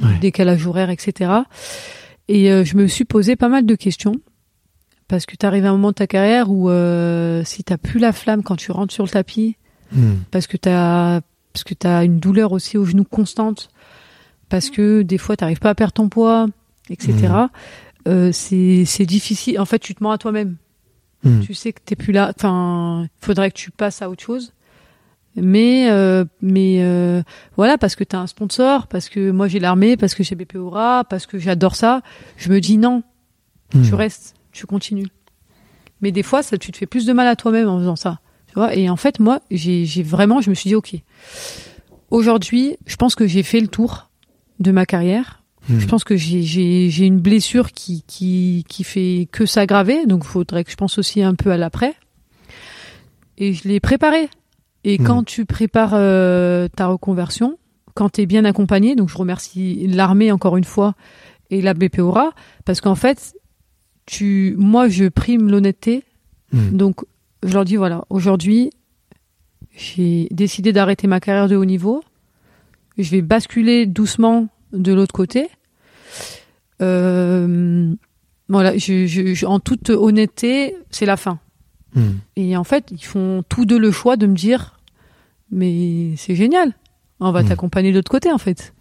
Ouais. 0.01 0.17
décalage 0.21 0.65
horaire, 0.67 0.89
etc. 0.89 1.31
Et 2.27 2.51
euh, 2.51 2.63
je 2.63 2.75
me 2.77 2.87
suis 2.87 3.05
posé 3.05 3.35
pas 3.35 3.49
mal 3.49 3.65
de 3.65 3.75
questions 3.75 4.15
parce 5.07 5.25
que 5.25 5.35
tu 5.35 5.45
arrives 5.45 5.65
à 5.65 5.69
un 5.69 5.73
moment 5.73 5.89
de 5.89 5.95
ta 5.95 6.07
carrière 6.07 6.49
où 6.51 6.69
euh, 6.69 7.41
si 7.45 7.63
t'as 7.63 7.77
plus 7.77 7.99
la 7.99 8.11
flamme 8.13 8.43
quand 8.43 8.55
tu 8.57 8.71
rentres 8.71 8.93
sur 8.93 9.03
le 9.03 9.09
tapis, 9.09 9.55
Hmm. 9.91 10.19
parce 10.31 10.47
que 10.47 10.55
t'as 10.57 11.21
parce 11.53 11.63
que 11.65 11.73
t'as 11.73 12.05
une 12.05 12.19
douleur 12.19 12.53
aussi 12.53 12.77
au 12.77 12.85
genou 12.85 13.03
constante, 13.03 13.69
parce 14.47 14.69
que 14.69 15.01
des 15.01 15.17
fois 15.17 15.35
t'arrives 15.35 15.59
pas 15.59 15.71
à 15.71 15.75
perdre 15.75 15.93
ton 15.93 16.07
poids, 16.07 16.47
etc. 16.89 17.13
Mhm. 17.13 17.49
Euh, 18.07 18.31
c'est 18.31 18.85
c'est 18.85 19.05
difficile. 19.05 19.59
En 19.59 19.65
fait, 19.65 19.79
tu 19.79 19.93
te 19.93 20.01
mens 20.03 20.11
à 20.11 20.17
toi-même. 20.17 20.55
Hmm. 21.23 21.41
Tu 21.41 21.53
sais 21.53 21.73
que 21.73 21.81
t'es 21.83 21.95
plus 21.95 22.13
là. 22.13 22.31
Enfin, 22.35 23.07
faudrait 23.19 23.51
que 23.51 23.57
tu 23.57 23.69
passes 23.69 24.01
à 24.01 24.09
autre 24.09 24.23
chose. 24.23 24.53
Mais 25.35 25.89
euh, 25.89 26.25
mais 26.41 26.77
euh, 26.81 27.21
voilà 27.57 27.77
parce 27.77 27.95
que 27.95 28.03
t'as 28.03 28.19
un 28.19 28.27
sponsor, 28.27 28.87
parce 28.87 29.07
que 29.09 29.31
moi 29.31 29.47
j'ai 29.47 29.59
l'armée, 29.59 29.97
parce 29.97 30.15
que 30.15 30.23
j'ai 30.23 30.35
BP 30.35 30.55
Aura, 30.55 31.03
parce 31.03 31.25
que 31.25 31.37
j'adore 31.37 31.75
ça. 31.75 32.01
Je 32.37 32.49
me 32.49 32.59
dis 32.61 32.77
non, 32.77 33.03
Hmm. 33.73 33.83
tu 33.83 33.93
restes, 33.95 34.35
tu 34.51 34.65
continues. 34.65 35.07
Mais 36.01 36.11
des 36.11 36.23
fois, 36.23 36.43
ça, 36.43 36.57
tu 36.57 36.71
te 36.71 36.77
fais 36.77 36.87
plus 36.87 37.05
de 37.05 37.13
mal 37.13 37.27
à 37.27 37.35
toi-même 37.35 37.67
en 37.67 37.77
faisant 37.79 37.95
ça. 37.95 38.19
Tu 38.51 38.55
vois 38.55 38.75
Et 38.75 38.89
en 38.89 38.95
fait, 38.97 39.19
moi, 39.19 39.39
j'ai 39.49 40.03
vraiment, 40.03 40.39
je 40.41 40.49
me 40.49 40.55
suis 40.55 40.67
dit, 40.69 40.75
ok, 40.75 40.93
aujourd'hui, 42.09 42.77
je 42.85 42.95
pense 42.95 43.15
que 43.15 43.27
j'ai 43.27 43.43
fait 43.43 43.59
le 43.59 43.67
tour 43.67 44.09
de 44.59 44.71
ma 44.71 44.85
carrière. 44.85 45.43
Hmm. 45.69 45.79
Je 45.79 45.87
pense 45.87 46.03
que 46.03 46.15
j'ai- 46.17 47.05
une 47.05 47.19
blessure 47.19 47.71
qui, 47.71 48.03
qui, 48.07 48.65
qui 48.67 48.83
fait 48.83 49.27
que 49.31 49.45
s'aggraver, 49.45 50.05
donc 50.05 50.23
il 50.25 50.27
faudrait 50.27 50.63
que 50.63 50.71
je 50.71 50.75
pense 50.75 50.97
aussi 50.97 51.21
un 51.21 51.35
peu 51.35 51.51
à 51.51 51.57
l'après. 51.57 51.93
Et 53.37 53.53
je 53.53 53.67
l'ai 53.67 53.79
préparé. 53.79 54.29
Et 54.83 54.97
Hmm. 54.99 55.03
quand 55.05 55.23
tu 55.23 55.45
prépares 55.45 55.93
euh, 55.93 56.67
ta 56.75 56.87
reconversion, 56.87 57.57
quand 57.93 58.09
tu 58.09 58.21
es 58.21 58.25
bien 58.25 58.45
accompagné, 58.45 58.95
donc 58.95 59.09
je 59.09 59.17
remercie 59.17 59.85
l'armée 59.87 60.31
encore 60.31 60.57
une 60.57 60.63
fois 60.63 60.95
et 61.51 61.61
la 61.61 61.73
BPORA, 61.73 62.31
parce 62.65 62.81
qu'en 62.81 62.95
fait, 62.95 63.35
tu, 64.05 64.55
moi 64.57 64.89
je 64.89 65.05
prime 65.07 65.49
l'honnêteté, 65.49 66.03
Hmm. 66.53 66.75
donc 66.75 67.05
je 67.43 67.53
leur 67.53 67.65
dis 67.65 67.75
voilà, 67.75 68.05
aujourd'hui 68.09 68.69
j'ai 69.75 70.27
décidé 70.31 70.73
d'arrêter 70.73 71.07
ma 71.07 71.19
carrière 71.19 71.47
de 71.47 71.55
haut 71.55 71.65
niveau, 71.65 72.03
je 72.97 73.09
vais 73.11 73.21
basculer 73.21 73.85
doucement 73.85 74.47
de 74.73 74.93
l'autre 74.93 75.13
côté. 75.13 75.47
Euh, 76.81 77.93
voilà, 78.49 78.77
je, 78.77 79.05
je- 79.05 79.33
je- 79.33 79.45
en 79.45 79.59
toute 79.59 79.89
honnêteté, 79.89 80.75
c'est 80.89 81.05
la 81.05 81.17
fin. 81.17 81.39
Hmm. 81.95 82.13
Et 82.35 82.57
en 82.57 82.63
fait, 82.63 82.85
ils 82.91 83.03
font 83.03 83.43
tous 83.47 83.65
deux 83.65 83.79
le 83.79 83.91
choix 83.91 84.17
de 84.17 84.25
me 84.27 84.35
dire, 84.35 84.77
mais 85.51 86.13
c'est 86.17 86.35
génial, 86.35 86.73
on 87.19 87.31
va 87.31 87.43
Mm. 87.43 87.47
t'accompagner 87.49 87.91
de 87.91 87.95
l'autre 87.97 88.11
côté 88.11 88.31
en 88.31 88.37
fait. 88.37 88.73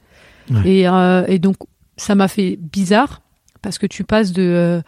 Ouais. 0.50 0.62
Et, 0.80 0.88
euh, 0.88 1.24
et 1.26 1.38
donc, 1.38 1.56
ça 1.96 2.14
m'a 2.14 2.28
fait 2.28 2.56
bizarre 2.56 3.20
parce 3.62 3.78
que 3.78 3.86
tu 3.86 4.04
passes 4.04 4.32
de 4.32 4.42
euh, 4.42 4.80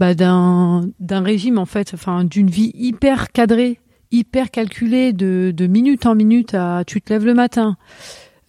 bah, 0.00 0.14
d'un 0.14 0.88
d'un 0.98 1.22
régime 1.22 1.58
en 1.58 1.66
fait, 1.66 1.92
enfin 1.94 2.24
d'une 2.24 2.48
vie 2.50 2.72
hyper 2.74 3.30
cadrée, 3.32 3.78
hyper 4.10 4.50
calculée, 4.50 5.12
de, 5.12 5.52
de 5.54 5.66
minute 5.66 6.06
en 6.06 6.14
minute 6.14 6.54
à 6.54 6.82
tu 6.86 7.00
te 7.02 7.12
lèves 7.12 7.26
le 7.26 7.34
matin. 7.34 7.76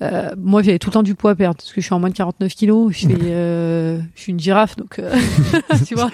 Euh, 0.02 0.32
moi, 0.36 0.64
j'avais 0.64 0.80
tout 0.80 0.89
le 0.89 0.93
temps 0.93 1.04
du 1.04 1.14
poids 1.14 1.32
à 1.32 1.36
perdre 1.36 1.58
parce 1.58 1.72
que 1.74 1.80
je 1.80 1.86
suis 1.86 1.93
en 1.93 1.99
moins 1.99 2.10
de 2.10 2.16
49 2.16 2.52
kilos. 2.56 2.91
Je, 2.91 3.08
fais, 3.08 3.16
euh, 3.22 3.99
je 4.16 4.22
suis 4.22 4.32
une 4.32 4.39
girafe, 4.39 4.76
donc 4.76 4.97
euh, 4.97 5.14
tu 5.88 5.93
vois, 5.93 6.10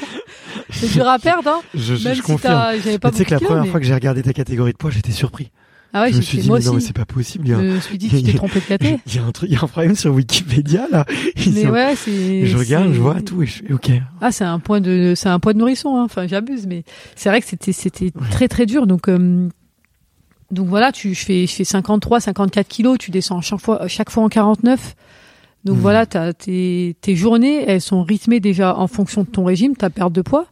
c'est 0.71 0.91
dur 0.91 1.07
à 1.07 1.17
perdre. 1.19 1.49
Hein. 1.49 1.61
Je, 1.73 1.95
je, 1.95 2.03
Même 2.05 2.15
je 2.15 2.21
si 2.21 2.27
confirme. 2.27 2.53
pas 2.99 3.11
Tu 3.11 3.17
sais 3.17 3.23
que 3.25 3.31
la 3.35 3.39
première 3.39 3.63
fois 3.65 3.75
mais- 3.75 3.79
que 3.79 3.85
j'ai 3.85 3.93
regardé 3.93 4.23
ta 4.23 4.33
catégorie 4.33 4.73
de 4.73 4.77
poids, 4.77 4.89
j'étais 4.91 5.13
surpris. 5.13 5.51
Ah 5.97 6.03
ouais, 6.03 6.11
je 6.11 6.17
me 6.17 6.21
suis 6.21 6.37
dit, 6.39 6.49
mais 6.51 6.59
non, 6.59 6.73
mais 6.73 6.79
c'est 6.79 6.93
pas 6.93 7.05
possible. 7.05 7.47
Il 7.47 7.51
y 7.51 7.53
a, 7.53 7.57
Je 7.59 7.63
me 7.63 7.79
suis 7.79 7.97
dit, 7.97 8.09
tu 8.09 8.21
t'es 8.23 8.33
trompé 8.33 8.59
de 8.59 8.65
caté. 8.65 8.99
il 9.07 9.15
y 9.15 9.19
a 9.19 9.23
un 9.25 9.31
truc, 9.31 9.49
il 9.49 9.53
y 9.53 9.57
a 9.57 9.63
un 9.63 9.67
problème 9.67 9.95
sur 9.95 10.13
Wikipédia 10.13 10.87
là. 10.91 11.05
Ils 11.45 11.53
Mais 11.53 11.63
sont- 11.63 11.69
ouais, 11.69 11.95
c'est. 11.95 12.45
Je 12.45 12.57
regarde, 12.57 12.91
je 12.93 12.99
vois 12.99 13.21
tout 13.21 13.41
et 13.43 13.45
je 13.45 13.63
fais 13.63 13.73
ok. 13.73 13.91
Ah, 14.21 14.31
c'est 14.31 14.43
un 14.45 14.59
point 14.59 14.81
de, 14.81 15.13
c'est 15.15 15.29
un 15.29 15.39
point 15.39 15.53
de 15.53 15.59
nourrisson. 15.59 15.95
Hein. 15.97 16.03
Enfin, 16.05 16.27
j'abuse, 16.27 16.67
mais 16.67 16.83
c'est 17.15 17.29
vrai 17.29 17.41
que 17.41 17.47
c'était, 17.47 17.71
c'était 17.73 18.11
Ouais. 18.15 18.29
très 18.31 18.47
très 18.47 18.65
dur. 18.65 18.87
Donc, 18.87 19.07
euh, 19.09 19.47
donc 20.51 20.67
voilà, 20.67 20.91
tu, 20.91 21.13
je 21.13 21.25
fais, 21.25 21.45
je 21.47 21.53
fais 21.53 21.63
53, 21.63 22.19
54 22.21 22.67
kilos. 22.67 22.97
Tu 22.97 23.11
descends 23.11 23.41
chaque 23.41 23.59
fois, 23.59 23.87
chaque 23.87 24.09
fois 24.09 24.23
en 24.23 24.29
49. 24.29 24.95
Donc 25.65 25.75
Mhm. 25.75 25.81
voilà, 25.81 26.05
t'as 26.05 26.31
tes, 26.33 26.95
tes 27.01 27.15
journées, 27.15 27.65
elles 27.67 27.81
sont 27.81 28.03
rythmées 28.03 28.39
déjà 28.39 28.77
en 28.77 28.87
fonction 28.87 29.23
de 29.23 29.27
ton 29.27 29.43
régime, 29.43 29.75
ta 29.75 29.89
perte 29.89 30.13
de 30.13 30.21
poids. 30.21 30.45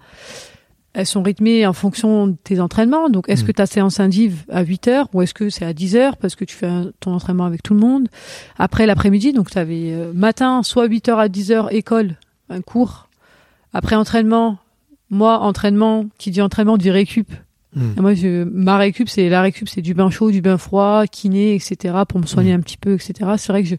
Elles 0.98 1.06
sont 1.06 1.22
rythmées 1.22 1.68
en 1.68 1.74
fonction 1.74 2.28
de 2.28 2.36
tes 2.43 2.60
entraînements. 2.62 3.10
Donc, 3.10 3.26
est-ce 3.28 3.43
que 3.43 3.52
ta 3.52 3.66
séance 3.66 4.00
indive 4.00 4.46
à 4.50 4.64
8 4.64 4.88
heures 4.88 5.10
ou 5.14 5.22
est-ce 5.22 5.34
que 5.34 5.50
c'est 5.50 5.66
à 5.66 5.74
10 5.74 5.96
heures 5.98 6.16
parce 6.16 6.36
que 6.36 6.46
tu 6.46 6.56
fais 6.56 6.68
un- 6.68 6.91
ton 7.02 7.14
entraînement 7.14 7.43
avec 7.46 7.62
tout 7.64 7.74
le 7.74 7.82
monde? 7.82 8.08
Après 8.58 8.86
l'après-midi, 8.86 9.34
donc 9.34 9.52
tu 9.52 9.58
avais 9.58 9.93
matin, 10.14 10.64
soit 10.64 10.86
8 10.86 11.10
heures 11.10 11.20
à 11.20 11.28
10 11.28 11.52
heures, 11.52 11.74
école, 11.74 12.16
un 12.50 12.62
cours. 12.62 13.10
Après 13.74 13.96
entraînement, 13.98 14.58
moi, 15.10 15.39
entraînement, 15.39 16.06
qui 16.18 16.32
dit 16.32 16.41
entraînement, 16.41 16.78
dit 16.78 16.91
récup. 16.91 17.30
Et 17.98 18.00
moi, 18.00 18.14
je, 18.14 18.46
ma 18.46 18.78
récup, 18.78 19.10
c'est 19.10 19.28
la 19.28 19.41
récup, 19.41 19.68
c'est 19.68 19.82
du 19.82 19.93
bain 19.93 20.10
chaud, 20.10 20.32
du 20.32 20.39
bain 20.41 20.58
froid, 20.58 21.06
kiné, 21.08 21.56
etc., 21.56 21.93
pour 22.08 22.22
me 22.22 22.26
soigner 22.26 22.54
Mhm. 22.54 22.60
un 22.60 22.62
petit 22.62 22.78
peu, 22.78 22.93
etc. 22.93 23.32
C'est 23.38 23.52
vrai 23.52 23.64
que 23.64 23.68
je, 23.70 23.76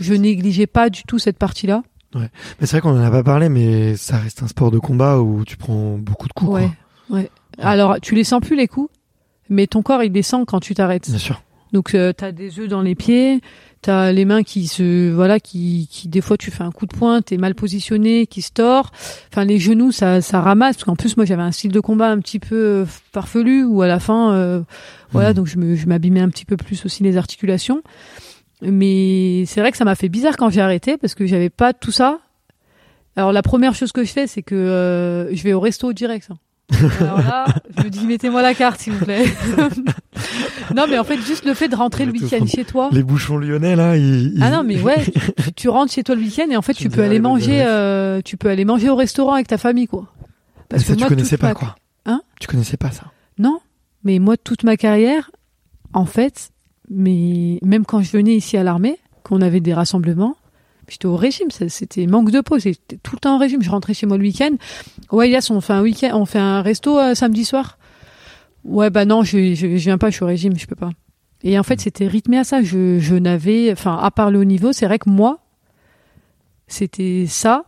je 0.00 0.14
négligeais 0.14 0.68
pas 0.68 0.90
du 0.90 1.02
tout 1.02 1.18
cette 1.18 1.38
partie-là. 1.38 1.82
Ouais. 2.14 2.28
Mais 2.60 2.66
c'est 2.66 2.72
vrai 2.78 2.80
qu'on 2.82 2.98
en 2.98 3.02
a 3.04 3.10
pas 3.10 3.22
parlé, 3.22 3.48
mais 3.48 3.96
ça 3.96 4.18
reste 4.18 4.42
un 4.42 4.48
sport 4.48 4.70
de 4.70 4.78
combat 4.78 5.18
où 5.20 5.44
tu 5.44 5.56
prends 5.56 5.96
beaucoup 5.98 6.28
de 6.28 6.32
coups. 6.32 6.50
Ouais, 6.52 6.68
quoi. 7.08 7.18
ouais. 7.18 7.30
Alors, 7.58 8.00
tu 8.00 8.14
les 8.14 8.24
sens 8.24 8.40
plus 8.40 8.56
les 8.56 8.68
coups, 8.68 8.90
mais 9.48 9.66
ton 9.66 9.82
corps 9.82 10.02
il 10.02 10.10
descend 10.12 10.46
quand 10.46 10.60
tu 10.60 10.74
t'arrêtes. 10.74 11.08
Bien 11.08 11.18
sûr. 11.18 11.42
Donc 11.72 11.94
euh, 11.94 12.12
t'as 12.12 12.32
des 12.32 12.58
œufs 12.60 12.68
dans 12.68 12.82
les 12.82 12.94
pieds, 12.94 13.40
t'as 13.80 14.12
les 14.12 14.26
mains 14.26 14.42
qui 14.42 14.66
se, 14.66 15.10
voilà, 15.10 15.40
qui, 15.40 15.88
qui 15.90 16.06
des 16.06 16.20
fois 16.20 16.36
tu 16.36 16.50
fais 16.50 16.62
un 16.64 16.70
coup 16.70 16.84
de 16.84 16.94
poing, 16.94 17.22
t'es 17.22 17.38
mal 17.38 17.54
positionné, 17.54 18.26
qui 18.26 18.42
se 18.42 18.50
tord. 18.52 18.90
Enfin 19.32 19.46
les 19.46 19.58
genoux 19.58 19.90
ça, 19.90 20.20
ça 20.20 20.42
ramasse 20.42 20.76
parce 20.76 20.84
qu'en 20.84 20.96
plus 20.96 21.16
moi 21.16 21.24
j'avais 21.24 21.40
un 21.42 21.50
style 21.50 21.72
de 21.72 21.80
combat 21.80 22.10
un 22.10 22.18
petit 22.18 22.40
peu 22.40 22.56
euh, 22.56 22.84
farfelu 23.14 23.64
où 23.64 23.80
à 23.80 23.86
la 23.86 24.00
fin, 24.00 24.32
euh, 24.34 24.60
voilà, 25.12 25.30
Mhm. 25.30 25.34
donc 25.36 25.46
je 25.46 25.56
me, 25.56 25.74
je 25.74 25.86
m'abîmais 25.86 26.20
un 26.20 26.28
petit 26.28 26.44
peu 26.44 26.58
plus 26.58 26.84
aussi 26.84 27.02
les 27.02 27.16
articulations. 27.16 27.80
Mais 28.62 29.44
c'est 29.46 29.60
vrai 29.60 29.70
que 29.72 29.76
ça 29.76 29.84
m'a 29.84 29.94
fait 29.94 30.08
bizarre 30.08 30.36
quand 30.36 30.48
j'ai 30.50 30.60
arrêté 30.60 30.96
parce 30.96 31.14
que 31.14 31.26
j'avais 31.26 31.50
pas 31.50 31.72
tout 31.72 31.90
ça. 31.92 32.20
Alors 33.16 33.32
la 33.32 33.42
première 33.42 33.74
chose 33.74 33.92
que 33.92 34.04
je 34.04 34.10
fais, 34.12 34.26
c'est 34.26 34.42
que 34.42 34.54
euh, 34.54 35.34
je 35.34 35.42
vais 35.42 35.52
au 35.52 35.60
resto 35.60 35.92
direct. 35.92 36.28
hein. 36.30 36.38
Alors 37.00 37.18
là, 37.18 37.44
je 37.76 37.82
me 37.84 37.90
dis 37.90 38.06
mettez-moi 38.06 38.40
la 38.40 38.54
carte 38.54 38.80
s'il 38.80 38.94
vous 38.94 39.04
plaît. 39.04 39.24
non 40.74 40.86
mais 40.88 40.98
en 40.98 41.04
fait 41.04 41.18
juste 41.20 41.44
le 41.44 41.54
fait 41.54 41.68
de 41.68 41.76
rentrer 41.76 42.06
le 42.06 42.12
week-end 42.12 42.46
chez 42.46 42.64
toi. 42.64 42.88
Les 42.92 43.02
bouchons 43.02 43.36
lyonnais 43.36 43.76
là, 43.76 43.96
ils. 43.96 44.38
Ah 44.40 44.50
non 44.50 44.62
mais 44.62 44.80
ouais, 44.80 45.04
tu, 45.04 45.52
tu 45.52 45.68
rentres 45.68 45.92
chez 45.92 46.02
toi 46.02 46.14
le 46.14 46.22
week-end 46.22 46.46
et 46.50 46.56
en 46.56 46.62
fait 46.62 46.72
Tu 46.74 46.84
tu 46.84 46.88
peux 46.90 47.02
aller 47.02 47.18
manger, 47.20 47.62
euh, 47.66 48.20
tu 48.24 48.36
peux 48.36 48.48
aller 48.48 48.64
manger 48.64 48.88
au 48.88 48.96
restaurant 48.96 49.34
avec 49.34 49.48
ta 49.48 49.58
famille 49.58 49.86
quoi. 49.86 50.06
Ah, 50.72 50.78
ça, 50.78 50.94
tu 50.94 51.00
moi, 51.00 51.08
connaissais 51.08 51.30
toute 51.36 51.40
pas 51.40 51.48
ma- 51.48 51.54
quoi. 51.54 51.76
Hein? 52.06 52.22
Tu 52.40 52.46
connaissais 52.48 52.78
pas 52.78 52.90
ça. 52.90 53.04
Non, 53.38 53.60
mais 54.04 54.18
moi 54.18 54.36
toute 54.38 54.62
ma 54.64 54.76
carrière, 54.78 55.30
en 55.92 56.06
fait, 56.06 56.50
mais 56.94 57.58
même 57.62 57.84
quand 57.84 58.02
je 58.02 58.12
venais 58.12 58.36
ici 58.36 58.56
à 58.56 58.62
l'armée, 58.62 58.98
qu'on 59.22 59.40
avait 59.40 59.60
des 59.60 59.74
rassemblements, 59.74 60.36
j'étais 60.88 61.06
au 61.06 61.16
régime, 61.16 61.48
c'était 61.50 62.06
manque 62.06 62.30
de 62.30 62.40
peau, 62.40 62.58
j'étais 62.58 62.98
tout 63.02 63.16
le 63.16 63.20
temps 63.20 63.36
en 63.36 63.38
régime. 63.38 63.62
Je 63.62 63.70
rentrais 63.70 63.94
chez 63.94 64.06
moi 64.06 64.16
le 64.18 64.22
week-end. 64.24 64.56
Ouais, 65.10 65.28
Elias, 65.28 65.48
on 65.50 65.60
fait 65.60 65.72
un 65.72 65.82
week-end, 65.82 66.10
on 66.14 66.26
fait 66.26 66.38
un 66.38 66.62
resto 66.62 66.98
euh, 66.98 67.14
samedi 67.14 67.44
soir. 67.44 67.78
Ouais, 68.64 68.90
bah 68.90 69.04
non, 69.04 69.22
je, 69.22 69.54
je, 69.54 69.76
je 69.76 69.84
viens 69.84 69.98
pas, 69.98 70.10
je 70.10 70.16
suis 70.16 70.24
au 70.24 70.26
régime, 70.26 70.56
je 70.58 70.66
peux 70.66 70.76
pas. 70.76 70.90
Et 71.42 71.58
en 71.58 71.62
fait, 71.62 71.80
c'était 71.80 72.06
rythmé 72.06 72.38
à 72.38 72.44
ça. 72.44 72.62
Je, 72.62 72.98
je 72.98 73.14
n'avais, 73.14 73.72
enfin, 73.72 73.96
à 73.96 74.10
part 74.10 74.30
le 74.30 74.38
haut 74.38 74.44
niveau, 74.44 74.72
c'est 74.72 74.86
vrai 74.86 74.98
que 74.98 75.10
moi, 75.10 75.40
c'était 76.68 77.26
ça. 77.26 77.64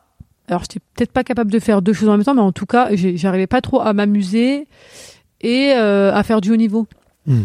Alors, 0.48 0.62
j'étais 0.62 0.80
peut-être 0.94 1.12
pas 1.12 1.24
capable 1.24 1.50
de 1.50 1.58
faire 1.58 1.82
deux 1.82 1.92
choses 1.92 2.08
en 2.08 2.16
même 2.16 2.24
temps, 2.24 2.34
mais 2.34 2.40
en 2.40 2.52
tout 2.52 2.66
cas, 2.66 2.90
j'arrivais 2.94 3.46
pas 3.46 3.60
trop 3.60 3.80
à 3.80 3.92
m'amuser 3.92 4.68
et 5.40 5.72
euh, 5.74 6.14
à 6.14 6.22
faire 6.22 6.40
du 6.40 6.52
haut 6.52 6.56
niveau. 6.56 6.86
Hmm. 7.26 7.44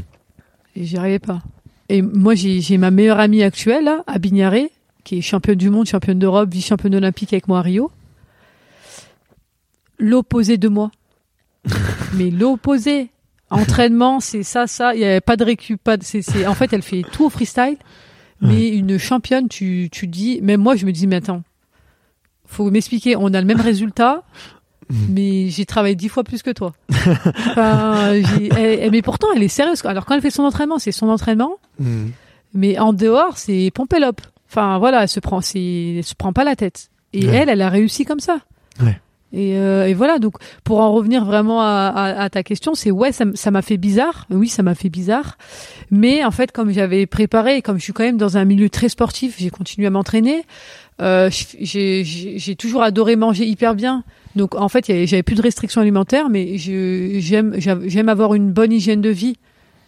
Et 0.75 0.83
j'y 0.83 0.97
arrivais 0.97 1.19
pas. 1.19 1.41
Et 1.89 2.01
moi, 2.01 2.35
j'ai 2.35 2.77
ma 2.77 2.91
meilleure 2.91 3.19
amie 3.19 3.41
actuelle, 3.43 3.85
là, 3.85 4.03
à 4.07 4.19
Bignaré, 4.19 4.71
qui 5.03 5.17
est 5.17 5.21
championne 5.21 5.55
du 5.57 5.69
monde, 5.69 5.87
championne 5.87 6.19
d'Europe, 6.19 6.49
vice-championne 6.51 6.93
olympique 6.95 7.33
avec 7.33 7.47
moi 7.47 7.59
à 7.59 7.61
Rio. 7.63 7.91
L'opposé 9.97 10.57
de 10.57 10.67
moi. 10.67 10.91
Mais 12.13 12.29
l'opposé. 12.29 13.09
Entraînement, 13.51 14.19
c'est 14.19 14.43
ça, 14.43 14.67
ça. 14.67 14.93
Il 14.93 15.01
y 15.01 15.05
avait 15.05 15.21
pas 15.21 15.35
de 15.35 15.43
récup, 15.43 15.81
pas 15.83 15.97
de, 15.97 16.03
c'est, 16.03 16.21
c'est- 16.21 16.45
en 16.45 16.53
fait, 16.53 16.71
elle 16.71 16.83
fait 16.83 17.01
tout 17.11 17.25
au 17.25 17.29
freestyle. 17.29 17.77
Mais 18.41 18.69
une 18.69 18.97
championne, 18.97 19.49
tu, 19.49 19.89
tu 19.91 20.07
dis, 20.07 20.39
même 20.41 20.61
moi, 20.61 20.77
je 20.77 20.85
me 20.85 20.93
dis, 20.93 21.07
mais 21.07 21.17
attends, 21.17 21.43
faut 22.45 22.69
m'expliquer. 22.71 23.17
On 23.17 23.33
a 23.33 23.41
le 23.41 23.45
même 23.47 23.59
résultat, 23.59 24.23
mais 25.09 25.49
j'ai 25.49 25.65
travaillé 25.65 25.95
dix 25.95 26.09
fois 26.09 26.23
plus 26.23 26.41
que 26.41 26.49
toi. 26.51 26.73
Enfin, 26.89 28.13
elle- 28.57 28.91
mais 28.91 29.01
pourtant, 29.01 29.27
elle 29.35 29.43
est 29.43 29.47
sérieuse. 29.47 29.83
Alors, 29.85 30.05
quand 30.05 30.15
elle 30.15 30.21
fait 30.21 30.29
son 30.31 30.43
entraînement, 30.43 30.79
c'est 30.79 30.91
son 30.91 31.09
entraînement. 31.09 31.57
Hmm. 31.79 32.07
Mais 32.53 32.79
en 32.79 32.93
dehors, 32.93 33.37
c'est 33.37 33.71
pompelope. 33.73 34.21
Enfin, 34.49 34.79
voilà, 34.79 35.03
elle 35.03 35.07
se 35.09 35.19
prend, 35.19 35.39
elle 35.41 36.03
se 36.03 36.15
prend 36.17 36.33
pas 36.33 36.43
la 36.43 36.55
tête. 36.55 36.89
Et 37.13 37.25
Ouais. 37.27 37.35
elle, 37.35 37.49
elle 37.49 37.61
a 37.61 37.69
réussi 37.69 38.05
comme 38.05 38.19
ça. 38.19 38.39
Ouais. 38.81 38.99
Et, 39.31 39.57
euh, 39.59 39.87
et 39.87 39.93
voilà, 39.93 40.17
donc 40.17 40.37
pour 40.63 40.79
en 40.79 40.91
revenir 40.91 41.23
vraiment 41.23 41.61
à, 41.61 41.91
à- 41.95 42.23
à 42.23 42.29
ta 42.31 42.41
question, 42.41 42.73
c'est 42.73 42.89
ouais, 42.89 43.11
ça 43.11 43.51
m'a 43.51 43.61
fait 43.61 43.77
bizarre. 43.77 44.25
Oui, 44.31 44.47
ça 44.47 44.63
m'a 44.63 44.73
fait 44.73 44.89
bizarre. 44.89 45.37
Mais 45.91 46.23
en 46.25 46.31
fait, 46.31 46.51
comme 46.51 46.71
j'avais 46.71 47.05
préparé, 47.05 47.57
et 47.57 47.61
comme 47.61 47.77
je 47.77 47.83
suis 47.83 47.93
quand 47.93 48.03
même 48.03 48.17
dans 48.17 48.37
un 48.37 48.45
milieu 48.45 48.71
très 48.71 48.89
sportif, 48.89 49.35
j'ai 49.37 49.51
continué 49.51 49.85
à 49.85 49.91
m'entraîner. 49.91 50.45
Euh, 50.99 51.29
j'ai 51.61 52.55
toujours 52.57 52.81
adoré 52.81 53.15
manger 53.15 53.45
hyper 53.45 53.75
bien. 53.75 54.03
Donc 54.35 54.55
en 54.55 54.69
fait, 54.69 54.85
j'avais 55.05 55.23
plus 55.23 55.35
de 55.35 55.41
restrictions 55.41 55.81
alimentaires, 55.81 56.29
mais 56.29 56.57
j'aime 56.57 57.55
j'aime 57.57 58.09
avoir 58.09 58.33
une 58.33 58.51
bonne 58.51 58.71
hygiène 58.71 59.01
de 59.01 59.09
vie. 59.09 59.37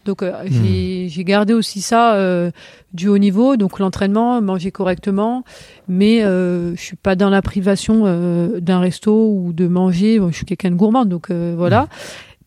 Donc 0.05 0.23
euh, 0.23 0.33
j'ai 0.45 1.09
j'ai 1.09 1.23
gardé 1.23 1.53
aussi 1.53 1.79
ça 1.81 2.15
euh, 2.15 2.49
du 2.93 3.07
haut 3.07 3.19
niveau, 3.19 3.55
donc 3.55 3.77
l'entraînement, 3.77 4.41
manger 4.41 4.71
correctement, 4.71 5.43
mais 5.87 6.23
euh, 6.23 6.75
je 6.75 6.81
suis 6.81 6.95
pas 6.95 7.15
dans 7.15 7.29
la 7.29 7.43
privation 7.43 8.03
euh, 8.05 8.59
d'un 8.59 8.79
resto 8.79 9.31
ou 9.31 9.53
de 9.53 9.67
manger. 9.67 10.19
Bon, 10.19 10.29
je 10.31 10.37
suis 10.37 10.45
quelqu'un 10.45 10.71
de 10.71 10.75
gourmand, 10.75 11.05
donc 11.05 11.29
euh, 11.29 11.53
voilà. 11.55 11.87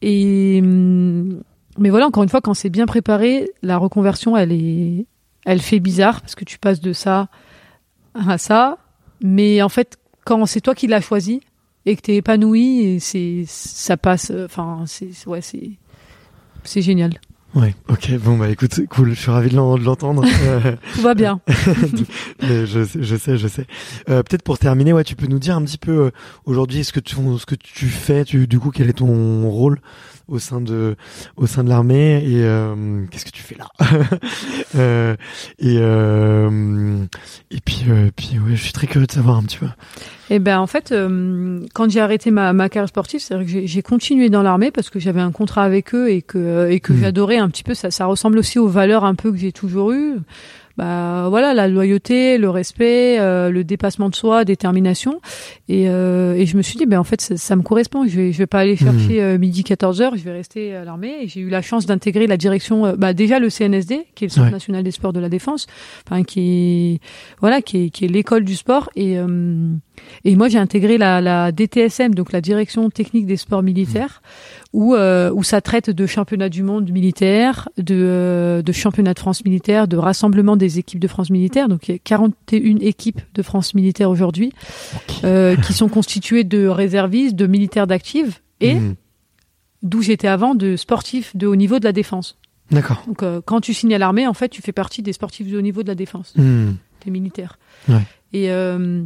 Et 0.02 0.58
hum, 0.62 1.42
mais 1.78 1.90
voilà, 1.90 2.06
encore 2.06 2.22
une 2.24 2.28
fois, 2.28 2.40
quand 2.40 2.54
c'est 2.54 2.70
bien 2.70 2.86
préparé, 2.86 3.50
la 3.62 3.78
reconversion, 3.78 4.36
elle 4.36 4.52
est, 4.52 5.06
elle 5.44 5.60
fait 5.60 5.80
bizarre 5.80 6.20
parce 6.20 6.34
que 6.34 6.44
tu 6.44 6.58
passes 6.58 6.80
de 6.80 6.92
ça 6.92 7.28
à 8.14 8.38
ça. 8.38 8.78
Mais 9.22 9.62
en 9.62 9.68
fait, 9.68 9.96
quand 10.24 10.44
c'est 10.46 10.60
toi 10.60 10.74
qui 10.74 10.88
l'as 10.88 11.00
choisi 11.00 11.40
et 11.86 11.96
que 11.96 12.00
t'es 12.02 12.16
épanoui, 12.16 12.80
et 12.84 12.98
c'est, 13.00 13.44
ça 13.46 13.96
passe. 13.96 14.30
euh, 14.30 14.46
Enfin, 14.46 14.84
c'est, 14.86 15.08
ouais, 15.26 15.40
c'est, 15.42 15.70
c'est 16.64 16.82
génial. 16.82 17.20
Ouais, 17.54 17.72
ok, 17.88 18.10
bon 18.18 18.36
bah 18.36 18.48
écoute, 18.50 18.80
cool, 18.90 19.10
je 19.14 19.20
suis 19.20 19.30
ravi 19.30 19.48
de 19.48 19.54
l'en- 19.54 19.78
de 19.78 19.84
l'entendre. 19.84 20.24
Euh, 20.42 20.74
Tout 20.96 21.02
va 21.02 21.14
bien. 21.14 21.40
mais 22.42 22.66
je, 22.66 22.84
sais- 22.84 22.98
je 23.02 23.16
sais, 23.16 23.36
je 23.38 23.46
sais. 23.48 23.66
Euh, 24.08 24.22
Peut-être 24.24 24.42
pour 24.42 24.58
terminer, 24.58 24.92
ouais, 24.92 25.04
tu 25.04 25.14
peux 25.14 25.26
nous 25.28 25.38
dire 25.38 25.56
un 25.56 25.62
petit 25.62 25.78
peu 25.78 26.06
euh, 26.06 26.10
aujourd'hui 26.46 26.82
ce 26.84 26.92
que 26.92 26.98
tu 27.00 27.14
ce 27.14 27.46
que 27.46 27.54
tu 27.54 27.86
fais, 27.86 28.24
tu, 28.24 28.46
du 28.48 28.58
coup, 28.58 28.70
quel 28.70 28.88
est 28.90 28.94
ton 28.94 29.48
rôle? 29.48 29.80
Au 30.28 30.38
sein 30.38 30.60
de 30.60 30.96
au 31.36 31.46
sein 31.46 31.64
de 31.64 31.68
l'armée 31.68 32.22
et 32.24 32.42
euh, 32.44 33.04
qu'est-ce 33.10 33.24
que 33.24 33.30
tu 33.30 33.42
fais 33.42 33.56
là 33.56 33.66
Euh, 34.76 35.14
Et 35.60 35.76
euh, 35.78 37.04
et 37.50 37.58
puis 37.64 37.84
euh, 37.88 38.10
puis 38.14 38.38
ouais, 38.38 38.56
je 38.56 38.62
suis 38.62 38.72
très 38.72 38.86
curieux 38.86 39.06
de 39.06 39.12
savoir 39.12 39.36
un 39.36 39.42
petit 39.42 39.58
peu. 39.58 39.66
Eh 40.30 40.38
ben 40.38 40.58
en 40.58 40.66
fait, 40.66 40.90
euh, 40.90 41.60
quand 41.74 41.90
j'ai 41.90 42.00
arrêté 42.00 42.30
ma, 42.30 42.52
ma 42.52 42.68
carrière 42.68 42.88
sportive, 42.88 43.20
c'est 43.20 43.34
vrai 43.34 43.44
que 43.44 43.66
j'ai- 43.66 43.82
continué 43.82 44.30
dans 44.30 44.42
l'armée 44.42 44.70
parce 44.70 44.88
que 44.90 44.98
j'avais 44.98 45.20
un 45.20 45.30
contrat 45.32 45.62
avec 45.64 45.94
eux 45.94 46.10
et 46.10 46.22
que 46.22 46.68
et 46.70 46.80
que 46.80 46.92
Mhm. 46.92 47.00
j'adorais 47.00 47.36
un 47.38 47.48
petit 47.50 47.62
peu. 47.62 47.74
Ça, 47.74 47.90
ça 47.90 48.06
ressemble 48.06 48.38
aussi 48.38 48.58
aux 48.58 48.66
valeurs 48.68 49.04
un 49.04 49.14
peu 49.14 49.30
que 49.30 49.36
j'ai 49.38 49.52
toujours 49.52 49.92
eues. 49.92 50.16
Bah 50.76 51.26
voilà, 51.28 51.54
la 51.54 51.68
loyauté, 51.68 52.36
le 52.36 52.50
respect, 52.50 53.18
euh, 53.20 53.50
le 53.50 53.62
dépassement 53.62 54.08
de 54.08 54.14
soi, 54.16 54.44
détermination. 54.44 55.20
Et, 55.68 55.88
euh, 55.88 56.34
et 56.34 56.46
je 56.46 56.56
me 56.56 56.62
suis 56.62 56.76
dit, 56.76 56.84
ben 56.86 56.98
en 56.98 57.04
fait, 57.04 57.20
ça, 57.20 57.36
ça 57.36 57.54
me 57.54 57.62
correspond. 57.62 58.04
Je 58.08 58.16
vais 58.16 58.32
je 58.32 58.38
vais 58.38 58.46
pas 58.48 58.58
aller 58.60 58.76
chercher 58.76 59.22
euh, 59.22 59.38
midi 59.38 59.62
14 59.62 60.00
heures. 60.02 60.16
Je 60.16 60.22
vais 60.24 60.32
rester 60.32 60.74
à 60.74 60.84
l'armée. 60.84 61.14
Et 61.22 61.28
j'ai 61.28 61.40
eu 61.40 61.48
la 61.48 61.62
chance 61.62 61.86
d'intégrer 61.86 62.26
la 62.26 62.36
direction, 62.36 62.86
euh, 62.86 62.96
bah 62.96 63.12
déjà 63.12 63.38
le 63.38 63.50
CNSD, 63.50 64.06
qui 64.16 64.24
est 64.24 64.28
le 64.28 64.32
Centre 64.32 64.46
Ouais. 64.46 64.50
national 64.52 64.82
des 64.82 64.90
sports 64.90 65.12
de 65.12 65.20
la 65.20 65.28
défense, 65.28 65.66
enfin 66.08 66.22
qui 66.24 66.94
est 66.94 67.00
voilà, 67.40 67.62
qui 67.62 67.84
est 67.84 67.90
qui 67.90 68.04
est 68.04 68.08
l'école 68.08 68.44
du 68.44 68.56
sport 68.56 68.90
et 68.96 69.16
euh, 69.18 69.68
et 70.24 70.34
moi, 70.34 70.48
j'ai 70.48 70.58
intégré 70.58 70.98
la, 70.98 71.20
la 71.20 71.52
DTSM, 71.52 72.16
donc 72.16 72.32
la 72.32 72.40
Direction 72.40 72.90
Technique 72.90 73.26
des 73.26 73.36
Sports 73.36 73.62
Militaires, 73.62 74.22
où, 74.74 74.94
euh, 74.94 75.30
où 75.32 75.42
ça 75.44 75.60
traite 75.60 75.88
de 75.88 76.04
championnat 76.04 76.48
du 76.48 76.62
monde 76.64 76.90
militaire, 76.90 77.68
de, 77.78 77.94
euh, 77.94 78.60
de 78.60 78.72
championnat 78.72 79.14
de 79.14 79.20
France 79.20 79.44
militaire, 79.44 79.86
de 79.88 79.96
rassemblement 79.96 80.56
des 80.56 80.80
équipes 80.80 80.98
de 80.98 81.06
France 81.08 81.30
militaire. 81.30 81.68
Donc, 81.68 81.88
il 81.88 81.92
y 81.92 81.94
a 81.94 81.98
41 82.02 82.78
équipes 82.80 83.20
de 83.34 83.42
France 83.42 83.74
militaire 83.74 84.10
aujourd'hui, 84.10 84.52
euh, 85.22 85.54
qui 85.56 85.72
sont 85.72 85.88
constituées 85.88 86.42
de 86.42 86.66
réservistes, 86.66 87.36
de 87.36 87.46
militaires 87.46 87.86
d'actifs 87.86 88.42
et, 88.60 88.74
Mhm. 88.74 88.94
d'où 89.84 90.02
j'étais 90.02 90.26
avant, 90.28 90.54
de 90.56 90.74
sportifs 90.76 91.36
de 91.36 91.46
haut 91.46 91.56
niveau 91.56 91.78
de 91.78 91.84
la 91.84 91.92
défense. 91.92 92.36
D'accord. 92.72 93.04
Donc, 93.06 93.22
euh, 93.22 93.40
quand 93.44 93.60
tu 93.60 93.74
signes 93.74 93.94
à 93.94 93.98
l'armée, 93.98 94.26
en 94.26 94.34
fait, 94.34 94.48
tu 94.48 94.60
fais 94.60 94.72
partie 94.72 95.02
des 95.02 95.12
sportifs 95.12 95.48
de 95.48 95.56
haut 95.56 95.62
niveau 95.62 95.82
de 95.84 95.88
la 95.88 95.94
défense 95.94 96.34
Mhm. 96.36 96.74
des 97.04 97.10
militaires. 97.12 97.58
Ouais. 97.88 98.02
Et, 98.32 98.50
euh, 98.50 99.04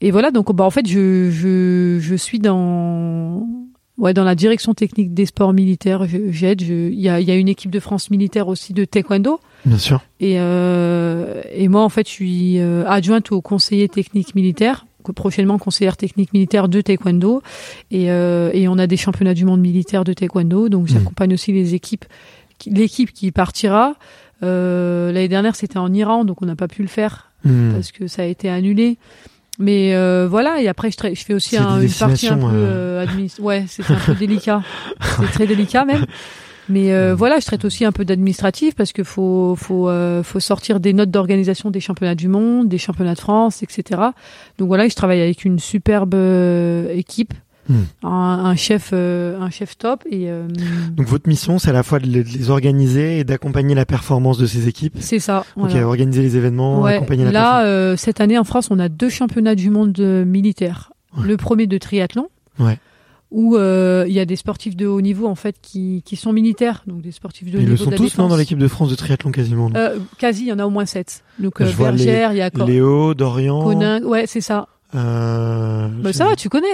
et 0.00 0.10
voilà, 0.10 0.32
donc 0.32 0.52
bah, 0.52 0.64
en 0.64 0.70
fait, 0.70 0.88
je, 0.88 1.30
je, 1.30 1.98
je 2.00 2.14
suis 2.16 2.40
dans, 2.40 3.46
ouais, 3.98 4.14
dans 4.14 4.24
la 4.24 4.34
direction 4.34 4.72
technique 4.74 5.12
des 5.14 5.26
sports 5.26 5.52
militaires. 5.52 6.06
J'aide. 6.30 6.60
Il 6.62 6.94
y 7.00 7.08
a, 7.08 7.20
y 7.20 7.30
a 7.30 7.34
une 7.34 7.48
équipe 7.48 7.70
de 7.70 7.80
France 7.80 8.10
militaire 8.10 8.48
aussi 8.48 8.72
de 8.72 8.84
taekwondo. 8.84 9.40
Bien 9.64 9.78
sûr. 9.78 10.00
Et, 10.20 10.36
euh, 10.38 11.42
et 11.52 11.68
moi, 11.68 11.82
en 11.82 11.88
fait, 11.88 12.06
je 12.06 12.12
suis 12.12 12.58
euh, 12.60 12.84
adjointe 12.86 13.32
au 13.32 13.40
conseiller 13.40 13.88
technique 13.88 14.34
militaire, 14.34 14.86
prochainement 15.14 15.58
conseillère 15.58 15.96
technique 15.96 16.32
militaire 16.32 16.68
de 16.68 16.80
taekwondo. 16.80 17.42
Et, 17.90 18.10
euh, 18.10 18.50
et 18.52 18.68
on 18.68 18.78
a 18.78 18.86
des 18.86 18.96
championnats 18.96 19.34
du 19.34 19.44
monde 19.44 19.60
militaire 19.60 20.04
de 20.04 20.12
taekwondo. 20.12 20.68
Donc, 20.68 20.86
j'accompagne 20.86 21.34
aussi 21.34 21.52
les 21.52 21.74
équipes. 21.74 22.04
qui- 22.58 22.70
L'équipe 22.70 23.12
qui 23.12 23.30
partira. 23.32 23.94
Euh, 24.42 25.12
L'année 25.12 25.28
dernière, 25.28 25.56
c'était 25.56 25.78
en 25.78 25.92
Iran, 25.92 26.24
donc 26.24 26.42
on 26.42 26.46
n'a 26.46 26.56
pas 26.56 26.68
pu 26.68 26.82
le 26.82 26.88
faire 26.88 27.30
Mhm. 27.44 27.72
parce 27.74 27.92
que 27.92 28.06
ça 28.08 28.22
a 28.22 28.24
été 28.24 28.48
annulé. 28.48 28.98
Mais 29.58 29.94
euh, 29.94 30.28
voilà, 30.30 30.60
et 30.62 30.68
après 30.68 30.90
je, 30.90 30.96
je 31.14 31.24
fais 31.24 31.34
aussi 31.34 31.50
C'est 31.50 31.56
un- 31.58 31.80
une 31.80 31.88
partie 31.90 32.28
un 32.28 32.36
peu 32.36 32.42
destinations, 32.42 32.50
euh, 32.52 33.04
administ- 33.04 33.40
Ouais, 33.40 33.64
c'était 33.66 33.92
un 33.92 33.98
peu 33.98 34.14
délicat. 34.14 34.62
C'est 35.20 35.32
très 35.32 35.46
délicat 35.46 35.84
même. 35.84 36.04
Mais 36.70 36.92
euh, 36.92 37.14
voilà, 37.14 37.38
je 37.40 37.46
traite 37.46 37.64
aussi 37.64 37.84
un 37.86 37.92
peu 37.92 38.04
d'administratif 38.04 38.74
parce 38.74 38.92
que 38.92 39.02
faut 39.02 39.56
faut 39.56 39.88
euh, 39.88 40.22
faut 40.22 40.38
sortir 40.38 40.80
des 40.80 40.92
notes 40.92 41.10
d'organisation 41.10 41.70
des 41.70 41.80
championnats 41.80 42.14
du 42.14 42.28
monde, 42.28 42.68
des 42.68 42.76
championnats 42.78 43.14
de 43.14 43.20
France, 43.20 43.62
etc. 43.62 44.00
Donc 44.58 44.68
voilà, 44.68 44.86
je 44.86 44.94
travaille 44.94 45.22
avec 45.22 45.44
une 45.46 45.58
superbe 45.58 46.14
euh, 46.14 46.92
équipe. 46.94 47.32
Hmm. 47.68 47.82
Un, 48.02 48.08
un 48.46 48.56
chef 48.56 48.90
euh, 48.94 49.38
un 49.40 49.50
chef 49.50 49.76
top 49.76 50.04
et 50.10 50.30
euh, 50.30 50.48
Donc 50.96 51.06
votre 51.06 51.28
mission, 51.28 51.58
c'est 51.58 51.68
à 51.68 51.72
la 51.74 51.82
fois 51.82 51.98
de 51.98 52.06
les, 52.06 52.48
organiser 52.50 53.18
et 53.18 53.24
d'accompagner 53.24 53.74
la 53.74 53.84
performance 53.84 54.38
de 54.38 54.46
ces 54.46 54.68
équipes. 54.68 54.96
c'est 55.00 55.18
ça 55.18 55.44
Ok, 55.56 55.70
voilà. 55.70 55.86
organiser 55.86 56.22
les 56.22 56.36
événements, 56.36 56.80
Ouais, 56.80 56.94
accompagner 56.96 57.24
la 57.26 57.30
là, 57.30 57.64
euh, 57.66 57.96
cette 57.96 58.20
année 58.22 58.38
en 58.38 58.44
France, 58.44 58.68
on 58.70 58.78
a 58.78 58.88
deux 58.88 59.10
championnats 59.10 59.54
du 59.54 59.68
monde 59.70 59.98
militaire. 60.26 60.92
Ouais. 61.16 61.26
Le 61.26 61.36
premier 61.36 61.66
de 61.66 61.76
triathlon, 61.78 62.28
Ouais. 62.58 62.78
où 63.30 63.56
euh, 63.56 64.06
il 64.08 64.14
y 64.14 64.20
a 64.20 64.24
des 64.24 64.36
sportifs 64.36 64.74
de 64.76 64.86
haut 64.86 65.00
niveau 65.02 65.26
en 65.26 65.34
fait 65.34 65.56
qui, 65.60 66.02
qui 66.06 66.16
sont 66.16 66.32
militaires, 66.32 66.82
donc 66.86 67.02
des 67.02 67.12
sportifs 67.12 67.50
de 67.50 67.58
haut 67.58 67.60
Ils 67.60 67.64
niveau 67.68 67.72
le 67.72 67.76
sont 67.76 67.86
de 67.86 67.90
la 67.90 67.96
tous 67.98 68.16
non, 68.16 68.28
dans 68.28 68.36
l'équipe 68.36 68.58
de 68.58 68.68
France 68.68 68.88
de 68.88 68.94
triathlon 68.94 69.30
quasiment. 69.30 69.68
non 69.68 69.76
Euh, 69.76 69.98
quasi, 70.16 70.44
il 70.44 70.48
y 70.48 70.52
en 70.52 70.58
a 70.58 70.64
au 70.64 70.70
moins 70.70 70.86
sept. 70.86 71.22
Donc 71.38 71.60
euh, 71.60 71.70
Bergère, 71.78 72.32
il 72.32 72.38
y 72.38 72.40
a 72.40 72.48
Léo, 72.66 73.12
Dorian. 73.12 73.62
Conin, 73.62 74.02
ouais, 74.04 74.24
c'est 74.26 74.40
ça. 74.40 74.68
Euh, 74.94 75.88
Bah, 76.02 76.12
ça 76.14 76.24
va, 76.26 76.34
tu 76.36 76.48
connais. 76.48 76.66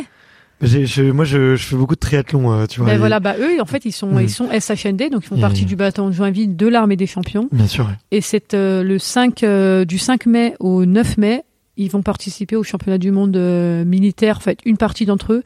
Je- 0.63 1.11
moi, 1.11 1.25
je, 1.25 1.57
je 1.57 1.65
fais 1.67 1.77
beaucoup 1.77 1.95
de 1.95 2.01
triathlon, 2.01 2.53
euh, 2.53 2.67
tu 2.67 2.81
vois. 2.81 2.89
Ben 2.89 2.95
et- 2.95 2.99
voilà, 2.99 3.21
bah 3.21 3.35
eux, 3.39 3.61
en 3.61 3.65
fait, 3.67 3.85
ils 3.85 3.93
sont 3.93 4.13
Mm. 4.13 4.21
ils 4.23 4.31
sont 4.31 4.49
SHND, 4.51 5.11
donc 5.11 5.25
ils 5.25 5.29
font 5.29 5.37
Et- 5.37 5.41
partie 5.41 5.65
du 5.65 5.77
bataillon 5.77 6.09
de 6.09 6.15
Joinville 6.15 6.57
de 6.57 6.67
l'armée 6.67 6.97
des 6.97 7.07
champions. 7.07 7.49
Bien 7.53 7.67
sûr. 7.67 7.87
ouais. 7.87 7.93
Et 8.11 8.21
c'est 8.21 8.55
euh, 8.55 8.83
le 8.83 8.99
5 8.99 9.43
euh, 9.43 9.85
du 9.85 9.99
5 9.99 10.27
mai 10.27 10.55
au 10.61 10.85
9 10.87 11.19
mai, 11.19 11.43
ils 11.77 11.91
vont 11.91 12.03
participer 12.03 12.57
au 12.57 12.63
championnat 12.63 12.99
du 12.99 13.11
monde 13.11 13.37
militaire, 13.85 14.37
en 14.37 14.41
fait, 14.41 14.59
une 14.65 14.77
partie 14.77 15.07
d'entre 15.07 15.33
eux 15.35 15.43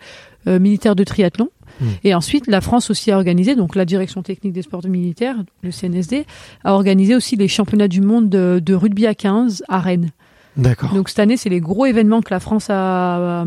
militaire 0.47 0.95
de 0.97 1.05
triathlon. 1.05 1.49
Mm. 1.81 1.85
Et 2.05 2.15
ensuite, 2.15 2.47
la 2.47 2.61
France 2.63 2.89
aussi 2.91 3.11
a 3.11 3.17
organisé, 3.17 3.55
donc 3.55 3.75
la 3.77 3.85
direction 3.85 4.23
technique 4.23 4.53
des 4.55 4.63
sports 4.63 4.87
militaires, 4.87 5.37
le 5.63 5.71
CNSD, 5.71 6.25
a 6.65 6.73
organisé 6.75 7.15
aussi 7.15 7.37
les 7.37 7.49
championnats 7.49 7.89
du 7.89 8.01
monde 8.01 8.29
de, 8.31 8.61
de 8.65 8.75
rugby 8.75 9.07
à 9.07 9.15
15 9.15 9.63
à 9.69 9.79
Rennes. 9.81 10.11
D'accord. 10.57 10.93
Donc 10.95 11.09
cette 11.11 11.19
année, 11.21 11.37
c'est 11.37 11.51
les 11.51 11.61
gros 11.61 11.85
événements 11.87 12.21
que 12.23 12.33
la 12.33 12.41
France 12.41 12.69
a, 12.71 13.43
a 13.43 13.45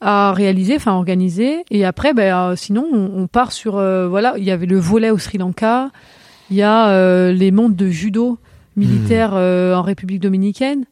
réalisé, 0.00 0.76
enfin 0.76 0.92
organisé. 0.92 1.64
Et 1.70 1.84
après, 1.84 2.14
ben, 2.14 2.34
euh, 2.34 2.56
sinon, 2.56 2.86
on, 2.92 3.22
on 3.22 3.26
part 3.26 3.52
sur 3.52 3.76
euh, 3.76 4.08
voilà, 4.08 4.34
il 4.38 4.44
y 4.44 4.50
avait 4.50 4.66
le 4.66 4.78
volet 4.78 5.10
au 5.10 5.18
Sri 5.18 5.38
Lanka, 5.38 5.90
il 6.50 6.56
y 6.56 6.62
a 6.62 6.88
euh, 6.90 7.32
les 7.32 7.50
mondes 7.50 7.76
de 7.76 7.88
judo 7.88 8.38
militaire 8.76 9.30
euh, 9.34 9.74
en 9.74 9.82
République 9.82 10.20
dominicaine. 10.20 10.84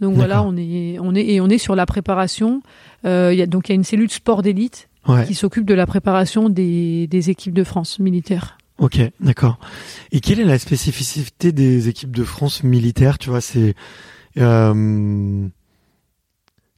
Donc 0.00 0.14
voilà, 0.14 0.42
on 0.42 0.56
est 0.56 0.98
on 1.00 1.14
est 1.14 1.24
et 1.24 1.40
on 1.40 1.48
est 1.48 1.58
sur 1.58 1.74
la 1.74 1.86
préparation. 1.86 2.62
Il 3.04 3.32
y 3.34 3.40
a 3.42 3.46
donc 3.46 3.68
il 3.68 3.72
y 3.72 3.74
a 3.74 3.76
une 3.76 3.84
cellule 3.84 4.10
sport 4.10 4.42
d'élite 4.42 4.88
Ouais. 5.08 5.24
qui 5.24 5.34
s'occupe 5.34 5.64
de 5.64 5.74
la 5.74 5.86
préparation 5.86 6.48
des, 6.48 7.06
des 7.06 7.30
équipes 7.30 7.54
de 7.54 7.62
France 7.62 8.00
militaires. 8.00 8.58
Ok, 8.78 8.98
d'accord. 9.20 9.56
Et 10.10 10.18
quelle 10.18 10.40
est 10.40 10.44
la 10.44 10.58
spécificité 10.58 11.52
des 11.52 11.88
équipes 11.88 12.10
de 12.14 12.24
France 12.24 12.64
militaires 12.64 13.16
Tu 13.16 13.30
vois, 13.30 13.40
c'est. 13.40 13.76
Euh, 14.38 15.46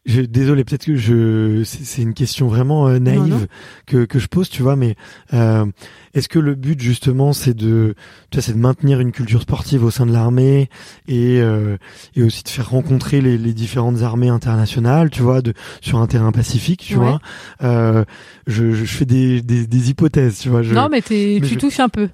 je, 0.09 0.23
désolé, 0.23 0.65
peut-être 0.65 0.87
que 0.87 0.97
je. 0.97 1.63
C'est 1.65 2.03
une 2.03 2.15
question 2.15 2.49
vraiment 2.49 2.89
euh, 2.89 2.99
naïve 2.99 3.21
Non, 3.21 3.27
non. 3.41 3.47
que 3.87 4.05
que 4.07 4.19
je 4.19 4.27
pose, 4.27 4.49
tu 4.49 4.63
vois, 4.63 4.75
mais 4.75 4.97
euh, 5.35 5.67
est-ce 6.15 6.29
que 6.29 6.39
le 6.39 6.55
but 6.55 6.81
justement, 6.81 7.33
c'est 7.33 7.55
de, 7.55 7.95
tu 8.31 8.37
vois, 8.39 8.43
c'est 8.43 8.55
de 8.55 8.59
maintenir 8.59 9.01
une 9.01 9.13
culture 9.13 9.43
sportive 9.43 9.85
au 9.85 9.91
sein 9.91 10.07
de 10.07 10.13
l'armée 10.13 10.71
et 11.07 11.41
euh, 11.41 11.77
et 12.17 12.23
aussi 12.23 12.43
de 12.43 12.49
faire 12.49 12.71
rencontrer 12.71 13.21
les, 13.21 13.37
les 13.39 13.53
différentes 13.53 14.03
armées 14.03 14.31
internationales, 14.31 15.11
tu 15.11 15.23
vois, 15.23 15.43
de 15.43 15.53
sur 15.83 15.99
un 15.99 16.07
terrain 16.07 16.33
pacifique, 16.33 16.81
tu 16.87 16.97
Ouais. 16.97 17.05
vois. 17.05 17.21
Euh, 17.63 18.05
je, 18.47 18.73
je 18.73 18.85
fais 18.87 19.05
des, 19.05 19.43
des 19.43 19.67
des 19.67 19.91
hypothèses, 19.91 20.39
tu 20.39 20.49
vois. 20.49 20.63
Je, 20.63 20.75
non, 20.75 20.89
mais, 20.91 21.03
mais 21.11 21.41
tu 21.43 21.55
je- 21.55 21.59
touches 21.59 21.81
un 21.81 21.91
peu. 21.91 22.09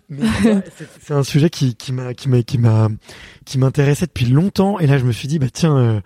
c'est- 1.00 1.14
un 1.14 1.22
sujet 1.22 1.48
qui 1.48 1.76
qui 1.76 1.92
m'a 1.92 2.12
qui 2.12 2.28
m'a 2.28 2.42
qui 2.42 2.58
m'a 2.58 2.88
qui 3.44 3.58
m'intéressait 3.58 4.06
depuis 4.06 4.24
longtemps 4.26 4.78
et 4.80 4.86
là 4.88 4.98
je 4.98 5.04
me 5.04 5.12
suis 5.12 5.28
dit 5.28 5.38
bah 5.38 5.46
tiens 5.52 5.76
euh, 5.76 6.00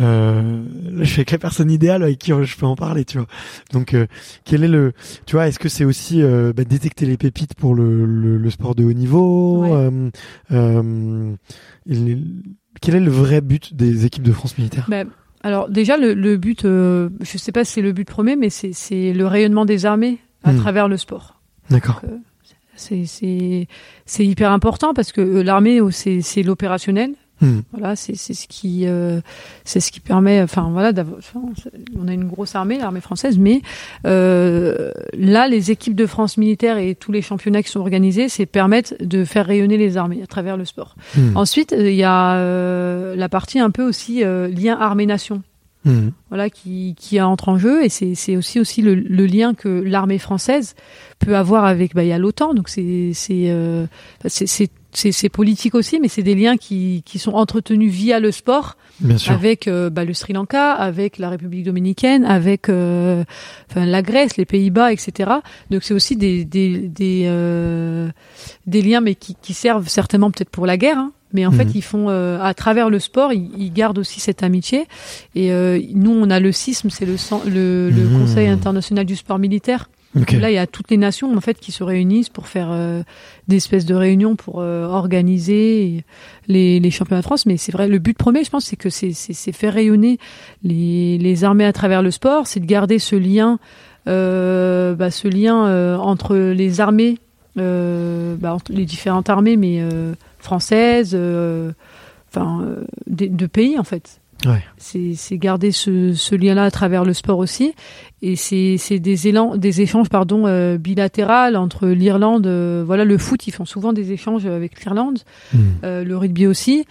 euh, 0.00 0.62
là 0.92 1.04
je 1.04 1.10
suis 1.10 1.21
avec 1.22 1.30
la 1.30 1.38
personne 1.38 1.70
idéale 1.70 2.02
avec 2.02 2.18
qui 2.18 2.32
euh, 2.32 2.42
je 2.44 2.56
peux 2.56 2.66
en 2.66 2.76
parler 2.76 3.04
tu 3.04 3.18
vois 3.18 3.26
donc 3.72 3.94
euh, 3.94 4.06
quel 4.44 4.64
est 4.64 4.68
le 4.68 4.92
tu 5.26 5.36
vois 5.36 5.46
est-ce 5.48 5.58
que 5.58 5.68
c'est 5.68 5.84
aussi 5.84 6.20
euh, 6.22 6.52
bah, 6.52 6.64
détecter 6.64 7.06
les 7.06 7.16
pépites 7.16 7.54
pour 7.54 7.74
le, 7.74 8.04
le, 8.04 8.36
le 8.38 8.50
sport 8.50 8.74
de 8.74 8.84
haut 8.84 8.92
niveau 8.92 9.64
Ouais. 9.66 10.10
il- 11.86 12.42
quel 12.80 12.94
est 12.96 13.00
le 13.00 13.10
vrai 13.10 13.40
but 13.40 13.74
des 13.74 14.06
équipes 14.06 14.24
de 14.24 14.32
France 14.32 14.58
militaire 14.58 14.86
Ben, 14.88 15.08
alors 15.42 15.68
déjà 15.68 15.96
le, 15.96 16.14
le 16.14 16.36
but, 16.36 16.64
euh, 16.64 17.10
je 17.20 17.38
sais 17.38 17.52
pas 17.52 17.64
si 17.64 17.74
c'est 17.74 17.82
le 17.82 17.92
but 17.92 18.08
premier, 18.08 18.34
mais 18.36 18.50
c'est 18.50 18.72
c'est 18.72 19.12
le 19.12 19.26
rayonnement 19.26 19.64
des 19.64 19.86
armées 19.86 20.18
à 20.44 20.52
Hmm. 20.52 20.56
travers 20.58 20.88
le 20.88 20.96
sport. 20.96 21.40
d'accord 21.70 22.00
C'est 22.74 23.04
c'est 23.06 23.68
c'est 24.06 24.26
hyper 24.26 24.50
important 24.50 24.94
parce 24.94 25.12
que 25.12 25.20
l'armée 25.20 25.80
oh, 25.80 25.90
c'est 25.90 26.20
c'est 26.22 26.42
l'opérationnel. 26.42 27.12
Hmm. 27.42 27.60
Voilà, 27.72 27.96
c'est 27.96 28.14
c'est 28.14 28.34
ce 28.34 28.46
qui 28.46 28.86
euh, 28.86 29.20
c'est 29.64 29.80
ce 29.80 29.90
qui 29.90 29.98
permet. 29.98 30.40
Enfin 30.40 30.70
voilà, 30.72 30.92
on 32.00 32.06
a 32.06 32.12
une 32.12 32.28
grosse 32.28 32.54
armée, 32.54 32.78
l'armée 32.78 33.00
française, 33.00 33.36
mais 33.36 33.62
euh, 34.06 34.92
là 35.12 35.48
les 35.48 35.72
équipes 35.72 35.96
de 35.96 36.06
France 36.06 36.38
militaire 36.38 36.78
et 36.78 36.94
tous 36.94 37.10
les 37.10 37.20
championnats 37.20 37.62
qui 37.62 37.70
sont 37.70 37.80
organisés, 37.80 38.28
c'est 38.28 38.46
permettre 38.46 38.94
de 39.00 39.24
faire 39.24 39.44
rayonner 39.44 39.76
les 39.76 39.96
armées 39.96 40.22
à 40.22 40.26
travers 40.28 40.56
le 40.56 40.64
sport. 40.64 40.94
Hmm. 41.16 41.36
Ensuite, 41.36 41.72
euh, 41.72 41.90
il 41.90 41.96
y 41.96 42.04
a 42.04 42.36
euh, 42.36 43.16
la 43.16 43.28
partie 43.28 43.58
un 43.58 43.70
peu 43.70 43.82
aussi 43.82 44.22
euh, 44.22 44.48
lien 44.48 44.78
armée-nation 44.78 45.42
Hmm. 45.84 46.10
voilà 46.28 46.48
qui, 46.48 46.94
qui 46.96 47.20
entre 47.20 47.48
en 47.48 47.58
jeu 47.58 47.84
et 47.84 47.88
c'est 47.88 48.14
c'est 48.14 48.36
aussi 48.36 48.60
aussi 48.60 48.82
le, 48.82 48.94
le 48.94 49.26
lien 49.26 49.52
que 49.52 49.68
l'armée 49.68 50.18
française 50.20 50.76
peut 51.18 51.36
avoir 51.36 51.64
avec 51.64 51.92
bah 51.92 52.04
il 52.04 52.08
y 52.08 52.12
a 52.12 52.18
l'OTAN 52.18 52.54
donc 52.54 52.68
c'est 52.68 53.10
c'est 53.14 53.46
euh, 53.50 53.86
c'est 54.26 54.70
c'est 54.94 55.28
politique 55.28 55.74
aussi 55.74 55.98
mais 56.00 56.08
c'est 56.08 56.22
des 56.22 56.34
liens 56.34 56.56
qui 56.56 57.02
qui 57.06 57.18
sont 57.18 57.32
entretenus 57.32 57.90
via 57.92 58.20
le 58.20 58.30
sport 58.30 58.76
bien 59.00 59.16
sûr 59.18 59.32
avec 59.32 59.66
euh, 59.66 59.90
bah, 59.90 60.04
le 60.04 60.12
Sri 60.14 60.32
Lanka 60.32 60.72
avec 60.72 61.18
la 61.18 61.30
République 61.30 61.64
dominicaine 61.64 62.24
avec 62.24 62.68
euh, 62.68 63.24
enfin 63.70 63.86
la 63.86 64.02
Grèce 64.02 64.36
les 64.36 64.44
Pays-Bas 64.44 64.92
etc 64.92 65.30
donc 65.70 65.82
c'est 65.82 65.94
aussi 65.94 66.16
des 66.16 66.44
des 66.44 66.78
des 66.88 67.24
euh, 67.26 68.08
des 68.66 68.82
liens 68.82 69.00
mais 69.00 69.14
qui 69.14 69.34
qui 69.40 69.54
servent 69.54 69.88
certainement 69.88 70.30
peut-être 70.30 70.50
pour 70.50 70.66
la 70.66 70.76
guerre 70.76 70.98
hein. 70.98 71.12
mais 71.32 71.46
en 71.46 71.50
Mhm. 71.52 71.56
fait 71.56 71.68
ils 71.74 71.82
font 71.82 72.06
euh, 72.10 72.38
à 72.40 72.52
travers 72.54 72.90
le 72.90 72.98
sport 72.98 73.32
ils, 73.32 73.50
ils 73.58 73.72
gardent 73.72 73.98
aussi 73.98 74.20
cette 74.20 74.42
amitié 74.42 74.86
et 75.34 75.52
euh, 75.52 75.80
nous 75.94 76.10
on 76.12 76.28
a 76.30 76.38
le 76.38 76.52
CISM 76.52 76.90
c'est 76.90 77.06
le 77.06 77.16
le, 77.46 77.90
le 77.90 78.02
Mhm. 78.02 78.20
Conseil 78.20 78.48
international 78.48 79.06
du 79.06 79.16
sport 79.16 79.38
militaire 79.38 79.88
Là, 80.40 80.50
il 80.50 80.54
y 80.54 80.58
a 80.58 80.66
toutes 80.66 80.90
les 80.90 80.98
nations 80.98 81.34
en 81.34 81.40
fait 81.40 81.58
qui 81.58 81.72
se 81.72 81.82
réunissent 81.82 82.28
pour 82.28 82.46
faire 82.46 82.68
euh, 82.70 83.02
des 83.48 83.56
espèces 83.56 83.86
de 83.86 83.94
réunions 83.94 84.36
pour 84.36 84.60
euh, 84.60 84.84
organiser 84.86 86.04
les, 86.48 86.80
les 86.80 86.90
championnats 86.90 87.20
de 87.22 87.26
France. 87.26 87.46
Mais 87.46 87.56
c'est 87.56 87.72
vrai, 87.72 87.88
le 87.88 87.98
but 87.98 88.16
premier, 88.16 88.44
je 88.44 88.50
pense, 88.50 88.66
c'est 88.66 88.76
que 88.76 88.90
c'est 88.90 89.12
faire 89.52 89.72
rayonner 89.74 90.18
les, 90.62 91.16
les 91.18 91.44
armées 91.44 91.64
à 91.64 91.72
travers 91.72 92.02
le 92.02 92.10
sport, 92.10 92.46
c'est 92.46 92.60
de 92.60 92.66
garder 92.66 92.98
ce 92.98 93.16
lien, 93.16 93.58
euh, 94.06 94.94
bah, 94.94 95.10
ce 95.10 95.28
lien 95.28 95.66
euh, 95.66 95.96
entre 95.96 96.36
les 96.36 96.80
armées, 96.80 97.18
euh, 97.58 98.36
bah, 98.38 98.54
entre 98.54 98.72
les 98.72 98.84
différentes 98.84 99.30
armées, 99.30 99.56
mais 99.56 99.80
euh, 99.80 100.14
françaises, 100.38 101.14
enfin 102.28 102.64
des- 103.06 103.28
de 103.28 103.46
pays 103.46 103.78
en 103.78 103.84
fait 103.84 104.20
ouais 104.46 104.62
c'est 104.76 105.14
c'est 105.14 105.38
garder 105.38 105.70
ce, 105.72 106.12
ce 106.14 106.34
lien-là 106.34 106.64
à 106.64 106.70
travers 106.70 107.04
le 107.04 107.12
sport 107.12 107.38
aussi, 107.38 107.74
et 108.22 108.36
c'est 108.36 108.76
c'est 108.78 108.98
des 108.98 109.28
élans, 109.28 109.56
des 109.56 109.80
échanges 109.80 110.08
pardon 110.08 110.46
euh, 110.46 110.78
bilatérales 110.78 111.56
entre 111.56 111.86
l'Irlande, 111.88 112.46
euh, 112.46 112.82
voilà 112.86 113.04
le 113.04 113.18
foot, 113.18 113.46
ils 113.46 113.52
font 113.52 113.64
souvent 113.64 113.92
des 113.92 114.12
échanges 114.12 114.46
avec 114.46 114.84
l'Irlande, 114.84 115.20
Hmm. 115.52 115.58
euh, 115.84 116.04
le 116.04 116.16
rugby 116.16 116.46
aussi. 116.46 116.84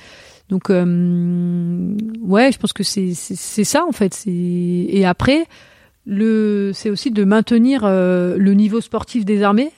Donc 0.49 0.69
euh, 0.69 1.95
ouais, 2.21 2.51
je 2.51 2.57
pense 2.57 2.73
que 2.73 2.83
c'est 2.83 3.13
c'est 3.13 3.35
c'est 3.37 3.63
ça 3.63 3.85
en 3.87 3.93
fait. 3.93 4.13
C'est 4.13 4.29
et 4.31 5.05
après 5.05 5.45
le 6.05 6.71
c'est 6.73 6.89
aussi 6.89 7.11
de 7.11 7.23
maintenir 7.23 7.83
euh, 7.85 8.35
le 8.37 8.53
niveau 8.53 8.81
sportif 8.81 9.23
des 9.23 9.43
armées 9.43 9.71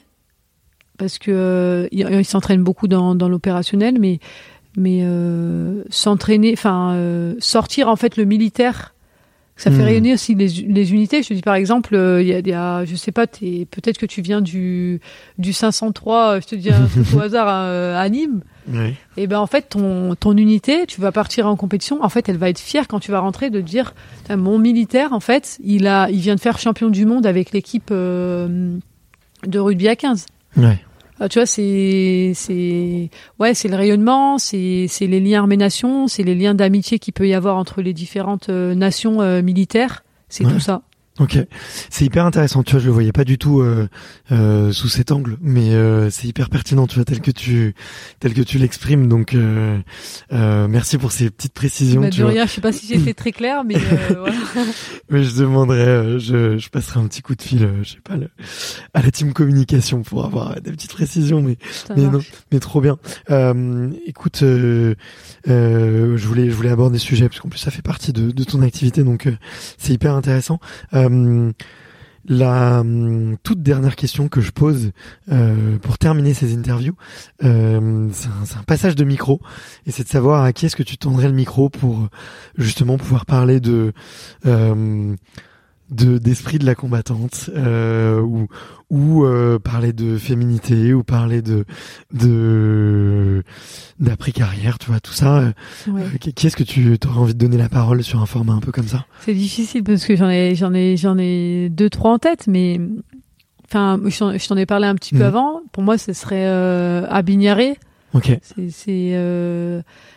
parce 0.98 1.18
que 1.20 1.32
euh, 1.32 1.88
ils 1.92 2.26
s'entraînent 2.26 2.64
beaucoup 2.64 2.88
dans 2.88 3.14
dans 3.14 3.30
l'opérationnel, 3.30 3.98
mais 4.00 4.20
mais 4.76 5.02
euh, 5.04 5.84
s'entraîner, 5.90 6.52
enfin 6.54 6.94
euh, 6.94 7.36
sortir 7.40 7.90
en 7.90 7.96
fait 7.96 8.18
le 8.18 8.26
militaire, 8.26 8.94
ça 9.56 9.70
fait 9.70 9.82
Hmm. 9.84 9.86
rayonner 9.86 10.14
aussi 10.14 10.34
les, 10.34 10.48
les 10.48 10.94
unités. 10.94 11.22
Je 11.22 11.28
te 11.30 11.34
dis 11.36 11.42
par 11.44 11.54
exemple, 11.56 11.94
euh, 11.96 12.22
il 12.24 12.28
y, 12.28 12.34
a, 12.34 12.40
il 12.40 12.48
y 12.48 12.54
a, 12.54 12.86
je 12.86 12.96
sais 12.96 13.12
pas, 13.12 13.28
peut-être 13.28 14.00
que 14.00 14.08
tu 14.08 14.22
viens 14.24 14.42
du 14.42 15.00
du 15.38 15.54
503, 15.54 16.40
je 16.40 16.48
te 16.48 16.56
dis 16.56 16.72
un 16.72 16.88
truc 16.88 17.06
au 17.16 17.20
hasard 17.22 17.46
euh, 17.48 17.96
à 17.96 18.10
Nîmes. 18.10 18.42
ouais 18.74 18.96
Et 19.16 19.28
ben 19.28 19.38
en 19.40 19.46
fait 19.46 19.70
ton 19.70 20.16
ton 20.16 20.36
unité, 20.36 20.88
tu 20.88 21.02
vas 21.02 21.12
partir 21.12 21.46
en 21.48 21.56
compétition. 21.56 22.04
En 22.04 22.10
fait, 22.10 22.28
elle 22.30 22.38
va 22.38 22.50
être 22.50 22.60
fière 22.60 22.88
quand 22.88 23.00
tu 23.00 23.12
vas 23.12 23.20
rentrer 23.20 23.52
de 23.52 23.62
te 23.62 23.66
dire, 23.66 23.94
mon 24.36 24.58
militaire, 24.58 25.14
en 25.14 25.20
fait, 25.20 25.60
il 25.64 25.86
a, 25.86 26.10
il 26.10 26.20
vient 26.20 26.34
de 26.36 26.40
faire 26.42 26.58
champion 26.58 26.90
du 26.90 27.06
monde 27.06 27.28
avec 27.28 27.52
l'équipe 27.52 27.90
euh, 27.92 28.76
de 29.46 29.60
rugby 29.60 29.88
à 29.88 29.96
15. 29.96 30.26
ouais 30.58 30.80
Ah, 30.82 30.93
tu 31.30 31.40
vois, 31.40 31.46
c'est 31.46 32.32
c'est 32.36 33.10
ouais, 33.40 33.54
c'est 33.54 33.68
le 33.68 33.76
rayonnement, 33.76 34.38
c'est 34.38 34.86
c'est 34.88 35.08
les 35.08 35.20
liens 35.20 35.40
armées-nations, 35.42 36.08
c'est 36.08 36.24
les 36.24 36.36
liens 36.36 36.54
d'amitié 36.56 37.00
qu'il 37.00 37.14
peut 37.14 37.28
y 37.28 37.34
avoir 37.34 37.58
entre 37.58 37.82
les 37.82 37.94
différentes 37.94 38.50
euh, 38.50 38.76
nations 38.76 39.22
euh, 39.22 39.42
militaires. 39.42 40.04
C'est 40.30 40.46
Ouais. 40.46 40.54
tout 40.54 40.60
ça. 40.60 40.82
Ok, 41.20 41.38
c'est 41.92 42.06
hyper 42.06 42.26
intéressant. 42.26 42.64
Tu 42.64 42.72
vois, 42.72 42.80
je 42.80 42.88
le 42.88 42.92
voyais 42.92 43.12
pas 43.12 43.24
du 43.24 43.38
tout 43.38 43.62
euh, 43.62 43.88
euh, 44.32 44.72
sous 44.72 44.88
cet 44.88 45.12
angle, 45.12 45.38
mais 45.42 45.76
euh, 45.76 46.10
c'est 46.10 46.28
hyper 46.28 46.50
pertinent. 46.50 46.88
Tu 46.88 46.96
vois, 46.96 47.06
tel 47.06 47.22
que 47.22 47.30
tu 47.30 47.76
tel 48.20 48.34
que 48.34 48.42
tu 48.42 48.58
l'exprimes. 48.58 49.08
Donc, 49.08 49.36
euh, 49.36 49.78
euh, 50.32 50.68
merci 50.68 50.98
pour 50.98 51.12
ces 51.12 51.30
petites 51.30 51.54
précisions. 51.54 52.02
Bah, 52.02 52.10
tu 52.10 52.18
de 52.18 52.24
vois. 52.24 52.32
rien, 52.32 52.48
je 52.48 52.52
sais 52.54 52.62
pas 52.62 52.72
si 52.72 52.88
j'ai 52.88 52.96
été 52.96 53.14
très 53.14 53.32
clair, 53.32 53.64
mais 53.64 53.76
euh, 53.76 54.16
voilà. 54.18 54.34
Mais 55.12 55.24
je 55.24 55.38
demanderai, 55.40 55.86
euh, 55.86 56.18
je, 56.20 56.58
je 56.58 56.70
passerai 56.70 57.00
un 57.00 57.06
petit 57.08 57.22
coup 57.22 57.36
de 57.36 57.44
fil, 57.44 57.70
je 57.84 57.90
sais 57.92 58.02
pas, 58.04 58.16
le, 58.16 58.30
à 58.96 59.04
la 59.04 59.12
team 59.12 59.34
communication 59.34 60.02
pour 60.02 60.26
avoir 60.26 60.60
des 60.62 60.72
petites 60.72 60.94
précisions. 60.94 61.44
Mais 61.44 61.58
mais 61.96 62.04
non, 62.08 62.22
mais 62.52 62.60
trop 62.60 62.82
bien. 62.82 62.98
Euh, 63.30 63.92
écoute, 64.08 64.42
euh, 64.42 64.96
euh, 65.48 66.18
je 66.18 66.28
voulais, 66.28 66.50
je 66.50 66.56
voulais 66.56 66.72
aborder 66.72 66.98
ce 66.98 67.06
sujet 67.06 67.30
parce 67.30 67.40
qu'en 67.40 67.50
plus 67.50 67.60
ça 67.60 67.70
fait 67.70 67.84
partie 67.84 68.14
de, 68.14 68.32
de 68.32 68.44
ton 68.44 68.64
activité, 68.64 69.04
donc 69.04 69.28
euh, 69.28 69.38
c'est 69.78 69.94
hyper 69.94 70.16
intéressant. 70.16 70.60
Euh, 70.96 71.03
la 72.28 72.80
hum, 72.80 73.38
toute 73.44 73.62
dernière 73.62 73.96
question 73.96 74.28
que 74.28 74.42
je 74.42 74.52
pose 74.52 74.92
euh, 75.32 75.78
pour 75.80 75.98
terminer 75.98 76.34
ces 76.34 76.54
interviews, 76.54 76.96
euh, 77.44 78.10
c'est 78.14 78.28
un, 78.28 78.60
un 78.60 78.64
passage 78.64 78.96
de 78.96 79.04
micro, 79.04 79.42
et 79.86 79.92
c'est 79.92 80.04
de 80.04 80.10
savoir 80.10 80.44
à 80.44 80.54
qui 80.54 80.66
est-ce 80.66 80.76
que 80.76 80.84
tu 80.84 80.98
tendrais 80.98 81.28
le 81.28 81.34
micro 81.34 81.70
pour 81.70 82.08
justement 82.58 82.98
pouvoir 82.98 83.26
parler 83.26 83.60
de 83.60 83.94
euh, 84.46 85.16
de 85.92 86.18
d'esprit 86.18 86.60
de 86.60 86.66
la 86.66 86.76
combattante 86.76 87.50
euh, 87.56 88.20
ou 88.22 88.48
ou 88.90 89.26
euh, 89.26 89.60
parler 89.60 89.94
de 89.94 90.18
féminité 90.18 90.94
ou 90.94 91.04
parler 91.04 91.42
de 91.42 91.66
de 92.14 93.44
d'après 94.00 94.32
carrière 94.32 94.80
tu 94.80 94.90
vois 94.90 95.00
tout 95.00 95.14
ça 95.14 95.38
euh, 95.40 95.52
Ouais. 95.88 96.02
euh, 96.02 96.18
qui 96.18 96.48
est-ce 96.48 96.56
que 96.56 96.64
tu 96.64 96.98
aurais 97.08 97.18
envie 97.20 97.34
de 97.34 97.40
donner 97.40 97.58
la 97.58 97.70
parole 97.70 98.04
sur 98.04 98.22
un 98.22 98.26
format 98.26 98.54
un 98.54 98.60
peu 98.60 98.72
comme 98.72 98.88
ça? 98.88 99.06
C'est 99.22 99.34
difficile 99.34 99.84
parce 99.84 100.06
que 100.06 100.16
j'en 100.16 100.30
ai, 100.30 100.56
j'en 100.56 100.74
ai, 100.74 100.96
j'en 100.98 101.18
ai 101.18 101.70
deux, 101.70 101.90
trois 101.90 102.12
en 102.12 102.20
tête, 102.20 102.48
mais 102.48 102.80
enfin, 103.66 104.00
je 104.06 104.48
t'en- 104.48 104.58
ai 104.58 104.66
parlé 104.66 104.88
un 104.88 104.96
petit 104.96 105.14
peu 105.14 105.20
Mhm. 105.22 105.26
avant. 105.26 105.62
Pour 105.72 105.84
moi, 105.84 105.98
ce 105.98 106.14
serait 106.14 106.46
euh, 106.48 107.06
Abignaré. 107.10 107.78
ok 108.14 108.40
C'est, 108.70 108.70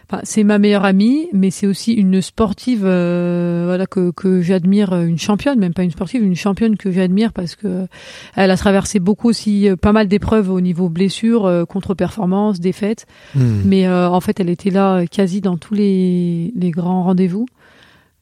enfin, 0.09 0.21
c'est 0.25 0.45
ma 0.45 0.59
meilleure 0.59 0.85
amie, 0.85 1.29
mais 1.33 1.51
c'est 1.51 1.67
aussi 1.67 1.93
une 1.93 2.21
sportive, 2.23 2.83
euh, 2.85 3.65
voilà 3.67 3.87
que 3.87 4.11
que 4.13 4.41
j'admire, 4.43 4.93
euh, 4.93 5.05
une 5.07 5.19
championne, 5.19 5.59
même 5.59 5.75
pas 5.75 5.83
une 5.83 5.91
sportive, 5.91 6.23
une 6.23 6.37
championne 6.37 6.77
que 6.77 6.91
j'admire 6.91 7.33
parce 7.33 7.57
que 7.57 7.87
elle 8.35 8.51
a 8.51 8.57
traversé 8.57 8.99
beaucoup 9.01 9.29
aussi, 9.29 9.69
euh, 9.69 9.77
pas 9.77 9.93
mal 9.93 10.09
d'épreuves 10.09 10.51
au 10.51 10.61
niveau 10.61 10.89
blessures, 10.89 11.47
euh, 11.47 11.65
contre-performance, 11.65 12.61
défaites. 12.61 13.07
Hmm. 13.35 13.63
Mais 13.65 13.87
euh, 13.87 14.09
en 14.09 14.21
fait, 14.21 14.39
elle 14.41 14.51
était 14.51 14.71
là 14.71 14.97
euh, 14.99 15.07
quasi 15.07 15.41
dans 15.41 15.57
tous 15.57 15.75
les, 15.75 16.53
les 16.57 16.71
grands 16.71 17.03
rendez-vous. 17.05 17.47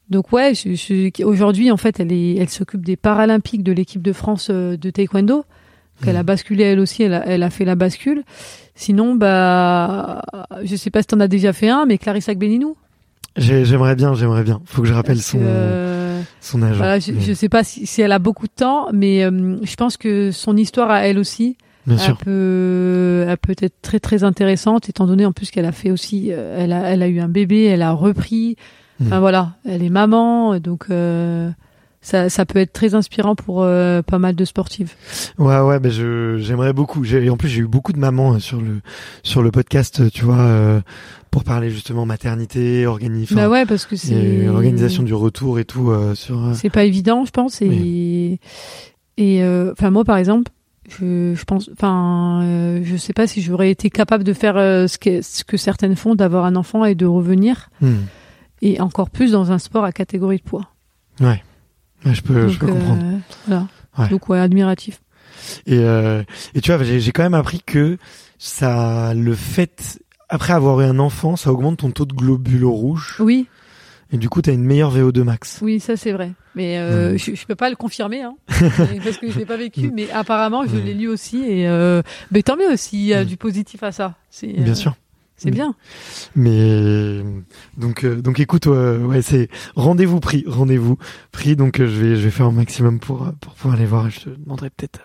Donc 0.09 0.31
ouais, 0.33 0.53
je, 0.53 0.75
je- 0.75 1.23
aujourd'hui, 1.23 1.71
en 1.71 1.77
fait, 1.77 1.99
elle 1.99 2.11
est, 2.11 2.35
elle 2.35 2.49
s'occupe 2.49 2.85
des 2.85 2.95
Paralympiques 2.95 3.63
de 3.63 3.71
l'équipe 3.71 4.01
de 4.03 4.13
France 4.13 4.49
euh, 4.51 4.77
de 4.77 4.89
taekwondo. 4.91 5.45
qu'elle 6.03 6.13
Mhm. 6.13 6.19
a 6.19 6.23
basculé 6.23 6.63
elle 6.65 6.79
aussi, 6.79 7.03
elle 7.03 7.13
a, 7.13 7.25
elle 7.25 7.41
a 7.41 7.49
fait 7.49 7.65
la 7.65 7.75
bascule. 7.75 8.23
Sinon, 8.75 9.15
bah, 9.15 10.21
je 10.63 10.75
sais 10.75 10.89
pas 10.89 11.01
si 11.01 11.07
t'en 11.07 11.19
as 11.21 11.27
déjà 11.27 11.53
fait 11.53 11.69
un, 11.69 11.85
mais 11.85 11.97
Clarissa 11.97 12.35
Gbeninou. 12.35 12.75
J'ai- 13.37 13.65
j'aimerais 13.65 13.95
bien 13.95 14.13
j'aimerais 14.15 14.43
bien 14.43 14.61
faut 14.65 14.81
que 14.81 14.87
je 14.87 14.93
rappelle 14.93 15.21
son 15.21 15.39
euh, 15.41 16.21
son 16.39 16.63
âge 16.63 16.77
voilà, 16.77 16.99
je, 16.99 17.11
je 17.19 17.33
sais 17.33 17.49
pas 17.49 17.65
si, 17.65 17.85
si 17.85 18.01
elle 18.01 18.13
a 18.13 18.19
beaucoup 18.19 18.47
de 18.47 18.51
temps, 18.55 18.87
mais 18.93 19.25
euh, 19.25 19.57
je 19.61 19.75
pense 19.75 19.97
que 19.97 20.31
son 20.31 20.55
histoire 20.55 20.89
à 20.89 21.05
elle 21.05 21.19
aussi, 21.19 21.57
bien 21.85 21.97
elle 21.97 22.01
sûr 22.01 22.17
peut, 22.17 23.25
elle 23.27 23.37
peut 23.37 23.53
être 23.61 23.75
très 23.81 23.99
très 23.99 24.23
intéressante, 24.23 24.87
étant 24.87 25.05
donné 25.05 25.25
en 25.25 25.33
plus 25.33 25.51
qu'elle 25.51 25.65
a 25.65 25.73
fait 25.73 25.91
aussi, 25.91 26.29
euh, 26.31 26.55
elle 26.57 26.71
a, 26.71 26.83
elle 26.91 27.03
a 27.03 27.07
eu 27.09 27.19
un 27.19 27.27
bébé, 27.27 27.63
elle 27.65 27.81
a 27.81 27.91
repris. 27.91 28.55
Enfin 29.01 29.15
Mhm. 29.15 29.19
voilà, 29.19 29.51
elle 29.67 29.83
est 29.83 29.89
maman, 29.89 30.57
donc 30.59 30.85
euh, 30.89 31.49
ça, 32.05 32.29
ça 32.29 32.45
peut 32.45 32.59
être 32.59 32.71
très 32.71 32.93
inspirant 32.93 33.35
pour 33.35 33.63
euh, 33.63 34.03
pas 34.03 34.19
mal 34.19 34.35
de 34.35 34.45
sportives. 34.45 34.93
Ouais, 35.39 35.59
ouais, 35.59 35.79
ben 35.79 35.91
je 35.91 36.37
j'aimerais 36.37 36.71
beaucoup. 36.71 37.03
J'ai, 37.03 37.29
en 37.31 37.35
plus, 37.35 37.49
j'ai 37.49 37.61
eu 37.61 37.67
beaucoup 37.67 37.93
de 37.93 37.99
mamans 37.99 38.35
euh, 38.35 38.39
sur 38.39 38.61
le 38.61 38.81
sur 39.23 39.41
le 39.41 39.49
podcast, 39.49 39.99
euh, 39.99 40.09
tu 40.13 40.23
vois, 40.23 40.37
euh, 40.37 40.81
pour 41.31 41.43
parler 41.43 41.71
justement 41.71 42.05
maternité, 42.05 42.85
organisation, 42.85 43.35
bah 43.35 43.49
ouais, 43.49 43.65
parce 43.65 43.87
que 43.87 43.95
c'est 43.95 44.47
organisation 44.47 45.01
du 45.01 45.15
retour 45.15 45.57
et 45.57 45.65
tout 45.65 45.89
euh, 45.89 46.13
sur. 46.13 46.51
C'est 46.53 46.69
pas 46.69 46.83
évident, 46.83 47.25
je 47.25 47.31
pense. 47.31 47.61
Et 47.63 48.39
et 49.17 49.43
enfin 49.71 49.89
moi 49.89 50.03
par 50.05 50.17
exemple, 50.17 50.51
je, 50.87 51.33
je 51.33 51.43
pense, 51.45 51.69
enfin 51.73 52.41
euh, 52.43 52.81
je 52.83 52.97
sais 52.97 53.13
pas 53.13 53.25
si 53.25 53.41
j'aurais 53.41 53.71
été 53.71 53.89
capable 53.89 54.23
de 54.23 54.33
faire 54.33 54.57
euh, 54.57 54.85
ce 54.85 54.99
que 54.99 55.23
ce 55.23 55.43
que 55.43 55.57
certaines 55.57 55.95
font, 55.95 56.15
d'avoir 56.15 56.45
un 56.45 56.55
enfant 56.55 56.85
et 56.85 56.93
de 56.93 57.05
revenir, 57.05 57.69
hmm. 57.81 57.95
et 58.61 58.79
encore 58.79 59.09
plus 59.09 59.31
dans 59.31 59.51
un 59.51 59.57
sport 59.57 59.83
à 59.83 59.91
catégorie 59.91 60.37
de 60.37 60.43
poids. 60.43 60.69
Ouais, 61.19 61.41
je 62.13 62.21
peux, 62.21 62.47
je 62.47 62.59
peux 62.59 62.67
comprendre. 62.67 63.03
euh, 63.03 63.17
voilà. 63.47 63.67
Ouais. 63.97 64.09
Donc 64.09 64.29
ouais, 64.29 64.39
admiratif. 64.39 65.01
Et 65.65 65.79
euh, 65.79 66.23
et 66.53 66.61
tu 66.61 66.73
vois, 66.73 66.83
j'ai, 66.83 67.11
quand 67.11 67.23
même 67.23 67.33
appris 67.33 67.61
que 67.65 67.97
ça, 68.37 69.13
le 69.13 69.35
fait 69.35 69.99
après 70.29 70.53
avoir 70.53 70.81
eu 70.81 70.85
un 70.85 70.99
enfant, 70.99 71.35
ça 71.35 71.51
augmente 71.51 71.77
ton 71.79 71.91
taux 71.91 72.05
de 72.05 72.13
globules 72.13 72.65
rouges 72.65 73.17
Oui, 73.19 73.47
et 74.11 74.17
du 74.17 74.29
coup, 74.29 74.41
t'as 74.41 74.53
une 74.53 74.63
meilleure 74.63 74.95
VO2 74.95 75.23
max. 75.23 75.59
oui, 75.61 75.79
ça 75.79 75.97
c'est 75.97 76.11
vrai. 76.11 76.31
Mais 76.55 76.77
euh, 76.77 77.17
je, 77.17 77.35
je 77.35 77.45
peux 77.45 77.55
pas 77.55 77.69
le 77.69 77.75
confirmer, 77.75 78.21
hein, 78.21 78.35
parce 78.47 79.17
que 79.17 79.29
je 79.29 79.37
l'ai 79.37 79.45
pas 79.45 79.57
vécu. 79.57 79.91
Mais 79.93 80.09
apparemment, 80.11 80.65
je 80.65 80.77
l'ai 80.77 80.93
lu 80.93 81.07
aussi, 81.07 81.43
et 81.43 81.67
euh, 81.67 82.01
mais 82.31 82.41
tant 82.43 82.55
mieux 82.55 82.77
s'il 82.77 83.01
y 83.01 83.13
a 83.13 83.25
du 83.25 83.35
positif 83.37 83.83
à 83.83 83.91
ça. 83.91 84.15
Bien 84.41 84.71
euh, 84.71 84.75
sûr. 84.75 84.95
C'est 85.37 85.49
Mm. 85.51 85.53
bien. 85.53 85.75
Mais 86.35 87.23
donc 87.77 88.03
euh, 88.03 88.21
donc 88.21 88.39
écoute 88.39 88.67
euh, 88.67 88.99
ouais 89.05 89.21
c'est 89.21 89.49
rendez-vous 89.75 90.19
pris 90.19 90.43
rendez-vous 90.47 90.97
pris 91.31 91.55
donc 91.55 91.79
euh, 91.79 91.87
je 91.87 91.93
vais 92.03 92.15
je 92.15 92.21
vais 92.21 92.31
faire 92.31 92.45
un 92.47 92.51
maximum 92.51 92.99
pour 92.99 93.23
euh, 93.27 93.31
pour 93.41 93.53
pouvoir 93.53 93.75
aller 93.75 93.85
voir 93.85 94.09
je 94.09 94.21
te 94.21 94.29
demanderai 94.29 94.69
peut-être 94.69 94.99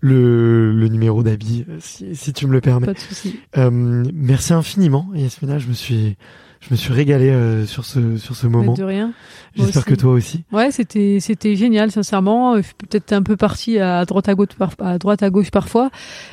le 0.00 0.72
le 0.72 0.88
numéro 0.88 1.22
d'habit 1.22 1.64
si 1.80 2.14
si 2.16 2.32
tu 2.32 2.46
me 2.46 2.52
le 2.52 2.60
permets 2.60 2.86
Pas 2.86 2.94
de 2.94 2.98
souci. 2.98 3.40
euh, 3.56 3.70
merci 4.14 4.52
infiniment 4.52 5.08
Yasmina 5.14 5.58
je 5.58 5.68
me 5.68 5.74
suis 5.74 6.16
je 6.60 6.68
me 6.70 6.76
suis 6.76 6.92
régalé 6.92 7.30
euh, 7.30 7.66
sur 7.66 7.84
ce 7.84 8.16
sur 8.16 8.34
ce 8.34 8.46
moment 8.46 8.74
De 8.74 8.82
rien. 8.82 9.12
J'espère 9.54 9.84
que 9.84 9.94
toi 9.94 10.12
aussi 10.12 10.44
Ouais, 10.52 10.70
c'était 10.70 11.18
c'était 11.20 11.56
génial, 11.56 11.90
sincèrement. 11.90 12.56
Je 12.56 12.62
suis 12.62 12.74
peut-être 12.74 13.12
un 13.12 13.22
peu 13.22 13.36
partie 13.36 13.78
à 13.78 14.04
droite 14.04 14.28
à 14.28 14.34
gauche 14.34 14.48
à 14.78 14.98
droite 14.98 15.22
à 15.22 15.30
gauche 15.30 15.50
parfois, 15.50 15.90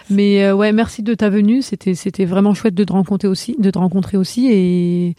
mais 0.09 0.43
euh, 0.43 0.53
ouais, 0.55 0.71
merci 0.71 1.03
de 1.03 1.13
ta 1.13 1.29
venue. 1.29 1.61
C'était 1.61 1.93
c'était 1.95 2.25
vraiment 2.25 2.53
chouette 2.53 2.75
de 2.75 2.83
te 2.83 2.93
rencontrer 2.93 3.27
aussi, 3.27 3.55
de 3.59 3.69
te 3.69 3.77
rencontrer 3.77 4.17
aussi 4.17 4.47
et 4.51 5.15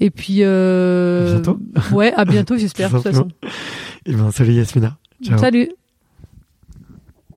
et 0.00 0.10
puis 0.10 0.38
euh, 0.40 1.28
À 1.28 1.32
bientôt. 1.40 1.58
Ouais, 1.92 2.12
à 2.14 2.24
bientôt, 2.24 2.56
j'espère 2.58 2.90
de 2.90 2.94
toute 2.96 3.02
façon. 3.02 3.28
et 4.06 4.14
ben 4.14 4.30
salut 4.30 4.52
Yasmina 4.52 4.96
ciao 5.22 5.38
Salut. 5.38 5.70